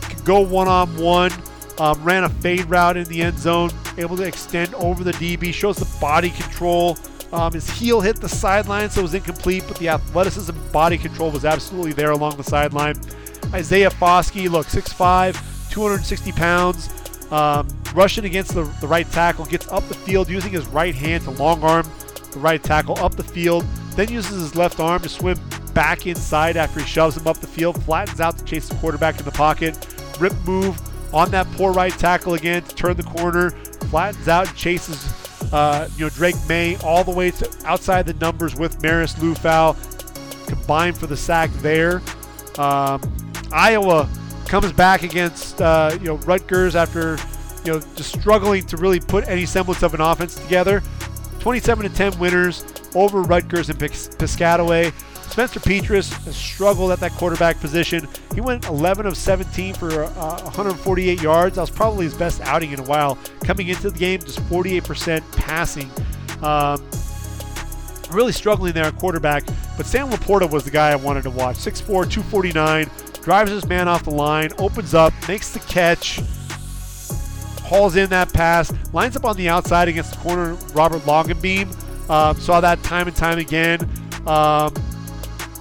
can 0.02 0.24
go 0.24 0.42
one 0.42 0.68
on 0.68 0.96
one. 0.98 1.32
Um, 1.80 2.04
ran 2.04 2.26
a 2.26 2.30
fade 2.30 2.66
route 2.66 2.98
in 2.98 3.06
the 3.06 3.22
end 3.22 3.40
zone, 3.40 3.72
able 3.98 4.18
to 4.18 4.24
extend 4.24 4.74
over 4.76 5.04
the 5.04 5.14
DB, 5.14 5.54
shows 5.54 5.78
the 5.78 6.00
body 6.00 6.30
control. 6.30 6.98
Um, 7.32 7.54
his 7.54 7.70
heel 7.70 8.02
hit 8.02 8.18
the 8.18 8.28
sideline, 8.28 8.90
so 8.90 9.02
it 9.02 9.04
was 9.04 9.14
incomplete, 9.14 9.64
but 9.68 9.78
the 9.78 9.90
athleticism 9.90 10.56
body 10.74 10.98
control 10.98 11.32
was 11.32 11.46
absolutely 11.46 11.94
there 11.94 12.12
along 12.12 12.38
the 12.38 12.44
sideline. 12.44 12.96
Isaiah 13.54 13.92
Foskey, 13.92 14.50
look, 14.50 14.68
6'5, 14.68 15.70
260 15.72 16.32
pounds, 16.34 17.32
um, 17.32 17.68
rushing 17.94 18.26
against 18.26 18.54
the, 18.56 18.64
the 18.82 18.88
right 18.88 19.10
tackle, 19.12 19.46
gets 19.46 19.68
up 19.70 19.88
the 19.88 19.96
field 19.96 20.30
using 20.30 20.52
his 20.52 20.68
right 20.68 20.96
hand 20.96 21.24
to 21.24 21.32
long 21.32 21.64
arm 21.64 21.86
the 22.32 22.40
right 22.40 22.64
tackle 22.64 22.98
up 23.00 23.16
the 23.16 23.24
field, 23.24 23.66
then 23.96 24.10
uses 24.10 24.40
his 24.40 24.56
left 24.56 24.80
arm 24.80 25.02
to 25.02 25.10
swim 25.10 25.38
back 25.74 26.08
inside 26.08 26.58
after 26.58 26.80
he 26.80 26.86
shoves 26.86 27.18
him 27.18 27.28
up 27.28 27.38
the 27.38 27.48
field, 27.48 27.82
flattens 27.84 28.20
out 28.20 28.38
to 28.38 28.46
chase 28.46 28.68
the 28.68 28.76
quarterback 28.76 29.18
in 29.20 29.26
the 29.26 29.32
pocket, 29.32 29.78
rip 30.20 30.34
move, 30.46 30.80
on 31.14 31.32
that 31.32 31.50
poor 31.54 31.72
right 31.74 31.94
tackle 31.94 32.34
again 32.34 32.64
to 32.64 32.76
turn 32.76 32.96
the 32.96 33.04
corner, 33.04 33.52
flattens 33.90 34.28
out 34.28 34.48
and 34.48 34.58
chases 34.58 35.14
uh, 35.54 35.90
you 35.98 36.06
know 36.06 36.10
Drake 36.10 36.36
Maye 36.48 36.78
all 36.84 37.04
the 37.04 37.12
way 37.12 37.32
to 37.32 37.50
outside 37.66 38.06
the 38.06 38.14
numbers 38.14 38.56
with 38.56 38.80
Marist 38.82 39.16
Liufau 39.16 39.76
combined 40.48 40.98
for 40.98 41.08
the 41.08 41.18
sack 41.18 41.50
there. 41.62 42.02
Um, 42.58 43.02
Iowa 43.52 44.10
comes 44.46 44.72
back 44.72 45.04
against 45.04 45.62
uh, 45.62 45.92
you 46.00 46.08
know 46.08 46.16
Rutgers 46.18 46.76
after 46.76 47.18
you 47.66 47.74
know 47.74 47.80
just 47.96 48.20
struggling 48.20 48.66
to 48.68 48.78
really 48.78 49.00
put 49.00 49.28
any 49.28 49.46
semblance 49.46 49.84
of 49.84 49.94
an 49.94 50.02
offense 50.02 50.36
together. 50.36 50.84
27 51.40 51.90
to 51.90 51.96
10 51.96 52.20
winners 52.20 52.66
over 52.96 53.22
Rutgers 53.22 53.70
and 53.70 53.80
Piscataway. 53.80 54.94
Spencer 55.40 55.62
Petras 55.62 56.34
struggled 56.34 56.92
at 56.92 57.00
that 57.00 57.14
quarterback 57.14 57.62
position. 57.62 58.10
He 58.36 58.42
went 58.42 58.68
11 58.68 59.06
of 59.06 59.16
17 59.16 59.74
for 59.74 60.04
uh, 60.04 60.42
148 60.42 61.22
yards. 61.22 61.56
That 61.56 61.62
was 61.62 61.70
probably 61.70 62.04
his 62.04 62.14
best 62.14 62.42
outing 62.42 62.72
in 62.72 62.80
a 62.82 62.84
while. 62.84 63.18
Coming 63.46 63.70
into 63.70 63.90
the 63.90 63.98
game, 63.98 64.20
just 64.20 64.40
48% 64.50 65.24
passing. 65.38 65.90
Um, 66.44 66.86
really 68.12 68.34
struggling 68.34 68.74
there 68.74 68.84
at 68.84 68.98
quarterback. 68.98 69.46
But 69.78 69.86
Sam 69.86 70.10
LaPorta 70.10 70.52
was 70.52 70.66
the 70.66 70.72
guy 70.72 70.90
I 70.90 70.98
wanted 70.98 71.24
to 71.24 71.30
watch. 71.30 71.56
6'4, 71.56 71.86
249, 71.86 72.90
drives 73.22 73.50
his 73.50 73.66
man 73.66 73.88
off 73.88 74.04
the 74.04 74.12
line, 74.12 74.50
opens 74.58 74.94
up, 74.94 75.14
makes 75.30 75.54
the 75.54 75.60
catch, 75.60 76.20
hauls 77.64 77.96
in 77.96 78.10
that 78.10 78.34
pass, 78.34 78.74
lines 78.94 79.16
up 79.16 79.24
on 79.24 79.38
the 79.38 79.48
outside 79.48 79.88
against 79.88 80.12
the 80.12 80.18
corner 80.18 80.56
Robert 80.74 81.00
Longerbeam. 81.04 81.70
Um, 82.10 82.38
saw 82.42 82.60
that 82.60 82.84
time 82.84 83.08
and 83.08 83.16
time 83.16 83.38
again. 83.38 83.90
Um, 84.28 84.74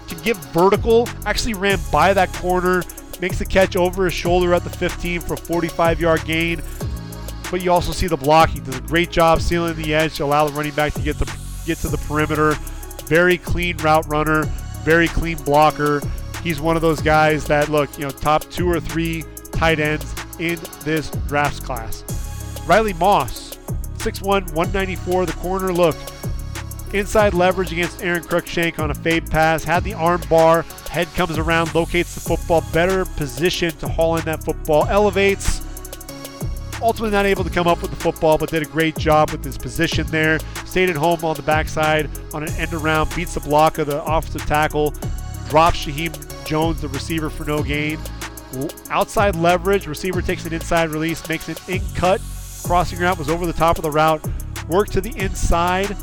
can 0.09 0.23
get 0.23 0.37
vertical, 0.37 1.09
actually 1.27 1.55
ran 1.55 1.79
by 1.93 2.13
that 2.13 2.33
corner, 2.33 2.83
makes 3.21 3.39
the 3.39 3.47
catch 3.47 3.77
over 3.77 4.05
his 4.05 4.15
shoulder 4.15 4.55
at 4.55 4.65
the 4.65 4.71
15 4.71 5.21
for 5.21 5.35
a 5.35 5.37
45 5.37 6.01
yard 6.01 6.25
gain. 6.25 6.63
But 7.51 7.63
you 7.63 7.73
also 7.73 7.93
see 7.93 8.07
the 8.07 8.17
block. 8.17 8.51
He 8.51 8.61
Does 8.61 8.77
a 8.77 8.81
great 8.83 9.11
job 9.11 9.41
sealing 9.41 9.75
the 9.77 9.95
edge 9.95 10.17
to 10.17 10.25
allow 10.25 10.47
the 10.47 10.53
running 10.53 10.75
back 10.75 10.93
to 10.95 11.03
get 11.03 11.19
the 11.19 11.31
get 11.65 11.79
to 11.79 11.89
the 11.89 11.99
perimeter. 11.99 12.53
Very 13.07 13.39
clean 13.39 13.77
route 13.79 14.07
runner, 14.07 14.45
very 14.85 15.09
clean 15.09 15.39
blocker. 15.45 16.03
He's 16.43 16.61
one 16.61 16.77
of 16.77 16.83
those 16.83 17.01
guys 17.01 17.45
that 17.47 17.69
look, 17.69 17.97
you 17.99 18.05
know, 18.05 18.11
top 18.11 18.45
two 18.45 18.71
or 18.71 18.81
three 18.81 19.25
tight 19.53 19.81
ends 19.81 20.15
in 20.39 20.59
this 20.85 21.11
draft 21.27 21.65
class. 21.65 22.05
Riley 22.67 22.93
Moss, 22.95 23.57
6'1, 23.97 24.25
194, 24.53 25.27
the 25.27 25.33
corner 25.33 25.73
look. 25.73 25.97
Inside 26.95 27.35
leverage 27.35 27.71
against 27.71 28.03
Aron 28.03 28.23
Cruickshank 28.23 28.79
on 28.79 28.91
a 28.91 28.95
fade 28.95 29.31
pass. 29.31 29.63
Had 29.63 29.85
the 29.85 29.95
arm 29.95 30.23
bar. 30.31 30.63
Head 30.91 31.07
comes 31.15 31.37
around, 31.37 31.75
locates 31.75 32.15
the 32.15 32.21
football. 32.21 32.65
Better 32.73 33.05
position 33.05 33.71
to 33.79 33.89
haul 33.89 34.17
in 34.17 34.25
that 34.25 34.43
football. 34.43 34.87
Elevates. 34.87 35.63
Ultimately 36.81 37.11
not 37.11 37.27
able 37.27 37.45
to 37.45 37.51
come 37.51 37.67
up 37.67 37.83
with 37.83 37.91
the 37.91 37.97
football, 37.97 38.39
but 38.39 38.51
did 38.51 38.63
a 38.63 38.67
great 38.67 38.97
job 38.97 39.31
with 39.31 39.45
his 39.45 39.59
position 39.59 40.07
there. 40.07 40.39
Stayed 40.65 40.89
at 40.89 40.97
home 40.97 41.23
on 41.25 41.37
the 41.37 41.43
backside 41.43 42.09
on 42.33 42.43
an 42.43 42.53
end 42.55 42.73
around. 42.73 43.15
Beats 43.15 43.35
the 43.35 43.41
block 43.41 43.79
of 43.79 43.87
the 43.87 44.03
offensive 44.05 44.47
tackle. 44.47 44.95
Drops 45.51 45.85
Shameen 45.85 46.47
Jones, 46.47 46.81
the 46.81 46.89
receiver, 46.89 47.29
for 47.29 47.45
no 47.45 47.63
gain. 47.63 47.99
Outside 48.89 49.37
leverage. 49.37 49.87
Receiver 49.87 50.23
takes 50.23 50.47
an 50.47 50.55
inside 50.55 50.89
release, 50.89 51.29
makes 51.29 51.49
an 51.49 51.57
in 51.69 51.83
cut. 51.95 52.23
Crossing 52.65 52.99
route 52.99 53.19
was 53.19 53.29
over 53.29 53.45
the 53.45 53.53
top 53.53 53.77
of 53.77 53.83
the 53.83 53.91
route. 53.91 54.27
Work 54.69 54.89
to 54.91 55.01
the 55.01 55.15
inside 55.19 55.95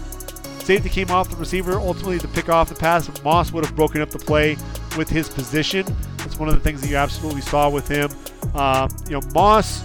Safety 0.65 0.89
came 0.89 1.11
off 1.11 1.29
the 1.29 1.35
receiver 1.35 1.73
ultimately 1.73 2.17
to 2.17 2.27
pick 2.27 2.49
off 2.49 2.69
the 2.69 2.75
pass. 2.75 3.07
Moss 3.23 3.51
would 3.51 3.63
have 3.63 3.75
broken 3.75 4.01
up 4.01 4.09
the 4.09 4.17
play 4.17 4.57
with 4.97 5.07
his 5.07 5.29
position. 5.29 5.85
That's 6.17 6.39
one 6.39 6.49
of 6.49 6.55
the 6.55 6.59
things 6.59 6.81
that 6.81 6.89
you 6.89 6.95
absolutely 6.95 7.41
saw 7.41 7.69
with 7.69 7.87
him. 7.87 8.09
Um, 8.55 8.89
you 9.05 9.11
know, 9.11 9.21
Moss, 9.35 9.83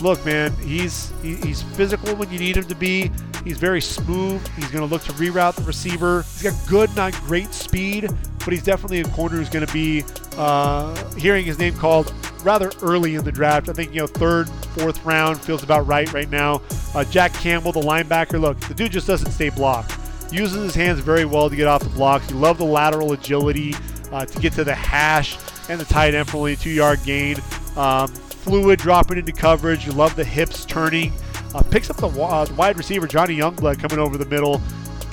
look, 0.00 0.24
man, 0.24 0.52
he's 0.58 1.12
he, 1.20 1.34
he's 1.34 1.62
physical 1.62 2.14
when 2.14 2.30
you 2.30 2.38
need 2.38 2.56
him 2.56 2.62
to 2.62 2.76
be. 2.76 3.10
He's 3.42 3.58
very 3.58 3.80
smooth. 3.80 4.40
He's 4.54 4.70
going 4.70 4.86
to 4.86 4.94
look 4.94 5.02
to 5.02 5.12
reroute 5.14 5.56
the 5.56 5.64
receiver. 5.64 6.22
He's 6.22 6.44
got 6.44 6.68
good, 6.68 6.94
not 6.94 7.12
great 7.22 7.52
speed, 7.52 8.08
but 8.38 8.52
he's 8.52 8.62
definitely 8.62 9.00
a 9.00 9.08
corner 9.08 9.34
who's 9.34 9.48
going 9.48 9.66
to 9.66 9.72
be 9.72 10.04
uh, 10.36 10.94
hearing 11.16 11.44
his 11.44 11.58
name 11.58 11.74
called 11.74 12.14
rather 12.44 12.70
early 12.82 13.16
in 13.16 13.24
the 13.24 13.32
draft. 13.32 13.68
I 13.68 13.72
think, 13.72 13.92
you 13.92 14.02
know, 14.02 14.06
third, 14.06 14.48
fourth 14.78 15.04
round 15.04 15.40
feels 15.40 15.64
about 15.64 15.88
right 15.88 16.10
right 16.12 16.30
now. 16.30 16.62
Uh, 16.94 17.02
Jack 17.02 17.34
Campbell, 17.34 17.72
the 17.72 17.80
linebacker, 17.80 18.40
look, 18.40 18.60
the 18.60 18.74
dude 18.74 18.92
just 18.92 19.08
doesn't 19.08 19.32
stay 19.32 19.48
blocked. 19.48 19.98
Uses 20.30 20.62
his 20.62 20.74
hands 20.74 21.00
very 21.00 21.24
well 21.24 21.48
to 21.48 21.56
get 21.56 21.66
off 21.66 21.82
the 21.82 21.88
blocks. 21.90 22.30
You 22.30 22.36
love 22.36 22.58
the 22.58 22.64
lateral 22.64 23.12
agility 23.12 23.74
uh, 24.12 24.24
to 24.24 24.40
get 24.40 24.52
to 24.54 24.64
the 24.64 24.74
hash 24.74 25.38
and 25.68 25.80
the 25.80 25.84
tight 25.84 26.14
end 26.14 26.28
for 26.28 26.38
only 26.38 26.54
a 26.54 26.56
two 26.56 26.70
yard 26.70 27.00
gain. 27.04 27.36
Um, 27.76 28.08
fluid 28.08 28.78
dropping 28.78 29.18
into 29.18 29.32
coverage. 29.32 29.86
You 29.86 29.92
love 29.92 30.16
the 30.16 30.24
hips 30.24 30.64
turning. 30.64 31.12
Uh, 31.54 31.62
picks 31.62 31.88
up 31.88 31.96
the, 31.96 32.08
uh, 32.08 32.44
the, 32.44 32.54
wide 32.54 32.76
receiver, 32.76 33.06
Johnny 33.06 33.36
Youngblood, 33.36 33.78
coming 33.78 33.98
over 33.98 34.18
the 34.18 34.26
middle. 34.26 34.60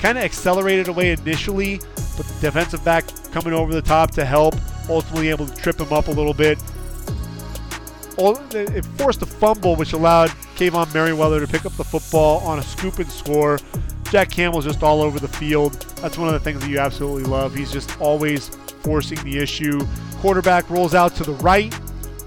Kind 0.00 0.18
of 0.18 0.24
accelerated 0.24 0.88
away 0.88 1.12
initially, 1.12 1.78
but 2.16 2.26
the 2.26 2.38
defensive 2.40 2.84
back 2.84 3.04
coming 3.30 3.54
over 3.54 3.72
the 3.72 3.82
top 3.82 4.10
to 4.12 4.24
help. 4.24 4.54
Ultimately 4.88 5.28
able 5.28 5.46
to 5.46 5.54
trip 5.56 5.78
him 5.78 5.92
up 5.92 6.08
a 6.08 6.10
little 6.10 6.34
bit. 6.34 6.58
It 8.18 8.84
forced 8.98 9.22
a 9.22 9.26
fumble, 9.26 9.76
which 9.76 9.92
allowed 9.92 10.30
Kaevon 10.56 10.92
Merriweather 10.92 11.40
to 11.40 11.46
pick 11.46 11.64
up 11.64 11.72
the 11.72 11.84
football 11.84 12.40
on 12.40 12.58
a 12.58 12.62
scoop 12.62 12.98
and 12.98 13.10
score. 13.10 13.58
Jack 14.12 14.30
Campbell's 14.30 14.66
just 14.66 14.82
all 14.82 15.00
over 15.00 15.18
the 15.18 15.26
field. 15.26 15.72
That's 16.02 16.18
one 16.18 16.28
of 16.28 16.34
the 16.34 16.40
things 16.40 16.60
that 16.60 16.68
you 16.68 16.78
absolutely 16.78 17.22
love. 17.22 17.54
He's 17.54 17.72
just 17.72 17.98
always 17.98 18.50
forcing 18.50 19.16
the 19.24 19.38
issue. 19.38 19.80
Quarterback 20.16 20.68
rolls 20.68 20.94
out 20.94 21.14
to 21.14 21.24
the 21.24 21.32
right, 21.36 21.74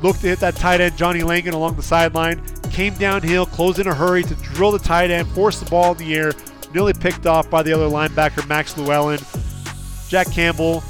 looked 0.02 0.22
to 0.22 0.28
hit 0.30 0.40
that 0.40 0.56
tight 0.56 0.82
end, 0.82 0.98
Johnny 0.98 1.22
Langan, 1.22 1.54
along 1.54 1.76
the 1.76 1.84
sideline. 1.84 2.44
Came 2.72 2.96
downhill, 2.96 3.46
closed 3.46 3.78
in 3.78 3.86
a 3.86 3.94
hurry 3.94 4.24
to 4.24 4.34
drill 4.34 4.72
the 4.72 4.80
tight 4.80 5.12
end, 5.12 5.28
force 5.28 5.60
the 5.60 5.70
ball 5.70 5.92
in 5.92 6.00
the 6.00 6.16
air, 6.16 6.32
nearly 6.74 6.92
picked 6.92 7.28
off 7.28 7.52
by 7.52 7.62
the 7.62 7.72
other 7.72 7.88
linebacker, 7.88 8.48
Max 8.48 8.76
Llewellyn. 8.76 9.20
Jack 10.10 10.32
Campbell, 10.32 10.84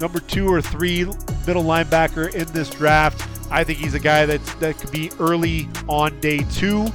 number 0.00 0.18
two 0.18 0.48
or 0.48 0.62
three 0.62 1.04
middle 1.46 1.62
linebacker 1.62 2.34
in 2.34 2.50
this 2.54 2.70
draft. 2.70 3.28
I 3.50 3.64
think 3.64 3.80
he's 3.80 3.92
a 3.92 4.00
guy 4.00 4.24
that 4.24 4.42
that 4.60 4.78
could 4.78 4.92
be 4.92 5.10
early 5.20 5.68
on 5.88 6.18
day 6.20 6.38
two. 6.52 6.90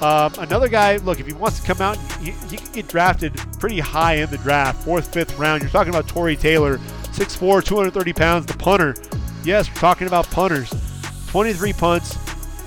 Um, 0.00 0.32
another 0.38 0.68
guy, 0.68 0.96
look, 0.98 1.20
if 1.20 1.26
he 1.26 1.32
wants 1.32 1.60
to 1.60 1.66
come 1.66 1.80
out, 1.80 1.96
he, 2.20 2.32
he 2.48 2.56
can 2.56 2.72
get 2.72 2.88
drafted 2.88 3.34
pretty 3.58 3.80
high 3.80 4.14
in 4.14 4.30
the 4.30 4.38
draft, 4.38 4.82
fourth, 4.84 5.12
fifth 5.12 5.38
round. 5.38 5.62
You're 5.62 5.70
talking 5.70 5.90
about 5.90 6.08
Tory 6.08 6.36
Taylor, 6.36 6.78
6'4", 7.12 7.64
230 7.64 8.12
pounds, 8.12 8.46
the 8.46 8.54
punter. 8.54 8.94
Yes, 9.44 9.68
we're 9.68 9.76
talking 9.76 10.06
about 10.06 10.28
punters. 10.30 10.72
23 11.28 11.72
punts, 11.72 12.14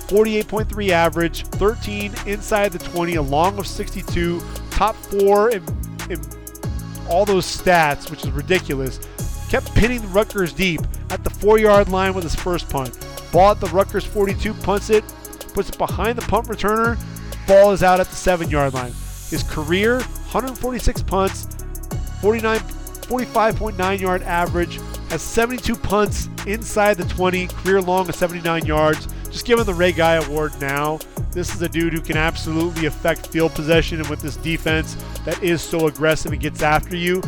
48.3 0.08 0.90
average, 0.90 1.44
13 1.46 2.14
inside 2.26 2.72
the 2.72 2.78
20, 2.78 3.16
a 3.16 3.22
long 3.22 3.58
of 3.58 3.66
62, 3.66 4.42
top 4.70 4.96
four 4.96 5.50
in, 5.50 5.62
in 6.10 6.20
all 7.08 7.24
those 7.24 7.44
stats, 7.44 8.10
which 8.10 8.24
is 8.24 8.30
ridiculous. 8.30 9.00
Kept 9.48 9.74
pinning 9.74 10.02
the 10.02 10.08
Rutgers 10.08 10.52
deep 10.52 10.80
at 11.10 11.24
the 11.24 11.30
four 11.30 11.58
yard 11.58 11.88
line 11.88 12.14
with 12.14 12.24
his 12.24 12.34
first 12.34 12.68
punt. 12.68 12.96
At 13.34 13.60
the 13.60 13.68
Rutgers 13.72 14.04
42, 14.04 14.54
punts 14.54 14.90
it, 14.90 15.04
puts 15.54 15.68
it 15.68 15.78
behind 15.78 16.18
the 16.18 16.22
punt 16.22 16.48
returner. 16.48 16.98
Ball 17.48 17.72
is 17.72 17.82
out 17.82 17.98
at 17.98 18.06
the 18.08 18.14
seven 18.14 18.50
yard 18.50 18.74
line. 18.74 18.92
His 19.30 19.42
career 19.42 20.00
146 20.00 21.02
punts, 21.02 21.48
49, 22.20 22.58
45.9 22.58 24.00
yard 24.00 24.22
average, 24.22 24.78
has 25.08 25.22
72 25.22 25.74
punts 25.74 26.28
inside 26.46 26.98
the 26.98 27.04
20, 27.04 27.46
career 27.46 27.80
long 27.80 28.06
of 28.06 28.14
79 28.14 28.66
yards. 28.66 29.08
Just 29.30 29.46
give 29.46 29.58
him 29.58 29.64
the 29.64 29.72
Ray 29.72 29.92
Guy 29.92 30.14
Award 30.14 30.52
now. 30.60 30.98
This 31.32 31.54
is 31.54 31.62
a 31.62 31.68
dude 31.70 31.94
who 31.94 32.02
can 32.02 32.18
absolutely 32.18 32.84
affect 32.84 33.28
field 33.28 33.54
possession, 33.54 34.00
and 34.00 34.08
with 34.08 34.20
this 34.20 34.36
defense 34.36 34.96
that 35.24 35.42
is 35.42 35.62
so 35.62 35.86
aggressive 35.86 36.32
and 36.32 36.40
gets 36.40 36.62
after 36.62 36.96
you, 36.96 37.22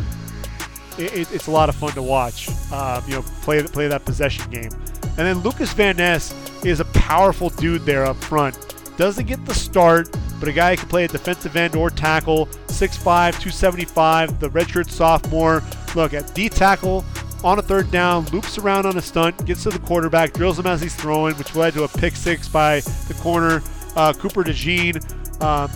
it, 0.99 1.31
it's 1.31 1.47
a 1.47 1.51
lot 1.51 1.67
of 1.69 1.75
fun 1.75 1.93
to 1.93 2.01
watch. 2.03 2.47
Um, 2.71 3.03
you 3.07 3.15
know, 3.15 3.23
play 3.41 3.63
play 3.63 3.87
that 3.87 4.05
possession 4.05 4.49
game. 4.51 4.71
And 5.03 5.27
then 5.27 5.39
Lucas 5.39 5.73
Van 5.73 5.97
Ness 5.97 6.33
is 6.63 6.79
a 6.79 6.85
powerful 6.85 7.49
dude 7.49 7.85
there 7.85 8.05
up 8.05 8.17
front. 8.17 8.55
Doesn't 9.01 9.25
get 9.25 9.43
the 9.47 9.55
start, 9.55 10.15
but 10.39 10.47
a 10.47 10.51
guy 10.51 10.75
who 10.75 10.77
can 10.77 10.87
play 10.87 11.05
a 11.05 11.07
defensive 11.07 11.55
end 11.55 11.75
or 11.75 11.89
tackle. 11.89 12.45
6'5", 12.67 13.01
275, 13.01 14.39
the 14.39 14.47
redshirt 14.51 14.91
sophomore. 14.91 15.63
Look 15.95 16.13
at 16.13 16.31
D 16.35 16.49
tackle, 16.49 17.03
on 17.43 17.57
a 17.57 17.63
third 17.63 17.89
down, 17.89 18.25
loops 18.25 18.59
around 18.59 18.85
on 18.85 18.95
a 18.97 19.01
stunt, 19.01 19.43
gets 19.43 19.63
to 19.63 19.71
the 19.71 19.79
quarterback, 19.79 20.33
drills 20.33 20.59
him 20.59 20.67
as 20.67 20.83
he's 20.83 20.95
throwing, 20.95 21.35
which 21.37 21.55
led 21.55 21.73
to 21.73 21.83
a 21.85 21.87
pick 21.87 22.15
six 22.15 22.47
by 22.47 22.81
the 23.07 23.17
corner, 23.23 23.63
uh, 23.95 24.13
Cooper 24.13 24.43
DeJean. 24.43 25.01
Um, 25.41 25.71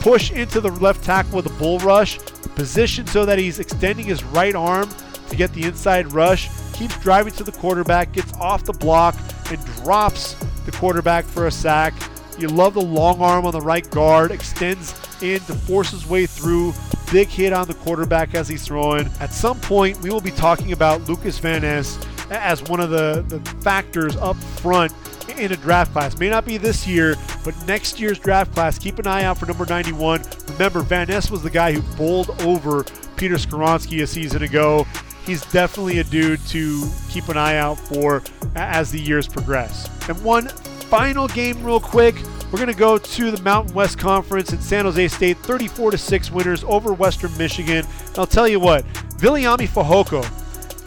push 0.00 0.30
into 0.30 0.60
the 0.60 0.72
left 0.72 1.02
tackle 1.02 1.36
with 1.36 1.46
a 1.46 1.58
bull 1.58 1.78
rush, 1.78 2.18
position 2.54 3.06
so 3.06 3.24
that 3.24 3.38
he's 3.38 3.60
extending 3.60 4.04
his 4.04 4.22
right 4.24 4.54
arm 4.54 4.90
to 5.30 5.36
get 5.36 5.54
the 5.54 5.62
inside 5.62 6.12
rush, 6.12 6.50
keeps 6.74 7.00
driving 7.00 7.32
to 7.32 7.44
the 7.44 7.52
quarterback, 7.52 8.12
gets 8.12 8.34
off 8.34 8.64
the 8.64 8.74
block, 8.74 9.16
and 9.50 9.64
drops 9.76 10.36
the 10.64 10.72
quarterback 10.72 11.24
for 11.24 11.46
a 11.46 11.50
sack. 11.50 11.94
You 12.38 12.48
love 12.48 12.74
the 12.74 12.80
long 12.80 13.20
arm 13.20 13.44
on 13.46 13.52
the 13.52 13.60
right 13.60 13.88
guard, 13.90 14.30
extends 14.30 14.94
in 15.22 15.40
to 15.40 15.54
force 15.54 15.90
his 15.90 16.06
way 16.06 16.26
through, 16.26 16.72
big 17.12 17.28
hit 17.28 17.52
on 17.52 17.66
the 17.66 17.74
quarterback 17.74 18.34
as 18.34 18.48
he's 18.48 18.64
throwing. 18.64 19.10
At 19.20 19.32
some 19.32 19.60
point, 19.60 20.00
we 20.00 20.10
will 20.10 20.20
be 20.20 20.30
talking 20.30 20.72
about 20.72 21.02
Lucas 21.08 21.38
Van 21.38 21.62
Ness 21.62 21.98
as 22.30 22.62
one 22.62 22.80
of 22.80 22.90
the, 22.90 23.24
the 23.28 23.40
factors 23.60 24.16
up 24.16 24.36
front 24.36 24.92
in 25.38 25.52
a 25.52 25.56
draft 25.56 25.92
class. 25.92 26.18
May 26.18 26.30
not 26.30 26.44
be 26.44 26.56
this 26.56 26.86
year, 26.86 27.16
but 27.44 27.54
next 27.66 28.00
year's 28.00 28.18
draft 28.18 28.52
class, 28.52 28.78
keep 28.78 28.98
an 28.98 29.06
eye 29.06 29.24
out 29.24 29.38
for 29.38 29.46
number 29.46 29.66
91. 29.66 30.22
Remember, 30.52 30.80
Van 30.80 31.08
Ness 31.08 31.30
was 31.30 31.42
the 31.42 31.50
guy 31.50 31.72
who 31.72 31.82
bowled 31.96 32.30
over 32.42 32.84
Peter 33.16 33.36
Skoronski 33.36 34.02
a 34.02 34.06
season 34.06 34.42
ago. 34.42 34.86
He's 35.24 35.44
definitely 35.46 35.98
a 35.98 36.04
dude 36.04 36.44
to 36.48 36.88
keep 37.08 37.28
an 37.28 37.36
eye 37.36 37.56
out 37.56 37.78
for 37.78 38.22
as 38.54 38.90
the 38.90 39.00
years 39.00 39.28
progress. 39.28 39.88
And 40.08 40.22
one 40.24 40.48
final 40.48 41.28
game, 41.28 41.62
real 41.62 41.80
quick. 41.80 42.16
We're 42.50 42.58
going 42.58 42.66
to 42.66 42.78
go 42.78 42.98
to 42.98 43.30
the 43.30 43.40
Mountain 43.44 43.74
West 43.74 43.96
Conference 43.96 44.52
in 44.52 44.60
San 44.60 44.84
Jose 44.84 45.06
State, 45.08 45.38
34 45.38 45.92
to 45.92 45.98
6 45.98 46.30
winners 46.32 46.64
over 46.64 46.92
Western 46.92 47.36
Michigan. 47.38 47.86
And 48.08 48.18
I'll 48.18 48.26
tell 48.26 48.48
you 48.48 48.58
what, 48.58 48.84
Viliami 49.18 49.68
Fehoko, 49.68 50.26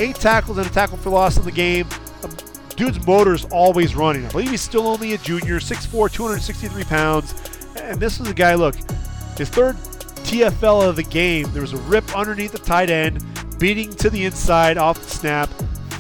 eight 0.02 0.18
tackles 0.18 0.58
and 0.58 0.68
a 0.68 0.70
tackle 0.70 0.98
for 0.98 1.10
loss 1.10 1.38
in 1.38 1.46
the 1.46 1.52
game. 1.54 1.88
Um, 2.22 2.32
dude's 2.76 3.08
motor's 3.08 3.46
always 3.46 3.96
running. 3.96 4.26
I 4.26 4.30
believe 4.30 4.50
he's 4.50 4.62
still 4.62 4.88
only 4.88 5.14
a 5.14 5.18
junior, 5.20 5.60
6'4, 5.60 6.12
263 6.12 6.84
pounds. 6.84 7.34
And 7.82 7.98
this 7.98 8.20
is 8.20 8.28
a 8.28 8.34
guy, 8.34 8.56
look, 8.56 8.76
his 9.38 9.48
third 9.48 9.78
TFL 10.26 10.90
of 10.90 10.98
the 10.98 11.04
game. 11.04 11.50
There 11.54 11.62
was 11.62 11.72
a 11.74 11.78
rip 11.78 12.14
underneath 12.14 12.52
the 12.52 12.60
tight 12.60 12.90
end, 12.90 13.24
beating 13.64 13.94
to 13.94 14.10
the 14.10 14.26
inside 14.26 14.78
off 14.78 15.00
the 15.00 15.10
snap, 15.10 15.48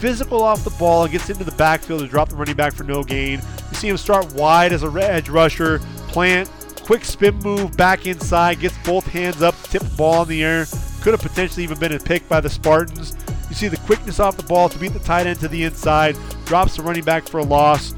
physical 0.02 0.44
off 0.44 0.66
the 0.66 0.70
ball, 0.72 1.04
and 1.04 1.14
gets 1.14 1.30
into 1.30 1.46
the 1.46 1.52
backfield 1.54 2.02
to 2.02 2.08
drop 2.08 2.28
the 2.28 2.36
running 2.36 2.58
back 2.58 2.74
for 2.74 2.84
no 2.84 3.02
gain. 3.06 3.40
You 3.72 3.78
see 3.78 3.88
him 3.88 3.96
start 3.96 4.34
wide 4.34 4.74
as 4.74 4.84
a 4.84 4.90
red 4.90 5.10
edge 5.10 5.30
rusher, 5.30 5.80
plant, 6.10 6.50
quick 6.84 7.06
spin 7.06 7.36
move 7.36 7.78
back 7.78 8.06
inside, 8.06 8.60
gets 8.60 8.78
both 8.80 9.08
hands 9.08 9.42
up, 9.42 9.56
tip 9.64 9.82
the 9.82 9.96
ball 9.96 10.24
in 10.24 10.28
the 10.28 10.44
air. 10.44 10.66
Could 11.04 11.14
have 11.14 11.22
potentially 11.22 11.64
even 11.64 11.80
been 11.80 11.94
a 11.94 12.00
pick 12.00 12.28
by 12.28 12.42
the 12.42 12.50
Spartans. 12.50 13.16
You 13.48 13.56
see 13.56 13.70
the 13.70 13.78
quickness 13.78 14.20
off 14.20 14.36
the 14.36 14.44
ball 14.44 14.68
to 14.68 14.78
beat 14.78 14.92
the 14.92 15.00
tight 15.00 15.26
end 15.26 15.40
to 15.40 15.48
the 15.48 15.64
inside, 15.64 16.18
drops 16.44 16.76
the 16.76 16.84
running 16.84 17.06
back 17.06 17.26
for 17.26 17.40
a 17.40 17.46
loss, 17.46 17.94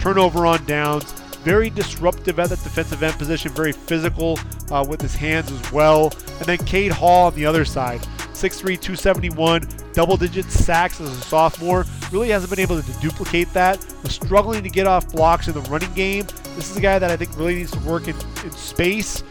turnover 0.00 0.44
on 0.44 0.66
downs. 0.66 1.12
Very 1.44 1.70
disruptive 1.70 2.40
at 2.40 2.48
the 2.48 2.56
defensive 2.56 3.00
end 3.04 3.16
position, 3.16 3.52
very 3.52 3.70
physical 3.70 4.40
uh, 4.72 4.84
with 4.88 5.00
his 5.00 5.14
hands 5.14 5.52
as 5.52 5.70
well. 5.70 6.12
And 6.38 6.46
then 6.46 6.58
Cade 6.66 6.90
Hall 6.90 7.28
on 7.28 7.34
the 7.36 7.46
other 7.46 7.64
side, 7.64 8.04
6'3, 8.34 8.80
271, 8.80 9.66
double 9.92 10.16
digit 10.16 10.46
sacks 10.46 11.00
as 11.00 11.08
a 11.08 11.20
sophomore. 11.22 11.84
Really 12.12 12.30
hasn't 12.30 12.50
been 12.50 12.60
able 12.60 12.80
to 12.80 12.92
duplicate 13.00 13.52
that. 13.52 13.84
Was 14.02 14.14
struggling 14.14 14.62
to 14.62 14.68
get 14.68 14.86
off 14.86 15.10
blocks 15.12 15.48
in 15.48 15.54
the 15.54 15.62
running 15.62 15.92
game. 15.94 16.26
This 16.56 16.70
is 16.70 16.76
a 16.76 16.80
guy 16.80 16.98
that 16.98 17.10
I 17.10 17.16
think 17.16 17.36
really 17.36 17.54
needs 17.56 17.70
to 17.72 17.80
work 17.80 18.08
in, 18.08 18.16
in 18.44 18.50
space. 18.50 19.22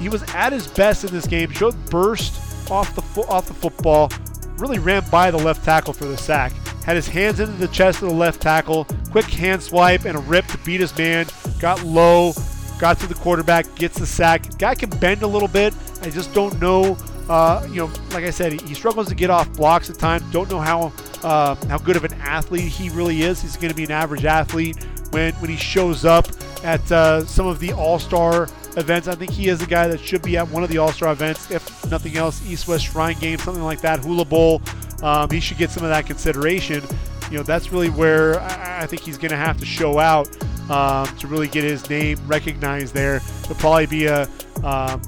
He 0.00 0.08
was 0.08 0.22
at 0.34 0.52
his 0.52 0.66
best 0.66 1.04
in 1.04 1.10
this 1.12 1.26
game, 1.26 1.50
showed 1.50 1.74
burst 1.90 2.70
off 2.70 2.94
the 2.94 3.02
fo- 3.02 3.26
off 3.28 3.46
the 3.46 3.54
football, 3.54 4.10
really 4.56 4.78
ran 4.78 5.04
by 5.10 5.30
the 5.30 5.38
left 5.38 5.64
tackle 5.64 5.92
for 5.92 6.06
the 6.06 6.16
sack. 6.16 6.52
Had 6.84 6.96
his 6.96 7.06
hands 7.08 7.40
into 7.40 7.52
the 7.52 7.68
chest 7.68 8.02
of 8.02 8.08
the 8.08 8.14
left 8.14 8.40
tackle, 8.40 8.86
quick 9.10 9.26
hand 9.26 9.62
swipe 9.62 10.06
and 10.06 10.16
a 10.16 10.20
rip 10.20 10.46
to 10.46 10.58
beat 10.58 10.80
his 10.80 10.96
man. 10.96 11.26
Got 11.58 11.82
low, 11.84 12.32
got 12.78 12.98
to 13.00 13.06
the 13.06 13.14
quarterback, 13.14 13.72
gets 13.74 13.98
the 13.98 14.06
sack. 14.06 14.58
Guy 14.58 14.74
can 14.74 14.88
bend 14.88 15.22
a 15.22 15.26
little 15.26 15.48
bit. 15.48 15.74
I 16.02 16.08
just 16.08 16.32
don't 16.32 16.58
know 16.60 16.96
uh, 17.30 17.64
you 17.70 17.76
know, 17.76 17.92
like 18.10 18.24
I 18.24 18.30
said, 18.30 18.60
he, 18.60 18.74
struggles 18.74 19.08
to 19.08 19.14
get 19.14 19.30
off 19.30 19.52
blocks 19.52 19.88
at 19.88 19.96
times. 20.00 20.24
Don't 20.32 20.50
know 20.50 20.58
how 20.58 20.92
uh, 21.22 21.54
how 21.66 21.78
good 21.78 21.94
of 21.94 22.02
an 22.02 22.14
athlete 22.14 22.64
he 22.64 22.90
really 22.90 23.22
is. 23.22 23.40
He's 23.40 23.56
going 23.56 23.68
to 23.68 23.74
be 23.74 23.84
an 23.84 23.92
average 23.92 24.24
athlete 24.24 24.84
when 25.10 25.32
when 25.34 25.48
he 25.48 25.56
shows 25.56 26.04
up 26.04 26.26
at 26.64 26.90
uh, 26.90 27.24
some 27.24 27.46
of 27.46 27.60
the 27.60 27.72
All 27.72 28.00
Star 28.00 28.48
events. 28.76 29.06
I 29.06 29.14
think 29.14 29.30
he 29.30 29.46
is 29.46 29.62
a 29.62 29.66
guy 29.66 29.86
that 29.86 30.00
should 30.00 30.22
be 30.22 30.36
at 30.38 30.48
one 30.48 30.64
of 30.64 30.70
the 30.70 30.78
All 30.78 30.90
Star 30.90 31.12
events, 31.12 31.52
if 31.52 31.88
nothing 31.88 32.16
else, 32.16 32.44
East 32.50 32.66
West 32.66 32.86
Shrine 32.86 33.16
Game, 33.20 33.38
something 33.38 33.62
like 33.62 33.80
that, 33.82 34.00
Hula 34.00 34.24
Bowl. 34.24 34.60
Um, 35.00 35.30
he 35.30 35.38
should 35.38 35.56
get 35.56 35.70
some 35.70 35.84
of 35.84 35.90
that 35.90 36.06
consideration. 36.06 36.82
You 37.30 37.36
know, 37.36 37.44
that's 37.44 37.70
really 37.70 37.90
where 37.90 38.40
I, 38.40 38.82
I 38.82 38.86
think 38.86 39.02
he's 39.02 39.18
going 39.18 39.30
to 39.30 39.36
have 39.36 39.56
to 39.58 39.66
show 39.66 40.00
out 40.00 40.28
um, 40.68 41.06
to 41.18 41.28
really 41.28 41.46
get 41.46 41.62
his 41.62 41.88
name 41.88 42.18
recognized 42.26 42.92
there. 42.92 43.20
He'll 43.46 43.54
probably 43.54 43.86
be 43.86 44.06
a, 44.06 44.22
um, 44.64 45.00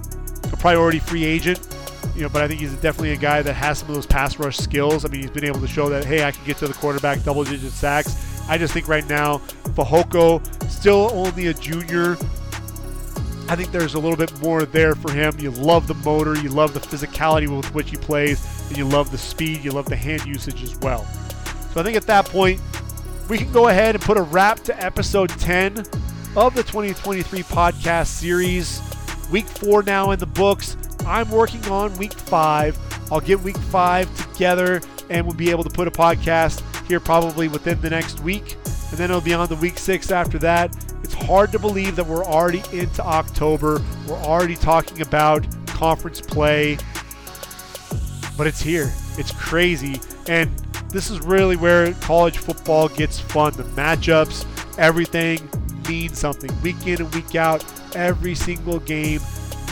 a 0.53 0.57
priority 0.57 1.01
free 1.01 1.25
agent 1.25 1.59
you 2.15 2.23
know, 2.23 2.29
but 2.29 2.43
I 2.43 2.49
think 2.49 2.61
he's 2.61 2.73
definitely 2.75 3.13
a 3.13 3.17
guy 3.17 3.43
that 3.43 3.55
has 3.55 3.79
some 3.79 3.89
of 3.89 3.95
those 3.95 4.07
pass 4.07 4.39
rush 4.39 4.59
skills. 4.59 5.05
I 5.05 5.09
mean, 5.09 5.23
he's 5.23 5.31
been 5.31 5.45
able 5.45 5.61
to 5.61 5.67
show 5.67 5.89
that, 5.89 6.05
hey, 6.05 6.25
I 6.25 6.31
can 6.31 6.45
get 6.45 6.59
to 6.59 6.69
the 6.69 6.75
quarterback, 6.75 7.23
double 7.23 7.45
digit 7.45 7.73
sacks. 7.73 8.17
I 8.49 8.59
just 8.59 8.75
think 8.75 8.89
right 8.89 9.09
now, 9.09 9.39
Fehoko, 9.75 10.43
still 10.71 11.11
only 11.13 11.47
a 11.47 11.55
junior. 11.55 12.17
I 13.49 13.57
think 13.57 13.71
there's 13.71 13.95
a 13.95 13.99
little 13.99 14.17
bit 14.17 14.37
more 14.41 14.65
there 14.65 14.95
for 14.95 15.13
him. 15.13 15.39
You 15.39 15.51
love 15.51 15.87
the 15.87 15.95
motor, 15.95 16.35
you 16.41 16.49
love 16.49 16.75
the 16.75 16.81
physicality 16.81 17.55
with 17.55 17.73
which 17.75 17.91
he 17.91 17.97
plays, 17.97 18.69
and 18.69 18.77
you 18.77 18.85
love 18.85 19.11
the 19.11 19.19
speed, 19.19 19.65
you 19.65 19.71
love 19.73 19.87
the 19.87 19.97
hand 19.97 20.25
usage 20.27 20.63
as 20.63 20.77
well. 20.79 21.05
So 21.73 21.81
I 21.81 21.83
think 21.83 21.97
at 21.97 22.07
that 22.07 22.27
point, 22.27 22.61
we 23.29 23.39
can 23.39 23.53
go 23.53 23.69
ahead 23.69 23.95
and 23.95 24.03
put 24.03 24.19
a 24.19 24.23
wrap 24.23 24.61
to 24.65 24.83
episode 24.83 25.31
10 25.31 25.79
of 26.37 26.55
the 26.55 26.63
2023 26.63 27.43
podcast 27.43 28.07
series. 28.07 28.81
Week 29.31 29.47
four 29.47 29.83
now 29.83 30.11
in 30.11 30.19
the 30.19 30.27
books. 30.27 30.77
I'm 31.07 31.31
working 31.31 31.65
on 31.67 31.97
week 31.97 32.13
five. 32.13 32.79
I'll 33.11 33.21
get 33.21 33.41
week 33.41 33.57
five 33.57 34.09
together 34.33 34.81
and 35.11 35.27
we'll 35.27 35.37
be 35.37 35.51
able 35.51 35.65
to 35.65 35.71
put 35.71 35.89
a 35.89 35.91
podcast 35.91 36.63
here 36.87 37.01
probably 37.01 37.49
within 37.49 37.81
the 37.81 37.91
next 37.91 38.21
week. 38.21 38.57
And 38.91 38.99
then 38.99 39.11
it'll 39.11 39.21
be 39.21 39.35
on 39.35 39.49
the 39.49 39.57
week 39.57 39.79
six 39.79 40.11
after 40.11 40.39
that. 40.39 40.75
It's 41.03 41.15
hard 41.15 41.53
to 41.53 41.59
believe 41.59 41.97
that 41.97 42.07
we're 42.07 42.25
already 42.25 42.63
into 42.73 43.03
October. 43.03 43.83
We're 44.07 44.17
already 44.17 44.57
talking 44.57 45.03
about 45.03 45.47
conference 45.67 46.21
play, 46.21 46.79
but 48.39 48.47
it's 48.47 48.61
here. 48.61 48.93
It's 49.19 49.33
crazy. 49.33 50.01
And 50.29 50.51
this 50.89 51.11
is 51.11 51.21
really 51.21 51.57
where 51.57 51.93
college 51.95 52.39
football 52.39 52.89
gets 52.89 53.19
fun. 53.19 53.53
The 53.55 53.65
matchups, 53.65 54.79
everything 54.79 55.49
means 55.89 56.19
something. 56.19 56.51
Week 56.63 56.87
in 56.87 57.03
and 57.03 57.15
week 57.15 57.35
out, 57.35 57.65
every 57.95 58.35
single 58.35 58.79
game 58.79 59.21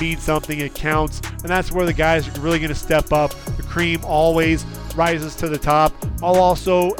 means 0.00 0.22
something. 0.22 0.58
It 0.58 0.74
counts. 0.74 1.20
And 1.20 1.48
that's 1.48 1.70
where 1.70 1.86
the 1.86 1.92
guys 1.92 2.26
are 2.28 2.40
really 2.40 2.58
going 2.58 2.70
to 2.70 2.74
step 2.74 3.12
up. 3.12 3.32
The 3.56 3.62
cream 3.62 4.00
always 4.04 4.64
rises 4.94 5.34
to 5.36 5.48
the 5.48 5.58
top. 5.58 5.92
I'll 6.22 6.36
also 6.36 6.94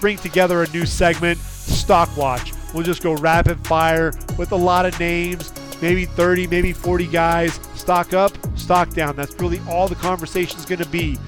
bring 0.00 0.18
together 0.18 0.62
a 0.62 0.68
new 0.70 0.86
segment, 0.86 1.38
Stock 1.38 2.14
Watch. 2.16 2.52
We'll 2.72 2.82
just 2.82 3.02
go 3.02 3.14
rapid 3.14 3.64
fire 3.66 4.12
with 4.36 4.52
a 4.52 4.56
lot 4.56 4.84
of 4.84 4.98
names, 4.98 5.52
maybe 5.80 6.04
30, 6.04 6.48
maybe 6.48 6.72
40 6.72 7.06
guys. 7.06 7.60
Stock 7.74 8.12
up, 8.12 8.32
stock 8.56 8.90
down. 8.90 9.14
That's 9.14 9.38
really 9.40 9.60
all 9.68 9.86
the 9.88 9.94
conversation 9.94 10.58
is 10.58 10.64
going 10.64 10.82
to 10.82 10.88
be. 10.88 11.18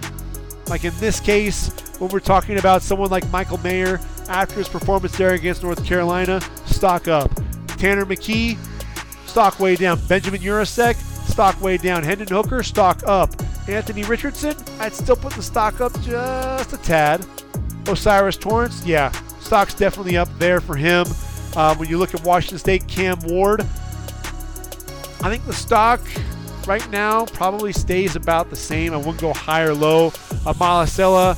Like 0.68 0.84
in 0.84 0.92
this 0.98 1.20
case, 1.20 1.68
when 1.98 2.10
we're 2.10 2.20
talking 2.20 2.58
about 2.58 2.82
someone 2.82 3.10
like 3.10 3.28
Michael 3.30 3.58
Mayer 3.58 4.00
after 4.28 4.56
his 4.56 4.68
performance 4.68 5.16
there 5.16 5.34
against 5.34 5.62
North 5.62 5.84
Carolina, 5.84 6.40
stock 6.64 7.06
up. 7.08 7.30
Tanner 7.78 8.04
McKee, 8.04 8.58
stock 9.36 9.60
way 9.60 9.76
down. 9.76 10.00
Benjamin 10.08 10.40
Yurosek, 10.40 10.94
stock 11.28 11.60
way 11.60 11.76
down. 11.76 12.02
Hendon 12.02 12.26
Hooker, 12.26 12.62
stock 12.62 13.02
up. 13.06 13.28
Anthony 13.68 14.02
Richardson, 14.02 14.56
I'd 14.80 14.94
still 14.94 15.14
put 15.14 15.34
the 15.34 15.42
stock 15.42 15.82
up 15.82 15.92
just 16.00 16.72
a 16.72 16.78
tad. 16.78 17.26
O'Cyrus 17.86 18.38
Torrence, 18.38 18.82
yeah, 18.86 19.10
stock's 19.40 19.74
definitely 19.74 20.16
up 20.16 20.30
there 20.38 20.62
for 20.62 20.74
him. 20.74 21.04
Uh, 21.54 21.74
when 21.76 21.86
you 21.86 21.98
look 21.98 22.14
at 22.14 22.24
Washington 22.24 22.56
State, 22.56 22.88
Cam 22.88 23.18
Ward, 23.24 23.60
I 23.60 25.28
think 25.28 25.44
the 25.44 25.52
stock 25.52 26.00
right 26.66 26.88
now 26.88 27.26
probably 27.26 27.74
stays 27.74 28.16
about 28.16 28.48
the 28.48 28.56
same. 28.56 28.94
I 28.94 28.96
wouldn't 28.96 29.20
go 29.20 29.34
high 29.34 29.64
or 29.64 29.74
low. 29.74 30.12
Malasela 30.46 31.34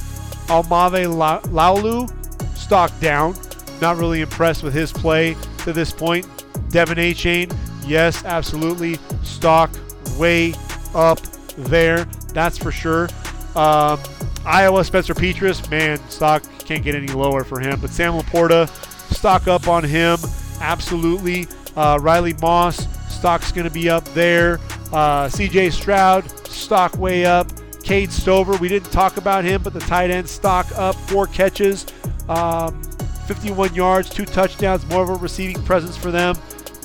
Almave 0.46 1.08
Laulu, 1.48 2.56
stock 2.56 2.92
down. 3.00 3.34
Not 3.80 3.96
really 3.96 4.20
impressed 4.20 4.62
with 4.62 4.72
his 4.72 4.92
play 4.92 5.34
to 5.64 5.72
this 5.72 5.90
point. 5.90 6.28
Devon 6.70 6.98
Achane, 6.98 7.52
yes, 7.88 8.24
absolutely. 8.24 8.98
Stock 9.22 9.70
way 10.16 10.54
up 10.94 11.20
there. 11.56 12.04
That's 12.32 12.58
for 12.58 12.70
sure. 12.70 13.08
Um, 13.56 13.98
Iowa 14.44 14.84
Spencer 14.84 15.14
Petras, 15.14 15.68
man, 15.70 15.98
stock 16.08 16.42
can't 16.60 16.84
get 16.84 16.94
any 16.94 17.08
lower 17.08 17.44
for 17.44 17.60
him. 17.60 17.80
But 17.80 17.90
Sam 17.90 18.14
Laporta, 18.14 18.68
stock 19.12 19.48
up 19.48 19.68
on 19.68 19.84
him, 19.84 20.18
absolutely. 20.60 21.46
Uh, 21.76 21.98
Riley 22.00 22.34
Moss, 22.40 22.86
stock's 23.12 23.52
going 23.52 23.66
to 23.66 23.72
be 23.72 23.90
up 23.90 24.04
there. 24.14 24.60
Uh, 24.92 25.26
CJ 25.26 25.72
Stroud, 25.72 26.28
stock 26.48 26.96
way 26.96 27.24
up. 27.24 27.50
Cade 27.82 28.12
Stover, 28.12 28.56
we 28.58 28.68
didn't 28.68 28.90
talk 28.90 29.16
about 29.16 29.44
him, 29.44 29.62
but 29.62 29.72
the 29.72 29.80
tight 29.80 30.10
end 30.10 30.28
stock 30.28 30.66
up, 30.76 30.94
four 30.94 31.26
catches, 31.26 31.86
um, 32.28 32.82
51 33.26 33.74
yards, 33.74 34.10
two 34.10 34.26
touchdowns, 34.26 34.84
more 34.86 35.02
of 35.02 35.08
a 35.08 35.14
receiving 35.14 35.62
presence 35.64 35.96
for 35.96 36.10
them. 36.10 36.36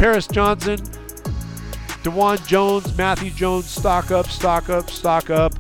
Paris 0.03 0.27
Johnson, 0.27 0.79
Dawand 2.03 2.45
Jones, 2.45 2.97
Matthew 2.97 3.31
Jones, 3.31 3.67
stock 3.67 4.11
up, 4.11 4.27
stock 4.27 4.69
up, 4.69 4.89
stock 4.89 5.29
up. 5.29 5.53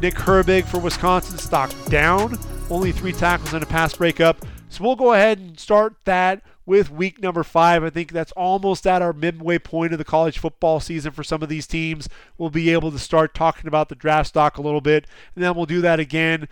Nick 0.00 0.14
Herbig 0.14 0.66
for 0.66 0.78
Wisconsin, 0.78 1.36
stock 1.36 1.72
down. 1.86 2.38
Only 2.70 2.92
three 2.92 3.12
tackles 3.12 3.54
and 3.54 3.62
a 3.64 3.66
pass 3.66 3.96
breakup. 3.96 4.46
So 4.68 4.84
we'll 4.84 4.94
go 4.94 5.14
ahead 5.14 5.40
and 5.40 5.58
start 5.58 5.96
that 6.04 6.44
with 6.64 6.92
week 6.92 7.20
number 7.20 7.42
five. 7.42 7.82
I 7.82 7.90
think 7.90 8.12
that's 8.12 8.30
almost 8.36 8.86
at 8.86 9.02
our 9.02 9.12
midway 9.12 9.58
point 9.58 9.90
of 9.90 9.98
the 9.98 10.04
college 10.04 10.38
football 10.38 10.78
season 10.78 11.10
for 11.10 11.24
some 11.24 11.42
of 11.42 11.48
these 11.48 11.66
teams. 11.66 12.08
We'll 12.38 12.50
be 12.50 12.70
able 12.70 12.92
to 12.92 13.00
start 13.00 13.34
talking 13.34 13.66
about 13.66 13.88
the 13.88 13.96
draft 13.96 14.28
stock 14.28 14.58
a 14.58 14.62
little 14.62 14.80
bit, 14.80 15.08
and 15.34 15.42
then 15.42 15.56
we'll 15.56 15.66
do 15.66 15.80
that 15.80 15.98
again 15.98 16.46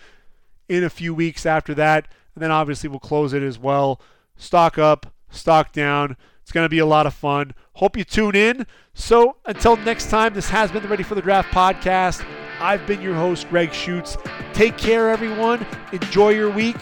in 0.68 0.82
a 0.82 0.90
few 0.90 1.14
weeks 1.14 1.47
after 1.47 1.74
that. 1.74 2.09
And 2.35 2.43
then 2.43 2.51
obviously 2.51 2.89
we'll 2.89 2.98
close 2.98 3.32
it 3.32 3.44
as 3.44 3.56
well. 3.56 4.01
Stock 4.36 4.78
up, 4.78 5.14
stock 5.31 5.73
down. 5.73 6.16
It's 6.47 6.52
going 6.52 6.64
to 6.64 6.68
be 6.68 6.78
a 6.78 6.86
lot 6.86 7.09
of 7.09 7.14
fun. 7.14 7.55
Hope 7.73 7.97
you 7.97 8.05
tune 8.05 8.36
in. 8.36 8.68
So 8.94 9.35
until 9.47 9.77
next 9.78 10.10
time, 10.10 10.32
this 10.32 10.48
has 10.48 10.70
been 10.70 10.81
the 10.81 10.89
Ready 10.89 11.02
for 11.02 11.16
the 11.16 11.20
Draft 11.20 11.51
podcast. 11.51 12.24
I've 12.60 12.86
been 12.86 13.02
your 13.02 13.16
host, 13.16 13.48
Greg 13.51 13.73
Schutz. 13.73 14.16
Take 14.52 14.78
care, 14.78 15.10
everyone. 15.10 15.66
Enjoy 15.90 16.28
your 16.28 16.51
week. 16.51 16.78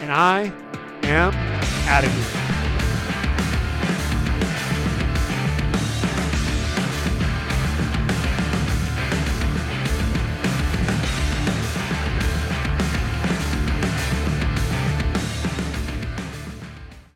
And 0.00 0.10
I 0.10 0.50
am 1.02 1.34
out 1.88 2.04
of 2.04 2.10
here. 2.10 2.61